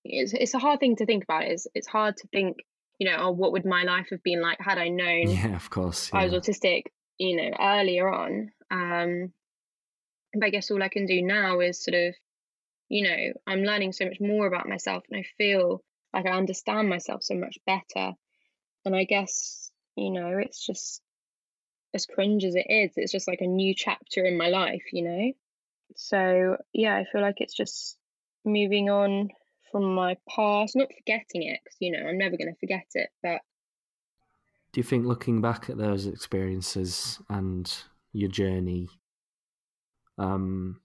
it's 0.03 0.33
it's 0.33 0.53
a 0.53 0.59
hard 0.59 0.79
thing 0.79 0.95
to 0.97 1.05
think 1.05 1.23
about. 1.23 1.43
It's 1.43 1.67
it's 1.73 1.87
hard 1.87 2.17
to 2.17 2.27
think 2.27 2.57
you 2.99 3.09
know, 3.09 3.17
oh, 3.19 3.31
what 3.31 3.51
would 3.51 3.65
my 3.65 3.83
life 3.83 4.07
have 4.11 4.23
been 4.23 4.41
like 4.41 4.57
had 4.59 4.77
I 4.77 4.89
known? 4.89 5.29
Yeah, 5.29 5.55
of 5.55 5.69
course. 5.69 6.11
Yeah. 6.13 6.19
I 6.19 6.23
was 6.25 6.33
autistic, 6.33 6.83
you 7.17 7.37
know, 7.37 7.55
earlier 7.59 8.11
on. 8.11 8.51
Um, 8.71 9.31
but 10.33 10.45
I 10.45 10.49
guess 10.49 10.69
all 10.69 10.83
I 10.83 10.89
can 10.89 11.05
do 11.05 11.21
now 11.21 11.59
is 11.61 11.83
sort 11.83 11.95
of, 11.95 12.15
you 12.89 13.03
know, 13.07 13.33
I'm 13.47 13.63
learning 13.63 13.93
so 13.93 14.05
much 14.05 14.19
more 14.19 14.47
about 14.47 14.67
myself, 14.67 15.03
and 15.09 15.19
I 15.19 15.25
feel 15.37 15.83
like 16.13 16.25
I 16.25 16.37
understand 16.37 16.89
myself 16.89 17.23
so 17.23 17.35
much 17.35 17.57
better. 17.65 18.13
And 18.85 18.95
I 18.95 19.05
guess, 19.05 19.71
you 19.95 20.11
know, 20.11 20.37
it's 20.37 20.65
just 20.65 21.01
as 21.93 22.05
cringe 22.05 22.43
as 22.43 22.55
it 22.55 22.67
is, 22.69 22.91
it's 22.95 23.11
just 23.11 23.27
like 23.27 23.41
a 23.41 23.47
new 23.47 23.73
chapter 23.73 24.25
in 24.25 24.37
my 24.37 24.49
life, 24.49 24.83
you 24.91 25.03
know. 25.03 25.31
So 25.95 26.57
yeah, 26.73 26.95
I 26.95 27.05
feel 27.11 27.21
like 27.21 27.39
it's 27.41 27.55
just 27.55 27.97
moving 28.43 28.89
on 28.89 29.29
from 29.71 29.95
my 29.95 30.17
past, 30.29 30.75
not 30.75 30.89
forgetting 30.95 31.43
it, 31.43 31.59
because, 31.63 31.77
you 31.79 31.91
know, 31.91 32.07
I'm 32.07 32.17
never 32.17 32.37
going 32.37 32.53
to 32.53 32.59
forget 32.59 32.87
it, 32.93 33.09
but. 33.23 33.41
Do 34.75 34.79
you 34.79 34.83
think 34.83 35.05
looking 35.05 35.39
back 35.39 35.69
at 35.69 35.77
those 35.77 36.05
experiences 36.05 37.17
and 37.29 37.73
your 38.11 38.29
journey, 38.29 38.89
um, 40.17 40.81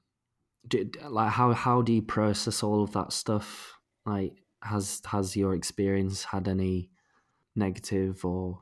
do, 0.68 0.88
like 1.08 1.32
how 1.32 1.52
how 1.54 1.82
do 1.82 1.92
you 1.94 2.02
process 2.02 2.62
all 2.62 2.84
of 2.84 2.92
that 2.92 3.12
stuff? 3.12 3.80
Like, 4.06 4.44
has 4.62 5.02
has 5.06 5.36
your 5.36 5.56
experience 5.56 6.22
had 6.22 6.46
any 6.46 6.92
negative 7.56 8.24
or 8.24 8.60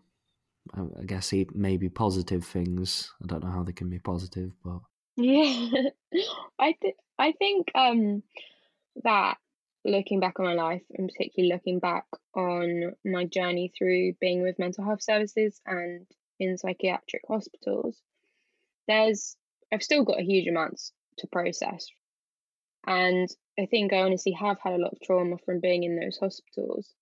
I 0.74 1.04
guess 1.04 1.34
maybe 1.52 1.90
positive 1.90 2.46
things? 2.46 3.12
I 3.22 3.26
don't 3.26 3.44
know 3.44 3.50
how 3.50 3.64
they 3.64 3.74
can 3.74 3.90
be 3.90 3.98
positive, 3.98 4.52
but 4.64 4.80
yeah, 5.18 5.68
I 6.58 6.74
th- 6.80 6.96
I 7.18 7.32
think 7.32 7.70
um 7.74 8.22
that 9.04 9.36
looking 9.84 10.20
back 10.20 10.38
on 10.38 10.46
my 10.46 10.54
life 10.54 10.82
and 10.90 11.08
particularly 11.08 11.52
looking 11.52 11.78
back 11.78 12.04
on 12.34 12.92
my 13.04 13.24
journey 13.24 13.72
through 13.76 14.14
being 14.20 14.42
with 14.42 14.58
mental 14.58 14.84
health 14.84 15.02
services 15.02 15.60
and 15.66 16.06
in 16.40 16.58
psychiatric 16.58 17.22
hospitals, 17.26 18.00
there's 18.86 19.36
I've 19.72 19.82
still 19.82 20.04
got 20.04 20.20
a 20.20 20.24
huge 20.24 20.46
amount 20.46 20.80
to 21.18 21.26
process. 21.26 21.86
And 22.86 23.28
I 23.58 23.66
think 23.66 23.92
I 23.92 24.00
honestly 24.00 24.32
have 24.32 24.58
had 24.62 24.74
a 24.74 24.78
lot 24.78 24.92
of 24.92 25.00
trauma 25.02 25.36
from 25.44 25.60
being 25.60 25.84
in 25.84 25.98
those 25.98 26.16
hospitals. 26.18 26.94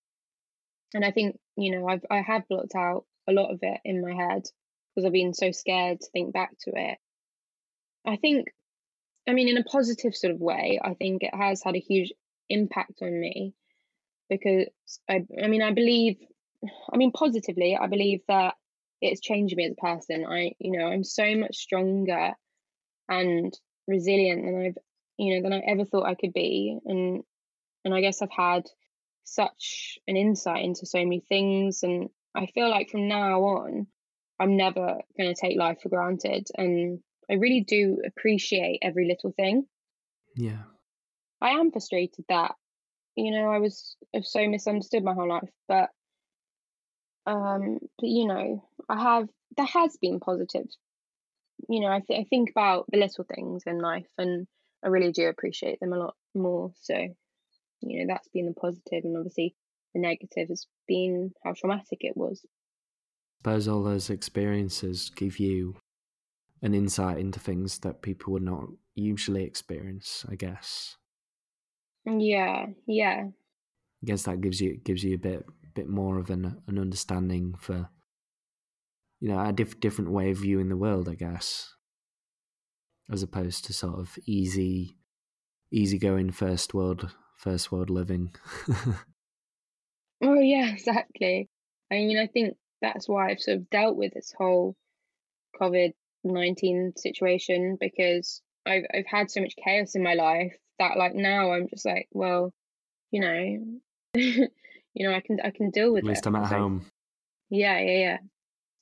And 0.93 1.05
I 1.05 1.11
think, 1.11 1.37
you 1.55 1.71
know, 1.71 1.87
I've 1.87 2.05
I 2.09 2.21
have 2.21 2.47
blocked 2.49 2.75
out 2.75 3.05
a 3.27 3.33
lot 3.33 3.51
of 3.51 3.59
it 3.61 3.79
in 3.85 4.01
my 4.01 4.13
head 4.13 4.43
because 4.95 5.05
I've 5.05 5.13
been 5.13 5.33
so 5.33 5.51
scared 5.51 6.01
to 6.01 6.07
think 6.11 6.33
back 6.33 6.51
to 6.61 6.71
it. 6.75 6.97
I 8.05 8.17
think 8.17 8.47
I 9.27 9.33
mean, 9.33 9.49
in 9.49 9.57
a 9.57 9.63
positive 9.63 10.15
sort 10.15 10.33
of 10.33 10.39
way, 10.39 10.79
I 10.81 10.93
think 10.93 11.23
it 11.23 11.35
has 11.35 11.61
had 11.61 11.75
a 11.75 11.79
huge 11.79 12.13
impact 12.49 13.01
on 13.01 13.19
me 13.19 13.53
because 14.29 14.67
I 15.09 15.25
I 15.41 15.47
mean 15.47 15.61
I 15.61 15.71
believe 15.71 16.17
I 16.91 16.97
mean 16.97 17.11
positively 17.11 17.77
I 17.79 17.87
believe 17.87 18.21
that 18.27 18.55
it's 19.01 19.21
changed 19.21 19.55
me 19.55 19.65
as 19.65 19.73
a 19.73 19.75
person. 19.75 20.25
I 20.25 20.53
you 20.59 20.77
know 20.77 20.85
I'm 20.85 21.03
so 21.03 21.35
much 21.35 21.57
stronger 21.57 22.33
and 23.09 23.53
resilient 23.87 24.43
than 24.43 24.65
I've 24.65 24.77
you 25.17 25.35
know 25.35 25.43
than 25.43 25.53
I 25.53 25.63
ever 25.67 25.85
thought 25.85 26.07
I 26.07 26.15
could 26.15 26.33
be 26.33 26.77
and 26.85 27.23
and 27.85 27.93
I 27.93 28.01
guess 28.01 28.21
I've 28.21 28.31
had 28.31 28.63
such 29.23 29.99
an 30.07 30.17
insight 30.17 30.63
into 30.63 30.85
so 30.85 30.99
many 30.99 31.19
things 31.19 31.83
and 31.83 32.09
I 32.35 32.45
feel 32.47 32.69
like 32.69 32.89
from 32.89 33.07
now 33.07 33.41
on 33.41 33.87
I'm 34.39 34.55
never 34.55 34.99
going 35.17 35.33
to 35.33 35.39
take 35.39 35.57
life 35.57 35.79
for 35.81 35.89
granted 35.89 36.47
and 36.55 36.99
I 37.29 37.35
really 37.35 37.61
do 37.61 38.01
appreciate 38.05 38.79
every 38.81 39.07
little 39.07 39.31
thing. 39.31 39.65
Yeah. 40.35 40.63
I 41.41 41.51
am 41.51 41.71
frustrated 41.71 42.25
that 42.29 42.55
you 43.15 43.31
know 43.31 43.49
I 43.49 43.59
was 43.59 43.95
so 44.21 44.47
misunderstood 44.47 45.03
my 45.03 45.13
whole 45.13 45.29
life, 45.29 45.49
but 45.67 45.89
um, 47.25 47.79
but 47.99 48.07
you 48.07 48.27
know 48.27 48.63
I 48.89 49.01
have 49.01 49.29
there 49.55 49.65
has 49.65 49.97
been 49.97 50.19
positive. 50.19 50.67
You 51.69 51.81
know 51.81 51.87
I 51.87 52.01
th- 52.01 52.19
I 52.19 52.23
think 52.29 52.49
about 52.49 52.85
the 52.89 52.97
little 52.97 53.25
things 53.25 53.63
in 53.65 53.79
life, 53.79 54.09
and 54.17 54.47
I 54.83 54.87
really 54.87 55.11
do 55.11 55.27
appreciate 55.27 55.79
them 55.79 55.93
a 55.93 55.97
lot 55.97 56.15
more. 56.33 56.71
So 56.81 56.95
you 56.95 57.99
know 57.99 58.13
that's 58.13 58.29
been 58.29 58.47
the 58.47 58.53
positive, 58.53 59.03
and 59.03 59.17
obviously 59.17 59.55
the 59.93 60.01
negative 60.01 60.49
has 60.49 60.67
been 60.87 61.31
how 61.43 61.53
traumatic 61.53 61.99
it 62.01 62.15
was. 62.15 62.45
I 62.45 63.51
suppose 63.51 63.67
all 63.67 63.83
those 63.83 64.09
experiences 64.09 65.11
give 65.15 65.39
you 65.39 65.75
an 66.61 66.73
insight 66.73 67.19
into 67.19 67.39
things 67.39 67.79
that 67.79 68.01
people 68.01 68.33
would 68.33 68.43
not 68.43 68.65
usually 68.95 69.43
experience, 69.43 70.25
I 70.27 70.35
guess. 70.35 70.97
Yeah, 72.07 72.67
yeah. 72.87 73.23
I 73.25 74.05
guess 74.05 74.23
that 74.23 74.41
gives 74.41 74.61
you 74.61 74.77
gives 74.77 75.03
you 75.03 75.15
a 75.15 75.19
bit 75.19 75.45
bit 75.75 75.89
more 75.89 76.17
of 76.19 76.29
an 76.29 76.61
an 76.67 76.79
understanding 76.79 77.55
for 77.59 77.89
you 79.19 79.29
know 79.29 79.39
a 79.39 79.51
diff- 79.51 79.79
different 79.79 80.11
way 80.11 80.31
of 80.31 80.37
viewing 80.37 80.69
the 80.69 80.77
world, 80.77 81.09
I 81.09 81.15
guess, 81.15 81.73
as 83.11 83.23
opposed 83.23 83.65
to 83.65 83.73
sort 83.73 83.99
of 83.99 84.17
easy 84.25 84.95
easy 85.71 85.97
going 85.97 86.31
first 86.31 86.73
world 86.73 87.13
first 87.35 87.71
world 87.71 87.89
living. 87.89 88.33
oh 90.23 90.39
yeah, 90.39 90.69
exactly. 90.73 91.49
I 91.91 91.95
mean, 91.95 92.17
I 92.17 92.27
think 92.27 92.55
that's 92.81 93.09
why 93.09 93.31
I've 93.31 93.41
sort 93.41 93.57
of 93.57 93.69
dealt 93.69 93.97
with 93.97 94.13
this 94.13 94.33
whole 94.37 94.77
COVID 95.59 95.91
nineteen 96.23 96.93
situation 96.95 97.77
because 97.77 98.41
I've 98.65 98.83
I've 98.93 99.07
had 99.07 99.29
so 99.29 99.41
much 99.41 99.55
chaos 99.61 99.95
in 99.95 100.03
my 100.03 100.13
life 100.13 100.55
that 100.79 100.97
like 100.97 101.15
now 101.15 101.51
I'm 101.53 101.67
just 101.69 101.85
like, 101.85 102.07
well, 102.11 102.53
you 103.11 103.21
know, 103.21 103.79
you 104.15 104.49
know, 104.99 105.13
I 105.13 105.21
can 105.21 105.39
I 105.43 105.51
can 105.51 105.69
deal 105.71 105.93
with 105.93 106.03
At 106.03 106.09
least 106.09 106.25
it. 106.25 106.27
I'm 106.27 106.35
at 106.35 106.49
So- 106.49 106.57
home. 106.57 106.85
Yeah, 107.49 107.79
yeah, 107.79 108.17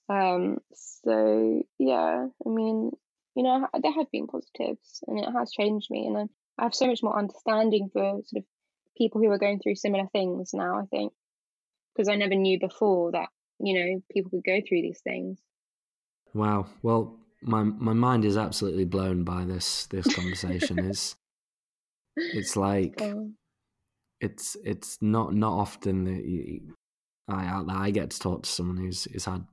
yeah. 0.09 0.33
Um, 0.33 0.57
so 0.73 1.63
yeah, 1.77 2.27
I 2.45 2.49
mean, 2.49 2.91
you 3.35 3.43
know, 3.43 3.67
there 3.81 3.91
have 3.93 4.09
been 4.11 4.27
positives, 4.27 5.03
and 5.07 5.19
it 5.19 5.31
has 5.31 5.51
changed 5.51 5.89
me, 5.91 6.05
and 6.07 6.17
I, 6.17 6.21
I 6.59 6.63
have 6.63 6.73
so 6.75 6.87
much 6.87 7.03
more 7.03 7.17
understanding 7.17 7.89
for 7.93 8.21
sort 8.25 8.37
of 8.37 8.43
people 8.97 9.21
who 9.21 9.29
are 9.31 9.37
going 9.37 9.59
through 9.59 9.75
similar 9.75 10.07
things 10.11 10.51
now. 10.53 10.79
I 10.79 10.85
think 10.85 11.13
because 11.95 12.07
I 12.09 12.15
never 12.15 12.35
knew 12.35 12.59
before 12.59 13.11
that 13.11 13.29
you 13.59 13.73
know 13.73 14.01
people 14.11 14.31
could 14.31 14.43
go 14.43 14.59
through 14.67 14.81
these 14.81 15.01
things. 15.03 15.39
Wow. 16.33 16.67
Well, 16.81 17.17
my 17.41 17.63
my 17.63 17.93
mind 17.93 18.25
is 18.25 18.37
absolutely 18.37 18.85
blown 18.85 19.23
by 19.23 19.43
this 19.45 19.85
this 19.87 20.13
conversation. 20.15 20.79
it's 20.89 21.15
it's 22.15 22.55
like 22.55 23.01
Um, 23.01 23.35
it's 24.21 24.55
it's 24.63 24.97
not 25.01 25.33
not 25.33 25.53
often 25.53 26.03
that 26.05 26.25
you, 26.25 26.73
I 27.27 27.63
that 27.67 27.75
I 27.75 27.91
get 27.91 28.11
to 28.11 28.19
talk 28.19 28.43
to 28.43 28.49
someone 28.49 28.77
who's 28.77 29.05
who's 29.05 29.25
had 29.25 29.45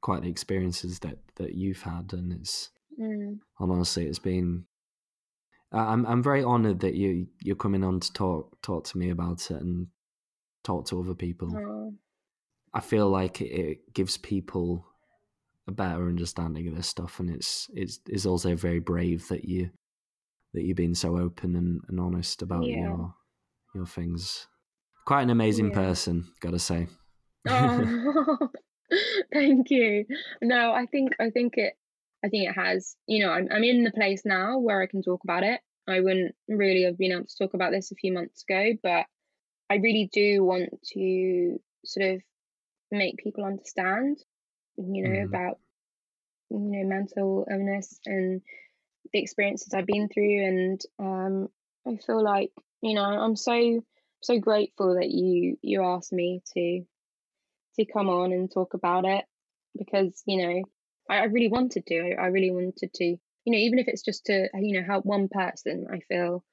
quite 0.00 0.22
the 0.22 0.28
experiences 0.28 0.98
that 1.00 1.18
that 1.36 1.54
you've 1.54 1.82
had, 1.82 2.12
and 2.12 2.32
it's 2.32 2.70
mm, 2.98 3.38
honestly, 3.58 4.06
it's 4.06 4.18
been. 4.18 4.64
I'm 5.72 6.04
I'm 6.04 6.22
very 6.22 6.42
honoured 6.42 6.80
that 6.80 6.94
you 6.94 7.28
you're 7.42 7.56
coming 7.56 7.84
on 7.84 8.00
to 8.00 8.12
talk 8.12 8.60
talk 8.60 8.84
to 8.86 8.98
me 8.98 9.10
about 9.10 9.50
it 9.50 9.60
and 9.60 9.86
talk 10.64 10.86
to 10.86 11.00
other 11.00 11.14
people. 11.14 11.56
oh, 11.56 11.94
I 12.74 12.80
feel 12.80 13.08
like 13.08 13.40
it, 13.40 13.52
it 13.52 13.94
gives 13.94 14.16
people 14.16 14.84
a 15.68 15.72
better 15.72 16.08
understanding 16.08 16.66
of 16.68 16.76
this 16.76 16.88
stuff, 16.88 17.20
and 17.20 17.30
it's 17.30 17.70
it's 17.72 18.00
it's 18.08 18.26
also 18.26 18.56
very 18.56 18.80
brave 18.80 19.28
that 19.28 19.44
you 19.44 19.70
that 20.54 20.62
you've 20.62 20.76
been 20.76 20.94
so 20.94 21.18
open 21.18 21.56
and, 21.56 21.80
and 21.88 22.00
honest 22.00 22.42
about 22.42 22.66
Yeah. 22.66 22.80
your 22.88 23.14
your 23.74 23.86
things. 23.86 24.48
Quite 25.06 25.22
an 25.22 25.30
amazing 25.30 25.70
Yeah. 25.70 25.74
person, 25.74 26.32
gotta 26.40 26.58
say. 26.58 26.88
oh, 27.48 28.48
thank 29.32 29.70
you. 29.70 30.06
No, 30.42 30.72
I 30.72 30.86
think 30.86 31.14
I 31.20 31.30
think 31.30 31.56
it 31.56 31.74
I 32.24 32.28
think 32.28 32.48
it 32.48 32.54
has. 32.54 32.96
You 33.06 33.24
know, 33.24 33.32
I'm 33.32 33.48
I'm 33.50 33.64
in 33.64 33.84
the 33.84 33.92
place 33.92 34.22
now 34.24 34.58
where 34.58 34.82
I 34.82 34.86
can 34.86 35.02
talk 35.02 35.24
about 35.24 35.42
it. 35.42 35.60
I 35.88 36.00
wouldn't 36.00 36.34
really 36.48 36.84
have 36.84 36.98
been 36.98 37.12
able 37.12 37.24
to 37.26 37.36
talk 37.36 37.54
about 37.54 37.72
this 37.72 37.90
a 37.90 37.96
few 37.96 38.12
months 38.12 38.44
ago, 38.48 38.72
but 38.82 39.06
I 39.70 39.76
really 39.76 40.08
do 40.12 40.44
want 40.44 40.70
to 40.94 41.60
sort 41.84 42.10
of 42.16 42.22
make 42.90 43.18
people 43.18 43.44
understand, 43.44 44.18
you 44.76 45.02
know, 45.02 45.20
Mhm. 45.20 45.24
about 45.24 45.58
you 46.50 46.58
know 46.58 46.88
mental 46.88 47.46
illness 47.50 48.00
and 48.06 48.42
the 49.12 49.20
experiences 49.20 49.74
I've 49.74 49.86
been 49.86 50.08
through, 50.08 50.44
and 50.44 50.80
um, 50.98 51.48
I 51.86 51.96
feel 51.96 52.22
like 52.22 52.52
you 52.82 52.94
know 52.94 53.04
I'm 53.04 53.36
so 53.36 53.82
so 54.22 54.38
grateful 54.38 54.96
that 54.96 55.10
you 55.10 55.56
you 55.62 55.84
asked 55.84 56.12
me 56.12 56.42
to 56.54 56.84
to 57.76 57.84
come 57.84 58.08
on 58.08 58.32
and 58.32 58.50
talk 58.50 58.74
about 58.74 59.04
it 59.04 59.24
because 59.76 60.22
you 60.26 60.42
know 60.42 60.62
I, 61.08 61.20
I 61.20 61.24
really 61.24 61.48
wanted 61.48 61.86
to. 61.86 62.00
I, 62.00 62.24
I 62.24 62.26
really 62.26 62.50
wanted 62.50 62.92
to, 62.94 63.04
you 63.04 63.18
know, 63.46 63.58
even 63.58 63.78
if 63.78 63.88
it's 63.88 64.02
just 64.02 64.26
to 64.26 64.48
you 64.54 64.80
know 64.80 64.86
help 64.86 65.04
one 65.04 65.28
person. 65.28 65.86
I 65.92 66.00
feel 66.00 66.44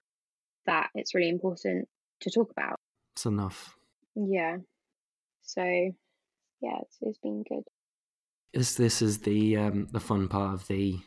that 0.65 0.89
it's 0.95 1.15
really 1.15 1.29
important 1.29 1.88
to 2.21 2.31
talk 2.31 2.51
about. 2.51 2.79
It's 3.15 3.25
enough. 3.25 3.75
Yeah. 4.15 4.57
So 5.43 5.63
yeah, 5.63 6.77
it's, 6.81 6.97
it's 7.01 7.19
been 7.19 7.43
good. 7.47 7.63
This 8.53 8.75
this 8.75 9.01
is 9.01 9.19
the 9.19 9.57
um, 9.57 9.88
the 9.91 9.99
fun 9.99 10.27
part 10.27 10.53
of 10.53 10.67
the 10.67 10.99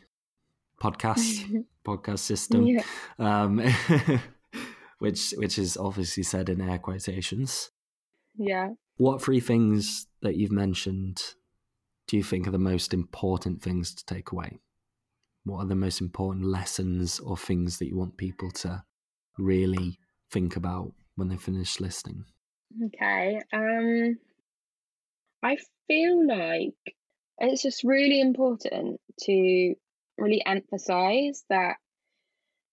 podcast 0.81 1.63
podcast 1.85 2.19
system. 2.19 2.65
yeah. 2.65 2.83
um, 3.19 3.61
which 4.99 5.31
which 5.37 5.57
is 5.57 5.77
obviously 5.77 6.23
said 6.23 6.49
in 6.49 6.61
air 6.61 6.77
quotations. 6.77 7.71
Yeah. 8.35 8.69
What 8.97 9.21
three 9.21 9.39
things 9.39 10.07
that 10.21 10.35
you've 10.35 10.51
mentioned 10.51 11.21
do 12.07 12.17
you 12.17 12.23
think 12.23 12.47
are 12.47 12.51
the 12.51 12.57
most 12.57 12.93
important 12.93 13.61
things 13.61 13.93
to 13.95 14.05
take 14.05 14.31
away? 14.31 14.59
What 15.43 15.59
are 15.59 15.67
the 15.67 15.75
most 15.75 16.01
important 16.01 16.45
lessons 16.45 17.19
or 17.19 17.37
things 17.37 17.79
that 17.79 17.87
you 17.87 17.97
want 17.97 18.17
people 18.17 18.51
to 18.51 18.83
really 19.37 19.97
think 20.31 20.55
about 20.55 20.93
when 21.15 21.29
they 21.29 21.37
finish 21.37 21.79
listening? 21.79 22.25
Okay. 22.87 23.41
Um 23.53 24.17
I 25.43 25.57
feel 25.87 26.27
like 26.27 26.95
it's 27.39 27.63
just 27.63 27.83
really 27.83 28.21
important 28.21 29.01
to 29.21 29.75
really 30.17 30.43
emphasize 30.45 31.43
that 31.49 31.77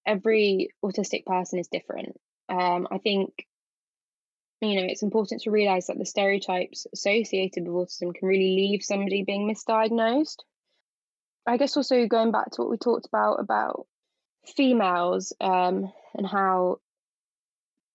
every 0.06 0.70
autistic 0.84 1.24
person 1.26 1.58
is 1.58 1.68
different. 1.68 2.16
Um, 2.48 2.88
I 2.90 2.98
think 2.98 3.46
you 4.60 4.74
know 4.74 4.86
it's 4.88 5.02
important 5.02 5.42
to 5.42 5.50
realize 5.50 5.86
that 5.86 5.98
the 5.98 6.06
stereotypes 6.06 6.86
associated 6.92 7.68
with 7.68 7.88
autism 7.88 8.14
can 8.14 8.28
really 8.28 8.56
leave 8.56 8.82
somebody 8.82 9.22
being 9.24 9.48
misdiagnosed. 9.48 10.38
I 11.46 11.56
guess 11.56 11.76
also 11.76 12.06
going 12.06 12.32
back 12.32 12.50
to 12.52 12.62
what 12.62 12.70
we 12.70 12.76
talked 12.76 13.06
about 13.06 13.40
about 13.40 13.86
females 14.56 15.32
um, 15.40 15.92
and 16.14 16.26
how 16.26 16.78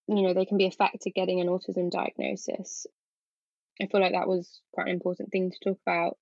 you 0.08 0.22
know 0.22 0.34
they 0.34 0.46
can 0.46 0.58
be 0.58 0.68
affected 0.68 1.14
getting 1.14 1.42
an 1.42 1.48
autism 1.48 1.90
diagnosis. 1.90 2.86
I 3.82 3.88
feel 3.88 4.02
like 4.02 4.14
that 4.14 4.28
was 4.28 4.62
quite 4.72 4.88
an 4.88 4.94
important 4.94 5.32
thing 5.32 5.52
to 5.52 5.58
talk 5.64 5.80
about 5.86 6.18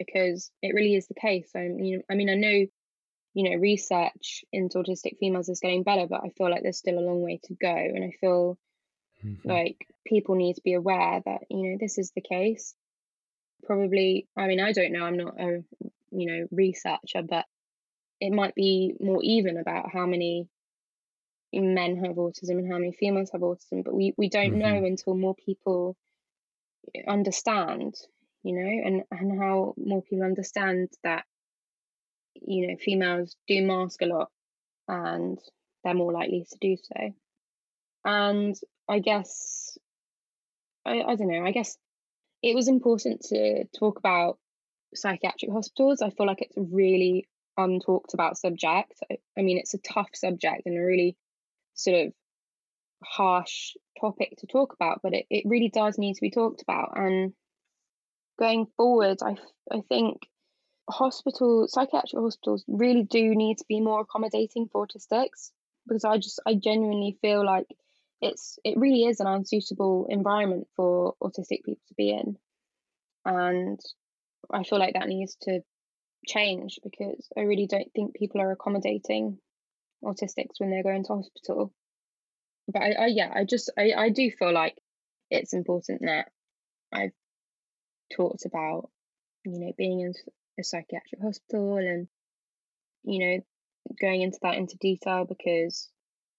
because 0.00 0.52
it 0.62 0.74
really 0.74 0.96
is 0.96 1.08
the 1.08 1.14
case. 1.14 1.52
I 1.56 1.68
mean, 1.68 2.02
I 2.10 2.16
mean, 2.16 2.30
I 2.30 2.36
know, 2.36 2.66
you 3.34 3.50
know, 3.50 3.56
research 3.56 4.44
into 4.52 4.78
autistic 4.78 5.18
females 5.20 5.48
is 5.50 5.60
getting 5.60 5.84
better, 5.84 6.06
but 6.08 6.22
I 6.24 6.30
feel 6.30 6.50
like 6.50 6.62
there's 6.62 6.78
still 6.78 6.98
a 6.98 7.08
long 7.08 7.22
way 7.22 7.40
to 7.44 7.54
go. 7.54 7.74
And 7.74 8.04
I 8.04 8.12
feel 8.20 8.58
Mhm. 9.24 9.60
like 9.60 9.78
people 10.06 10.36
need 10.36 10.54
to 10.56 10.62
be 10.62 10.74
aware 10.74 11.20
that 11.24 11.42
you 11.50 11.70
know 11.70 11.76
this 11.80 11.98
is 11.98 12.12
the 12.12 12.20
case. 12.22 12.74
Probably, 13.64 14.28
I 14.36 14.46
mean, 14.48 14.60
I 14.60 14.72
don't 14.72 14.92
know. 14.92 15.04
I'm 15.04 15.16
not 15.18 15.40
a 15.40 15.64
you 16.12 16.26
know 16.26 16.48
researcher, 16.52 17.22
but 17.22 17.46
it 18.20 18.32
might 18.32 18.54
be 18.54 18.94
more 19.00 19.20
even 19.22 19.58
about 19.58 19.92
how 19.92 20.06
many 20.06 20.48
men 21.52 21.96
have 22.04 22.16
autism 22.16 22.58
and 22.58 22.72
how 22.72 22.78
many 22.78 22.90
females 22.92 23.30
have 23.30 23.40
autism, 23.42 23.84
but 23.84 23.94
we 23.94 24.12
we 24.16 24.28
don't 24.28 24.54
know 24.54 24.76
Mhm. 24.76 24.84
until 24.84 25.14
more 25.14 25.34
people 25.36 25.96
understand, 27.06 27.94
you 28.42 28.54
know, 28.54 28.86
and 28.86 29.02
and 29.10 29.38
how 29.40 29.74
more 29.76 30.02
people 30.02 30.24
understand 30.24 30.88
that 31.04 31.24
you 32.34 32.68
know 32.68 32.76
females 32.76 33.36
do 33.46 33.62
mask 33.62 34.02
a 34.02 34.06
lot 34.06 34.30
and 34.88 35.38
they're 35.84 35.94
more 35.94 36.12
likely 36.12 36.46
to 36.50 36.58
do 36.60 36.76
so. 36.82 37.14
And 38.04 38.56
I 38.88 38.98
guess 38.98 39.78
I, 40.84 41.00
I 41.02 41.14
don't 41.14 41.28
know, 41.28 41.44
I 41.44 41.52
guess 41.52 41.76
it 42.42 42.54
was 42.54 42.68
important 42.68 43.22
to 43.28 43.64
talk 43.78 43.98
about 43.98 44.38
psychiatric 44.94 45.52
hospitals. 45.52 46.02
I 46.02 46.10
feel 46.10 46.26
like 46.26 46.42
it's 46.42 46.56
a 46.56 46.62
really 46.62 47.28
untalked 47.58 48.14
about 48.14 48.38
subject. 48.38 48.94
I, 49.10 49.18
I 49.38 49.42
mean, 49.42 49.58
it's 49.58 49.74
a 49.74 49.78
tough 49.78 50.08
subject 50.14 50.62
and 50.66 50.78
a 50.78 50.82
really 50.82 51.16
sort 51.74 52.06
of 52.06 52.12
harsh 53.04 53.74
topic 54.00 54.36
to 54.38 54.46
talk 54.46 54.72
about, 54.72 55.00
but 55.02 55.14
it, 55.14 55.26
it 55.30 55.44
really 55.46 55.68
does 55.68 55.98
need 55.98 56.14
to 56.14 56.20
be 56.20 56.30
talked 56.30 56.62
about. 56.62 56.92
And 56.96 57.32
going 58.40 58.66
forward, 58.76 59.18
I, 59.22 59.36
I 59.70 59.82
think 59.88 60.22
hospital 60.88 61.66
psychiatric 61.68 62.20
hospitals 62.20 62.64
really 62.66 63.04
do 63.04 63.34
need 63.34 63.58
to 63.58 63.64
be 63.68 63.80
more 63.80 64.00
accommodating 64.00 64.68
for 64.72 64.86
autistics 64.86 65.50
because 65.86 66.04
I 66.04 66.16
just 66.18 66.40
I 66.46 66.54
genuinely 66.54 67.16
feel 67.22 67.44
like 67.44 67.66
it's 68.20 68.58
it 68.64 68.76
really 68.76 69.04
is 69.04 69.20
an 69.20 69.26
unsuitable 69.26 70.06
environment 70.08 70.66
for 70.74 71.14
autistic 71.22 71.64
people 71.64 71.84
to 71.88 71.94
be 71.96 72.10
in. 72.10 72.36
And 73.24 73.78
I 74.52 74.64
feel 74.64 74.78
like 74.78 74.94
that 74.94 75.08
needs 75.08 75.36
to 75.42 75.60
change 76.26 76.80
because 76.82 77.28
I 77.36 77.42
really 77.42 77.66
don't 77.66 77.92
think 77.94 78.14
people 78.14 78.40
are 78.40 78.52
accommodating 78.52 79.38
autistics 80.02 80.58
when 80.58 80.70
they're 80.70 80.82
going 80.82 81.04
to 81.04 81.14
hospital. 81.14 81.72
But 82.68 82.82
I, 82.82 82.92
I 82.92 83.06
yeah, 83.06 83.30
I 83.34 83.44
just 83.44 83.70
I, 83.78 83.92
I 83.96 84.08
do 84.10 84.30
feel 84.30 84.52
like 84.52 84.76
it's 85.30 85.52
important 85.52 86.02
that 86.02 86.30
I've 86.92 87.12
talked 88.14 88.44
about, 88.46 88.90
you 89.44 89.58
know, 89.58 89.72
being 89.76 90.00
in 90.00 90.12
a 90.58 90.64
psychiatric 90.64 91.20
hospital 91.22 91.76
and, 91.76 92.08
you 93.04 93.18
know, 93.18 93.40
going 94.00 94.22
into 94.22 94.38
that 94.42 94.56
into 94.56 94.76
detail 94.78 95.24
because 95.24 95.88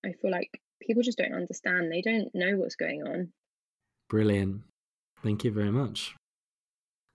I 0.05 0.13
feel 0.21 0.31
like 0.31 0.49
people 0.81 1.03
just 1.03 1.17
don't 1.17 1.33
understand. 1.33 1.91
They 1.91 2.01
don't 2.01 2.29
know 2.33 2.57
what's 2.57 2.75
going 2.75 3.03
on. 3.03 3.29
Brilliant. 4.09 4.61
Thank 5.23 5.43
you 5.43 5.51
very 5.51 5.71
much. 5.71 6.15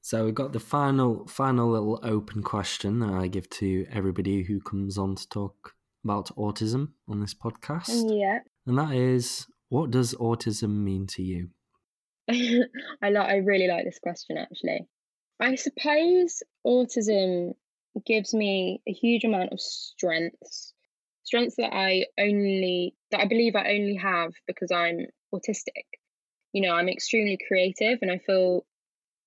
So 0.03 0.25
we've 0.25 0.35
got 0.35 0.53
the 0.53 0.61
final 0.61 1.27
final 1.27 1.69
little 1.71 1.99
open 2.03 2.43
question 2.43 3.01
that 3.01 3.13
I 3.13 3.27
give 3.27 3.51
to 3.51 3.87
everybody 3.91 4.45
who 4.45 4.61
comes 4.61 4.97
on 4.97 5.17
to 5.17 5.29
talk 5.29 5.75
about 6.05 6.35
autism 6.37 6.93
on 7.09 7.21
this 7.21 7.35
podcast. 7.35 8.05
Yeah. 8.09 8.39
And 8.67 8.79
that 8.79 8.95
is 8.95 9.47
what 9.69 9.91
does 9.91 10.15
autism 10.15 10.85
mean 10.85 11.09
to 11.09 11.23
you? 11.23 11.51
I 13.03 13.11
like 13.11 13.29
I 13.29 13.37
really 13.39 13.69
like 13.69 13.85
this 13.85 13.99
question 14.01 14.37
actually. 14.39 14.87
I 15.41 15.55
suppose 15.57 16.43
autism 16.67 17.55
gives 18.07 18.35
me 18.35 18.83
a 18.87 18.93
huge 18.93 19.25
amount 19.25 19.53
of 19.53 19.61
strengths. 19.61 20.73
Strengths 21.25 21.57
that 21.57 21.75
I 21.75 22.07
only 22.19 22.95
that 23.11 23.21
I 23.21 23.27
believe 23.27 23.57
I 23.57 23.71
only 23.75 23.97
have 23.97 24.33
because 24.47 24.71
I'm 24.73 25.07
autistic. 25.35 25.85
you 26.53 26.63
know, 26.63 26.73
I'm 26.75 26.89
extremely 26.89 27.39
creative 27.49 27.99
and 28.03 28.11
I 28.11 28.19
feel, 28.19 28.65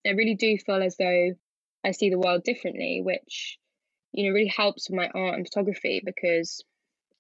I 0.06 0.12
really 0.12 0.36
do 0.36 0.58
feel 0.58 0.82
as 0.82 0.98
though 0.98 1.34
I 1.86 1.92
see 1.92 2.10
the 2.10 2.18
world 2.20 2.44
differently, 2.44 3.02
which, 3.04 3.60
you 4.12 4.26
know, 4.28 4.34
really 4.34 4.48
helps 4.48 4.90
with 4.90 4.98
my 4.98 5.10
art 5.14 5.36
and 5.36 5.48
photography 5.48 6.02
because 6.04 6.64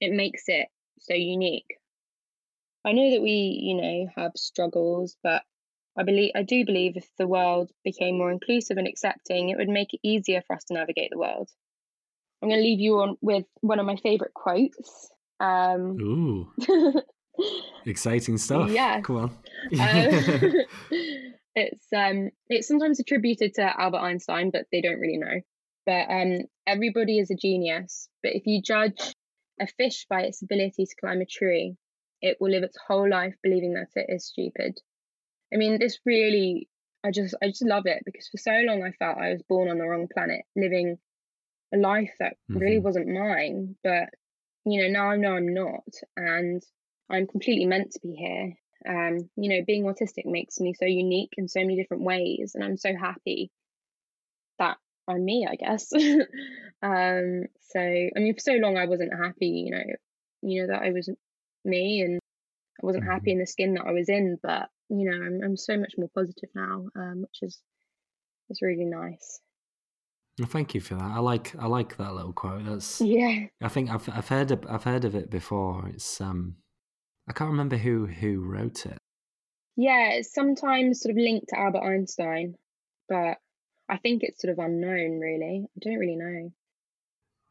it 0.01 0.11
makes 0.11 0.43
it 0.47 0.67
so 0.99 1.13
unique. 1.13 1.77
I 2.85 2.93
know 2.93 3.11
that 3.11 3.21
we, 3.21 3.59
you 3.61 3.75
know, 3.75 4.09
have 4.15 4.31
struggles, 4.35 5.15
but 5.23 5.43
I 5.99 6.03
believe 6.03 6.31
I 6.33 6.43
do 6.43 6.65
believe 6.65 6.95
if 6.95 7.09
the 7.17 7.27
world 7.27 7.71
became 7.83 8.17
more 8.17 8.31
inclusive 8.31 8.77
and 8.77 8.87
accepting, 8.87 9.49
it 9.49 9.57
would 9.57 9.67
make 9.67 9.93
it 9.93 9.99
easier 10.01 10.41
for 10.47 10.55
us 10.55 10.63
to 10.65 10.73
navigate 10.73 11.09
the 11.11 11.17
world. 11.17 11.49
I'm 12.41 12.47
going 12.47 12.61
to 12.61 12.65
leave 12.65 12.79
you 12.79 13.01
on 13.01 13.17
with 13.19 13.43
one 13.59 13.79
of 13.79 13.85
my 13.85 13.97
favorite 13.97 14.33
quotes. 14.33 15.11
Um, 15.41 15.97
Ooh. 15.99 16.53
Exciting 17.85 18.37
stuff. 18.37 18.69
Yeah. 18.69 19.01
Come 19.01 19.17
on. 19.17 19.23
um, 19.77 20.53
it's 21.55 21.85
um 21.93 22.29
it's 22.47 22.67
sometimes 22.67 22.99
attributed 23.01 23.55
to 23.55 23.81
Albert 23.81 23.99
Einstein, 23.99 24.51
but 24.51 24.67
they 24.71 24.79
don't 24.81 24.99
really 24.99 25.17
know. 25.17 25.41
But 25.85 26.09
um 26.09 26.39
everybody 26.65 27.19
is 27.19 27.29
a 27.29 27.35
genius, 27.35 28.07
but 28.23 28.33
if 28.35 28.45
you 28.45 28.61
judge 28.61 29.13
a 29.59 29.67
fish 29.67 30.05
by 30.09 30.21
its 30.21 30.41
ability 30.41 30.85
to 30.85 30.95
climb 30.99 31.19
a 31.19 31.25
tree, 31.25 31.75
it 32.21 32.37
will 32.39 32.51
live 32.51 32.63
its 32.63 32.77
whole 32.87 33.09
life 33.09 33.35
believing 33.43 33.73
that 33.73 33.89
it 33.95 34.05
is 34.13 34.27
stupid. 34.27 34.79
I 35.53 35.57
mean, 35.57 35.79
this 35.79 35.99
really 36.05 36.69
I 37.03 37.11
just 37.11 37.35
I 37.41 37.47
just 37.47 37.65
love 37.65 37.83
it 37.85 38.03
because 38.05 38.27
for 38.27 38.37
so 38.37 38.51
long 38.51 38.83
I 38.83 38.91
felt 38.91 39.17
I 39.17 39.31
was 39.31 39.41
born 39.47 39.69
on 39.69 39.77
the 39.77 39.87
wrong 39.87 40.07
planet, 40.13 40.41
living 40.55 40.97
a 41.73 41.77
life 41.77 42.11
that 42.19 42.33
mm-hmm. 42.49 42.57
really 42.57 42.79
wasn't 42.79 43.07
mine. 43.07 43.75
But 43.83 44.09
you 44.65 44.81
know, 44.81 44.89
now 44.89 45.11
I 45.11 45.17
know 45.17 45.33
I'm 45.33 45.53
not, 45.53 45.87
and 46.17 46.61
I'm 47.09 47.27
completely 47.27 47.65
meant 47.65 47.91
to 47.91 47.99
be 48.01 48.15
here. 48.15 48.53
Um, 48.87 49.29
you 49.35 49.49
know, 49.49 49.63
being 49.65 49.83
autistic 49.83 50.25
makes 50.25 50.59
me 50.59 50.73
so 50.73 50.85
unique 50.85 51.33
in 51.37 51.47
so 51.47 51.61
many 51.61 51.77
different 51.77 52.03
ways, 52.03 52.53
and 52.55 52.63
I'm 52.63 52.77
so 52.77 52.93
happy 52.95 53.51
that 54.57 54.77
I'm 55.07 55.23
me, 55.23 55.47
I 55.49 55.55
guess. 55.55 55.91
um, 56.83 57.45
so 57.71 57.79
I 57.79 58.19
mean, 58.19 58.33
for 58.33 58.41
so 58.41 58.53
long 58.53 58.77
I 58.77 58.87
wasn't 58.87 59.13
happy, 59.13 59.47
you 59.47 59.71
know, 59.71 59.83
you 60.41 60.61
know 60.61 60.73
that 60.73 60.83
I 60.83 60.91
wasn't 60.91 61.17
me, 61.63 62.01
and 62.01 62.19
I 62.81 62.85
wasn't 62.85 63.05
happy 63.05 63.31
mm-hmm. 63.31 63.31
in 63.31 63.39
the 63.39 63.47
skin 63.47 63.73
that 63.75 63.85
I 63.87 63.91
was 63.91 64.09
in. 64.09 64.37
But 64.41 64.67
you 64.89 65.09
know, 65.09 65.25
I'm 65.25 65.41
I'm 65.43 65.57
so 65.57 65.77
much 65.77 65.93
more 65.97 66.09
positive 66.13 66.49
now, 66.55 66.87
um, 66.95 67.21
which 67.21 67.39
is 67.41 67.59
is 68.49 68.61
really 68.61 68.85
nice. 68.85 69.39
Well, 70.39 70.47
thank 70.47 70.73
you 70.73 70.81
for 70.81 70.95
that. 70.95 71.03
I 71.03 71.19
like 71.19 71.55
I 71.59 71.67
like 71.67 71.97
that 71.97 72.13
little 72.13 72.33
quote. 72.33 72.65
That's 72.65 73.01
yeah. 73.01 73.45
I 73.61 73.67
think 73.67 73.89
I've 73.89 74.07
I've 74.09 74.27
heard 74.27 74.51
of, 74.51 74.65
I've 74.69 74.83
heard 74.83 75.05
of 75.05 75.15
it 75.15 75.29
before. 75.29 75.87
It's 75.89 76.21
um 76.21 76.55
I 77.27 77.33
can't 77.33 77.51
remember 77.51 77.77
who 77.77 78.05
who 78.07 78.39
wrote 78.39 78.85
it. 78.85 78.97
Yeah, 79.75 80.11
it's 80.11 80.33
sometimes 80.33 81.01
sort 81.01 81.11
of 81.11 81.17
linked 81.17 81.49
to 81.49 81.59
Albert 81.59 81.83
Einstein, 81.83 82.55
but 83.07 83.37
I 83.89 83.97
think 83.97 84.23
it's 84.23 84.41
sort 84.41 84.51
of 84.51 84.59
unknown. 84.59 85.19
Really, 85.19 85.65
I 85.65 85.79
don't 85.81 85.99
really 85.99 86.15
know. 86.15 86.51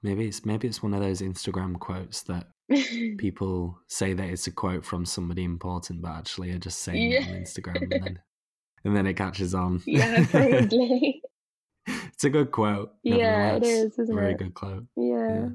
Maybe 0.03 0.27
it's 0.27 0.45
maybe 0.45 0.67
it's 0.67 0.83
one 0.83 0.95
of 0.95 1.01
those 1.01 1.21
Instagram 1.21 1.79
quotes 1.79 2.23
that 2.23 2.47
people 3.19 3.79
say 3.87 4.13
that 4.13 4.29
it's 4.29 4.47
a 4.47 4.51
quote 4.51 4.85
from 4.85 5.05
somebody 5.05 5.45
important, 5.45 6.03
but 6.03 6.11
actually 6.11 6.51
are 6.53 6.59
just 6.59 6.81
saying 6.81 7.11
yeah. 7.11 7.21
it 7.21 7.29
on 7.29 7.35
Instagram, 7.43 7.83
and 7.83 7.93
then 7.93 8.19
and 8.85 8.97
then 8.97 9.07
it 9.07 9.15
catches 9.15 9.55
on. 9.55 9.83
Yeah, 9.87 10.27
probably. 10.31 11.23
it's 11.87 12.25
a 12.25 12.31
good 12.31 12.51
quote. 12.51 12.93
Yeah, 13.03 13.57
it 13.57 13.65
is. 13.65 13.99
Isn't 13.99 14.15
Very 14.15 14.33
it? 14.33 14.39
good 14.39 14.55
quote. 14.55 14.85
Yeah. 14.97 15.29
yeah. 15.29 15.49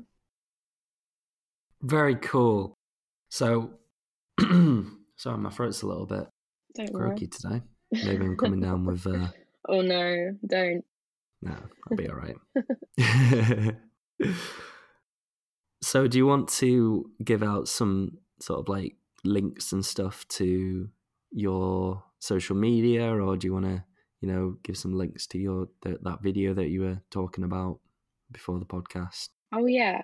Very 1.82 2.16
cool. 2.16 2.78
So 3.30 3.72
Sorry, 4.40 5.38
my 5.38 5.50
throat's 5.50 5.84
a 5.84 5.88
little 5.88 6.06
bit 6.06 6.28
don't 6.76 6.94
croaky 6.94 7.28
today. 7.28 7.62
Maybe 7.92 8.26
I'm 8.26 8.36
coming 8.36 8.60
down 8.60 8.86
with. 8.86 9.06
Uh... 9.06 9.28
oh 9.70 9.82
no! 9.82 10.36
Don't. 10.46 10.84
No, 11.42 11.56
I'll 11.90 11.98
be 11.98 12.10
all 12.10 12.16
right. 12.16 12.36
So, 15.94 16.08
do 16.08 16.18
you 16.18 16.26
want 16.26 16.48
to 16.54 17.12
give 17.24 17.44
out 17.44 17.68
some 17.68 18.18
sort 18.42 18.60
of 18.60 18.68
like 18.68 18.96
links 19.24 19.74
and 19.74 19.86
stuff 19.86 20.28
to 20.30 20.90
your 21.30 22.04
social 22.18 22.56
media, 22.56 23.14
or 23.14 23.38
do 23.38 23.46
you 23.46 23.54
want 23.54 23.66
to, 23.66 23.84
you 24.20 24.28
know, 24.28 24.58
give 24.64 24.76
some 24.76 24.96
links 24.96 25.28
to 25.28 25.38
your 25.38 25.68
the, 25.84 26.00
that 26.02 26.24
video 26.24 26.56
that 26.56 26.70
you 26.70 26.82
were 26.82 27.00
talking 27.12 27.44
about 27.44 27.80
before 28.32 28.58
the 28.58 28.66
podcast? 28.66 29.30
Oh 29.54 29.68
yeah. 29.68 30.02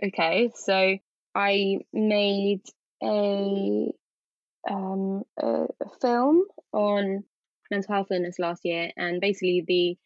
Okay, 0.00 0.52
so 0.54 0.96
I 1.34 1.78
made 1.92 2.62
a 3.02 3.90
um, 4.70 5.24
a, 5.40 5.66
film 6.00 6.44
on 6.72 7.24
mental 7.68 7.94
health 7.96 8.12
illness 8.12 8.38
last 8.38 8.60
year, 8.64 8.92
and 8.96 9.20
basically 9.20 9.64
the 9.66 9.98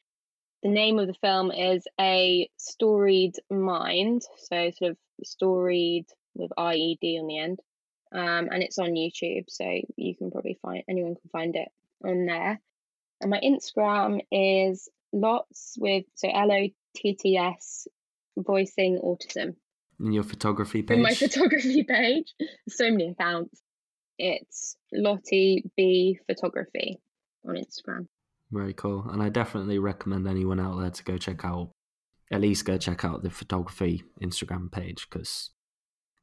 the 0.63 0.71
name 0.71 0.99
of 0.99 1.09
the 1.09 1.15
film 1.15 1.51
is 1.51 1.85
a 2.01 2.49
storied 2.57 3.35
mind, 3.51 4.23
so 4.39 4.71
sort 4.71 4.93
of 4.93 4.97
storied 5.25 6.07
with 6.35 6.53
I 6.57 6.75
E 6.75 6.99
D 7.01 7.19
on 7.21 7.27
the 7.27 7.39
end, 7.39 7.59
um, 8.13 8.49
and 8.51 8.63
it's 8.63 8.79
on 8.79 8.93
YouTube, 8.93 9.45
so 9.49 9.65
you 9.97 10.17
can 10.17 10.31
probably 10.31 10.59
find 10.63 10.85
anyone 10.89 11.17
can 11.17 11.31
find 11.31 11.57
it 11.57 11.69
on 12.05 12.27
there. 12.27 12.61
And 13.21 13.31
my 13.31 13.41
Instagram 13.41 14.21
is 14.31 14.89
lots 15.13 15.77
with 15.79 16.05
so 16.15 16.29
L 16.29 16.53
O 16.53 16.69
T 16.95 17.15
T 17.15 17.37
S 17.37 17.89
voicing 18.37 19.01
autism. 19.03 19.57
In 20.01 20.13
your 20.13 20.25
photography 20.25 20.83
page? 20.83 20.97
In 20.97 21.03
my 21.03 21.15
photography 21.15 21.83
page. 21.89 22.35
So 22.69 22.91
many 22.91 23.11
accounts. 23.11 23.61
It's 24.19 24.77
Lottie 24.93 25.65
B 25.77 26.19
Photography 26.27 26.99
on 27.47 27.57
Instagram. 27.57 28.07
Very 28.53 28.75
cool. 28.75 29.09
And 29.11 29.23
I 29.23 29.31
definitely 29.31 29.79
recommend 29.79 30.29
anyone 30.29 30.61
out 30.61 30.79
there 30.79 30.91
to 30.91 31.05
go 31.05 31.17
check 31.17 31.45
out, 31.45 31.71
at 32.31 32.41
least 32.41 32.67
go 32.67 32.77
check 32.77 33.05
out 33.05 33.23
the 33.23 33.31
photography 33.31 34.05
Instagram 34.23 34.71
page 34.71 35.09
because, 35.09 35.51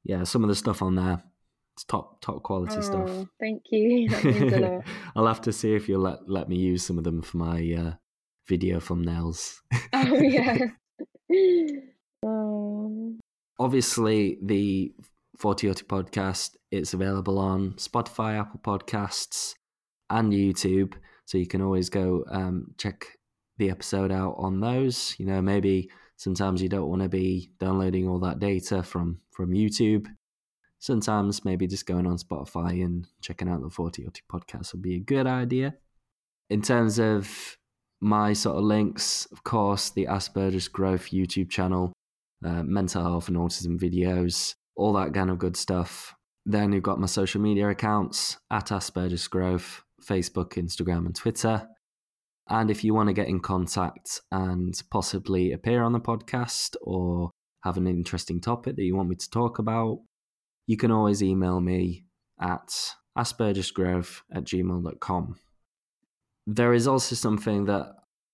yeah, 0.04 0.24
some 0.24 0.44
of 0.44 0.50
the 0.50 0.56
stuff 0.56 0.84
on 0.84 0.96
there, 0.96 1.24
it's 1.76 1.84
top 1.84 2.22
top 2.22 2.44
quality 2.44 2.78
oh, 2.78 2.82
stuff. 2.82 3.28
Thank 3.40 3.64
you. 3.72 4.10
That 4.12 4.24
means 4.24 4.54
a 4.54 4.60
lot. 4.60 4.84
I'll 5.16 5.28
have 5.28 5.42
to 5.42 5.52
see 5.52 5.74
if 5.74 5.90
you'll 5.90 6.02
let, 6.02 6.30
let 6.30 6.48
me 6.48 6.58
use 6.58 6.86
some 6.86 7.00
of 7.00 7.04
them 7.04 7.24
for 7.24 7.38
my 7.38 7.76
uh, 7.78 7.94
video 8.48 8.80
thumbnails. 8.80 9.56
oh, 9.94 10.22
yeah. 10.22 10.58
oh 12.26 13.18
obviously 13.60 14.38
the 14.42 14.94
40OT 15.38 15.84
podcast 15.84 16.56
it's 16.72 16.94
available 16.94 17.38
on 17.38 17.74
spotify 17.74 18.40
apple 18.40 18.60
podcasts 18.64 19.54
and 20.10 20.32
youtube 20.34 20.94
so 21.30 21.38
you 21.38 21.46
can 21.46 21.62
always 21.62 21.92
go 21.92 22.26
um, 22.32 22.74
check 22.80 23.06
the 23.60 23.70
episode 23.70 24.12
out 24.12 24.34
on 24.40 24.60
those. 24.60 25.16
You 25.20 25.28
know 25.28 25.44
maybe 25.44 25.92
sometimes 26.18 26.60
you 26.60 26.70
don't 26.70 26.90
want 26.90 27.04
to 27.04 27.08
be 27.08 27.52
downloading 27.60 28.08
all 28.08 28.18
that 28.22 28.40
data 28.40 28.82
from 28.82 29.20
from 29.30 29.52
youtube. 29.52 30.08
Sometimes 30.80 31.46
maybe 31.46 31.68
just 31.68 31.86
going 31.86 32.08
on 32.08 32.18
spotify 32.18 32.84
and 32.84 33.06
checking 33.22 33.48
out 33.48 33.62
the 33.62 33.70
40OT 33.70 34.22
podcast 34.32 34.74
would 34.74 34.82
be 34.82 34.96
a 34.96 35.00
good 35.00 35.28
idea. 35.28 35.76
In 36.50 36.64
terms 36.64 37.00
of 37.00 37.58
my 38.02 38.34
sort 38.34 38.58
of 38.58 38.64
links 38.64 39.28
of 39.32 39.44
course 39.44 39.92
the 39.92 40.06
asperger's 40.06 40.68
growth 40.68 41.12
youtube 41.12 41.50
channel 41.50 41.94
uh, 42.44 42.64
mental 42.64 43.04
health 43.04 43.28
and 43.28 43.38
autism 43.38 43.80
videos, 43.80 44.56
all 44.76 44.94
that 44.94 45.14
kind 45.14 45.30
of 45.30 45.38
good 45.38 45.58
stuff. 45.58 46.16
Then 46.46 46.72
you've 46.72 46.82
got 46.82 47.00
my 47.00 47.06
social 47.06 47.40
media 47.40 47.70
accounts 47.70 48.38
at 48.50 48.68
Asperger's 48.68 49.28
Growth, 49.28 49.84
Facebook, 50.06 50.54
Instagram, 50.54 51.06
and 51.06 51.16
Twitter. 51.16 51.68
And 52.48 52.72
if 52.72 52.84
you 52.84 52.94
want 52.94 53.08
to 53.08 53.14
get 53.14 53.28
in 53.28 53.40
contact 53.40 54.22
and 54.32 54.74
possibly 54.90 55.52
appear 55.52 55.84
on 55.84 55.94
the 55.94 56.00
podcast 56.00 56.76
or 56.82 57.32
have 57.64 57.78
an 57.78 57.88
interesting 57.88 58.42
topic 58.42 58.76
that 58.76 58.84
you 58.84 58.96
want 58.96 59.10
me 59.10 59.16
to 59.16 59.30
talk 59.30 59.60
about, 59.60 60.00
you 60.66 60.78
can 60.78 60.92
always 60.92 61.22
email 61.22 61.60
me 61.60 62.06
at 62.42 62.94
aspergersgrowth 63.18 64.22
at 64.34 64.46
gmail.com. 64.46 65.36
There 66.48 66.74
is 66.74 66.88
also 66.88 67.16
something 67.16 67.66
that 67.66 67.94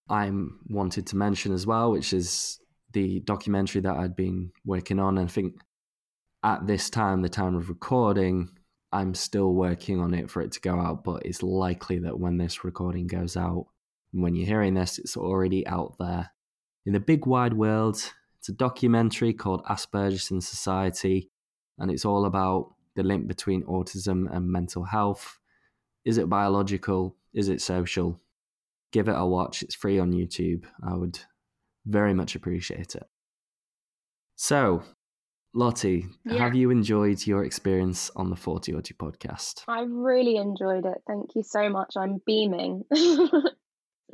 I'm 0.09 0.59
wanted 0.67 1.07
to 1.07 1.17
mention 1.17 1.53
as 1.53 1.65
well, 1.65 1.91
which 1.91 2.13
is 2.13 2.59
the 2.93 3.19
documentary 3.21 3.81
that 3.81 3.95
I'd 3.95 4.15
been 4.15 4.51
working 4.63 4.99
on. 4.99 5.17
And 5.17 5.27
I 5.27 5.31
think 5.31 5.55
at 6.43 6.67
this 6.67 6.89
time, 6.89 7.21
the 7.21 7.29
time 7.29 7.55
of 7.55 7.69
recording, 7.69 8.49
I'm 8.95 9.13
still 9.13 9.53
working 9.53 9.99
on 9.99 10.13
it 10.13 10.29
for 10.29 10.41
it 10.41 10.53
to 10.53 10.61
go 10.61 10.79
out, 10.79 11.03
but 11.03 11.25
it's 11.25 11.43
likely 11.43 11.99
that 11.99 12.17
when 12.17 12.37
this 12.37 12.63
recording 12.63 13.07
goes 13.07 13.35
out, 13.35 13.65
and 14.13 14.23
when 14.23 14.35
you're 14.35 14.47
hearing 14.47 14.73
this, 14.73 14.99
it's 14.99 15.17
already 15.17 15.67
out 15.67 15.97
there 15.99 16.31
in 16.85 16.93
the 16.93 17.01
big 17.01 17.25
wide 17.25 17.51
world. 17.51 17.97
It's 18.39 18.47
a 18.47 18.53
documentary 18.53 19.33
called 19.33 19.65
Asperger's 19.65 20.31
in 20.31 20.39
Society, 20.39 21.29
and 21.77 21.91
it's 21.91 22.05
all 22.05 22.25
about 22.25 22.73
the 22.95 23.03
link 23.03 23.27
between 23.27 23.63
autism 23.63 24.33
and 24.33 24.49
mental 24.49 24.85
health. 24.85 25.39
Is 26.05 26.17
it 26.17 26.29
biological? 26.29 27.17
Is 27.33 27.49
it 27.49 27.61
social? 27.61 28.21
Give 28.93 29.09
it 29.09 29.17
a 29.17 29.25
watch. 29.25 29.61
It's 29.61 29.75
free 29.75 29.99
on 29.99 30.13
YouTube. 30.13 30.63
I 30.81 30.95
would 30.95 31.19
very 31.85 32.13
much 32.13 32.33
appreciate 32.33 32.95
it. 32.95 33.09
So, 34.37 34.83
Lottie, 35.55 36.05
Yeah. 36.25 36.39
have 36.39 36.53
you 36.53 36.69
enjoyed 36.69 37.25
your 37.25 37.45
experience 37.45 38.11
on 38.17 38.29
the 38.29 38.35
40 38.35 38.73
Auti 38.73 38.93
podcast? 38.93 39.63
I've 39.69 39.89
really 39.89 40.35
enjoyed 40.35 40.85
it. 40.85 40.97
Thank 41.07 41.33
you 41.33 41.43
so 41.43 41.69
much. 41.69 41.93
I'm 41.95 42.21
beaming. 42.25 42.83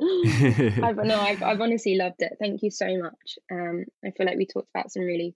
I've 0.00 0.96
no, 0.96 1.20
I've, 1.20 1.42
I've 1.42 1.60
honestly 1.60 1.96
loved 1.96 2.22
it. 2.22 2.36
Thank 2.38 2.62
you 2.62 2.70
so 2.70 2.86
much. 2.96 3.38
Um, 3.50 3.84
I 4.04 4.10
feel 4.12 4.26
like 4.26 4.36
we 4.38 4.46
talked 4.46 4.70
about 4.74 4.92
some 4.92 5.02
really, 5.02 5.34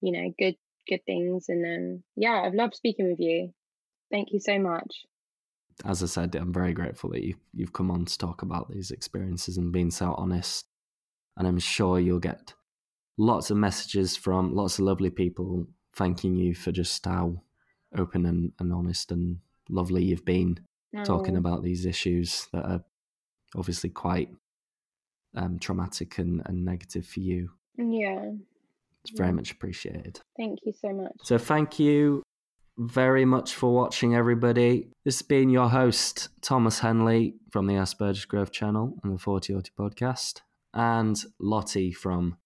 you 0.00 0.12
know, 0.12 0.32
good 0.38 0.56
good 0.86 1.04
things, 1.04 1.46
and 1.48 1.64
um, 1.64 2.02
yeah, 2.16 2.42
I've 2.44 2.54
loved 2.54 2.74
speaking 2.76 3.08
with 3.08 3.18
you. 3.20 3.52
Thank 4.10 4.32
you 4.32 4.40
so 4.40 4.58
much. 4.58 5.02
As 5.84 6.02
I 6.02 6.06
said, 6.06 6.34
I'm 6.34 6.52
very 6.52 6.72
grateful 6.72 7.10
that 7.10 7.22
you, 7.22 7.36
you've 7.52 7.72
come 7.72 7.90
on 7.90 8.04
to 8.04 8.18
talk 8.18 8.42
about 8.42 8.70
these 8.70 8.90
experiences 8.90 9.56
and 9.58 9.72
being 9.72 9.90
so 9.90 10.14
honest. 10.16 10.66
And 11.36 11.46
I'm 11.46 11.58
sure 11.58 12.00
you'll 12.00 12.18
get 12.18 12.54
lots 13.18 13.50
of 13.50 13.56
messages 13.56 14.16
from 14.16 14.54
lots 14.54 14.78
of 14.78 14.84
lovely 14.86 15.10
people 15.10 15.66
thanking 15.94 16.36
you 16.36 16.54
for 16.54 16.70
just 16.72 17.04
how 17.04 17.42
open 17.96 18.24
and, 18.26 18.52
and 18.60 18.72
honest 18.72 19.10
and 19.12 19.38
lovely 19.68 20.04
you've 20.04 20.24
been 20.24 20.58
talking 21.04 21.34
Oh, 21.36 21.38
about 21.38 21.62
these 21.62 21.84
issues 21.84 22.46
that 22.52 22.64
are 22.64 22.84
obviously 23.56 23.90
quite 23.90 24.30
um, 25.34 25.58
traumatic 25.58 26.18
and, 26.18 26.42
and 26.46 26.64
negative 26.64 27.06
for 27.06 27.20
you. 27.20 27.50
Yeah, 27.76 28.32
It's 29.04 29.16
very 29.16 29.28
Yeah. 29.30 29.34
much 29.34 29.50
appreciated. 29.52 30.20
thank 30.36 30.60
you 30.64 30.72
so 30.72 30.92
much. 30.92 31.12
So 31.22 31.38
thank 31.38 31.78
you 31.78 32.22
very 32.78 33.24
much 33.24 33.54
for 33.54 33.74
watching, 33.74 34.14
everybody. 34.14 34.88
This 35.04 35.16
has 35.18 35.22
been 35.26 35.50
your 35.50 35.68
host, 35.68 36.28
Thomas 36.42 36.78
Henley 36.78 37.34
from 37.50 37.66
the 37.66 37.74
Asperger's 37.74 38.24
Growth 38.24 38.52
channel 38.52 38.98
and 39.02 39.12
the 39.14 39.18
40 39.18 39.52
Auti 39.54 39.70
podcast, 39.78 40.40
and 40.74 41.20
Lottie 41.40 41.92
from 41.92 42.36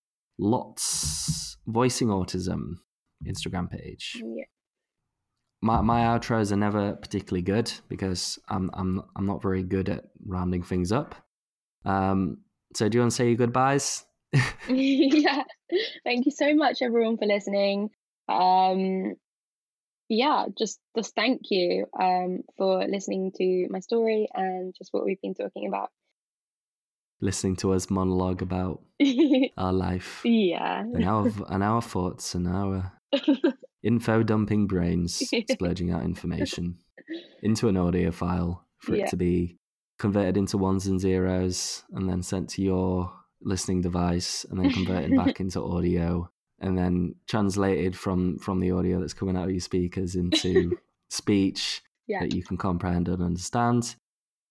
Lots 0.43 1.56
Voicing 1.69 2.09
Autism 2.09 2.78
Instagram 3.24 3.70
page. 3.70 4.16
Yeah. 4.16 4.44
My 5.60 5.81
my 5.82 6.01
outros 6.01 6.51
are 6.51 6.56
never 6.56 6.94
particularly 6.94 7.43
good 7.43 7.73
because 7.89 8.40
I'm 8.48 8.69
I'm 8.74 9.02
I'm 9.14 9.24
not 9.24 9.40
very 9.40 9.62
good 9.62 9.89
at 9.89 10.06
rounding 10.27 10.64
things 10.64 10.90
up. 10.90 11.14
Um, 11.85 12.39
so 12.74 12.89
do 12.89 12.98
you 12.98 13.02
want 13.02 13.12
to 13.12 13.16
say 13.16 13.28
your 13.28 13.36
goodbyes? 13.36 14.05
yeah. 14.69 15.44
Thank 16.05 16.27
you 16.27 16.32
so 16.32 16.55
much, 16.56 16.82
everyone, 16.82 17.19
for 17.19 17.27
listening. 17.27 17.90
Um, 18.28 19.14
yeah, 20.09 20.47
just 20.59 20.81
just 20.97 21.14
thank 21.14 21.43
you 21.51 21.86
um, 21.98 22.43
for 22.59 22.85
listening 22.89 23.31
to 23.36 23.69
my 23.70 23.78
story 23.78 24.27
and 24.35 24.74
just 24.77 24.93
what 24.93 25.05
we've 25.05 25.20
been 25.23 25.35
talking 25.35 25.69
about. 25.69 25.90
Listening 27.22 27.56
to 27.56 27.72
us 27.72 27.88
monologue 27.88 28.42
about 28.42 28.82
our 29.56 29.72
life. 29.72 30.20
yeah. 30.24 30.80
and 30.80 31.04
our 31.04 31.30
and 31.48 31.62
our 31.62 31.80
thoughts 31.80 32.34
and 32.34 32.46
our 32.48 32.92
info 33.82 34.22
dumping 34.22 34.66
brains 34.66 35.22
splurging 35.50 35.90
out 35.92 36.04
information 36.04 36.78
into 37.42 37.68
an 37.68 37.76
audio 37.76 38.10
file 38.10 38.66
for 38.78 38.94
Yeah. 38.96 39.04
it 39.04 39.10
to 39.10 39.16
be 39.16 39.56
converted 39.98 40.36
into 40.36 40.58
ones 40.58 40.86
and 40.88 41.00
zeros 41.00 41.84
and 41.92 42.08
then 42.08 42.22
sent 42.22 42.48
to 42.50 42.62
your 42.62 43.12
listening 43.40 43.80
device 43.82 44.44
and 44.50 44.58
then 44.58 44.70
converted 44.70 45.16
back 45.16 45.38
into 45.40 45.62
audio 45.62 46.28
and 46.60 46.76
then 46.78 47.14
translated 47.28 47.96
from 47.96 48.38
from 48.38 48.60
the 48.60 48.70
audio 48.72 49.00
that's 49.00 49.14
coming 49.14 49.36
out 49.36 49.44
of 49.44 49.50
your 49.50 49.60
speakers 49.60 50.14
into 50.16 50.76
speech 51.10 51.82
Yeah. 52.06 52.20
that 52.20 52.34
you 52.34 52.42
can 52.42 52.56
comprehend 52.56 53.08
and 53.08 53.22
understand 53.22 53.94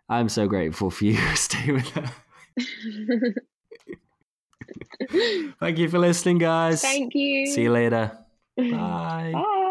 i'm 0.10 0.30
so 0.30 0.48
grateful 0.48 0.89
for 0.89 1.06
you 1.06 1.18
stay 1.35 1.72
with 1.72 1.95
us 1.98 2.11
thank 5.60 5.78
you 5.78 5.90
for 5.90 5.99
listening 5.99 6.38
guys 6.38 6.82
Thank 6.82 7.15
you. 7.15 7.45
see 7.48 7.64
you 7.64 7.72
later 7.72 8.11
bye 8.57 9.32
Bye. 9.34 9.68